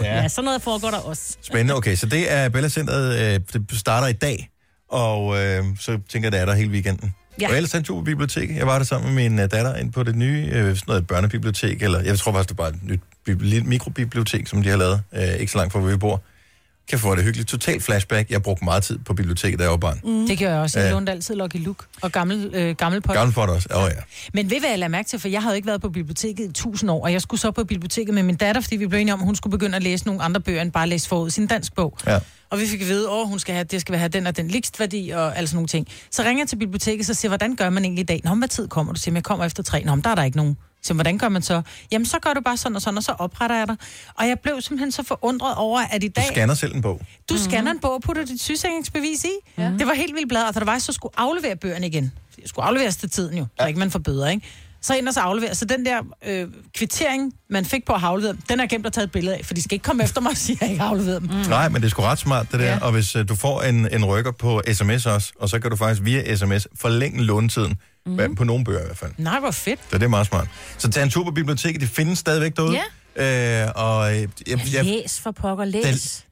ja, 0.03 0.29
sådan 0.29 0.45
noget 0.45 0.63
foregår 0.63 0.91
der 0.91 0.99
også. 0.99 1.37
Spændende. 1.43 1.75
Okay, 1.75 1.97
så 1.97 2.07
det 2.07 2.33
er 2.33 2.49
Bella 2.49 2.69
Centeret. 2.69 3.35
Øh, 3.35 3.41
det 3.53 3.79
starter 3.79 4.07
i 4.09 4.13
dag, 4.13 4.49
og 4.93 5.43
øh, 5.43 5.65
så 5.81 5.99
tænker 6.09 6.31
jeg, 6.33 6.41
er 6.41 6.47
der 6.47 6.55
hele 6.55 6.71
weekenden. 6.71 7.15
Ja. 7.41 7.49
Og 7.49 7.57
ellers 7.57 7.75
er 7.75 7.79
en 7.79 7.85
tur 7.85 7.99
på 7.99 8.05
biblioteket. 8.05 8.57
Jeg 8.57 8.67
var 8.67 8.79
der 8.79 8.85
sammen 8.85 9.15
med 9.15 9.23
min 9.23 9.39
øh, 9.39 9.51
datter 9.51 9.77
ind 9.77 9.93
på 9.93 10.03
det 10.03 10.17
nye, 10.17 10.49
øh, 10.53 10.65
sådan 10.67 10.79
noget 10.87 11.07
børnebibliotek, 11.07 11.83
eller 11.83 12.01
jeg 12.01 12.19
tror 12.19 12.33
faktisk, 12.33 12.49
det 12.49 12.55
er 12.55 12.57
bare 12.57 12.69
et 12.69 12.83
nyt 12.83 13.01
bibli- 13.29 13.65
mikrobibliotek, 13.69 14.47
som 14.47 14.63
de 14.63 14.69
har 14.69 14.77
lavet, 14.77 15.03
øh, 15.15 15.35
ikke 15.35 15.53
så 15.53 15.59
langt 15.59 15.73
fra, 15.73 15.81
hvor 15.81 15.91
vi 15.91 15.97
bor. 15.97 16.23
Kan 16.89 16.99
få 16.99 17.15
det 17.15 17.25
hyggeligt. 17.25 17.49
Total 17.49 17.81
flashback. 17.81 18.31
Jeg 18.31 18.43
brugte 18.43 18.65
meget 18.65 18.83
tid 18.83 18.99
på 18.99 19.15
biblioteket, 19.15 19.59
da 19.59 19.65
jeg 19.65 19.71
var 19.71 19.77
barn. 19.77 20.01
Mm. 20.05 20.27
Det 20.27 20.39
gør 20.39 20.51
jeg 20.51 20.59
også. 20.59 20.81
Jeg 20.81 20.93
lånte 20.93 21.13
altid 21.13 21.35
Lucky 21.35 21.57
Luke 21.57 21.85
og 22.03 22.13
gammel, 22.13 22.51
øh, 22.55 22.77
gammel 22.77 23.01
pot. 23.01 23.15
Gammel 23.17 23.35
for 23.35 23.47
det 23.47 23.55
også. 23.55 23.69
Åh 23.75 23.83
oh, 23.83 23.91
ja. 23.97 24.01
Men 24.35 24.51
ved 24.51 24.61
hvad 24.61 24.71
jeg 24.71 24.79
lader 24.79 24.89
mærke 24.91 25.09
til, 25.09 25.19
for 25.19 25.29
jeg 25.29 25.43
havde 25.43 25.57
ikke 25.57 25.67
været 25.67 25.81
på 25.81 25.89
biblioteket 25.89 26.51
i 26.51 26.53
tusind 26.53 26.91
år, 26.91 27.05
og 27.05 27.13
jeg 27.13 27.23
skulle 27.23 27.41
så 27.41 27.51
på 27.51 27.65
biblioteket 27.65 28.15
med 28.15 28.23
min 28.23 28.37
datter, 28.37 28.61
fordi 28.61 28.77
vi 28.77 28.87
blev 28.87 29.01
enige 29.01 29.15
om, 29.15 29.21
at 29.21 29.27
hun 29.27 29.37
skulle 29.37 29.51
begynde 29.51 29.77
at 29.77 29.83
læse 29.83 30.07
nogle 30.07 30.23
andre 30.23 30.41
bøger, 30.41 30.63
end 30.63 30.73
bare 30.73 30.89
læse 30.89 31.09
forud 31.09 31.31
sin 31.31 31.47
dansk 31.47 31.75
bog. 31.75 31.99
ja. 32.07 32.19
Og 32.51 32.59
vi 32.61 32.67
fik 32.67 32.81
at 32.81 32.89
vide, 32.89 33.09
at 33.11 33.29
hun 33.29 33.39
skal 33.39 33.55
have, 33.55 33.65
det 33.65 33.81
skal 33.81 33.97
have 33.97 34.09
den 34.09 34.27
og 34.27 34.37
den 34.37 34.49
likstværdi 34.49 35.11
og 35.11 35.37
alle 35.37 35.49
sådan 35.49 35.57
nogle 35.57 35.69
ting. 35.69 35.89
Så 36.11 36.23
ringer 36.23 36.43
jeg 36.43 36.49
til 36.49 36.57
biblioteket, 36.57 37.07
så 37.07 37.15
siger 37.15 37.31
hvordan 37.31 37.57
gør 37.57 37.71
man 37.71 37.85
egentlig 37.85 38.03
i 38.03 38.07
dag? 38.07 38.21
Nå, 38.25 38.35
hvad 38.35 38.49
tid 38.49 38.69
kommer 38.69 38.93
du? 38.93 39.01
Siger 39.01 39.15
jeg, 39.15 39.23
kommer 39.23 39.45
efter 39.45 39.63
tre. 39.63 39.85
Nå, 39.85 39.95
men 39.95 40.05
der 40.05 40.11
er 40.11 40.15
der 40.15 40.23
ikke 40.23 40.37
nogen. 40.37 40.57
Så 40.83 40.95
hvordan 40.95 41.19
gør 41.19 41.29
man 41.29 41.43
så? 41.43 41.63
Jamen, 41.93 42.07
så 42.07 42.19
gør 42.19 42.33
du 42.33 42.41
bare 42.41 42.57
sådan 42.57 42.77
og 42.77 42.83
sådan, 42.83 42.99
og 42.99 43.03
så 43.03 43.13
opretter 43.13 43.57
jeg 43.57 43.69
dig. 43.69 43.77
Og 44.15 44.29
jeg 44.29 44.39
blev 44.41 44.61
simpelthen 44.61 44.93
så 44.93 45.03
forundret 45.03 45.55
over, 45.55 45.81
at 45.81 46.05
i 46.05 46.09
Du 46.09 46.13
dag... 46.17 46.25
scanner 46.33 46.55
selv 46.55 46.75
en 46.75 46.83
bog. 46.83 47.01
Du 47.29 47.39
scanner 47.39 47.71
en 47.71 47.79
bog 47.79 47.95
og 47.95 48.03
putter 48.03 48.25
dit 48.25 48.41
sygesikringsbevis 48.41 49.25
i. 49.25 49.29
Ja. 49.59 49.73
Det 49.79 49.87
var 49.87 49.95
helt 49.95 50.15
vildt 50.15 50.29
blad, 50.29 50.43
og 50.43 50.55
der 50.55 50.65
var, 50.65 50.79
så 50.79 50.93
skulle 50.93 51.13
aflevere 51.17 51.57
bøgerne 51.57 51.87
igen. 51.87 52.13
Jeg 52.39 52.49
skulle 52.49 52.67
afleveres 52.67 52.97
til 52.97 53.11
tiden 53.11 53.39
jo, 53.39 53.47
så 53.61 53.67
ikke 53.67 53.79
man 53.79 53.91
får 53.91 53.99
bøder, 53.99 54.29
ikke? 54.29 54.47
Så 54.81 54.95
ind 54.95 55.09
og 55.09 55.15
så 55.15 55.21
aflevere. 55.21 55.55
Så 55.55 55.65
den 55.65 55.87
der 55.87 56.03
øh, 56.27 56.49
kvittering, 56.75 57.33
man 57.51 57.65
fik 57.65 57.85
på 57.85 57.93
at 57.93 58.01
dem, 58.23 58.37
den 58.49 58.61
er 58.61 58.67
gemt 58.67 58.87
og 58.87 58.93
taget 58.93 59.07
et 59.07 59.13
billede 59.13 59.37
af, 59.37 59.45
for 59.45 59.55
de 59.55 59.63
skal 59.63 59.75
ikke 59.75 59.83
komme 59.83 60.05
efter 60.05 60.21
mig 60.21 60.31
og 60.31 60.37
sige, 60.37 60.57
at 60.57 60.63
jeg 60.63 60.71
ikke 60.71 60.83
har 60.83 60.91
afleveret 60.91 61.23
dem. 61.23 61.31
Mm. 61.31 61.49
Nej, 61.49 61.69
men 61.69 61.83
det 61.83 61.87
er 61.87 61.91
sgu 61.91 62.03
ret 62.03 62.19
smart, 62.19 62.53
det 62.53 62.61
der. 62.61 62.67
Ja. 62.67 62.73
Ja. 62.73 62.79
Og 62.79 62.93
hvis 62.93 63.17
uh, 63.17 63.29
du 63.29 63.35
får 63.35 63.63
en, 63.63 63.89
en 63.95 64.05
rykker 64.05 64.33
på 64.33 64.63
sms 64.73 65.07
også, 65.07 65.33
og 65.41 65.49
så 65.49 65.59
kan 65.59 65.71
du 65.71 65.77
faktisk 65.77 66.05
via 66.05 66.37
sms 66.37 66.67
forlænge 66.81 67.23
lånetiden. 67.23 67.79
Mm. 68.07 68.35
På 68.35 68.45
nogle 68.45 68.65
bøger 68.65 68.81
i 68.81 68.85
hvert 68.85 68.99
fald. 68.99 69.13
Nej, 69.19 69.41
hvor 69.41 69.51
fedt. 69.51 69.81
Så 69.91 69.99
det 69.99 70.05
er 70.05 70.09
meget 70.09 70.27
smart. 70.27 70.49
Så 70.79 70.91
tag 70.91 71.03
en 71.03 71.11
tur 71.11 71.25
på 71.25 71.31
biblioteket. 71.31 71.81
Det 71.81 71.89
findes 71.89 72.19
stadigvæk 72.19 72.57
derude. 72.57 72.79
Ja. 73.17 73.65
Øh, 73.65 73.73
og 73.75 74.13
øh, 74.15 74.21
jeg, 74.21 74.29
jeg, 74.47 74.59
Ja, 74.73 74.83
læs 74.83 75.21
for 75.21 75.31
pokker, 75.31 75.65
læs. 75.65 75.85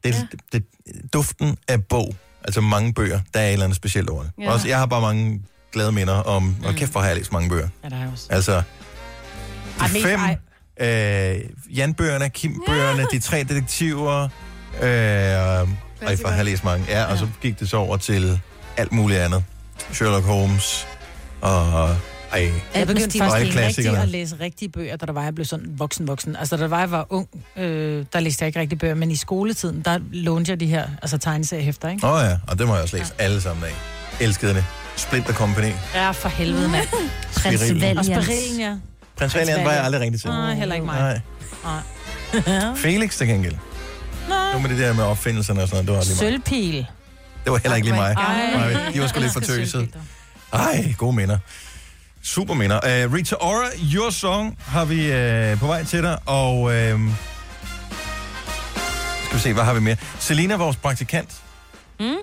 det, 0.04 0.14
det, 0.14 0.20
Ja. 0.20 0.26
det, 0.52 0.64
det, 0.86 1.12
duften 1.12 1.56
af 1.68 1.84
bog, 1.84 2.14
altså 2.44 2.60
mange 2.60 2.94
bøger, 2.94 3.20
der 3.34 3.40
er 3.40 3.46
et 3.46 3.52
eller 3.52 3.64
andet 3.64 3.76
specielt 3.76 4.08
over 4.10 4.22
det. 4.22 4.30
Ja. 4.38 4.44
Ja. 4.44 4.50
Også, 4.52 4.68
jeg 4.68 4.78
har 4.78 4.86
bare 4.86 5.00
mange 5.00 5.42
glade 5.72 5.92
minder 5.92 6.14
om, 6.14 6.42
mm. 6.42 6.54
og 6.64 6.74
kæft 6.74 6.92
for 6.92 7.00
har 7.00 7.06
jeg 7.06 7.16
læst 7.16 7.32
mange 7.32 7.48
bøger. 7.48 7.68
Ja, 7.84 7.88
der 7.88 7.96
er 7.96 8.10
også. 8.12 8.26
Altså, 8.30 8.52
de 8.56 8.62
Ej, 9.80 9.88
fem 9.88 10.20
ej. 10.80 11.36
øh, 11.36 11.76
Jan-bøgerne, 11.76 12.30
Kim-bøgerne, 12.30 13.06
de 13.12 13.18
tre 13.20 13.42
detektiver, 13.44 14.22
øh, 14.22 14.28
og 14.80 16.18
for 16.20 16.28
har 16.28 16.36
jeg 16.36 16.44
læst 16.44 16.64
mange. 16.64 16.86
Ja, 16.88 17.04
og 17.04 17.18
så 17.18 17.28
gik 17.42 17.60
det 17.60 17.68
så 17.70 17.76
over 17.76 17.96
til 17.96 18.40
alt 18.76 18.92
muligt 18.92 19.20
andet. 19.20 19.44
Sherlock 19.92 20.24
Holmes, 20.24 20.86
og 21.40 21.96
ej, 22.32 22.52
Jeg 22.74 22.86
begyndte 22.86 23.18
faktisk 23.18 23.56
rigtig 23.56 23.98
at 23.98 24.08
læse 24.08 24.36
rigtige 24.40 24.68
bøger, 24.68 24.96
da 24.96 25.06
der 25.06 25.12
var, 25.12 25.22
jeg 25.22 25.34
blev 25.34 25.44
sådan 25.44 25.66
voksen 25.78 26.08
voksen. 26.08 26.36
Altså, 26.36 26.56
da 26.56 26.62
der 26.62 26.68
var, 26.68 26.78
jeg 26.80 26.90
var 26.90 27.06
ung, 27.10 27.28
øh, 27.56 28.04
der 28.12 28.20
læste 28.20 28.42
jeg 28.42 28.46
ikke 28.46 28.60
rigtige 28.60 28.78
bøger, 28.78 28.94
men 28.94 29.10
i 29.10 29.16
skoletiden, 29.16 29.82
der 29.84 29.98
lånte 30.12 30.50
jeg 30.50 30.60
de 30.60 30.66
her 30.66 30.86
altså, 31.02 31.18
tegneseriehæfter, 31.18 31.88
ikke? 31.88 32.06
Åh 32.06 32.12
oh 32.12 32.22
ja, 32.24 32.38
og 32.48 32.58
det 32.58 32.66
må 32.66 32.74
jeg 32.74 32.82
også 32.82 32.96
læse 32.96 33.12
alle 33.18 33.40
sammen 33.40 33.64
af. 33.64 33.74
Elskede 34.20 34.54
det. 34.54 34.64
Splinter 34.96 35.32
Company. 35.32 35.72
Ja, 35.94 36.10
for 36.10 36.28
helvede, 36.28 36.68
mand. 36.68 36.86
Prins. 37.42 37.60
Valiant. 37.60 37.98
Og 37.98 38.04
Spirillen, 38.04 38.60
ja. 38.60 38.76
Prins 39.16 39.34
Valiant 39.34 39.64
var 39.64 39.72
jeg 39.72 39.84
aldrig 39.84 40.00
rigtig 40.02 40.20
til. 40.20 40.30
Nej, 40.30 40.54
heller 40.54 40.74
ikke 40.74 40.86
mig. 40.86 40.98
Nej. 41.00 41.20
Nej. 42.46 42.74
Felix 42.82 43.16
til 43.16 43.26
gengæld. 43.26 43.54
Nej. 44.28 44.52
Nu 44.52 44.58
med 44.58 44.70
det 44.70 44.78
der 44.78 44.92
med 44.92 45.04
opfindelserne 45.04 45.62
og 45.62 45.68
sådan 45.68 45.84
noget, 45.84 46.02
det 46.02 46.08
var 46.20 46.24
lige 46.24 46.32
mig. 46.32 46.44
Sølvpil. 46.52 46.86
Det 47.44 47.52
var 47.52 47.58
heller 47.58 47.76
ikke 47.76 47.88
lige 47.88 47.96
mig. 47.96 48.14
Ej. 48.18 48.72
Nej, 48.72 48.92
de 48.92 49.00
var 49.00 49.06
sgu 49.06 49.20
lidt 49.20 49.32
for 49.32 49.40
tøset. 49.40 49.88
Ej, 50.52 50.94
gode 50.98 51.16
minder. 51.16 51.38
Super 52.22 52.54
minder. 52.54 52.76
Uh, 52.76 53.12
Rita 53.12 53.34
Ora, 53.40 53.68
Your 53.94 54.10
Song 54.10 54.58
har 54.66 54.84
vi 54.84 55.00
uh, 55.52 55.58
på 55.58 55.66
vej 55.66 55.84
til 55.84 56.02
dig, 56.02 56.18
og 56.26 56.60
uh, 56.60 56.70
skal 59.24 59.36
vi 59.36 59.38
se, 59.38 59.52
hvad 59.52 59.64
har 59.64 59.74
vi 59.74 59.80
mere? 59.80 59.96
Selina, 60.18 60.56
vores 60.56 60.76
praktikant. 60.76 61.42
Mm. 62.00 62.14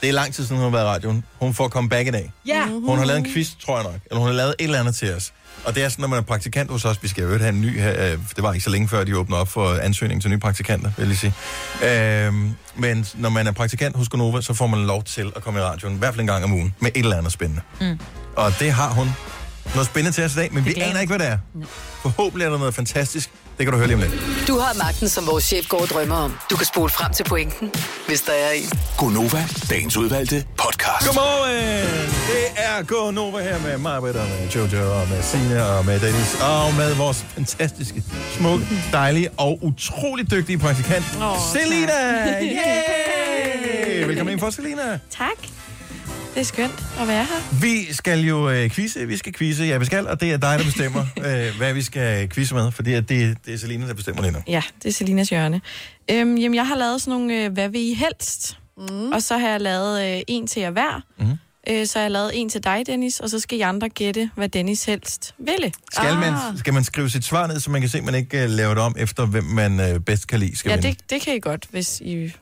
Det 0.00 0.08
er 0.08 0.12
lang 0.12 0.34
tid 0.34 0.44
siden, 0.44 0.56
hun 0.56 0.64
har 0.72 0.78
været 0.78 0.84
i 0.84 0.88
radioen. 0.88 1.24
Hun 1.38 1.54
får 1.54 1.68
comeback 1.68 2.08
i 2.08 2.10
dag. 2.10 2.32
Ja. 2.46 2.66
Hun 2.66 2.98
har 2.98 3.04
lavet 3.04 3.18
en 3.18 3.32
quiz, 3.32 3.48
tror 3.64 3.76
jeg 3.76 3.84
nok. 3.84 4.00
Eller 4.10 4.18
hun 4.18 4.26
har 4.26 4.34
lavet 4.34 4.54
et 4.58 4.64
eller 4.64 4.80
andet 4.80 4.94
til 4.94 5.14
os. 5.14 5.32
Og 5.64 5.74
det 5.74 5.84
er 5.84 5.88
sådan, 5.88 6.02
når 6.02 6.08
man 6.08 6.18
er 6.18 6.22
praktikant 6.22 6.70
hos 6.70 6.84
os, 6.84 7.02
vi 7.02 7.08
skal 7.08 7.22
jo 7.24 7.38
have 7.38 7.48
en 7.48 7.60
ny 7.60 7.80
øh, 7.80 7.86
Det 7.86 8.18
var 8.38 8.52
ikke 8.52 8.64
så 8.64 8.70
længe 8.70 8.88
før, 8.88 9.04
de 9.04 9.18
åbnede 9.18 9.40
op 9.40 9.48
for 9.48 9.74
ansøgning 9.74 10.22
til 10.22 10.30
nye 10.30 10.38
praktikanter, 10.38 10.90
vil 10.98 11.08
jeg 11.08 11.16
sige. 11.16 11.34
Øhm, 11.84 12.50
men 12.76 13.06
når 13.14 13.28
man 13.28 13.46
er 13.46 13.52
praktikant 13.52 13.96
hos 13.96 14.08
Gonova, 14.08 14.40
så 14.40 14.54
får 14.54 14.66
man 14.66 14.86
lov 14.86 15.02
til 15.02 15.32
at 15.36 15.42
komme 15.42 15.60
i 15.60 15.62
radioen, 15.62 15.94
i 15.94 15.98
hvert 15.98 16.14
fald 16.14 16.20
en 16.20 16.26
gang 16.26 16.44
om 16.44 16.52
ugen, 16.52 16.74
med 16.80 16.90
et 16.94 17.02
eller 17.04 17.16
andet 17.16 17.32
spændende. 17.32 17.62
Mm. 17.80 17.98
Og 18.36 18.52
det 18.60 18.72
har 18.72 18.90
hun 18.90 19.08
noget 19.74 19.86
spændende 19.86 20.16
til 20.16 20.24
os 20.24 20.34
i 20.34 20.36
dag, 20.38 20.48
men 20.52 20.64
vi 20.64 20.72
glæder 20.72 20.90
aner 20.90 21.00
ikke, 21.00 21.16
hvad 21.16 21.26
det 21.26 21.32
er. 21.32 21.38
Forhåbentlig 22.02 22.46
er 22.46 22.50
der 22.50 22.58
noget 22.58 22.74
fantastisk. 22.74 23.30
Det 23.58 23.66
kan 23.66 23.72
du 23.72 23.76
høre 23.78 23.86
lige 23.86 23.96
om 23.96 24.02
lidt. 24.02 24.48
Du 24.48 24.58
har 24.58 24.74
magten, 24.84 25.08
som 25.08 25.26
vores 25.26 25.44
chef 25.44 25.68
går 25.68 25.80
og 25.80 25.88
drømmer 25.88 26.16
om. 26.16 26.38
Du 26.50 26.56
kan 26.56 26.66
spole 26.66 26.90
frem 26.90 27.12
til 27.12 27.24
pointen, 27.24 27.72
hvis 28.08 28.20
der 28.20 28.32
er 28.32 28.50
en. 28.50 28.70
Gonova, 28.98 29.44
dagens 29.70 29.96
udvalgte 29.96 30.44
podcast. 30.58 31.06
Godmorgen! 31.06 32.10
Det 32.32 32.46
er 32.56 32.82
Gå 32.82 33.10
Nova 33.10 33.42
her 33.42 33.58
med 33.62 33.78
mig, 33.78 33.96
og 33.96 34.02
med 34.02 34.14
Jojo, 34.54 35.00
og 35.00 35.08
med 35.08 35.22
Signe, 35.22 35.64
og 35.66 35.84
med 35.84 36.00
Dennis, 36.00 36.36
og 36.40 36.74
med 36.74 36.94
vores 36.94 37.24
fantastiske, 37.34 38.02
smukke, 38.38 38.66
dejlige 38.92 39.30
og 39.36 39.58
utrolig 39.62 40.30
dygtige 40.30 40.58
praktikant, 40.58 41.04
oh, 41.22 41.36
Selina! 41.52 41.92
Yay! 42.42 44.04
Velkommen 44.06 44.32
ind 44.32 44.40
for, 44.40 44.50
Selina. 44.50 44.98
Tak. 45.10 45.55
Det 46.36 46.42
er 46.42 46.46
skønt 46.46 46.84
at 47.00 47.08
være 47.08 47.24
her. 47.24 47.60
Vi 47.60 47.92
skal 47.94 48.20
jo 48.20 48.50
øh, 48.50 48.70
quizze, 48.70 49.06
vi 49.06 49.16
skal 49.16 49.32
quizze, 49.34 49.64
ja, 49.64 49.78
vi 49.78 49.84
skal, 49.84 50.06
og 50.08 50.20
det 50.20 50.32
er 50.32 50.36
dig, 50.36 50.58
der 50.58 50.64
bestemmer, 50.64 51.06
øh, 51.26 51.56
hvad 51.56 51.74
vi 51.74 51.82
skal 51.82 52.28
quizze 52.28 52.54
med, 52.54 52.72
fordi 52.72 52.92
at 52.92 53.08
det, 53.08 53.38
det 53.46 53.54
er 53.54 53.58
Selina, 53.58 53.86
der 53.86 53.94
bestemmer 53.94 54.22
lige 54.22 54.32
nu. 54.32 54.38
Ja, 54.48 54.62
det 54.82 54.88
er 54.88 54.92
Selinas 54.92 55.28
hjørne. 55.28 55.60
Øhm, 56.10 56.36
jamen, 56.36 56.54
jeg 56.54 56.66
har 56.66 56.76
lavet 56.76 57.00
sådan 57.02 57.18
nogle, 57.18 57.44
øh, 57.44 57.52
hvad 57.52 57.68
vil 57.68 57.80
I 57.80 57.94
helst? 57.94 58.58
Mm. 58.78 59.12
Og 59.12 59.22
så 59.22 59.38
har 59.38 59.48
jeg 59.48 59.60
lavet 59.60 60.16
øh, 60.16 60.22
en 60.28 60.46
til 60.46 60.60
jer 60.60 60.70
hver. 60.70 61.02
Mm. 61.18 61.26
Øh, 61.70 61.86
så 61.86 61.98
har 61.98 62.04
jeg 62.04 62.10
lavet 62.10 62.30
en 62.34 62.48
til 62.48 62.64
dig, 62.64 62.82
Dennis, 62.86 63.20
og 63.20 63.30
så 63.30 63.40
skal 63.40 63.58
I 63.58 63.60
andre 63.60 63.88
gætte, 63.88 64.30
hvad 64.34 64.48
Dennis 64.48 64.84
helst 64.84 65.34
ville. 65.38 65.72
Skal, 65.92 66.14
man, 66.14 66.32
skal 66.58 66.74
man 66.74 66.84
skrive 66.84 67.10
sit 67.10 67.24
svar 67.24 67.46
ned, 67.46 67.60
så 67.60 67.70
man 67.70 67.80
kan 67.80 67.90
se, 67.90 67.98
at 67.98 68.04
man 68.04 68.14
ikke 68.14 68.42
øh, 68.42 68.50
laver 68.50 68.74
det 68.74 68.82
om 68.82 68.94
efter, 68.98 69.26
hvem 69.26 69.44
man 69.44 69.80
øh, 69.80 70.00
bedst 70.00 70.26
kan 70.26 70.40
lide, 70.40 70.56
skal 70.56 70.70
Ja, 70.70 70.76
vinde? 70.76 70.88
det, 70.88 71.10
det 71.10 71.20
kan 71.22 71.36
I 71.36 71.40
godt, 71.40 71.66
hvis 71.70 72.00
I... 72.00 72.32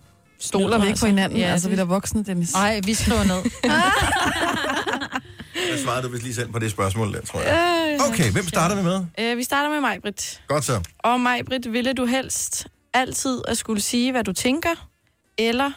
Stoler 0.46 0.78
vi 0.78 0.86
ikke 0.86 1.00
på 1.00 1.06
hinanden? 1.06 1.38
Ja, 1.38 1.46
altså, 1.52 1.68
vi 1.68 1.72
er 1.74 1.76
da 1.76 1.84
voksne, 1.84 2.24
Dennis. 2.24 2.52
Nej, 2.52 2.80
vi 2.84 2.94
skriver 2.94 3.24
ned. 3.24 3.42
Hvad 5.68 5.82
svarede 5.82 6.02
du 6.02 6.08
vist 6.08 6.22
lige 6.22 6.34
selv 6.34 6.52
på 6.52 6.58
det 6.58 6.70
spørgsmål 6.70 7.12
der, 7.14 7.20
tror 7.20 7.40
jeg? 7.40 7.96
Øh, 8.00 8.08
Okay, 8.08 8.32
hvem 8.32 8.48
starter 8.48 8.76
vi 8.76 8.82
med? 8.82 9.04
Øh, 9.18 9.36
vi 9.36 9.42
starter 9.44 9.70
med 9.70 9.80
mig, 9.80 10.02
Britt. 10.02 10.42
Godt 10.48 10.64
så. 10.64 10.80
Og 10.98 11.20
mig, 11.20 11.44
Britt, 11.46 11.72
ville 11.72 11.92
du 11.92 12.04
helst 12.04 12.66
altid 12.94 13.42
at 13.48 13.58
skulle 13.58 13.80
sige, 13.80 14.12
hvad 14.12 14.24
du 14.24 14.32
tænker, 14.32 14.88
eller 15.38 15.70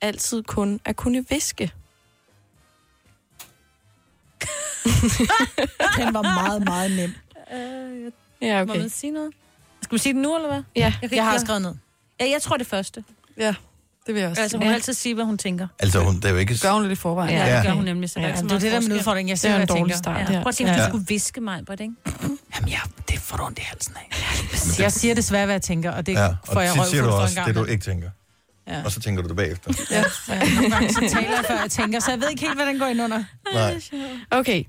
altid 0.00 0.42
kun 0.42 0.80
at 0.84 0.96
kunne 0.96 1.24
viske? 1.30 1.64
Den 5.98 6.14
var 6.14 6.22
meget, 6.22 6.64
meget 6.64 6.90
nem. 6.96 7.14
Øh, 7.58 8.12
Ja, 8.42 8.64
Må 8.64 8.70
okay. 8.72 8.80
man 8.80 8.90
sige 8.90 9.10
noget? 9.10 9.30
Skal 9.82 9.94
vi 9.94 9.98
sige 9.98 10.12
det 10.12 10.22
nu, 10.22 10.36
eller 10.36 10.48
hvad? 10.48 10.62
Ja, 10.76 10.94
Jeg, 11.02 11.12
Jeg 11.12 11.24
har 11.24 11.38
skrevet 11.38 11.62
ned. 11.62 11.74
Ja, 12.20 12.24
jeg 12.30 12.42
tror 12.42 12.56
det 12.56 12.66
første. 12.66 13.04
Ja, 13.38 13.54
det 14.06 14.14
vil 14.14 14.20
jeg 14.20 14.30
også. 14.30 14.42
Altså, 14.42 14.56
hun 14.56 14.62
ja. 14.62 14.68
vil 14.68 14.74
altid 14.74 14.92
sige, 14.94 15.14
hvad 15.14 15.24
hun 15.24 15.38
tænker. 15.38 15.66
Altså, 15.78 16.00
hun, 16.00 16.16
det 16.16 16.24
er 16.24 16.30
jo 16.30 16.36
ikke... 16.36 16.58
Gør 16.62 16.72
hun 16.72 16.82
lidt 16.82 16.92
i 16.92 16.96
forvejen. 16.96 17.30
Ja, 17.34 17.46
Ja. 17.46 17.56
det 17.56 17.64
gør 17.66 17.72
hun 17.72 17.84
nemlig. 17.84 18.10
Så 18.10 18.18
er 18.20 18.22
Ja, 18.22 18.28
Det 18.28 18.36
er 18.36 18.48
det 18.48 18.62
der 18.62 18.70
med 18.70 18.72
forskel. 18.80 18.92
udfordringen. 18.98 19.28
Jeg 19.28 19.34
Det 19.34 19.40
ser, 19.40 19.48
er 19.48 19.52
hvad 19.52 19.56
en 19.56 19.60
jeg 19.60 19.68
dårlig 19.68 19.94
tænker. 19.94 19.96
start. 19.96 20.30
Ja. 20.34 20.42
Prøv 20.42 20.48
at 20.48 20.54
tænke, 20.54 20.72
hvis 20.72 20.80
Ja. 20.80 20.84
du 20.84 20.90
skulle 20.90 21.06
viske 21.08 21.40
mig, 21.40 21.64
Britt, 21.66 21.80
ikke? 21.80 21.94
Jamen, 22.56 22.68
ja, 22.68 22.78
det 23.08 23.18
får 23.20 23.36
du 23.36 23.44
ondt 23.44 23.58
i 23.58 23.62
halsen 23.64 23.94
af. 23.96 24.80
Jeg 24.82 24.92
siger 24.92 25.14
desværre, 25.14 25.44
hvad 25.46 25.54
jeg 25.54 25.62
tænker, 25.62 25.90
og 25.90 26.06
det 26.06 26.12
Ja, 26.12 26.26
får 26.26 26.36
og 26.46 26.62
jeg 26.64 26.72
tit 26.72 26.80
røv 26.80 26.86
siger 26.88 27.02
du 27.02 27.08
for 27.10 27.16
en 27.16 27.22
også 27.22 27.34
gang. 27.34 27.46
det, 27.46 27.54
du 27.56 27.64
ikke 27.64 27.84
tænker. 27.84 28.10
Ja. 28.68 28.82
Og 28.84 28.92
så 28.92 29.00
tænker 29.00 29.22
du 29.22 29.28
det 29.28 29.36
bagefter. 29.36 29.72
Ja. 29.90 30.04
ja. 30.28 30.54
Nogle 30.54 30.70
gange 30.70 30.88
så 30.92 31.00
taler 31.00 31.30
jeg, 31.30 31.44
før 31.48 31.60
jeg 31.60 31.70
tænker, 31.70 32.00
så 32.00 32.10
jeg 32.10 32.20
ved 32.20 32.28
ikke 32.30 32.42
helt, 32.42 32.54
hvad 32.56 32.66
den 32.66 32.78
går 32.78 32.86
ind 32.86 33.02
under. 33.02 33.24
Nej. 33.54 33.80
Okay, 34.30 34.64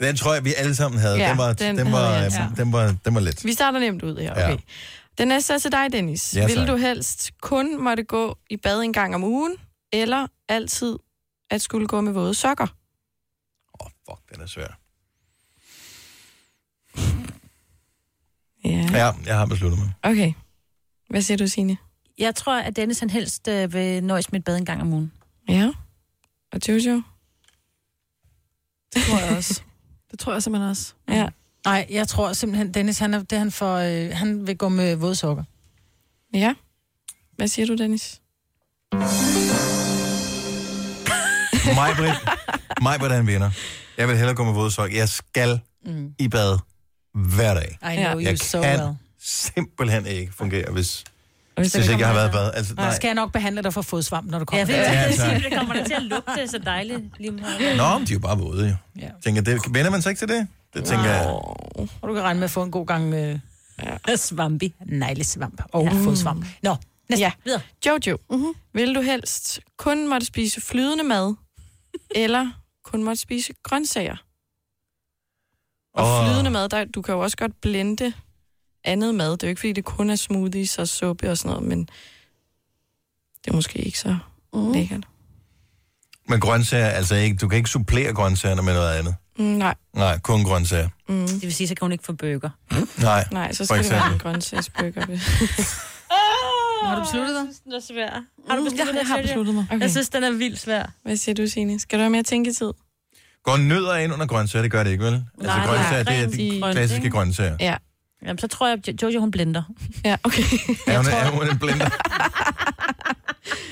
Den 0.00 0.16
tror 0.16 0.34
jeg, 0.34 0.44
vi 0.44 0.54
alle 0.56 0.74
sammen 0.74 1.00
havde. 1.00 1.16
Ja, 1.18 1.28
den, 1.30 1.38
var, 1.38 1.52
den 1.52 1.78
den, 1.78 1.92
var, 1.92 1.98
havde 1.98 2.08
jeg 2.12 2.16
den, 2.18 2.24
altså. 2.24 2.64
var, 2.64 2.94
den 3.04 3.14
var 3.14 3.20
let. 3.20 3.44
vi 3.44 3.52
starter 3.52 3.78
nemt 3.78 4.02
ud 4.02 4.16
her. 4.18 4.48
Ja. 4.50 4.56
Den 5.18 5.28
næste 5.28 5.54
er 5.54 5.58
til 5.58 5.72
dig, 5.72 5.92
Dennis. 5.92 6.36
Ja, 6.36 6.46
Vil 6.46 6.66
du 6.66 6.76
helst 6.76 7.30
kun 7.40 7.82
måtte 7.82 8.02
gå 8.04 8.38
i 8.50 8.56
bad 8.56 8.80
en 8.82 8.92
gang 8.92 9.14
om 9.14 9.24
ugen, 9.24 9.56
eller 9.92 10.26
altid 10.48 10.98
at 11.50 11.62
skulle 11.62 11.86
gå 11.86 12.00
med 12.00 12.12
våde 12.12 12.34
sokker? 12.34 12.66
Åh, 13.80 13.86
oh, 13.86 13.90
fuck, 14.08 14.34
den 14.34 14.40
er 14.42 14.46
svær. 14.46 14.78
Ja. 18.64 18.88
Ja, 18.92 19.12
jeg 19.26 19.38
har 19.38 19.46
besluttet 19.46 19.78
mig. 19.78 19.92
Okay. 20.02 20.32
Hvad 21.10 21.22
siger 21.22 21.38
du, 21.38 21.46
Signe? 21.46 21.76
Jeg 22.18 22.34
tror, 22.34 22.58
at 22.58 22.76
Dennis 22.76 23.00
han 23.00 23.10
helst 23.10 23.48
øh, 23.48 23.72
vil 23.72 24.04
nøjes 24.04 24.32
med 24.32 24.40
et 24.40 24.44
bad 24.44 24.56
en 24.56 24.64
gang 24.64 24.80
om 24.80 24.92
ugen. 24.92 25.12
Ja. 25.48 25.72
Og 26.52 26.60
Jojo? 26.68 27.02
Det 28.94 29.02
tror 29.02 29.18
jeg 29.18 29.36
også. 29.36 29.62
Det 30.10 30.18
tror 30.18 30.32
jeg 30.32 30.42
simpelthen 30.42 30.70
også. 30.70 30.94
Ja. 31.08 31.28
Nej, 31.64 31.86
jeg 31.90 32.08
tror 32.08 32.32
simpelthen, 32.32 32.74
Dennis, 32.74 32.98
han, 32.98 33.14
er, 33.14 33.22
det 33.22 33.38
han, 33.38 33.50
for, 33.52 33.76
øh, 33.76 34.10
han 34.16 34.46
vil 34.46 34.56
gå 34.56 34.68
med 34.68 34.96
vådsukker. 34.96 35.44
Ja. 36.34 36.54
Hvad 37.36 37.48
siger 37.48 37.66
du, 37.66 37.74
Dennis? 37.76 38.20
Mig, 41.74 41.90
Britt. 41.96 42.14
Mig, 42.82 42.98
Britt 43.00 43.12
er 43.14 43.18
en 43.18 43.26
vinder. 43.26 43.50
Jeg 43.98 44.08
vil 44.08 44.16
hellere 44.16 44.34
gå 44.36 44.44
med 44.44 44.52
våde 44.52 44.70
sok. 44.70 44.92
Jeg 44.94 45.08
skal 45.08 45.60
Mm. 45.86 46.14
i 46.18 46.28
bad 46.28 46.58
hver 47.14 47.54
dag. 47.54 47.78
I 47.92 47.96
know 47.96 48.12
you 48.12 48.20
Jeg 48.20 48.38
so 48.38 48.62
kan 48.62 48.80
well. 48.80 48.94
simpelthen 49.22 50.06
ikke 50.06 50.32
fungere, 50.32 50.70
hvis, 50.72 51.04
Og 51.56 51.62
hvis 51.62 51.74
ikke 51.74 51.98
jeg 51.98 52.06
har 52.06 52.14
været 52.14 52.28
i 52.28 52.32
bad. 52.32 52.50
Altså, 52.54 52.68
Så 52.70 52.74
nej. 52.74 52.94
skal 52.94 53.08
jeg 53.08 53.14
nok 53.14 53.32
behandle 53.32 53.62
dig 53.62 53.74
for 53.74 53.82
fodsvamp, 53.82 54.30
når 54.30 54.38
du 54.38 54.44
kommer. 54.44 54.60
Ja, 54.74 54.82
det, 55.08 55.18
Ja, 55.18 55.34
det 55.38 55.52
kommer 55.58 55.74
da 55.74 55.84
til 55.84 55.94
at 55.94 56.02
lugte 56.02 56.48
så 56.48 56.58
dejligt 56.64 57.00
lige 57.18 57.30
meget. 57.30 57.76
Nå, 57.76 57.98
men 57.98 58.06
de 58.06 58.12
er 58.12 58.16
jo 58.16 58.20
bare 58.20 58.38
våde, 58.38 58.68
jo. 58.68 58.74
Ja. 59.02 59.08
Tænker, 59.24 59.42
det, 59.42 59.60
vender 59.70 59.90
man 59.90 60.02
sig 60.02 60.10
ikke 60.10 60.20
til 60.20 60.28
det? 60.28 60.48
Det 60.74 60.84
tænker 60.84 61.04
jeg. 61.04 61.26
Og 62.02 62.08
du 62.08 62.14
kan 62.14 62.22
regne 62.22 62.40
med 62.40 62.44
at 62.44 62.50
få 62.50 62.62
en 62.62 62.70
god 62.70 62.86
gang 62.86 63.08
med 63.08 63.38
Svampi. 64.16 64.74
neglesvamp 64.86 65.62
og 65.72 65.84
ja. 65.84 65.92
fodsvamp. 66.04 66.46
Nå, 66.62 66.76
næste. 67.08 67.22
Ja. 67.22 67.32
Videre. 67.44 67.60
Jojo, 67.86 68.18
mm-hmm. 68.30 68.54
vil 68.72 68.94
du 68.94 69.00
helst 69.00 69.60
kun 69.76 70.08
måtte 70.08 70.26
spise 70.26 70.60
flydende 70.60 71.04
mad, 71.04 71.34
eller 72.10 72.50
kun 72.84 73.04
måtte 73.04 73.20
spise 73.20 73.52
grøntsager? 73.62 74.16
Og 75.94 76.08
Åh. 76.08 76.26
flydende 76.26 76.50
mad, 76.50 76.68
der, 76.68 76.84
du 76.84 77.02
kan 77.02 77.14
jo 77.14 77.20
også 77.20 77.36
godt 77.36 77.60
blende 77.60 78.12
andet 78.84 79.14
mad. 79.14 79.30
Det 79.32 79.42
er 79.42 79.46
jo 79.46 79.50
ikke, 79.50 79.60
fordi 79.60 79.72
det 79.72 79.84
kun 79.84 80.10
er 80.10 80.16
smoothies 80.16 80.78
og 80.78 80.88
suppe 80.88 81.30
og 81.30 81.38
sådan 81.38 81.48
noget, 81.48 81.68
men 81.68 81.80
det 83.44 83.50
er 83.50 83.54
måske 83.54 83.78
ikke 83.78 83.98
så 83.98 84.18
mm. 84.52 84.72
lækkert. 84.72 85.08
Men 86.28 86.40
grøntsager, 86.40 86.86
altså 86.88 87.14
ikke, 87.14 87.36
du 87.36 87.48
kan 87.48 87.56
ikke 87.56 87.70
supplere 87.70 88.14
grøntsagerne 88.14 88.62
med 88.62 88.74
noget 88.74 88.98
andet. 88.98 89.14
Mm, 89.42 89.48
nej, 89.58 89.74
Nej, 89.94 90.18
kun 90.18 90.44
grøntsager. 90.44 90.88
mm, 91.08 91.26
Det 91.26 91.42
vil 91.42 91.54
sige, 91.54 91.68
så 91.68 91.74
kan 91.74 91.84
hun 91.84 91.92
ikke 91.92 92.04
få 92.04 92.12
bøger. 92.12 92.50
Nej, 93.02 93.24
nej, 93.32 93.52
så 93.52 93.64
skal 93.64 93.82
det 93.82 93.90
være 93.90 94.12
en 94.12 94.18
grøntsagsbøger. 94.18 95.06
Har 96.86 96.94
du 96.94 97.00
besluttet 97.02 97.34
dig? 97.36 97.44
Den 97.64 97.72
er 97.72 97.80
svær. 97.80 98.10
Har 98.48 98.56
du 98.56 98.62
Mm, 98.62 98.64
besluttet 98.64 98.94
jeg 98.94 99.00
dig, 99.00 99.06
har 99.08 99.22
besluttet 99.22 99.54
mig. 99.54 99.66
Okay. 99.70 99.80
Jeg 99.80 99.90
synes, 99.90 100.08
den 100.08 100.24
er 100.24 100.30
vildt 100.30 100.60
svær. 100.60 100.86
Hvad 101.02 101.16
siger 101.16 101.34
du, 101.34 101.46
Signe? 101.46 101.80
Skal 101.80 101.98
du 101.98 102.02
have 102.02 102.10
mere 102.10 102.22
tænketid? 102.22 102.70
Går 103.44 103.56
nødder 103.56 103.96
ind 103.96 104.12
under 104.12 104.26
grøntsager? 104.26 104.62
Det 104.62 104.70
gør 104.70 104.84
det 104.84 104.90
ikke, 104.90 105.04
vel? 105.04 105.14
Altså 105.14 105.56
Nej, 105.56 105.66
grøntsager, 105.66 106.02
det 106.02 106.18
er 106.18 106.26
de 106.66 106.72
klassiske 106.72 107.04
ikke? 107.04 107.14
grøntsager. 107.16 107.56
Ja. 107.60 107.76
Jamen, 108.22 108.38
så 108.38 108.46
tror 108.48 108.68
jeg, 108.68 108.78
at 108.88 109.02
Jojo, 109.02 109.20
hun 109.20 109.30
blender. 109.30 109.62
Ja, 110.04 110.16
okay. 110.24 110.42
Er 110.86 110.96
hun, 110.96 111.06
er 111.06 111.30
hun 111.30 111.48
en 111.48 111.58
blender? 111.58 111.88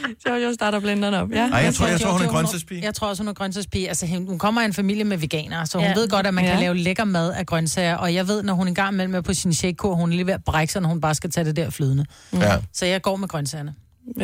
Jojo 0.29 0.53
starter 0.53 0.81
blenderen 0.81 1.15
op. 1.15 1.31
Ja. 1.31 1.49
Nej, 1.49 1.59
jeg 1.59 1.75
tror, 1.75 1.87
jeg 1.87 2.01
tror, 2.01 2.13
hun 2.13 2.23
er 2.23 2.29
grøntsagspige. 2.29 2.83
Jeg 2.83 2.95
tror 2.95 3.09
også, 3.09 3.23
hun 3.23 3.29
er 3.29 3.33
grøntsagspige. 3.33 3.89
Altså, 3.89 4.07
hun 4.07 4.39
kommer 4.39 4.61
af 4.61 4.65
en 4.65 4.73
familie 4.75 5.05
med 5.05 5.17
veganere, 5.19 5.67
så 5.67 5.79
hun 5.79 5.85
Ja. 5.85 5.89
ja. 5.91 5.95
ved 5.99 6.09
godt, 6.09 6.27
at 6.27 6.35
man 6.35 6.45
Ja. 6.45 6.51
kan 6.51 6.61
lave 6.61 6.75
lækker 6.77 7.05
mad 7.05 7.33
af 7.33 7.47
grøntsager. 7.47 7.95
Og 7.97 8.15
jeg 8.15 8.29
ved, 8.29 8.43
når 8.43 8.55
hun 8.55 8.69
en 8.69 8.75
gang 8.75 8.93
imellem 8.95 9.15
er 9.15 9.21
på 9.21 9.35
sin 9.35 9.55
shakekur, 9.55 9.95
hun 9.95 10.11
er 10.13 10.17
lige 10.17 10.27
ved 10.27 10.35
at 10.35 10.45
brække 10.45 10.73
sig, 10.73 10.83
når 10.83 10.89
hun 10.89 11.01
bare 11.01 11.15
skal 11.15 11.31
tage 11.31 11.45
det 11.45 11.57
der 11.57 11.71
flydende. 11.71 12.05
Ja. 12.33 12.57
Så 12.73 12.87
jeg 12.87 13.03
går 13.03 13.17
med 13.17 13.29
grøntsagerne. 13.29 13.75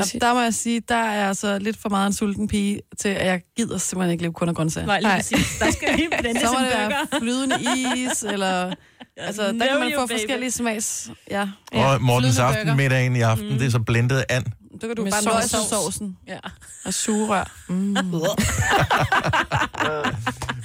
Siger- 0.02 0.20
der 0.20 0.34
må 0.34 0.40
jeg 0.40 0.54
sige, 0.54 0.80
der 0.88 0.94
er 0.96 1.28
altså 1.28 1.58
lidt 1.58 1.76
for 1.76 1.88
meget 1.88 2.06
en 2.06 2.12
sulten 2.12 2.48
pige 2.48 2.80
til, 2.98 3.08
at 3.08 3.26
jeg 3.26 3.40
gider 3.56 3.78
simpelthen 3.78 4.12
ikke 4.12 4.22
leve 4.24 4.32
kun 4.32 4.48
af 4.48 4.54
grøntsager. 4.54 4.86
Nej, 4.86 4.98
lige 5.00 5.08
Nej. 5.08 5.16
præcis. 5.18 5.58
Der 5.58 5.70
skal 5.72 5.88
vi 5.96 6.06
blende 6.20 6.40
Så 6.40 6.46
må 6.46 6.52
som 6.52 6.62
det 6.64 6.72
være 6.72 7.20
flydende 7.20 7.56
is, 7.96 8.22
eller... 8.22 8.72
Altså, 9.16 9.42
der 9.42 9.48
kan 9.52 9.78
man 9.80 9.92
få 9.98 10.06
baby. 10.06 10.18
forskellige 10.18 10.50
smags. 10.50 11.10
Ja. 11.30 11.48
Og 11.72 12.02
Mortens 12.02 12.34
flydende 12.36 12.42
aften 12.42 12.66
burger. 12.66 12.76
middagen 12.76 13.16
i 13.16 13.20
aften, 13.20 13.48
Mm. 13.52 13.58
det 13.58 13.66
er 13.66 13.70
så 13.70 13.78
blendet 13.78 14.24
and. 14.28 14.44
Så 14.80 14.86
kan 14.86 14.96
du 14.96 15.02
Med 15.04 15.12
bare 15.12 15.22
sovs. 15.22 15.34
nøjes 15.34 15.52
med 15.52 15.60
sovsen. 15.68 16.16
Ja. 16.28 16.38
Og 16.84 16.94
sugerør. 16.94 17.52
Mm. 17.68 17.76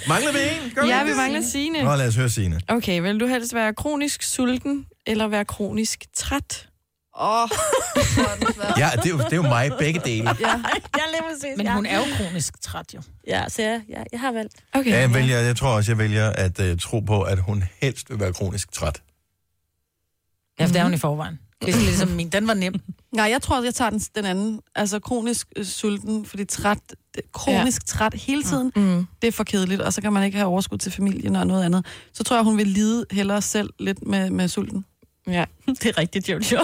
Mangler 0.08 0.32
vi 0.32 0.40
en? 0.40 0.72
Gør 0.76 0.84
Ja, 0.86 1.04
vi 1.04 1.14
mangler 1.14 1.42
Signe. 1.52 1.84
Nå, 1.84 1.96
lad 1.96 2.08
os 2.08 2.16
høre 2.16 2.30
Signe. 2.30 2.60
Okay, 2.68 3.02
vil 3.02 3.20
du 3.20 3.28
helst 3.28 3.54
være 3.54 3.74
kronisk 3.74 4.22
sulten, 4.24 4.86
eller 5.08 5.28
være 5.28 5.46
kronisk 5.46 6.06
træt? 6.16 6.68
Åh, 7.20 7.44
oh, 7.44 7.50
Ja, 8.78 8.90
det 8.96 9.06
er 9.06 9.10
jo, 9.10 9.18
det 9.18 9.32
er 9.32 9.36
jo 9.36 9.42
mig 9.42 9.72
begge 9.80 10.00
dele. 10.06 10.30
Ja, 10.40 10.48
Ja, 10.98 11.04
lige 11.12 11.22
præcis. 11.30 11.58
Men 11.58 11.68
hun 11.72 11.86
er 11.86 11.98
jo 11.98 12.04
kronisk 12.18 12.62
træt, 12.62 12.94
jo. 12.94 13.02
Ja, 13.28 13.50
så 13.50 13.62
jeg, 13.62 13.82
jeg, 13.90 14.06
jeg 14.12 14.20
har 14.20 14.32
valgt. 14.32 14.56
okay. 14.74 14.90
Ja, 14.90 15.00
jeg, 15.00 15.14
vælger, 15.14 15.40
jeg 15.40 15.56
tror 15.56 15.70
også, 15.70 15.92
jeg 15.92 15.98
vælger 15.98 16.30
at 16.30 16.60
uh, 16.60 16.78
tro 16.80 17.00
på, 17.00 17.22
at 17.22 17.40
hun 17.40 17.64
helst 17.82 18.10
vil 18.10 18.20
være 18.20 18.34
kronisk 18.34 18.72
træt. 18.72 19.02
Ja, 20.60 20.66
for 20.66 20.72
det 20.72 20.80
er 20.80 20.84
hun 20.84 20.94
i 20.94 20.98
forvejen. 20.98 21.40
Det 21.66 21.76
er 21.76 21.80
ligesom 21.80 22.10
min. 22.10 22.30
Den 22.30 22.48
var 22.48 22.54
nem. 22.54 22.74
Nej, 23.16 23.26
jeg 23.26 23.42
tror, 23.42 23.64
jeg 23.64 23.74
tager 23.76 23.90
den, 23.90 24.00
den 24.00 24.26
anden. 24.26 24.60
Altså 24.76 25.00
kronisk 25.00 25.48
øh, 25.56 25.66
sulten, 25.66 26.26
fordi 26.26 26.46
træt, 26.46 26.78
det, 27.16 27.22
kronisk 27.34 27.82
ja. 27.82 27.86
træt 27.98 28.14
hele 28.14 28.44
tiden, 28.44 28.72
Mm. 28.76 29.06
det 29.22 29.28
er 29.28 29.32
for 29.32 29.44
kedeligt, 29.44 29.82
og 29.82 29.94
så 29.94 30.02
kan 30.02 30.14
man 30.14 30.24
ikke 30.24 30.38
have 30.38 30.48
overskud 30.48 30.78
til 30.78 30.92
familien 30.92 31.36
og 31.36 31.48
noget 31.48 31.64
andet. 31.64 31.86
Så 32.14 32.24
tror 32.24 32.36
jeg, 32.36 32.44
hun 32.44 32.58
vil 32.58 32.68
lide 32.68 33.06
hellere 33.12 33.42
selv 33.42 33.70
lidt 33.80 34.08
med, 34.08 34.30
med 34.30 34.48
sulten. 34.48 34.86
Ja. 35.28 35.46
Det 35.82 35.86
er 35.86 35.98
rigtigt, 35.98 36.30
Jojo. 36.30 36.40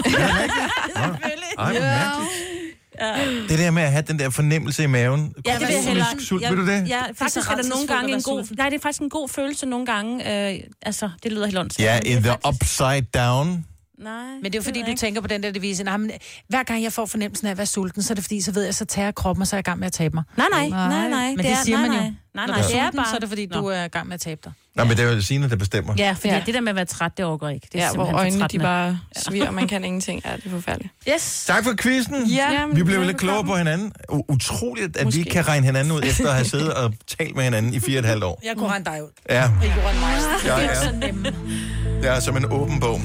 Ej, 1.58 1.72
hvor 1.72 1.80
mærkeligt. 1.80 3.50
Det 3.50 3.58
der 3.58 3.70
med 3.70 3.82
at 3.82 3.90
have 3.92 4.02
den 4.08 4.18
der 4.18 4.30
fornemmelse 4.30 4.82
i 4.84 4.86
maven. 4.86 5.34
Ja, 5.46 5.52
det 5.52 5.60
vil 5.60 5.68
jeg 5.74 5.84
hellere. 5.84 6.06
Kronisk 6.10 6.28
sult, 6.28 6.42
Jeg- 6.42 6.50
vil 6.50 6.58
du 6.58 6.66
det? 6.66 6.88
Ja, 6.88 7.02
faktisk 7.14 7.50
er 7.50 7.54
der 7.54 7.68
nogle 7.68 7.86
gange 7.86 8.14
en 8.14 8.22
god... 8.22 8.56
Nej, 8.56 8.68
det 8.68 8.76
er 8.76 8.80
faktisk 8.82 9.02
en 9.02 9.10
god 9.10 9.28
følelse 9.28 9.66
nogle 9.66 9.86
gange. 9.86 10.48
Øh, 10.54 10.60
altså, 10.82 11.10
det 11.22 11.32
lyder 11.32 11.46
helt 11.46 11.58
ondt. 11.58 11.78
Ja, 11.78 12.00
in 12.06 12.22
the 12.22 12.34
upside 12.48 13.00
down. 13.14 13.64
Nej, 14.04 14.22
Men 14.42 14.44
det 14.44 14.54
er 14.54 14.58
jo 14.58 14.62
fordi, 14.62 14.80
du 14.82 14.86
jeg 14.88 14.96
tænker 14.98 15.20
på 15.20 15.26
den 15.26 15.42
der 15.42 15.50
devise. 15.52 15.84
Nej, 15.84 15.96
men 15.96 16.10
hver 16.48 16.62
gang 16.62 16.82
jeg 16.82 16.92
får 16.92 17.06
fornemmelsen 17.06 17.46
af 17.46 17.50
at 17.50 17.56
være 17.58 17.66
sulten, 17.66 18.02
så 18.02 18.12
er 18.12 18.14
det 18.14 18.24
fordi, 18.24 18.40
så 18.40 18.52
ved 18.52 18.64
jeg, 18.64 18.74
så 18.74 18.84
tager 18.84 19.10
kroppen, 19.10 19.40
og 19.42 19.46
så 19.48 19.56
er 19.56 19.58
jeg 19.58 19.62
i 19.66 19.68
gang 19.70 19.78
med 19.78 19.86
at 19.86 19.92
tabe 19.92 20.14
mig. 20.14 20.24
ikke. 20.36 20.38
Nej, 20.38 20.68
nej, 20.68 20.88
nej, 20.88 21.08
nej. 21.08 21.28
Men 21.30 21.38
det, 21.38 21.50
er, 21.52 21.56
siger 21.64 21.78
nej, 21.78 21.88
man 21.88 21.96
jo. 21.96 22.02
Nej, 22.02 22.10
nej, 22.34 22.46
Når 22.46 22.46
nej 22.46 22.46
du 22.46 22.62
er 22.62 22.68
det 22.68 22.76
er 22.78 22.82
sulten, 22.84 22.96
bare... 22.96 23.06
så 23.10 23.16
er 23.16 23.20
det 23.20 23.28
fordi, 23.28 23.46
Nå. 23.46 23.60
du 23.60 23.66
er 23.66 23.84
i 23.84 23.88
gang 23.88 24.06
med 24.08 24.14
at 24.14 24.20
tabe 24.20 24.40
dig. 24.44 24.52
Nå, 24.76 24.84
men 24.84 24.96
det 24.96 25.04
er 25.04 25.12
jo 25.14 25.20
Signe, 25.22 25.50
der 25.50 25.56
bestemmer. 25.56 25.94
Ja, 25.98 26.12
fordi 26.12 26.28
Ja. 26.28 26.42
det 26.46 26.54
der 26.54 26.60
med 26.60 26.68
at 26.68 26.76
være 26.76 26.84
træt, 26.84 27.16
det 27.16 27.24
overgår 27.24 27.48
ikke. 27.48 27.68
Det 27.72 27.80
er 27.80 27.84
Ja, 27.86 27.92
hvor 27.92 28.12
øjnene 28.12 28.46
de 28.52 28.58
bare 28.58 29.00
sviger, 29.16 29.50
man 29.50 29.68
kan 29.68 29.84
ingenting. 29.84 30.22
Ja, 30.24 30.36
det 30.36 30.46
er 30.46 30.50
forfærdeligt. 30.50 30.94
Yes. 31.14 31.44
Tak 31.46 31.64
for 31.64 31.74
quizzen. 31.82 32.26
Ja, 32.26 32.62
Mm, 32.64 32.68
men 32.68 32.76
Vi 32.76 32.82
blev 32.82 33.02
lidt 33.02 33.16
klogere 33.16 33.44
på 33.44 33.56
hinanden. 33.56 33.92
Utroligt, 34.28 34.96
at 34.96 35.04
Måske. 35.04 35.24
vi 35.24 35.30
kan 35.30 35.48
regne 35.48 35.66
hinanden 35.66 35.92
ud, 35.92 36.00
efter 36.02 36.28
at 36.28 36.34
have 36.34 36.44
siddet 36.44 36.74
og 36.74 36.94
talt 37.18 37.34
med 37.36 37.44
hinanden 37.44 37.74
i 37.74 37.80
fire 37.80 37.98
og 37.98 38.00
et 38.00 38.06
halvt 38.08 38.24
år. 38.24 38.40
Jeg 38.44 38.56
kunne 38.56 38.68
regne 38.70 38.84
dig 38.84 39.02
ud. 39.02 39.08
Ja, 39.30 39.44
I 39.44 39.48
kunne 39.74 39.84
regne 39.84 40.00
mig 40.00 40.08
ud. 40.18 40.46
jeg 40.46 40.92
Det 41.02 42.04
er 42.04 42.08
jeg 42.08 42.16
er 42.16 42.20
som 42.20 42.36
en 42.36 42.44
åben 42.52 42.80
bog. 42.80 43.00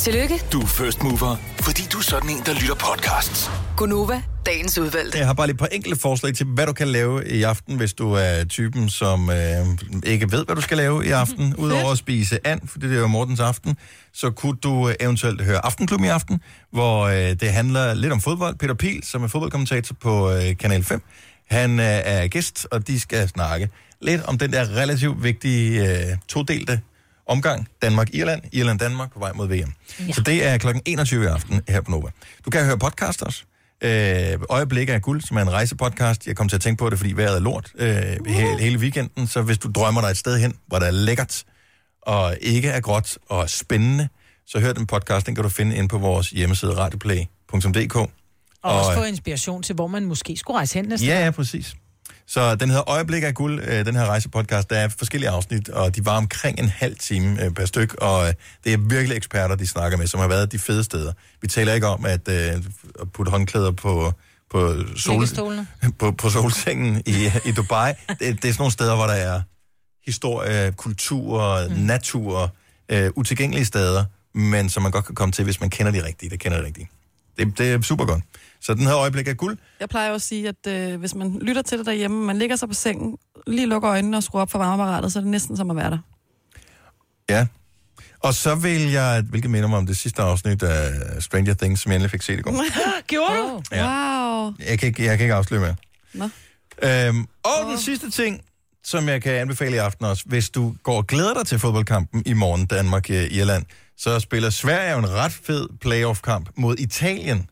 Tillykke, 0.00 0.34
Du 0.52 0.60
er 0.60 0.66
first 0.66 1.02
mover, 1.02 1.36
fordi 1.60 1.82
du 1.92 1.98
er 1.98 2.02
sådan 2.02 2.30
en, 2.30 2.42
der 2.46 2.54
lytter 2.54 2.74
podcasts. 2.74 3.50
Gunova, 3.76 4.22
dagens 4.46 4.78
udvalgte. 4.78 5.18
Jeg 5.18 5.26
har 5.26 5.34
bare 5.34 5.46
lige 5.46 5.54
et 5.54 5.58
par 5.58 5.66
enkelte 5.66 6.00
forslag 6.00 6.34
til, 6.34 6.46
hvad 6.46 6.66
du 6.66 6.72
kan 6.72 6.88
lave 6.88 7.28
i 7.28 7.42
aften, 7.42 7.76
hvis 7.76 7.92
du 7.92 8.12
er 8.12 8.44
typen, 8.44 8.88
som 8.88 9.30
øh, 9.30 9.66
ikke 10.04 10.32
ved, 10.32 10.44
hvad 10.44 10.56
du 10.56 10.62
skal 10.62 10.76
lave 10.76 11.06
i 11.06 11.10
aften. 11.10 11.56
Udover 11.56 11.90
at 11.92 11.98
spise 11.98 12.46
and, 12.46 12.60
for 12.66 12.78
det 12.78 12.92
er 12.92 12.98
jo 12.98 13.06
Mortens 13.06 13.40
aften, 13.40 13.76
så 14.12 14.30
kunne 14.30 14.56
du 14.62 14.88
øh, 14.88 14.94
eventuelt 15.00 15.42
høre 15.42 15.64
Aftenklubben 15.64 16.06
i 16.06 16.10
aften, 16.10 16.40
hvor 16.72 17.04
øh, 17.04 17.14
det 17.40 17.52
handler 17.52 17.94
lidt 17.94 18.12
om 18.12 18.20
fodbold. 18.20 18.56
Peter 18.56 18.74
Pil, 18.74 19.02
som 19.02 19.24
er 19.24 19.28
fodboldkommentator 19.28 19.96
på 20.00 20.30
øh, 20.30 20.56
Kanal 20.56 20.84
5, 20.84 21.02
han 21.50 21.80
øh, 21.80 21.86
er 21.86 22.26
gæst, 22.26 22.66
og 22.70 22.86
de 22.86 23.00
skal 23.00 23.28
snakke 23.28 23.68
lidt 24.02 24.22
om 24.22 24.38
den 24.38 24.52
der 24.52 24.76
relativt 24.76 25.22
vigtige 25.22 25.90
øh, 25.90 26.16
todelte 26.28 26.80
omgang 27.30 27.68
Danmark-Irland, 27.82 28.42
Irland-Danmark 28.52 29.12
på 29.12 29.18
vej 29.18 29.32
mod 29.32 29.48
VM. 29.48 29.72
Ja. 30.08 30.12
Så 30.12 30.20
det 30.20 30.46
er 30.46 30.58
kl. 30.58 30.66
21 30.84 31.24
i 31.24 31.26
aften 31.26 31.60
her 31.68 31.80
på 31.80 31.90
Nova. 31.90 32.08
Du 32.44 32.50
kan 32.50 32.64
høre 32.64 32.78
podcast 32.78 33.22
også. 33.22 33.42
Øh, 33.84 34.38
Øjeblik 34.50 34.88
af 34.88 35.02
guld, 35.02 35.20
som 35.22 35.36
er 35.36 35.42
en 35.42 35.52
rejsepodcast. 35.52 36.26
Jeg 36.26 36.36
kom 36.36 36.48
til 36.48 36.56
at 36.56 36.62
tænke 36.62 36.78
på 36.78 36.90
det, 36.90 36.98
fordi 36.98 37.12
vejret 37.12 37.36
er 37.36 37.40
lort 37.40 37.72
øh, 37.78 37.92
hele, 38.26 38.58
hele 38.60 38.78
weekenden. 38.78 39.26
Så 39.26 39.42
hvis 39.42 39.58
du 39.58 39.70
drømmer 39.70 40.00
dig 40.00 40.08
et 40.08 40.16
sted 40.16 40.38
hen, 40.38 40.54
hvor 40.66 40.78
der 40.78 40.86
er 40.86 40.90
lækkert, 40.90 41.44
og 42.02 42.36
ikke 42.40 42.68
er 42.68 42.80
gråt 42.80 43.18
og 43.28 43.50
spændende, 43.50 44.08
så 44.46 44.60
hør 44.60 44.72
den 44.72 44.86
podcast. 44.86 45.26
Den 45.26 45.34
kan 45.34 45.44
du 45.44 45.50
finde 45.50 45.76
ind 45.76 45.88
på 45.88 45.98
vores 45.98 46.30
hjemmeside 46.30 46.76
radioplay.dk. 46.76 47.96
Og 47.96 48.08
også 48.62 48.90
Og, 48.90 48.96
få 48.96 49.02
inspiration 49.04 49.62
til, 49.62 49.74
hvor 49.74 49.86
man 49.86 50.04
måske 50.04 50.36
skulle 50.36 50.56
rejse 50.56 50.74
hen 50.74 50.84
næste 50.84 51.06
Ja, 51.06 51.24
ja, 51.24 51.30
præcis. 51.30 51.74
Så 52.30 52.54
den 52.54 52.68
hedder 52.68 52.90
Øjeblik 52.90 53.22
af 53.22 53.34
guld, 53.34 53.60
øh, 53.64 53.86
den 53.86 53.96
her 53.96 54.06
rejsepodcast. 54.06 54.70
Der 54.70 54.76
er 54.76 54.88
forskellige 54.88 55.30
afsnit, 55.30 55.68
og 55.68 55.96
de 55.96 56.06
var 56.06 56.16
omkring 56.16 56.58
en 56.58 56.68
halv 56.68 56.96
time 56.98 57.44
øh, 57.44 57.50
per 57.50 57.64
styk, 57.64 57.94
og 57.94 58.28
øh, 58.28 58.34
det 58.64 58.72
er 58.72 58.76
virkelig 58.78 59.16
eksperter, 59.16 59.54
de 59.54 59.66
snakker 59.66 59.98
med, 59.98 60.06
som 60.06 60.20
har 60.20 60.28
været 60.28 60.52
de 60.52 60.58
fede 60.58 60.84
steder. 60.84 61.12
Vi 61.40 61.48
taler 61.48 61.72
ikke 61.72 61.86
om 61.86 62.04
at, 62.04 62.28
øh, 62.28 62.62
at 63.00 63.12
putte 63.12 63.30
håndklæder 63.30 63.70
på, 63.70 64.12
på, 64.50 64.74
sol, 64.96 65.26
på, 65.98 66.12
på 66.12 66.30
solsengen 66.30 67.02
i, 67.06 67.30
i 67.44 67.52
Dubai. 67.52 67.92
Det, 68.08 68.18
det 68.20 68.30
er 68.30 68.34
sådan 68.34 68.54
nogle 68.58 68.72
steder, 68.72 68.96
hvor 68.96 69.06
der 69.06 69.14
er 69.14 69.40
historie, 70.06 70.72
kultur, 70.72 71.68
mm. 71.68 71.74
natur, 71.74 72.54
øh, 72.88 73.10
utilgængelige 73.16 73.64
steder, 73.64 74.04
men 74.34 74.68
som 74.68 74.82
man 74.82 74.92
godt 74.92 75.04
kan 75.04 75.14
komme 75.14 75.32
til, 75.32 75.44
hvis 75.44 75.60
man 75.60 75.70
kender 75.70 75.92
de 75.92 76.06
rigtige. 76.06 76.30
Det 76.30 76.40
kender 76.40 76.58
de 76.58 76.66
rigtige. 76.66 76.88
Det, 77.38 77.58
det 77.58 77.72
er 77.72 77.82
super 77.82 78.04
godt. 78.04 78.22
Så 78.60 78.74
den 78.74 78.86
her 78.86 78.96
øjeblik 78.96 79.28
af 79.28 79.36
guld, 79.36 79.58
Jeg 79.80 79.88
plejer 79.88 80.08
jo 80.08 80.14
at 80.14 80.22
sige, 80.22 80.48
at 80.48 80.66
øh, 80.92 81.00
hvis 81.00 81.14
man 81.14 81.38
lytter 81.38 81.62
til 81.62 81.78
det 81.78 81.86
derhjemme, 81.86 82.26
man 82.26 82.38
ligger 82.38 82.56
sig 82.56 82.68
på 82.68 82.74
sengen, 82.74 83.16
lige 83.46 83.66
lukker 83.66 83.90
øjnene 83.90 84.16
og 84.16 84.22
skruer 84.22 84.42
op 84.42 84.50
for 84.50 84.58
varmeapparatet, 84.58 85.12
så 85.12 85.18
er 85.18 85.20
det 85.20 85.30
næsten 85.30 85.56
som 85.56 85.70
at 85.70 85.76
være 85.76 85.90
der. 85.90 85.98
Ja. 87.30 87.46
Og 88.20 88.34
så 88.34 88.54
vil 88.54 88.90
jeg, 88.90 89.24
hvilket 89.30 89.50
minder 89.50 89.68
mig 89.68 89.78
om 89.78 89.86
det 89.86 89.96
sidste 89.96 90.22
afsnit 90.22 90.62
af 90.62 90.92
Stranger 91.22 91.54
Things, 91.54 91.80
som 91.80 91.92
jeg 91.92 91.96
endelig 91.96 92.10
fik 92.10 92.22
set 92.22 92.38
i 92.38 92.42
går. 92.42 92.64
Gjorde 93.06 93.36
du? 93.36 93.62
Ja. 93.72 94.42
Wow. 94.42 94.52
Jeg 94.68 94.78
kan 94.78 94.86
ikke, 94.86 95.04
jeg 95.04 95.18
kan 95.18 95.24
ikke 95.24 95.34
afsløre 95.34 95.60
mere. 95.60 95.76
Nå. 96.14 96.28
Øhm, 96.82 97.26
og 97.42 97.70
den 97.70 97.78
sidste 97.78 98.10
ting, 98.10 98.40
som 98.84 99.08
jeg 99.08 99.22
kan 99.22 99.32
anbefale 99.32 99.76
i 99.76 99.78
aften 99.78 100.04
også, 100.04 100.24
hvis 100.26 100.50
du 100.50 100.74
går 100.82 100.96
og 100.96 101.06
glæder 101.06 101.34
dig 101.34 101.46
til 101.46 101.58
fodboldkampen 101.58 102.22
i 102.26 102.32
morgen, 102.32 102.66
Danmark-Irland, 102.66 103.64
så 103.98 104.20
spiller 104.20 104.50
Sverige 104.50 104.92
jo 104.92 104.98
en 104.98 105.10
ret 105.10 105.32
fed 105.32 105.68
playoff-kamp 105.80 106.48
mod 106.56 106.76
Italien, 106.78 107.49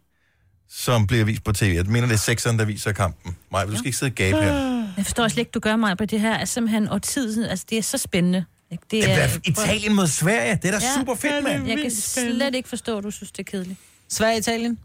som 0.71 1.07
bliver 1.07 1.25
vist 1.25 1.45
på 1.45 1.53
tv. 1.53 1.73
Jeg 1.77 1.87
mener, 1.87 2.07
det 2.07 2.15
er 2.15 2.19
sekseren, 2.19 2.59
der 2.59 2.65
viser 2.65 2.93
kampen. 2.93 3.37
Maja, 3.53 3.67
du 3.67 3.77
skal 3.77 3.87
ikke 3.87 3.99
sidde 3.99 4.11
og 4.11 4.15
gabe 4.15 4.37
her. 4.37 4.53
Jeg 4.97 5.05
forstår 5.07 5.29
slet 5.29 5.39
ikke, 5.39 5.51
du 5.51 5.61
gør 5.61 5.77
mig 5.77 5.97
på 5.99 6.05
det 6.05 6.21
her. 6.21 6.33
Er 6.35 6.45
simpelthen 6.45 6.89
og 6.89 7.03
tid, 7.03 7.49
altså 7.49 7.65
det 7.71 7.79
er 7.79 7.83
så 7.83 7.99
spændende. 7.99 8.45
Ikke? 8.73 8.83
Det 8.91 9.03
Det 9.05 9.13
er 9.23 9.29
Italien 9.45 9.95
mod 9.95 10.07
Sverige. 10.07 10.59
Det 10.63 10.65
er 10.75 10.79
da 10.79 10.85
Ja. 10.87 10.95
super 10.99 11.15
fedt, 11.15 11.45
mand. 11.45 11.67
Jeg 11.69 11.79
kan 11.79 11.91
slet 11.91 12.55
ikke 12.55 12.69
forstå, 12.69 12.99
at 12.99 13.05
du 13.05 13.11
synes, 13.11 13.33
det 13.33 13.39
er 13.39 13.51
kedeligt. 13.51 13.79
Sverige-Italien? 14.09 14.79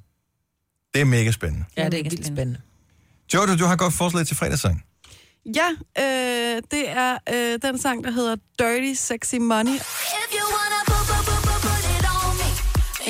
Det 0.93 1.01
er 1.01 1.05
mega 1.05 1.31
spændende. 1.31 1.65
Ja, 1.77 1.81
det 1.85 1.93
er 1.93 1.97
mega 1.97 2.09
vildt 2.09 2.25
spændende. 2.25 2.59
Jojo, 3.33 3.55
du 3.55 3.65
har 3.65 3.73
et 3.73 3.79
godt 3.79 3.93
forslag 3.93 4.25
til 4.27 4.35
fredagssang. 4.35 4.83
Ja, 5.55 5.69
øh, 5.99 6.61
det 6.71 6.89
er 6.89 7.17
øh, 7.33 7.59
den 7.61 7.77
sang, 7.81 8.03
der 8.03 8.11
hedder 8.11 8.35
Dirty 8.59 8.93
Sexy 9.01 9.35
Money. 9.35 9.71
Jeg 9.71 9.79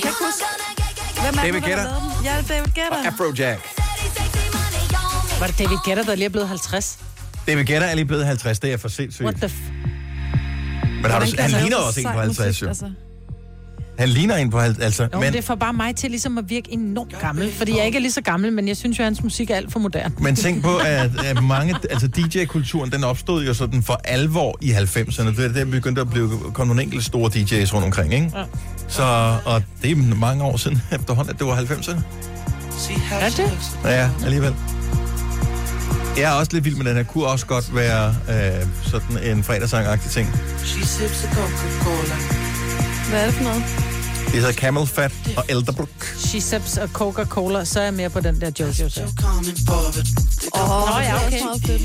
kan 0.04 0.10
ikke 0.12 0.24
huske, 0.26 0.46
hvem 1.24 1.36
er 1.38 1.44
David 1.44 1.62
Guetta. 1.62 1.82
Ja, 2.24 2.38
det 2.38 2.52
er 2.52 2.56
David 2.56 2.72
Guetta. 2.76 3.08
Afrojack. 3.08 3.62
Var 5.40 5.48
det 5.48 5.60
David 5.60 5.78
Guetta, 5.86 6.04
der 6.04 6.16
lige 6.16 6.26
er 6.26 6.30
blevet 6.30 6.48
50? 6.48 7.00
David 7.48 7.66
Guetta 7.66 7.86
er 7.86 7.96
lige 7.96 8.06
blevet 8.06 8.26
50. 8.26 8.60
Det 8.60 8.74
er 8.74 8.78
for 8.78 8.88
sindssygt. 8.88 9.26
What 9.26 9.36
the 9.36 9.50
f... 9.50 9.54
Men 11.02 11.12
har 11.12 11.20
du, 11.20 11.26
han 11.40 11.50
ligner 11.52 11.78
så 11.78 11.84
også 11.84 12.00
en 12.00 12.06
på 12.06 12.20
50, 12.20 12.48
musik, 12.48 12.62
jo. 12.64 12.68
Altså. 12.68 12.92
Han 14.00 14.10
ligner 14.10 14.36
en 14.36 14.50
på 14.50 14.60
50, 14.60 14.86
altså. 14.86 15.08
Jo, 15.14 15.20
men 15.20 15.34
det 15.34 15.44
får 15.44 15.56
bare 15.56 15.74
mig 15.74 15.96
til 15.96 16.10
ligesom 16.10 16.38
at 16.38 16.50
virke 16.50 16.74
enormt 16.74 17.20
gammel, 17.20 17.52
fordi 17.52 17.78
jeg 17.78 17.86
ikke 17.86 17.96
er 17.98 18.02
lige 18.02 18.12
så 18.12 18.22
gammel, 18.22 18.54
men 18.54 18.68
jeg 18.68 18.78
synes 18.78 19.00
jo, 19.00 19.04
at 19.04 19.06
hans 19.06 19.24
musik 19.24 19.50
er 19.50 19.56
alt 19.56 19.72
for 19.72 19.80
moderne. 19.80 20.16
men 20.20 20.36
tænk 20.36 20.64
på, 20.64 20.78
at, 20.86 21.26
at 21.26 21.44
mange, 21.44 21.76
altså 21.90 22.08
DJ-kulturen, 22.08 22.92
den 22.92 23.04
opstod 23.04 23.46
jo 23.46 23.54
sådan 23.54 23.84
for 23.84 24.02
alvor 24.04 24.58
i 24.62 24.72
90'erne. 24.72 25.38
Det 25.38 25.40
er 25.40 25.54
der 25.54 25.66
begyndte 25.66 26.02
at 26.02 26.10
blive, 26.10 26.30
kom 26.54 26.68
nogle 26.68 26.84
enkelte 26.84 27.06
store 27.06 27.32
DJ's 27.36 27.74
rundt 27.74 27.86
omkring, 27.86 28.14
ikke? 28.14 28.32
Ja. 28.36 28.44
Så, 28.88 29.38
og 29.46 29.64
det 29.82 29.92
er 29.92 29.96
mange 29.96 30.44
år 30.44 30.58
siden 30.58 30.82
efterhånden, 31.00 31.34
at 31.34 31.40
det 31.40 31.48
var 31.48 31.56
90'erne. 31.56 32.02
Er 33.12 33.30
det? 33.30 33.52
Ja, 33.86 34.10
alligevel. 34.24 34.56
Jeg 36.18 36.24
er 36.24 36.32
også 36.32 36.52
lidt 36.54 36.66
vild 36.66 36.76
med 36.76 36.86
den 36.86 36.96
her. 36.96 37.04
Kunne 37.04 37.26
også 37.26 37.46
godt 37.46 37.76
være 37.76 38.16
øh, 38.30 38.68
sådan 38.84 39.18
en 39.24 39.44
fredagssang-agtig 39.44 40.10
ting. 40.12 40.28
Hvad 43.14 43.22
er 43.22 43.26
det 43.26 43.36
for 43.36 43.44
noget? 43.44 43.64
Det 44.26 44.34
hedder 44.34 44.54
Camel 44.54 44.88
Fat 44.88 45.12
og 45.38 45.46
Elderbrook. 45.50 46.04
She 46.18 46.42
Sips 46.42 46.78
og 46.78 46.90
Coca-Cola, 46.94 47.66
så 47.66 47.80
er 47.80 47.84
jeg 47.84 47.94
mere 47.94 48.10
på 48.10 48.20
den 48.20 48.42
der 48.42 48.52
Jojo. 48.60 48.90
Så. 48.90 49.02
Åh, 50.56 50.70
Nå, 50.90 51.00
ja, 51.00 51.26
okay. 51.26 51.80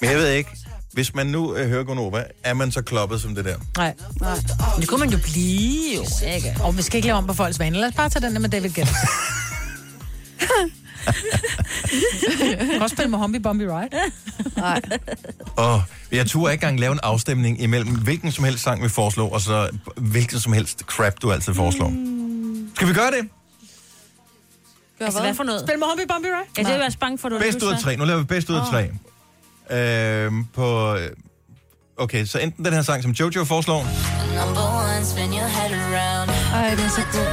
Men 0.00 0.10
jeg 0.10 0.18
ved 0.18 0.28
ikke, 0.28 0.50
hvis 0.92 1.14
man 1.14 1.26
nu 1.26 1.54
øh, 1.54 1.68
hører 1.68 1.84
Gonova, 1.84 2.24
er 2.44 2.54
man 2.54 2.72
så 2.72 2.82
kloppet 2.82 3.20
som 3.20 3.34
det 3.34 3.44
der? 3.44 3.56
Nej. 3.76 3.94
Nej. 4.20 4.38
Det 4.80 4.88
kunne 4.88 5.00
man 5.00 5.10
jo 5.10 5.18
blive, 5.18 5.94
jo. 5.96 6.04
Ikke? 6.34 6.56
Og 6.60 6.76
vi 6.76 6.82
skal 6.82 6.96
ikke 6.96 7.06
lave 7.06 7.18
om 7.18 7.26
på 7.26 7.34
folks 7.34 7.58
vaner. 7.58 7.78
Lad 7.78 7.88
os 7.88 7.94
bare 7.94 8.08
tage 8.08 8.26
den 8.26 8.32
der 8.34 8.40
med 8.40 8.48
David 8.48 8.70
Guetta. 8.70 8.94
Kan 12.70 12.82
også 12.82 12.94
spille 12.96 13.10
med 13.10 13.18
Humby 13.18 13.36
Bumby 13.36 13.62
Ride. 13.62 13.88
Nej. 14.56 14.80
Og 15.56 15.82
jeg 16.12 16.26
turde 16.26 16.52
ikke 16.52 16.62
engang 16.64 16.80
lave 16.80 16.92
en 16.92 17.00
afstemning 17.02 17.60
imellem 17.62 17.94
hvilken 17.94 18.32
som 18.32 18.44
helst 18.44 18.62
sang, 18.62 18.82
vi 18.82 18.88
foreslår, 18.88 19.32
og 19.32 19.40
så 19.40 19.68
hvilken 19.96 20.38
som 20.40 20.52
helst 20.52 20.80
crap, 20.86 21.12
du 21.22 21.32
altid 21.32 21.54
foreslår. 21.54 21.92
Skal 22.74 22.88
vi 22.88 22.92
gøre 22.92 23.10
det? 23.10 23.28
Gør 24.98 25.04
Altså, 25.06 25.20
hvad 25.20 25.34
for 25.34 25.44
noget? 25.44 25.60
Spil 25.60 25.78
med 25.78 25.86
Humby 25.86 26.12
Bumby 26.14 26.26
Ride. 26.26 26.36
Ja, 26.58 26.62
det 26.62 26.70
er 26.70 26.76
jeg 26.76 26.86
også 26.86 26.98
bange 26.98 27.18
for, 27.18 27.28
du 27.28 27.38
Bedst 27.38 27.62
ud 27.62 27.72
af 27.72 27.78
tre. 27.78 27.96
Nu 27.96 28.04
laver 28.04 28.18
vi 28.18 28.24
bedst 28.24 28.50
ud 28.50 28.56
af 28.56 28.62
tre. 28.70 28.90
øh, 29.76 30.32
på... 30.54 30.94
øh, 30.96 31.10
Okay, 31.96 32.24
så 32.24 32.38
enten 32.38 32.64
den 32.64 32.72
her 32.72 32.82
sang, 32.82 33.02
som 33.02 33.12
Jojo 33.12 33.44
foreslår, 33.44 33.86
Ej, 36.54 36.70
det 36.74 36.84
er 36.84 36.88
så 36.88 37.02
god. 37.12 37.26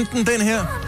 enten 0.00 0.26
den 0.26 0.40
her, 0.40 0.87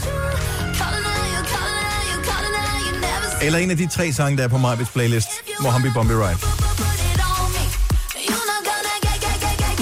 eller 3.42 3.58
en 3.58 3.70
af 3.70 3.76
de 3.76 3.86
tre 3.86 4.12
sange, 4.12 4.38
der 4.38 4.44
er 4.44 4.48
på 4.48 4.58
Majbets 4.58 4.90
playlist, 4.90 5.28
Mohambi 5.60 5.88
Bombi 5.94 6.14
Ride. 6.14 6.38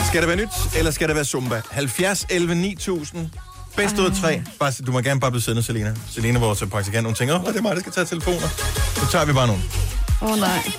Skal 0.07 0.21
det 0.21 0.29
være 0.29 0.37
nyt, 0.37 0.77
eller 0.77 0.91
skal 0.91 1.09
det 1.09 1.17
være 1.17 1.25
Zumba? 1.25 1.61
70, 1.71 2.27
11, 2.31 2.55
9000. 2.55 3.31
Bedst 3.77 3.99
ud 3.99 4.07
af 4.07 4.17
tre. 4.17 4.43
Bare, 4.61 4.73
du 4.87 4.93
må 4.93 5.01
gerne 5.01 5.21
bare 5.21 5.31
blive 5.31 5.43
siddende, 5.43 5.63
Selina. 5.63 5.95
Selina, 6.11 6.39
vores 6.39 6.65
praktikant, 6.71 7.07
hun 7.07 7.15
tænker, 7.15 7.41
åh, 7.41 7.47
det 7.47 7.57
er 7.57 7.63
mig, 7.63 7.75
der 7.75 7.81
skal 7.81 7.93
tage 7.93 8.05
telefoner. 8.05 8.49
Så 8.95 9.07
tager 9.13 9.25
vi 9.25 9.33
bare 9.33 9.47
nogle. 9.47 9.63
Åh 10.23 10.31
oh, 10.31 10.39
nej. 10.39 10.73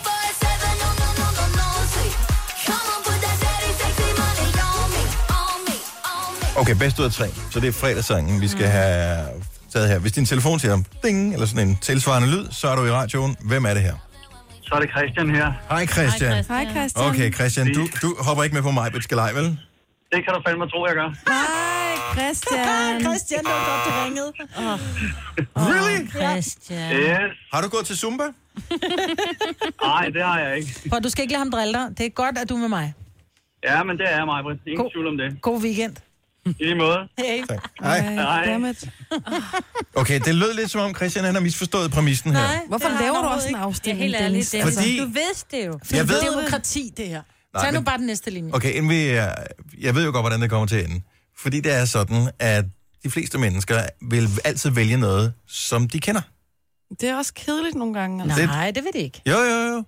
Okay, 6.55 6.75
bedst 6.75 6.99
ud 6.99 7.05
af 7.05 7.11
tre. 7.11 7.29
Så 7.51 7.59
det 7.59 7.67
er 7.67 7.71
fredagssangen, 7.71 8.41
vi 8.41 8.47
skal 8.47 8.67
have 8.67 9.25
taget 9.73 9.87
her. 9.89 9.99
Hvis 9.99 10.11
din 10.11 10.25
telefon 10.25 10.59
siger 10.59 10.83
ding, 11.03 11.33
eller 11.33 11.45
sådan 11.45 11.67
en 11.67 11.77
tilsvarende 11.81 12.29
lyd, 12.29 12.47
så 12.51 12.67
er 12.67 12.75
du 12.75 12.85
i 12.85 12.91
radioen. 12.91 13.37
Hvem 13.39 13.65
er 13.65 13.73
det 13.73 13.83
her? 13.83 13.95
Så 14.61 14.75
er 14.75 14.79
det 14.79 14.89
Christian 14.89 15.35
her. 15.35 15.53
Hej 15.69 15.85
Christian. 15.85 16.45
Hej 16.47 16.65
Christian. 16.75 17.05
Okay, 17.09 17.33
Christian, 17.33 17.73
du, 17.73 17.87
du 18.01 18.15
hopper 18.19 18.43
ikke 18.43 18.53
med 18.53 18.63
på 18.63 18.71
mig, 18.71 19.03
skal 19.03 19.17
leg, 19.17 19.31
vel? 19.35 19.45
Det 20.13 20.19
kan 20.25 20.33
du 20.33 20.41
fandme 20.47 20.65
tro, 20.67 20.85
jeg 20.87 20.95
gør. 20.95 21.09
Hej 21.33 21.95
Christian. 22.15 23.01
Christian, 23.01 23.39
det 23.39 23.51
var 23.57 23.65
godt, 23.71 23.81
du 23.87 23.91
ringede. 24.05 24.31
Oh. 24.57 24.79
Really? 25.69 26.09
Christian. 26.09 26.93
Yes. 26.93 27.31
Har 27.53 27.61
du 27.61 27.67
gået 27.69 27.85
til 27.85 27.97
Zumba? 27.97 28.23
Nej, 29.89 30.05
det 30.15 30.23
har 30.23 30.39
jeg 30.39 30.57
ikke. 30.57 30.69
Prøv, 30.89 30.99
du 30.99 31.09
skal 31.09 31.21
ikke 31.21 31.31
lade 31.33 31.43
ham 31.43 31.51
drille 31.51 31.73
dig. 31.73 31.85
Det 31.97 32.05
er 32.05 32.09
godt, 32.09 32.37
at 32.37 32.49
du 32.49 32.55
er 32.55 32.59
med 32.59 32.67
mig. 32.69 32.93
Ja, 33.63 33.83
men 33.83 33.97
det 33.97 34.13
er 34.13 34.25
mig, 34.25 34.43
Britt. 34.43 34.59
Ingen 34.67 34.83
God. 34.83 34.91
tvivl 34.91 35.07
om 35.07 35.17
det. 35.17 35.41
God 35.41 35.61
weekend. 35.61 35.95
I 36.59 36.63
lige 36.63 36.75
måde. 36.75 36.97
Hey. 37.17 37.43
Hej. 37.81 37.99
Hej. 38.01 38.45
Dammit. 38.45 38.89
Okay, 39.95 40.19
det 40.25 40.35
lød 40.35 40.53
lidt 40.53 40.71
som 40.71 40.81
om 40.81 40.95
Christian 40.95 41.25
han 41.25 41.33
har 41.33 41.41
misforstået 41.41 41.91
præmissen 41.91 42.31
her. 42.31 42.39
Nej, 42.41 42.59
Hvorfor 42.67 42.87
det 42.87 42.97
har 42.97 43.03
laver 43.03 43.15
han 43.15 43.23
du 43.23 43.27
overhovedet 43.27 43.35
også 43.37 43.47
en 43.47 43.55
ikke. 43.55 43.59
afstemning, 43.63 43.99
Ja, 43.99 44.03
helt 44.05 44.15
ærligt, 44.15 44.29
Dennis? 44.31 44.49
det 44.49 44.59
er 44.59 44.63
Fordi- 44.63 44.99
Du 44.99 45.05
vidste 45.05 45.57
det 45.57 45.65
jo. 45.67 45.79
Jeg 45.91 46.07
ved, 46.09 46.31
Demokrati, 46.31 46.93
det 46.97 47.07
her. 47.07 47.21
Nej, 47.53 47.63
Tag 47.63 47.71
nu 47.73 47.79
men- 47.79 47.85
bare 47.85 47.97
den 47.97 48.05
næste 48.05 48.31
linje. 48.31 48.51
okay, 48.53 48.73
inden 48.73 48.89
vi, 48.89 49.05
er- 49.05 49.35
jeg 49.79 49.95
ved 49.95 50.05
jo 50.05 50.11
godt, 50.11 50.23
hvordan 50.23 50.41
det 50.41 50.49
kommer 50.49 50.67
til 50.67 50.75
at 50.75 50.85
ende. 50.89 51.01
Fordi 51.37 51.59
det 51.59 51.73
er 51.73 51.85
sådan, 51.85 52.29
at 52.39 52.65
de 53.03 53.09
fleste 53.11 53.37
mennesker 53.37 53.81
vil 54.01 54.29
altid 54.45 54.69
vælge 54.69 54.97
noget, 54.97 55.33
som 55.47 55.89
de 55.89 55.99
kender. 55.99 56.21
Det 57.01 57.09
er 57.09 57.15
også 57.15 57.33
kedeligt 57.33 57.75
nogle 57.75 57.93
gange. 57.93 58.23
Altså. 58.23 58.45
Nej, 58.45 58.71
det 58.71 58.83
vil 58.83 58.91
det 58.93 58.99
ikke. 58.99 59.21
Jo, 59.27 59.37
jo, 59.37 59.73
jo. 59.73 59.83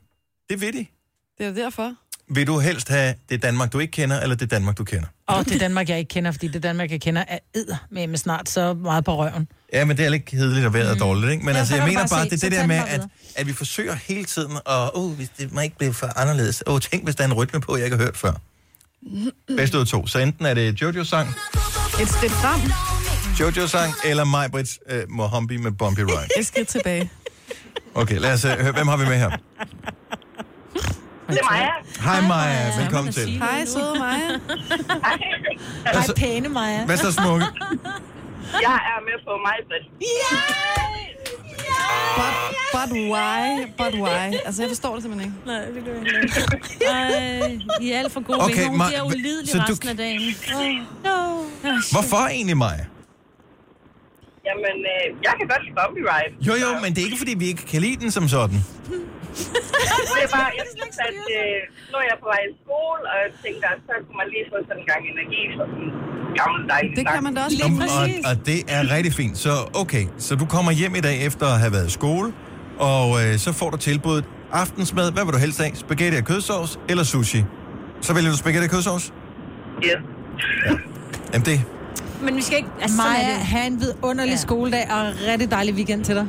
Det 0.49 0.61
ved 0.61 0.73
de. 0.73 0.85
Det 1.37 1.45
er 1.45 1.51
derfor. 1.51 1.93
Vil 2.33 2.47
du 2.47 2.59
helst 2.59 2.89
have 2.89 3.13
det 3.29 3.43
Danmark, 3.43 3.73
du 3.73 3.79
ikke 3.79 3.91
kender, 3.91 4.19
eller 4.19 4.35
det 4.35 4.51
Danmark, 4.51 4.77
du 4.77 4.83
kender? 4.83 5.07
Og 5.27 5.45
det 5.45 5.55
er 5.55 5.59
Danmark, 5.59 5.89
jeg 5.89 5.99
ikke 5.99 6.09
kender, 6.09 6.31
fordi 6.31 6.47
det 6.47 6.63
Danmark, 6.63 6.91
jeg 6.91 7.01
kender, 7.01 7.23
er 7.27 7.39
æder 7.55 7.75
med, 7.89 8.07
med 8.07 8.17
snart 8.17 8.49
så 8.49 8.73
meget 8.73 9.05
på 9.05 9.17
røven. 9.17 9.47
Ja, 9.73 9.85
men 9.85 9.97
det 9.97 10.05
er 10.05 10.09
lidt 10.09 10.25
kedeligt 10.25 10.65
og 10.65 10.73
vejret 10.73 10.89
er 10.89 10.95
dårligt, 10.95 11.31
ikke? 11.31 11.45
Men 11.45 11.53
Ja, 11.53 11.59
altså, 11.59 11.71
så 11.71 11.77
jeg 11.77 11.85
mener 11.87 11.99
bare 11.99 12.09
bare, 12.09 12.23
se, 12.23 12.29
det 12.29 12.43
er 12.43 12.49
det 12.49 12.59
der 12.59 12.67
med, 12.67 12.75
at, 12.87 13.01
at 13.35 13.47
vi 13.47 13.53
forsøger 13.53 13.95
hele 13.95 14.25
tiden, 14.25 14.57
og 14.65 14.97
oh, 14.97 15.11
hvis 15.11 15.29
det 15.29 15.53
må 15.53 15.61
ikke 15.61 15.77
blive 15.77 15.93
for 15.93 16.19
anderledes. 16.19 16.63
Åh, 16.67 16.73
oh, 16.73 16.79
tænk, 16.81 17.03
hvis 17.03 17.15
der 17.15 17.23
er 17.23 17.27
en 17.27 17.33
rytme 17.33 17.61
på, 17.61 17.75
jeg 17.75 17.85
ikke 17.85 17.97
har 17.97 18.03
hørt 18.03 18.17
før. 18.17 18.33
Bedst 19.57 19.75
ud 19.75 19.79
af 19.79 19.87
to. 19.87 20.07
Så 20.07 20.19
enten 20.19 20.45
er 20.45 20.53
det 20.53 20.81
Jojo-sang, 20.81 21.29
Et 22.01 22.09
skridt 22.09 22.31
frem, 22.31 22.71
Jojo-sang, 23.39 23.93
eller 24.05 24.23
Majbrits 24.23 24.79
uh, 24.91 24.95
Mohambi 25.09 25.57
med 25.57 25.71
Bumpy 25.71 25.99
Ride. 25.99 26.27
et 26.39 26.45
skridt 26.45 26.67
tilbage. 26.67 27.09
Okay, 27.95 28.19
lad 28.19 28.33
os 28.33 28.45
uh, 28.45 28.51
høre, 28.51 28.71
hvem 28.71 28.87
har 28.87 28.97
vi 28.97 29.05
med 29.05 29.17
her? 29.17 29.29
Det 31.31 31.39
er 31.39 31.51
Maja. 31.51 31.69
Hej 32.01 32.21
Maja, 32.27 32.81
velkommen 32.81 33.13
til. 33.13 33.29
Hej, 33.29 33.65
søde 33.65 33.95
Maja. 33.99 34.27
Hej, 35.03 35.17
Altså- 35.85 36.13
pæne 36.15 36.49
Maja. 36.49 36.85
Hvad 36.85 36.97
så 36.97 37.11
smukke? 37.11 37.45
Jeg 38.61 38.73
er 38.91 38.99
med 39.07 39.17
på 39.25 39.33
mig, 39.45 39.55
Britt. 39.67 39.85
But, 42.19 42.33
but 42.73 42.91
why? 43.13 43.65
But 43.77 43.93
why? 44.01 44.33
Altså, 44.45 44.61
jeg 44.61 44.69
forstår 44.69 44.93
det 44.93 45.03
simpelthen 45.03 45.33
ikke. 45.33 45.47
Nej, 45.51 45.65
det 45.65 45.85
gør 45.85 45.93
jeg 45.93 46.23
ikke. 46.23 46.85
Ej, 46.85 47.59
I 47.81 47.91
er 47.91 47.99
alt 47.99 48.11
for 48.11 48.19
gode 48.23 48.39
Okay, 48.39 48.53
okay, 48.53 48.67
Hun 48.67 48.81
bliver 48.87 49.03
ulidelig 49.05 49.49
så 49.51 49.57
du- 49.57 49.71
resten 49.71 49.89
af 49.89 49.97
dagen. 49.97 50.21
Oh, 50.55 50.61
no. 51.03 51.43
Hvorfor 51.91 52.27
egentlig 52.27 52.57
Maja? 52.57 52.85
Jamen, 54.45 54.75
øh, 54.93 55.23
jeg 55.23 55.33
kan 55.39 55.47
godt 55.47 55.63
lide 55.65 55.75
Bumpy 55.85 55.99
Ride. 56.11 56.33
Jo, 56.47 56.53
jo, 56.53 56.79
men 56.81 56.89
det 56.95 57.01
er 57.01 57.05
ikke, 57.05 57.17
fordi 57.17 57.33
vi 57.37 57.45
ikke 57.47 57.65
kan 57.65 57.81
lide 57.81 57.95
den 57.95 58.11
som 58.11 58.27
sådan. 58.27 58.57
Det 60.15 60.21
er 60.27 60.31
bare, 60.39 60.51
jeg 60.61 60.67
synes, 60.77 60.95
at 61.07 61.15
øh, 61.37 61.57
nu 61.91 61.95
er 62.01 62.05
jeg 62.11 62.17
på 62.23 62.27
vej 62.33 62.41
i 62.49 62.53
skole, 62.63 63.01
og 63.11 63.15
jeg 63.23 63.31
tænker, 63.45 63.67
at 63.75 63.79
så 63.87 63.93
kunne 64.05 64.17
man 64.21 64.27
lige 64.33 64.45
få 64.51 64.57
sådan 64.67 64.79
en 64.83 64.87
gang 64.91 65.01
energi 65.13 65.41
for 65.57 65.63
sådan 65.71 65.87
en 65.87 65.91
gammel 66.41 66.61
dejlig 66.73 66.91
Det 66.99 67.05
kan 67.13 67.21
man 67.27 67.33
da 67.37 67.39
også 67.47 67.57
Jamen, 67.63 67.79
lide. 67.79 68.25
og, 68.25 68.29
og 68.29 68.35
det 68.49 68.59
er 68.75 68.81
rigtig 68.95 69.13
fint. 69.21 69.35
Så 69.45 69.53
okay, 69.83 70.03
så 70.25 70.31
du 70.41 70.45
kommer 70.55 70.71
hjem 70.81 70.93
i 71.01 71.03
dag 71.07 71.15
efter 71.27 71.45
at 71.53 71.57
have 71.63 71.73
været 71.77 71.87
i 71.91 71.93
skole, 71.99 72.27
og 72.91 73.05
øh, 73.21 73.31
så 73.45 73.49
får 73.59 73.69
du 73.73 73.77
tilbuddet 73.89 74.25
aftensmad. 74.63 75.07
Hvad 75.15 75.23
vil 75.25 75.33
du 75.37 75.41
helst 75.45 75.57
have? 75.61 75.75
Spaghetti 75.85 76.17
og 76.21 76.25
kødsovs 76.31 76.71
eller 76.91 77.03
sushi? 77.13 77.41
Så 78.01 78.09
vælger 78.15 78.31
du 78.31 78.37
spaghetti 78.37 78.65
og 78.69 78.71
kødsovs? 78.75 79.05
Yes. 79.85 79.99
Jamen 81.33 81.45
det, 81.45 81.57
Men 82.25 82.35
vi 82.35 82.41
skal 82.41 82.57
ikke... 82.57 82.69
Altså, 82.81 82.97
Maja, 82.97 83.33
have 83.53 83.67
en 83.67 83.79
vidunderlig 83.79 84.31
Ja. 84.31 84.37
skoledag 84.37 84.85
og 84.91 85.03
rigtig 85.31 85.51
dejlig 85.51 85.73
weekend 85.73 86.05
til 86.05 86.15
dig. 86.15 86.27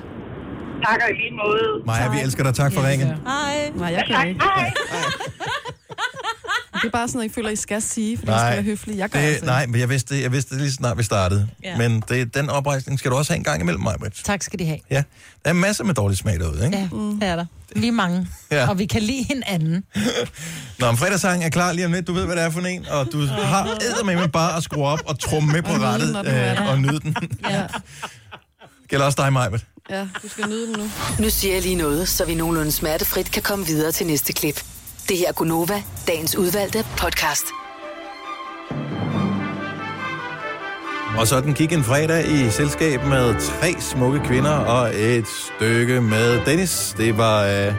Takker 0.88 1.06
i 1.06 1.12
lige 1.22 1.34
måde. 1.44 1.86
Maja, 1.86 2.10
vi 2.10 2.20
elsker 2.20 2.42
dig. 2.42 2.54
Tak 2.54 2.72
for 2.72 2.88
ringen. 2.88 3.08
Hej. 3.08 3.70
Nej, 3.76 3.92
jeg 3.92 4.04
kan 4.06 4.28
ikke. 4.28 4.40
Hej. 4.44 4.72
Det 6.82 6.88
er 6.88 6.90
bare 6.92 7.08
sådan 7.08 7.18
noget, 7.18 7.30
I 7.30 7.34
føler, 7.34 7.50
I 7.50 7.56
skal 7.56 7.82
sige, 7.82 8.18
fordi 8.18 8.30
I 8.30 8.34
Nej, 8.34 8.38
skal 8.50 8.52
være 8.56 8.62
høflige. 8.62 8.98
Jeg 8.98 9.08
gør 9.10 9.20
Det, 9.20 9.26
altså 9.26 9.44
nej, 9.46 9.66
men 9.66 9.80
jeg 9.80 9.88
vidste, 9.88 10.22
jeg 10.22 10.32
vidste 10.32 10.54
det 10.54 10.62
lige 10.62 10.72
snart 10.72 10.98
vi 10.98 11.02
startede. 11.02 11.48
Ja. 11.64 11.76
Men 11.76 12.02
det, 12.08 12.34
den 12.34 12.50
oprejsning 12.50 12.98
skal 12.98 13.10
du 13.10 13.16
også 13.16 13.32
have 13.32 13.38
en 13.38 13.44
gang 13.44 13.60
imellem 13.62 13.82
mig, 13.82 13.94
Britt. 14.00 14.24
Tak 14.24 14.42
skal 14.42 14.58
de 14.58 14.64
have. 14.64 14.78
Ja, 14.90 15.02
der 15.44 15.50
er 15.50 15.54
masser 15.54 15.84
med 15.84 15.94
dårlig 15.94 16.18
smag 16.18 16.38
derude, 16.40 16.64
ikke? 16.64 16.78
Ja, 16.78 16.82
det 17.20 17.28
er 17.28 17.36
der. 17.36 17.46
Vi 17.76 17.88
er 17.88 17.92
mange. 17.92 18.28
Ja. 18.50 18.68
Og 18.68 18.78
vi 18.78 18.86
kan 18.86 19.02
lide 19.02 19.22
hinanden. 19.24 19.84
Når 20.78 20.86
om 20.86 20.96
fredagssangen 20.96 21.46
er 21.46 21.50
klar 21.50 21.72
lige 21.72 21.86
om 21.86 21.92
lidt, 21.92 22.06
du 22.06 22.12
ved, 22.12 22.26
hvad 22.26 22.36
det 22.36 22.44
er 22.44 22.50
for 22.50 22.60
en, 22.60 22.86
og 22.90 23.06
du 23.12 23.26
har 23.26 24.04
med 24.04 24.28
bare 24.28 24.56
at 24.56 24.62
skrue 24.62 24.86
op 24.86 25.00
og 25.06 25.18
trumme 25.20 25.52
med 25.52 25.62
på 25.62 25.72
rettet 25.72 26.16
er 26.26 26.62
øh, 26.62 26.70
og 26.70 26.78
nyde 26.78 27.00
den. 27.00 27.16
Ja. 27.50 27.62
Gælder 28.88 29.06
også 29.06 29.22
dig, 29.22 29.32
Majbet. 29.32 29.64
Ja, 29.90 30.08
du 30.22 30.28
skal 30.28 30.48
nyde 30.48 30.66
den 30.66 30.76
nu. 30.78 30.84
Nu 31.18 31.30
siger 31.30 31.54
jeg 31.54 31.62
lige 31.62 31.74
noget, 31.74 32.08
så 32.08 32.26
vi 32.26 32.34
nogenlunde 32.34 32.72
smertefrit 32.72 33.32
kan 33.32 33.42
komme 33.42 33.66
videre 33.66 33.92
til 33.92 34.06
næste 34.06 34.32
klip. 34.32 34.64
Det 35.08 35.16
her 35.18 35.28
er 35.28 35.32
Gunova, 35.32 35.82
dagens 36.06 36.36
udvalgte 36.36 36.84
podcast. 36.98 37.44
Og 41.18 41.26
så 41.26 41.40
den 41.40 41.54
gik 41.54 41.72
en 41.72 41.84
fredag 41.84 42.28
i 42.30 42.50
selskab 42.50 43.04
med 43.04 43.34
tre 43.40 43.80
smukke 43.80 44.20
kvinder 44.24 44.50
og 44.50 44.90
et 44.94 45.26
stykke 45.28 46.00
med 46.00 46.44
Dennis. 46.46 46.94
Det 46.98 47.18
var 47.18 47.42
øh, 47.42 47.74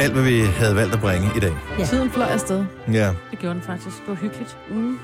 alt, 0.00 0.12
hvad 0.12 0.22
vi 0.22 0.40
havde 0.40 0.76
valgt 0.76 0.94
at 0.94 1.00
bringe 1.00 1.30
i 1.36 1.40
dag. 1.40 1.52
Ja. 1.78 1.84
Tiden 1.84 2.10
fløj 2.10 2.26
afsted. 2.26 2.64
Ja. 2.92 3.12
Det 3.30 3.38
gjorde 3.38 3.54
den 3.54 3.62
faktisk. 3.62 3.96
Det 3.96 4.08
var 4.08 4.14
hyggeligt. 4.14 4.56
Mm. 4.70 4.98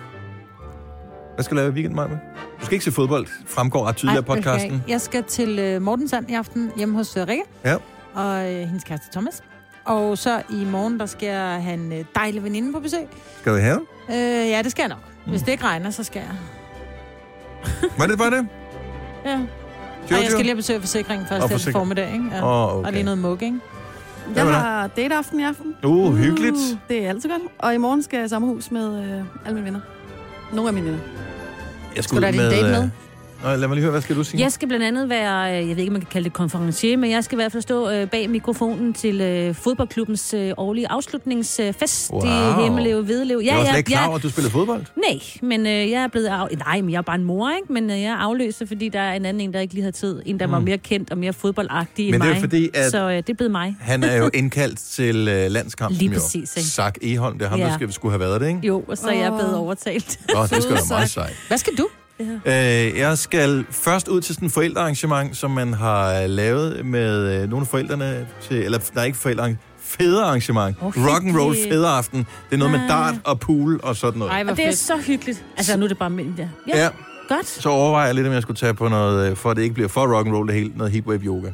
Hvad 1.34 1.44
skal 1.44 1.56
du 1.56 1.60
lave 1.60 1.68
i 1.68 1.72
weekenden, 1.72 1.96
Majbet? 1.96 2.18
Du 2.60 2.64
skal 2.64 2.74
ikke 2.74 2.84
se 2.84 2.92
fodbold. 2.92 3.26
Fremgår 3.46 3.86
ret 3.86 3.96
tydeligt 3.96 4.18
af 4.18 4.24
podcasten. 4.26 4.72
ikke. 4.72 4.84
Jeg 4.88 5.00
skal 5.00 5.22
til 5.24 5.76
uh, 5.76 5.82
Mortensand 5.82 6.30
i 6.30 6.34
aften 6.34 6.70
hjemme 6.76 6.94
hos 6.94 7.16
uh, 7.16 7.22
Rikke 7.28 7.42
Ja. 7.64 7.74
og 8.14 8.38
uh, 8.38 8.44
hendes 8.68 8.84
kæreste 8.84 9.06
Thomas. 9.12 9.42
Og 9.84 10.18
så 10.18 10.42
i 10.50 10.64
morgen, 10.64 11.00
der 11.00 11.06
skal 11.06 11.28
jeg 11.28 11.62
have 11.62 11.74
en 11.74 11.92
uh, 11.92 11.98
dejlig 12.14 12.44
veninde 12.44 12.72
på 12.72 12.80
besøg. 12.80 13.06
Skal 13.40 13.52
du 13.52 13.58
have? 13.58 13.80
Uh, 14.08 14.14
ja, 14.50 14.60
det 14.62 14.70
skal 14.70 14.82
jeg 14.82 14.88
nok. 14.88 14.98
Hvis 15.26 15.40
det 15.42 15.52
ikke 15.52 15.64
regner, 15.64 15.90
så 15.90 16.04
skal 16.04 16.22
jeg. 16.22 16.36
Var 17.98 18.06
det 18.06 18.18
bare 18.18 18.30
det? 18.30 18.46
Ja. 19.24 19.30
Jojo? 19.30 19.46
Og 20.10 20.10
jeg 20.22 20.26
skal 20.30 20.38
lige 20.38 20.48
have 20.48 20.56
besøg 20.56 20.76
af 20.76 20.82
forsikringen 20.82 21.26
først 21.28 21.42
Og 21.42 21.48
til 21.48 21.54
forsikring. 21.54 21.74
formiddag, 21.74 22.12
ikke? 22.12 22.24
Ja. 22.32 22.42
Åh, 22.44 22.48
Og 22.48 22.78
okay. 22.78 22.92
lige 22.92 23.02
noget 23.02 23.18
mug, 23.18 23.32
ikke? 23.42 23.58
Jeg 24.36 24.44
med 24.44 24.52
dig? 24.52 24.60
har 24.60 24.86
dateaften 24.86 25.40
i 25.40 25.42
aften. 25.44 25.74
Uh, 25.84 26.14
hyggeligt. 26.16 26.56
Det 26.88 27.04
er 27.04 27.08
altid 27.08 27.30
godt. 27.30 27.42
Og 27.58 27.74
i 27.74 27.76
morgen 27.76 28.02
skal 28.02 28.16
jeg 28.16 28.26
i 28.26 28.28
samme 28.28 28.48
hus 28.48 28.70
med 28.70 28.98
øh, 29.04 29.24
alle 29.46 29.54
mine 29.54 29.64
venner. 29.64 29.80
Nogle 30.52 30.68
af 30.68 30.74
mine 30.74 30.86
venner. 30.86 31.00
Jeg 31.98 32.04
Skulle 32.04 32.26
du 32.26 32.32
have 32.32 32.50
din 32.50 32.50
date 32.50 32.66
øh, 32.66 32.82
med? 32.82 32.90
Nå, 33.42 33.48
lad 33.56 33.68
mig 33.68 33.74
lige 33.74 33.82
høre, 33.82 33.90
hvad 33.90 34.00
skal 34.00 34.16
du 34.16 34.24
sige? 34.24 34.42
Jeg 34.42 34.52
skal 34.52 34.68
blandt 34.68 34.84
andet 34.86 35.08
være, 35.08 35.50
øh, 35.62 35.68
jeg 35.68 35.76
ved 35.76 35.82
ikke, 35.82 35.90
om 35.90 35.92
man 35.92 36.00
kan 36.00 36.08
kalde 36.12 36.24
det 36.24 36.32
konferencier, 36.32 36.96
men 36.96 37.10
jeg 37.10 37.24
skal 37.24 37.36
i 37.36 37.40
hvert 37.40 37.52
fald 37.52 37.62
stå 37.62 37.90
øh, 37.90 38.06
bag 38.10 38.30
mikrofonen 38.30 38.92
til 38.94 39.20
øh, 39.20 39.54
fodboldklubbens 39.54 40.34
øh, 40.34 40.52
årlige 40.56 40.90
afslutningsfest. 40.90 42.10
Wow. 42.12 42.20
Det 42.20 42.54
Hemmelev 42.64 43.08
Vedelev. 43.08 43.40
jeg 43.44 43.56
var 43.56 43.64
slet 43.64 43.78
ikke 43.78 43.88
klar 43.90 44.06
over, 44.06 44.16
at 44.16 44.22
du 44.22 44.30
spillede 44.30 44.52
fodbold. 44.52 44.84
Nej, 44.96 45.20
men 45.42 45.66
øh, 45.66 45.90
jeg 45.90 46.02
er 46.02 46.08
blevet 46.08 46.26
af... 46.26 46.46
Nej, 46.66 46.80
men 46.80 46.90
jeg 46.90 46.98
er 46.98 47.02
bare 47.02 47.16
en 47.16 47.24
mor, 47.24 47.50
ikke? 47.56 47.72
Men 47.72 47.90
øh, 47.90 48.00
jeg 48.00 48.08
er 48.10 48.16
afløser, 48.16 48.66
fordi 48.66 48.88
der 48.88 49.00
er 49.00 49.14
en 49.14 49.24
anden 49.26 49.40
en, 49.40 49.52
der 49.52 49.60
ikke 49.60 49.74
lige 49.74 49.84
har 49.84 49.90
tid. 49.90 50.22
En, 50.26 50.40
der 50.40 50.46
var 50.46 50.58
mere 50.60 50.78
kendt 50.78 51.10
og 51.10 51.18
mere 51.18 51.32
fodboldagtig 51.32 52.08
end 52.08 52.14
Mm. 52.16 52.20
Men 52.20 52.28
det 52.28 52.28
er 52.28 52.34
mig. 52.34 52.40
fordi, 52.40 52.68
at- 52.74 52.90
Så 52.90 53.10
øh, 53.10 53.16
det 53.16 53.30
er 53.30 53.34
blevet 53.34 53.50
mig. 53.52 53.76
Han 53.80 54.04
er 54.04 54.16
jo 54.16 54.30
indkaldt 54.40 54.78
til 54.78 55.28
øh, 55.28 55.50
landskampen 55.50 55.98
Lige 55.98 56.10
præcis, 56.10 56.56
ikke? 56.56 56.68
Zach 56.68 56.94
Eholm, 57.02 57.38
det 57.38 57.44
er 57.44 57.48
ham, 57.50 57.58
Ja. 57.58 57.66
der 57.66 57.74
skal, 57.74 57.92
skulle 57.92 58.12
have 58.12 58.20
været 58.20 58.40
det, 58.40 58.48
ikke? 58.48 58.60
Jo, 58.62 58.84
og 58.88 58.98
så 58.98 59.08
er 59.08 59.12
jeg 59.14 59.32
blevet 59.32 59.56
overtalt. 59.56 60.20
Åh, 60.36 60.42
det 60.48 60.62
skal 60.62 60.74
være 60.74 60.82
meget 60.88 61.10
sejt. 61.10 61.36
Hvad 61.48 61.58
skal 61.58 61.72
du? 61.78 61.88
Øh, 62.20 62.98
jeg 62.98 63.18
skal 63.18 63.64
først 63.70 64.08
ud 64.08 64.20
til 64.20 64.34
sådan 64.34 64.46
et 64.46 64.52
forældrearrangement, 64.52 65.36
som 65.36 65.50
man 65.50 65.72
har 65.74 66.14
øh, 66.22 66.28
lavet 66.28 66.86
med 66.86 67.42
øh, 67.42 67.50
nogle 67.50 67.62
af 67.62 67.66
forældrene 67.68 68.26
til, 68.42 68.56
eller 68.64 68.78
nej, 68.94 69.04
ikke 69.04 69.18
forældre, 69.18 69.56
fædrearrangement. 69.80 70.76
Oh, 70.80 70.92
Rock 70.96 71.24
and 71.24 71.38
roll 71.40 71.56
fædreaften. 71.70 72.18
Det 72.18 72.54
er 72.54 72.58
noget 72.58 72.72
med 72.72 72.80
Ah. 72.80 72.88
dart 72.88 73.14
og 73.24 73.40
pool 73.40 73.80
og 73.82 73.96
sådan 73.96 74.18
noget. 74.18 74.32
Ej, 74.32 74.42
hvor 74.42 74.50
Og 74.50 74.56
det 74.56 74.64
er 74.64 74.68
fedt. 74.68 74.78
så 74.78 74.96
hyggeligt. 74.96 75.44
Altså, 75.56 75.76
nu 75.76 75.84
er 75.84 75.88
det 75.88 75.98
bare 75.98 76.10
mellem 76.10 76.34
der. 76.34 76.48
Ja, 76.68 76.78
Ja. 76.82 76.88
godt. 77.28 77.46
Så 77.48 77.68
overvejer 77.68 78.06
jeg 78.06 78.14
lidt, 78.14 78.26
om 78.26 78.32
jeg 78.32 78.42
skulle 78.42 78.56
tage 78.56 78.74
på 78.74 78.88
noget, 78.88 79.30
øh, 79.30 79.36
for 79.36 79.50
at 79.50 79.56
det 79.56 79.62
ikke 79.62 79.74
bliver 79.74 79.88
for 79.88 80.16
rock 80.16 80.26
and 80.26 80.34
roll 80.36 80.46
det 80.48 80.54
hele, 80.56 80.72
noget 80.76 80.92
heatwave 80.92 81.20
yoga. 81.24 81.48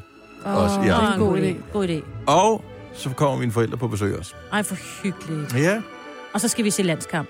Åh, 0.47 0.57
Også, 0.57 0.77
ja. 0.77 0.83
det 0.83 0.91
er 0.91 1.09
Åh, 1.09 1.15
en 1.15 1.21
god 1.21 1.39
idé. 1.39 1.73
God 1.73 1.89
idé. 1.89 2.03
Og 2.27 2.65
så 2.95 3.11
kommer 3.11 3.39
mine 3.39 3.53
forældre 3.53 3.77
på 3.77 3.89
besøg 3.89 4.19
også. 4.19 4.35
Ej, 4.53 4.63
for 4.63 4.77
hyggeligt. 5.03 5.55
Ja. 5.57 5.81
Og 6.35 6.41
så 6.41 6.49
skal 6.49 6.65
vi 6.65 6.71
se 6.71 6.83
landskamp. 6.83 7.29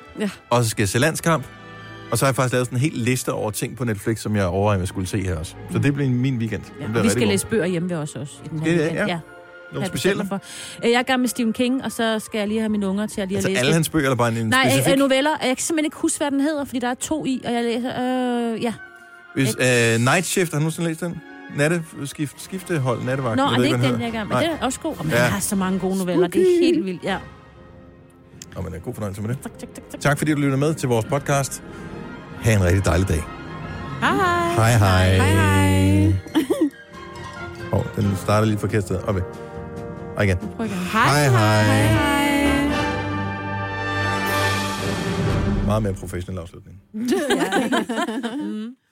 Og 0.50 0.64
så 0.64 0.70
skal 0.70 0.82
jeg 0.82 0.88
se 0.88 0.98
landskamp. 0.98 1.44
Og 2.10 2.18
så 2.18 2.24
har 2.24 2.28
jeg 2.30 2.36
faktisk 2.36 2.52
lavet 2.52 2.66
sådan 2.66 2.76
en 2.78 2.80
hel 2.80 2.92
liste 2.94 3.32
over 3.32 3.50
ting 3.50 3.76
på 3.76 3.84
Netflix, 3.84 4.20
som 4.20 4.36
jeg 4.36 4.46
overvejer, 4.46 4.76
at 4.76 4.80
jeg 4.80 4.88
skulle 4.88 5.06
se 5.06 5.22
her 5.22 5.36
også. 5.36 5.54
Så 5.72 5.78
det 5.78 5.94
bliver 5.94 6.10
min 6.10 6.36
weekend. 6.38 6.62
Ja, 6.80 6.98
og 6.98 7.04
vi 7.04 7.08
skal 7.08 7.22
god. 7.22 7.28
læse 7.28 7.46
bøger 7.46 7.66
hjemme 7.66 7.90
ved 7.90 7.96
os 7.96 8.16
også. 8.16 8.32
I 8.44 8.48
den 8.48 8.58
her 8.58 8.66
det? 8.66 8.78
weekend. 8.80 8.98
Ja. 8.98 9.06
ja. 9.06 9.18
Nogle 9.72 9.86
specielle? 9.88 10.26
For. 10.28 10.40
Øh, 10.84 10.90
Jeg 10.90 10.98
er 10.98 11.02
gang 11.02 11.20
med 11.20 11.28
Stephen 11.28 11.52
King, 11.52 11.84
og 11.84 11.92
så 11.92 12.18
skal 12.18 12.38
jeg 12.38 12.48
lige 12.48 12.60
have 12.60 12.68
mine 12.68 12.88
unger 12.88 13.06
til 13.06 13.20
at 13.20 13.28
lige 13.28 13.36
Altså 13.36 13.48
at 13.48 13.50
læse 13.52 13.58
alle 13.58 13.68
det. 13.68 13.74
hans 13.74 13.88
bøger, 13.88 14.04
eller 14.04 14.16
bare 14.16 14.38
en, 14.40 14.46
Nej, 14.46 14.70
specifik? 14.70 14.92
øh, 14.92 14.98
noveller. 14.98 15.30
Jeg 15.40 15.48
kan 15.48 15.56
simpelthen 15.56 15.84
ikke 15.84 15.96
huske, 15.96 16.18
hvad 16.18 16.30
den 16.30 16.40
hedder, 16.40 16.64
fordi 16.64 16.78
der 16.78 16.88
er 16.88 16.94
to 16.94 17.26
i, 17.26 17.42
og 17.46 17.52
jeg 17.52 17.64
læser... 17.64 18.52
Øh, 18.54 18.62
ja. 18.62 18.74
Hvis, 19.34 19.48
øh, 19.60 20.00
Night 20.00 20.24
Shift, 20.26 20.52
har 20.52 20.58
du 20.58 20.62
nogensinde 20.62 20.88
læst 20.88 21.00
den? 21.00 21.20
Natte, 21.56 21.82
skift, 22.04 22.42
skiftehold, 22.42 23.02
nattevagt. 23.04 23.36
Nå, 23.36 23.42
jeg 23.42 23.52
er 23.52 23.56
det 23.56 23.64
ikke, 23.64 23.76
ikke 23.76 23.92
den, 23.92 24.00
jeg 24.00 24.08
er 24.08 24.12
gang 24.12 24.28
med. 24.28 24.36
Nej. 24.36 24.44
Det 24.46 24.58
er 24.60 24.64
også 24.66 24.80
god. 24.80 24.94
Og 24.98 25.06
man 25.06 25.14
Ja. 25.14 25.20
har 25.22 25.40
så 25.40 25.56
mange 25.56 25.78
gode 25.78 25.98
noveller. 25.98 26.26
Det 26.28 26.40
er 26.42 26.58
helt 26.60 26.84
vildt, 26.84 27.04
ja. 27.04 27.16
Nå, 28.56 28.62
men 28.62 28.74
øh, 28.74 28.82
god 28.82 28.94
fornøjelse 28.94 29.20
med 29.22 29.28
det. 29.28 29.38
Tak, 29.42 29.58
tak, 29.58 29.68
tak, 29.74 29.84
tak. 29.90 30.00
Tak 30.00 30.18
fordi 30.18 30.32
du 30.32 30.38
lytter 30.40 30.56
med 30.56 30.74
til 30.74 30.88
vores 30.88 31.04
podcast. 31.06 31.62
Ha' 32.44 32.54
en 32.54 32.64
rigtig 32.64 32.84
dejlig 32.84 33.08
dag. 33.08 33.22
Hej, 34.00 34.14
hej. 34.14 34.54
Hej 34.54 34.72
hej. 34.78 35.16
Hej, 35.16 35.32
hej. 35.32 36.14
Hov, 37.72 37.86
den 37.96 38.16
starter 38.16 38.46
lige 38.46 38.58
forkert 38.58 38.82
sted. 38.82 38.98
Okay. 39.08 39.22
Og 40.16 40.24
igen. 40.24 40.38
Hej 40.58 40.66
hej. 40.66 41.28
Hej, 41.28 41.86
hej. 41.86 42.44
Meget 45.66 45.82
mere 45.82 45.94
professionel 45.94 46.40
afslutning. 46.40 46.76
Ja. 47.10 48.83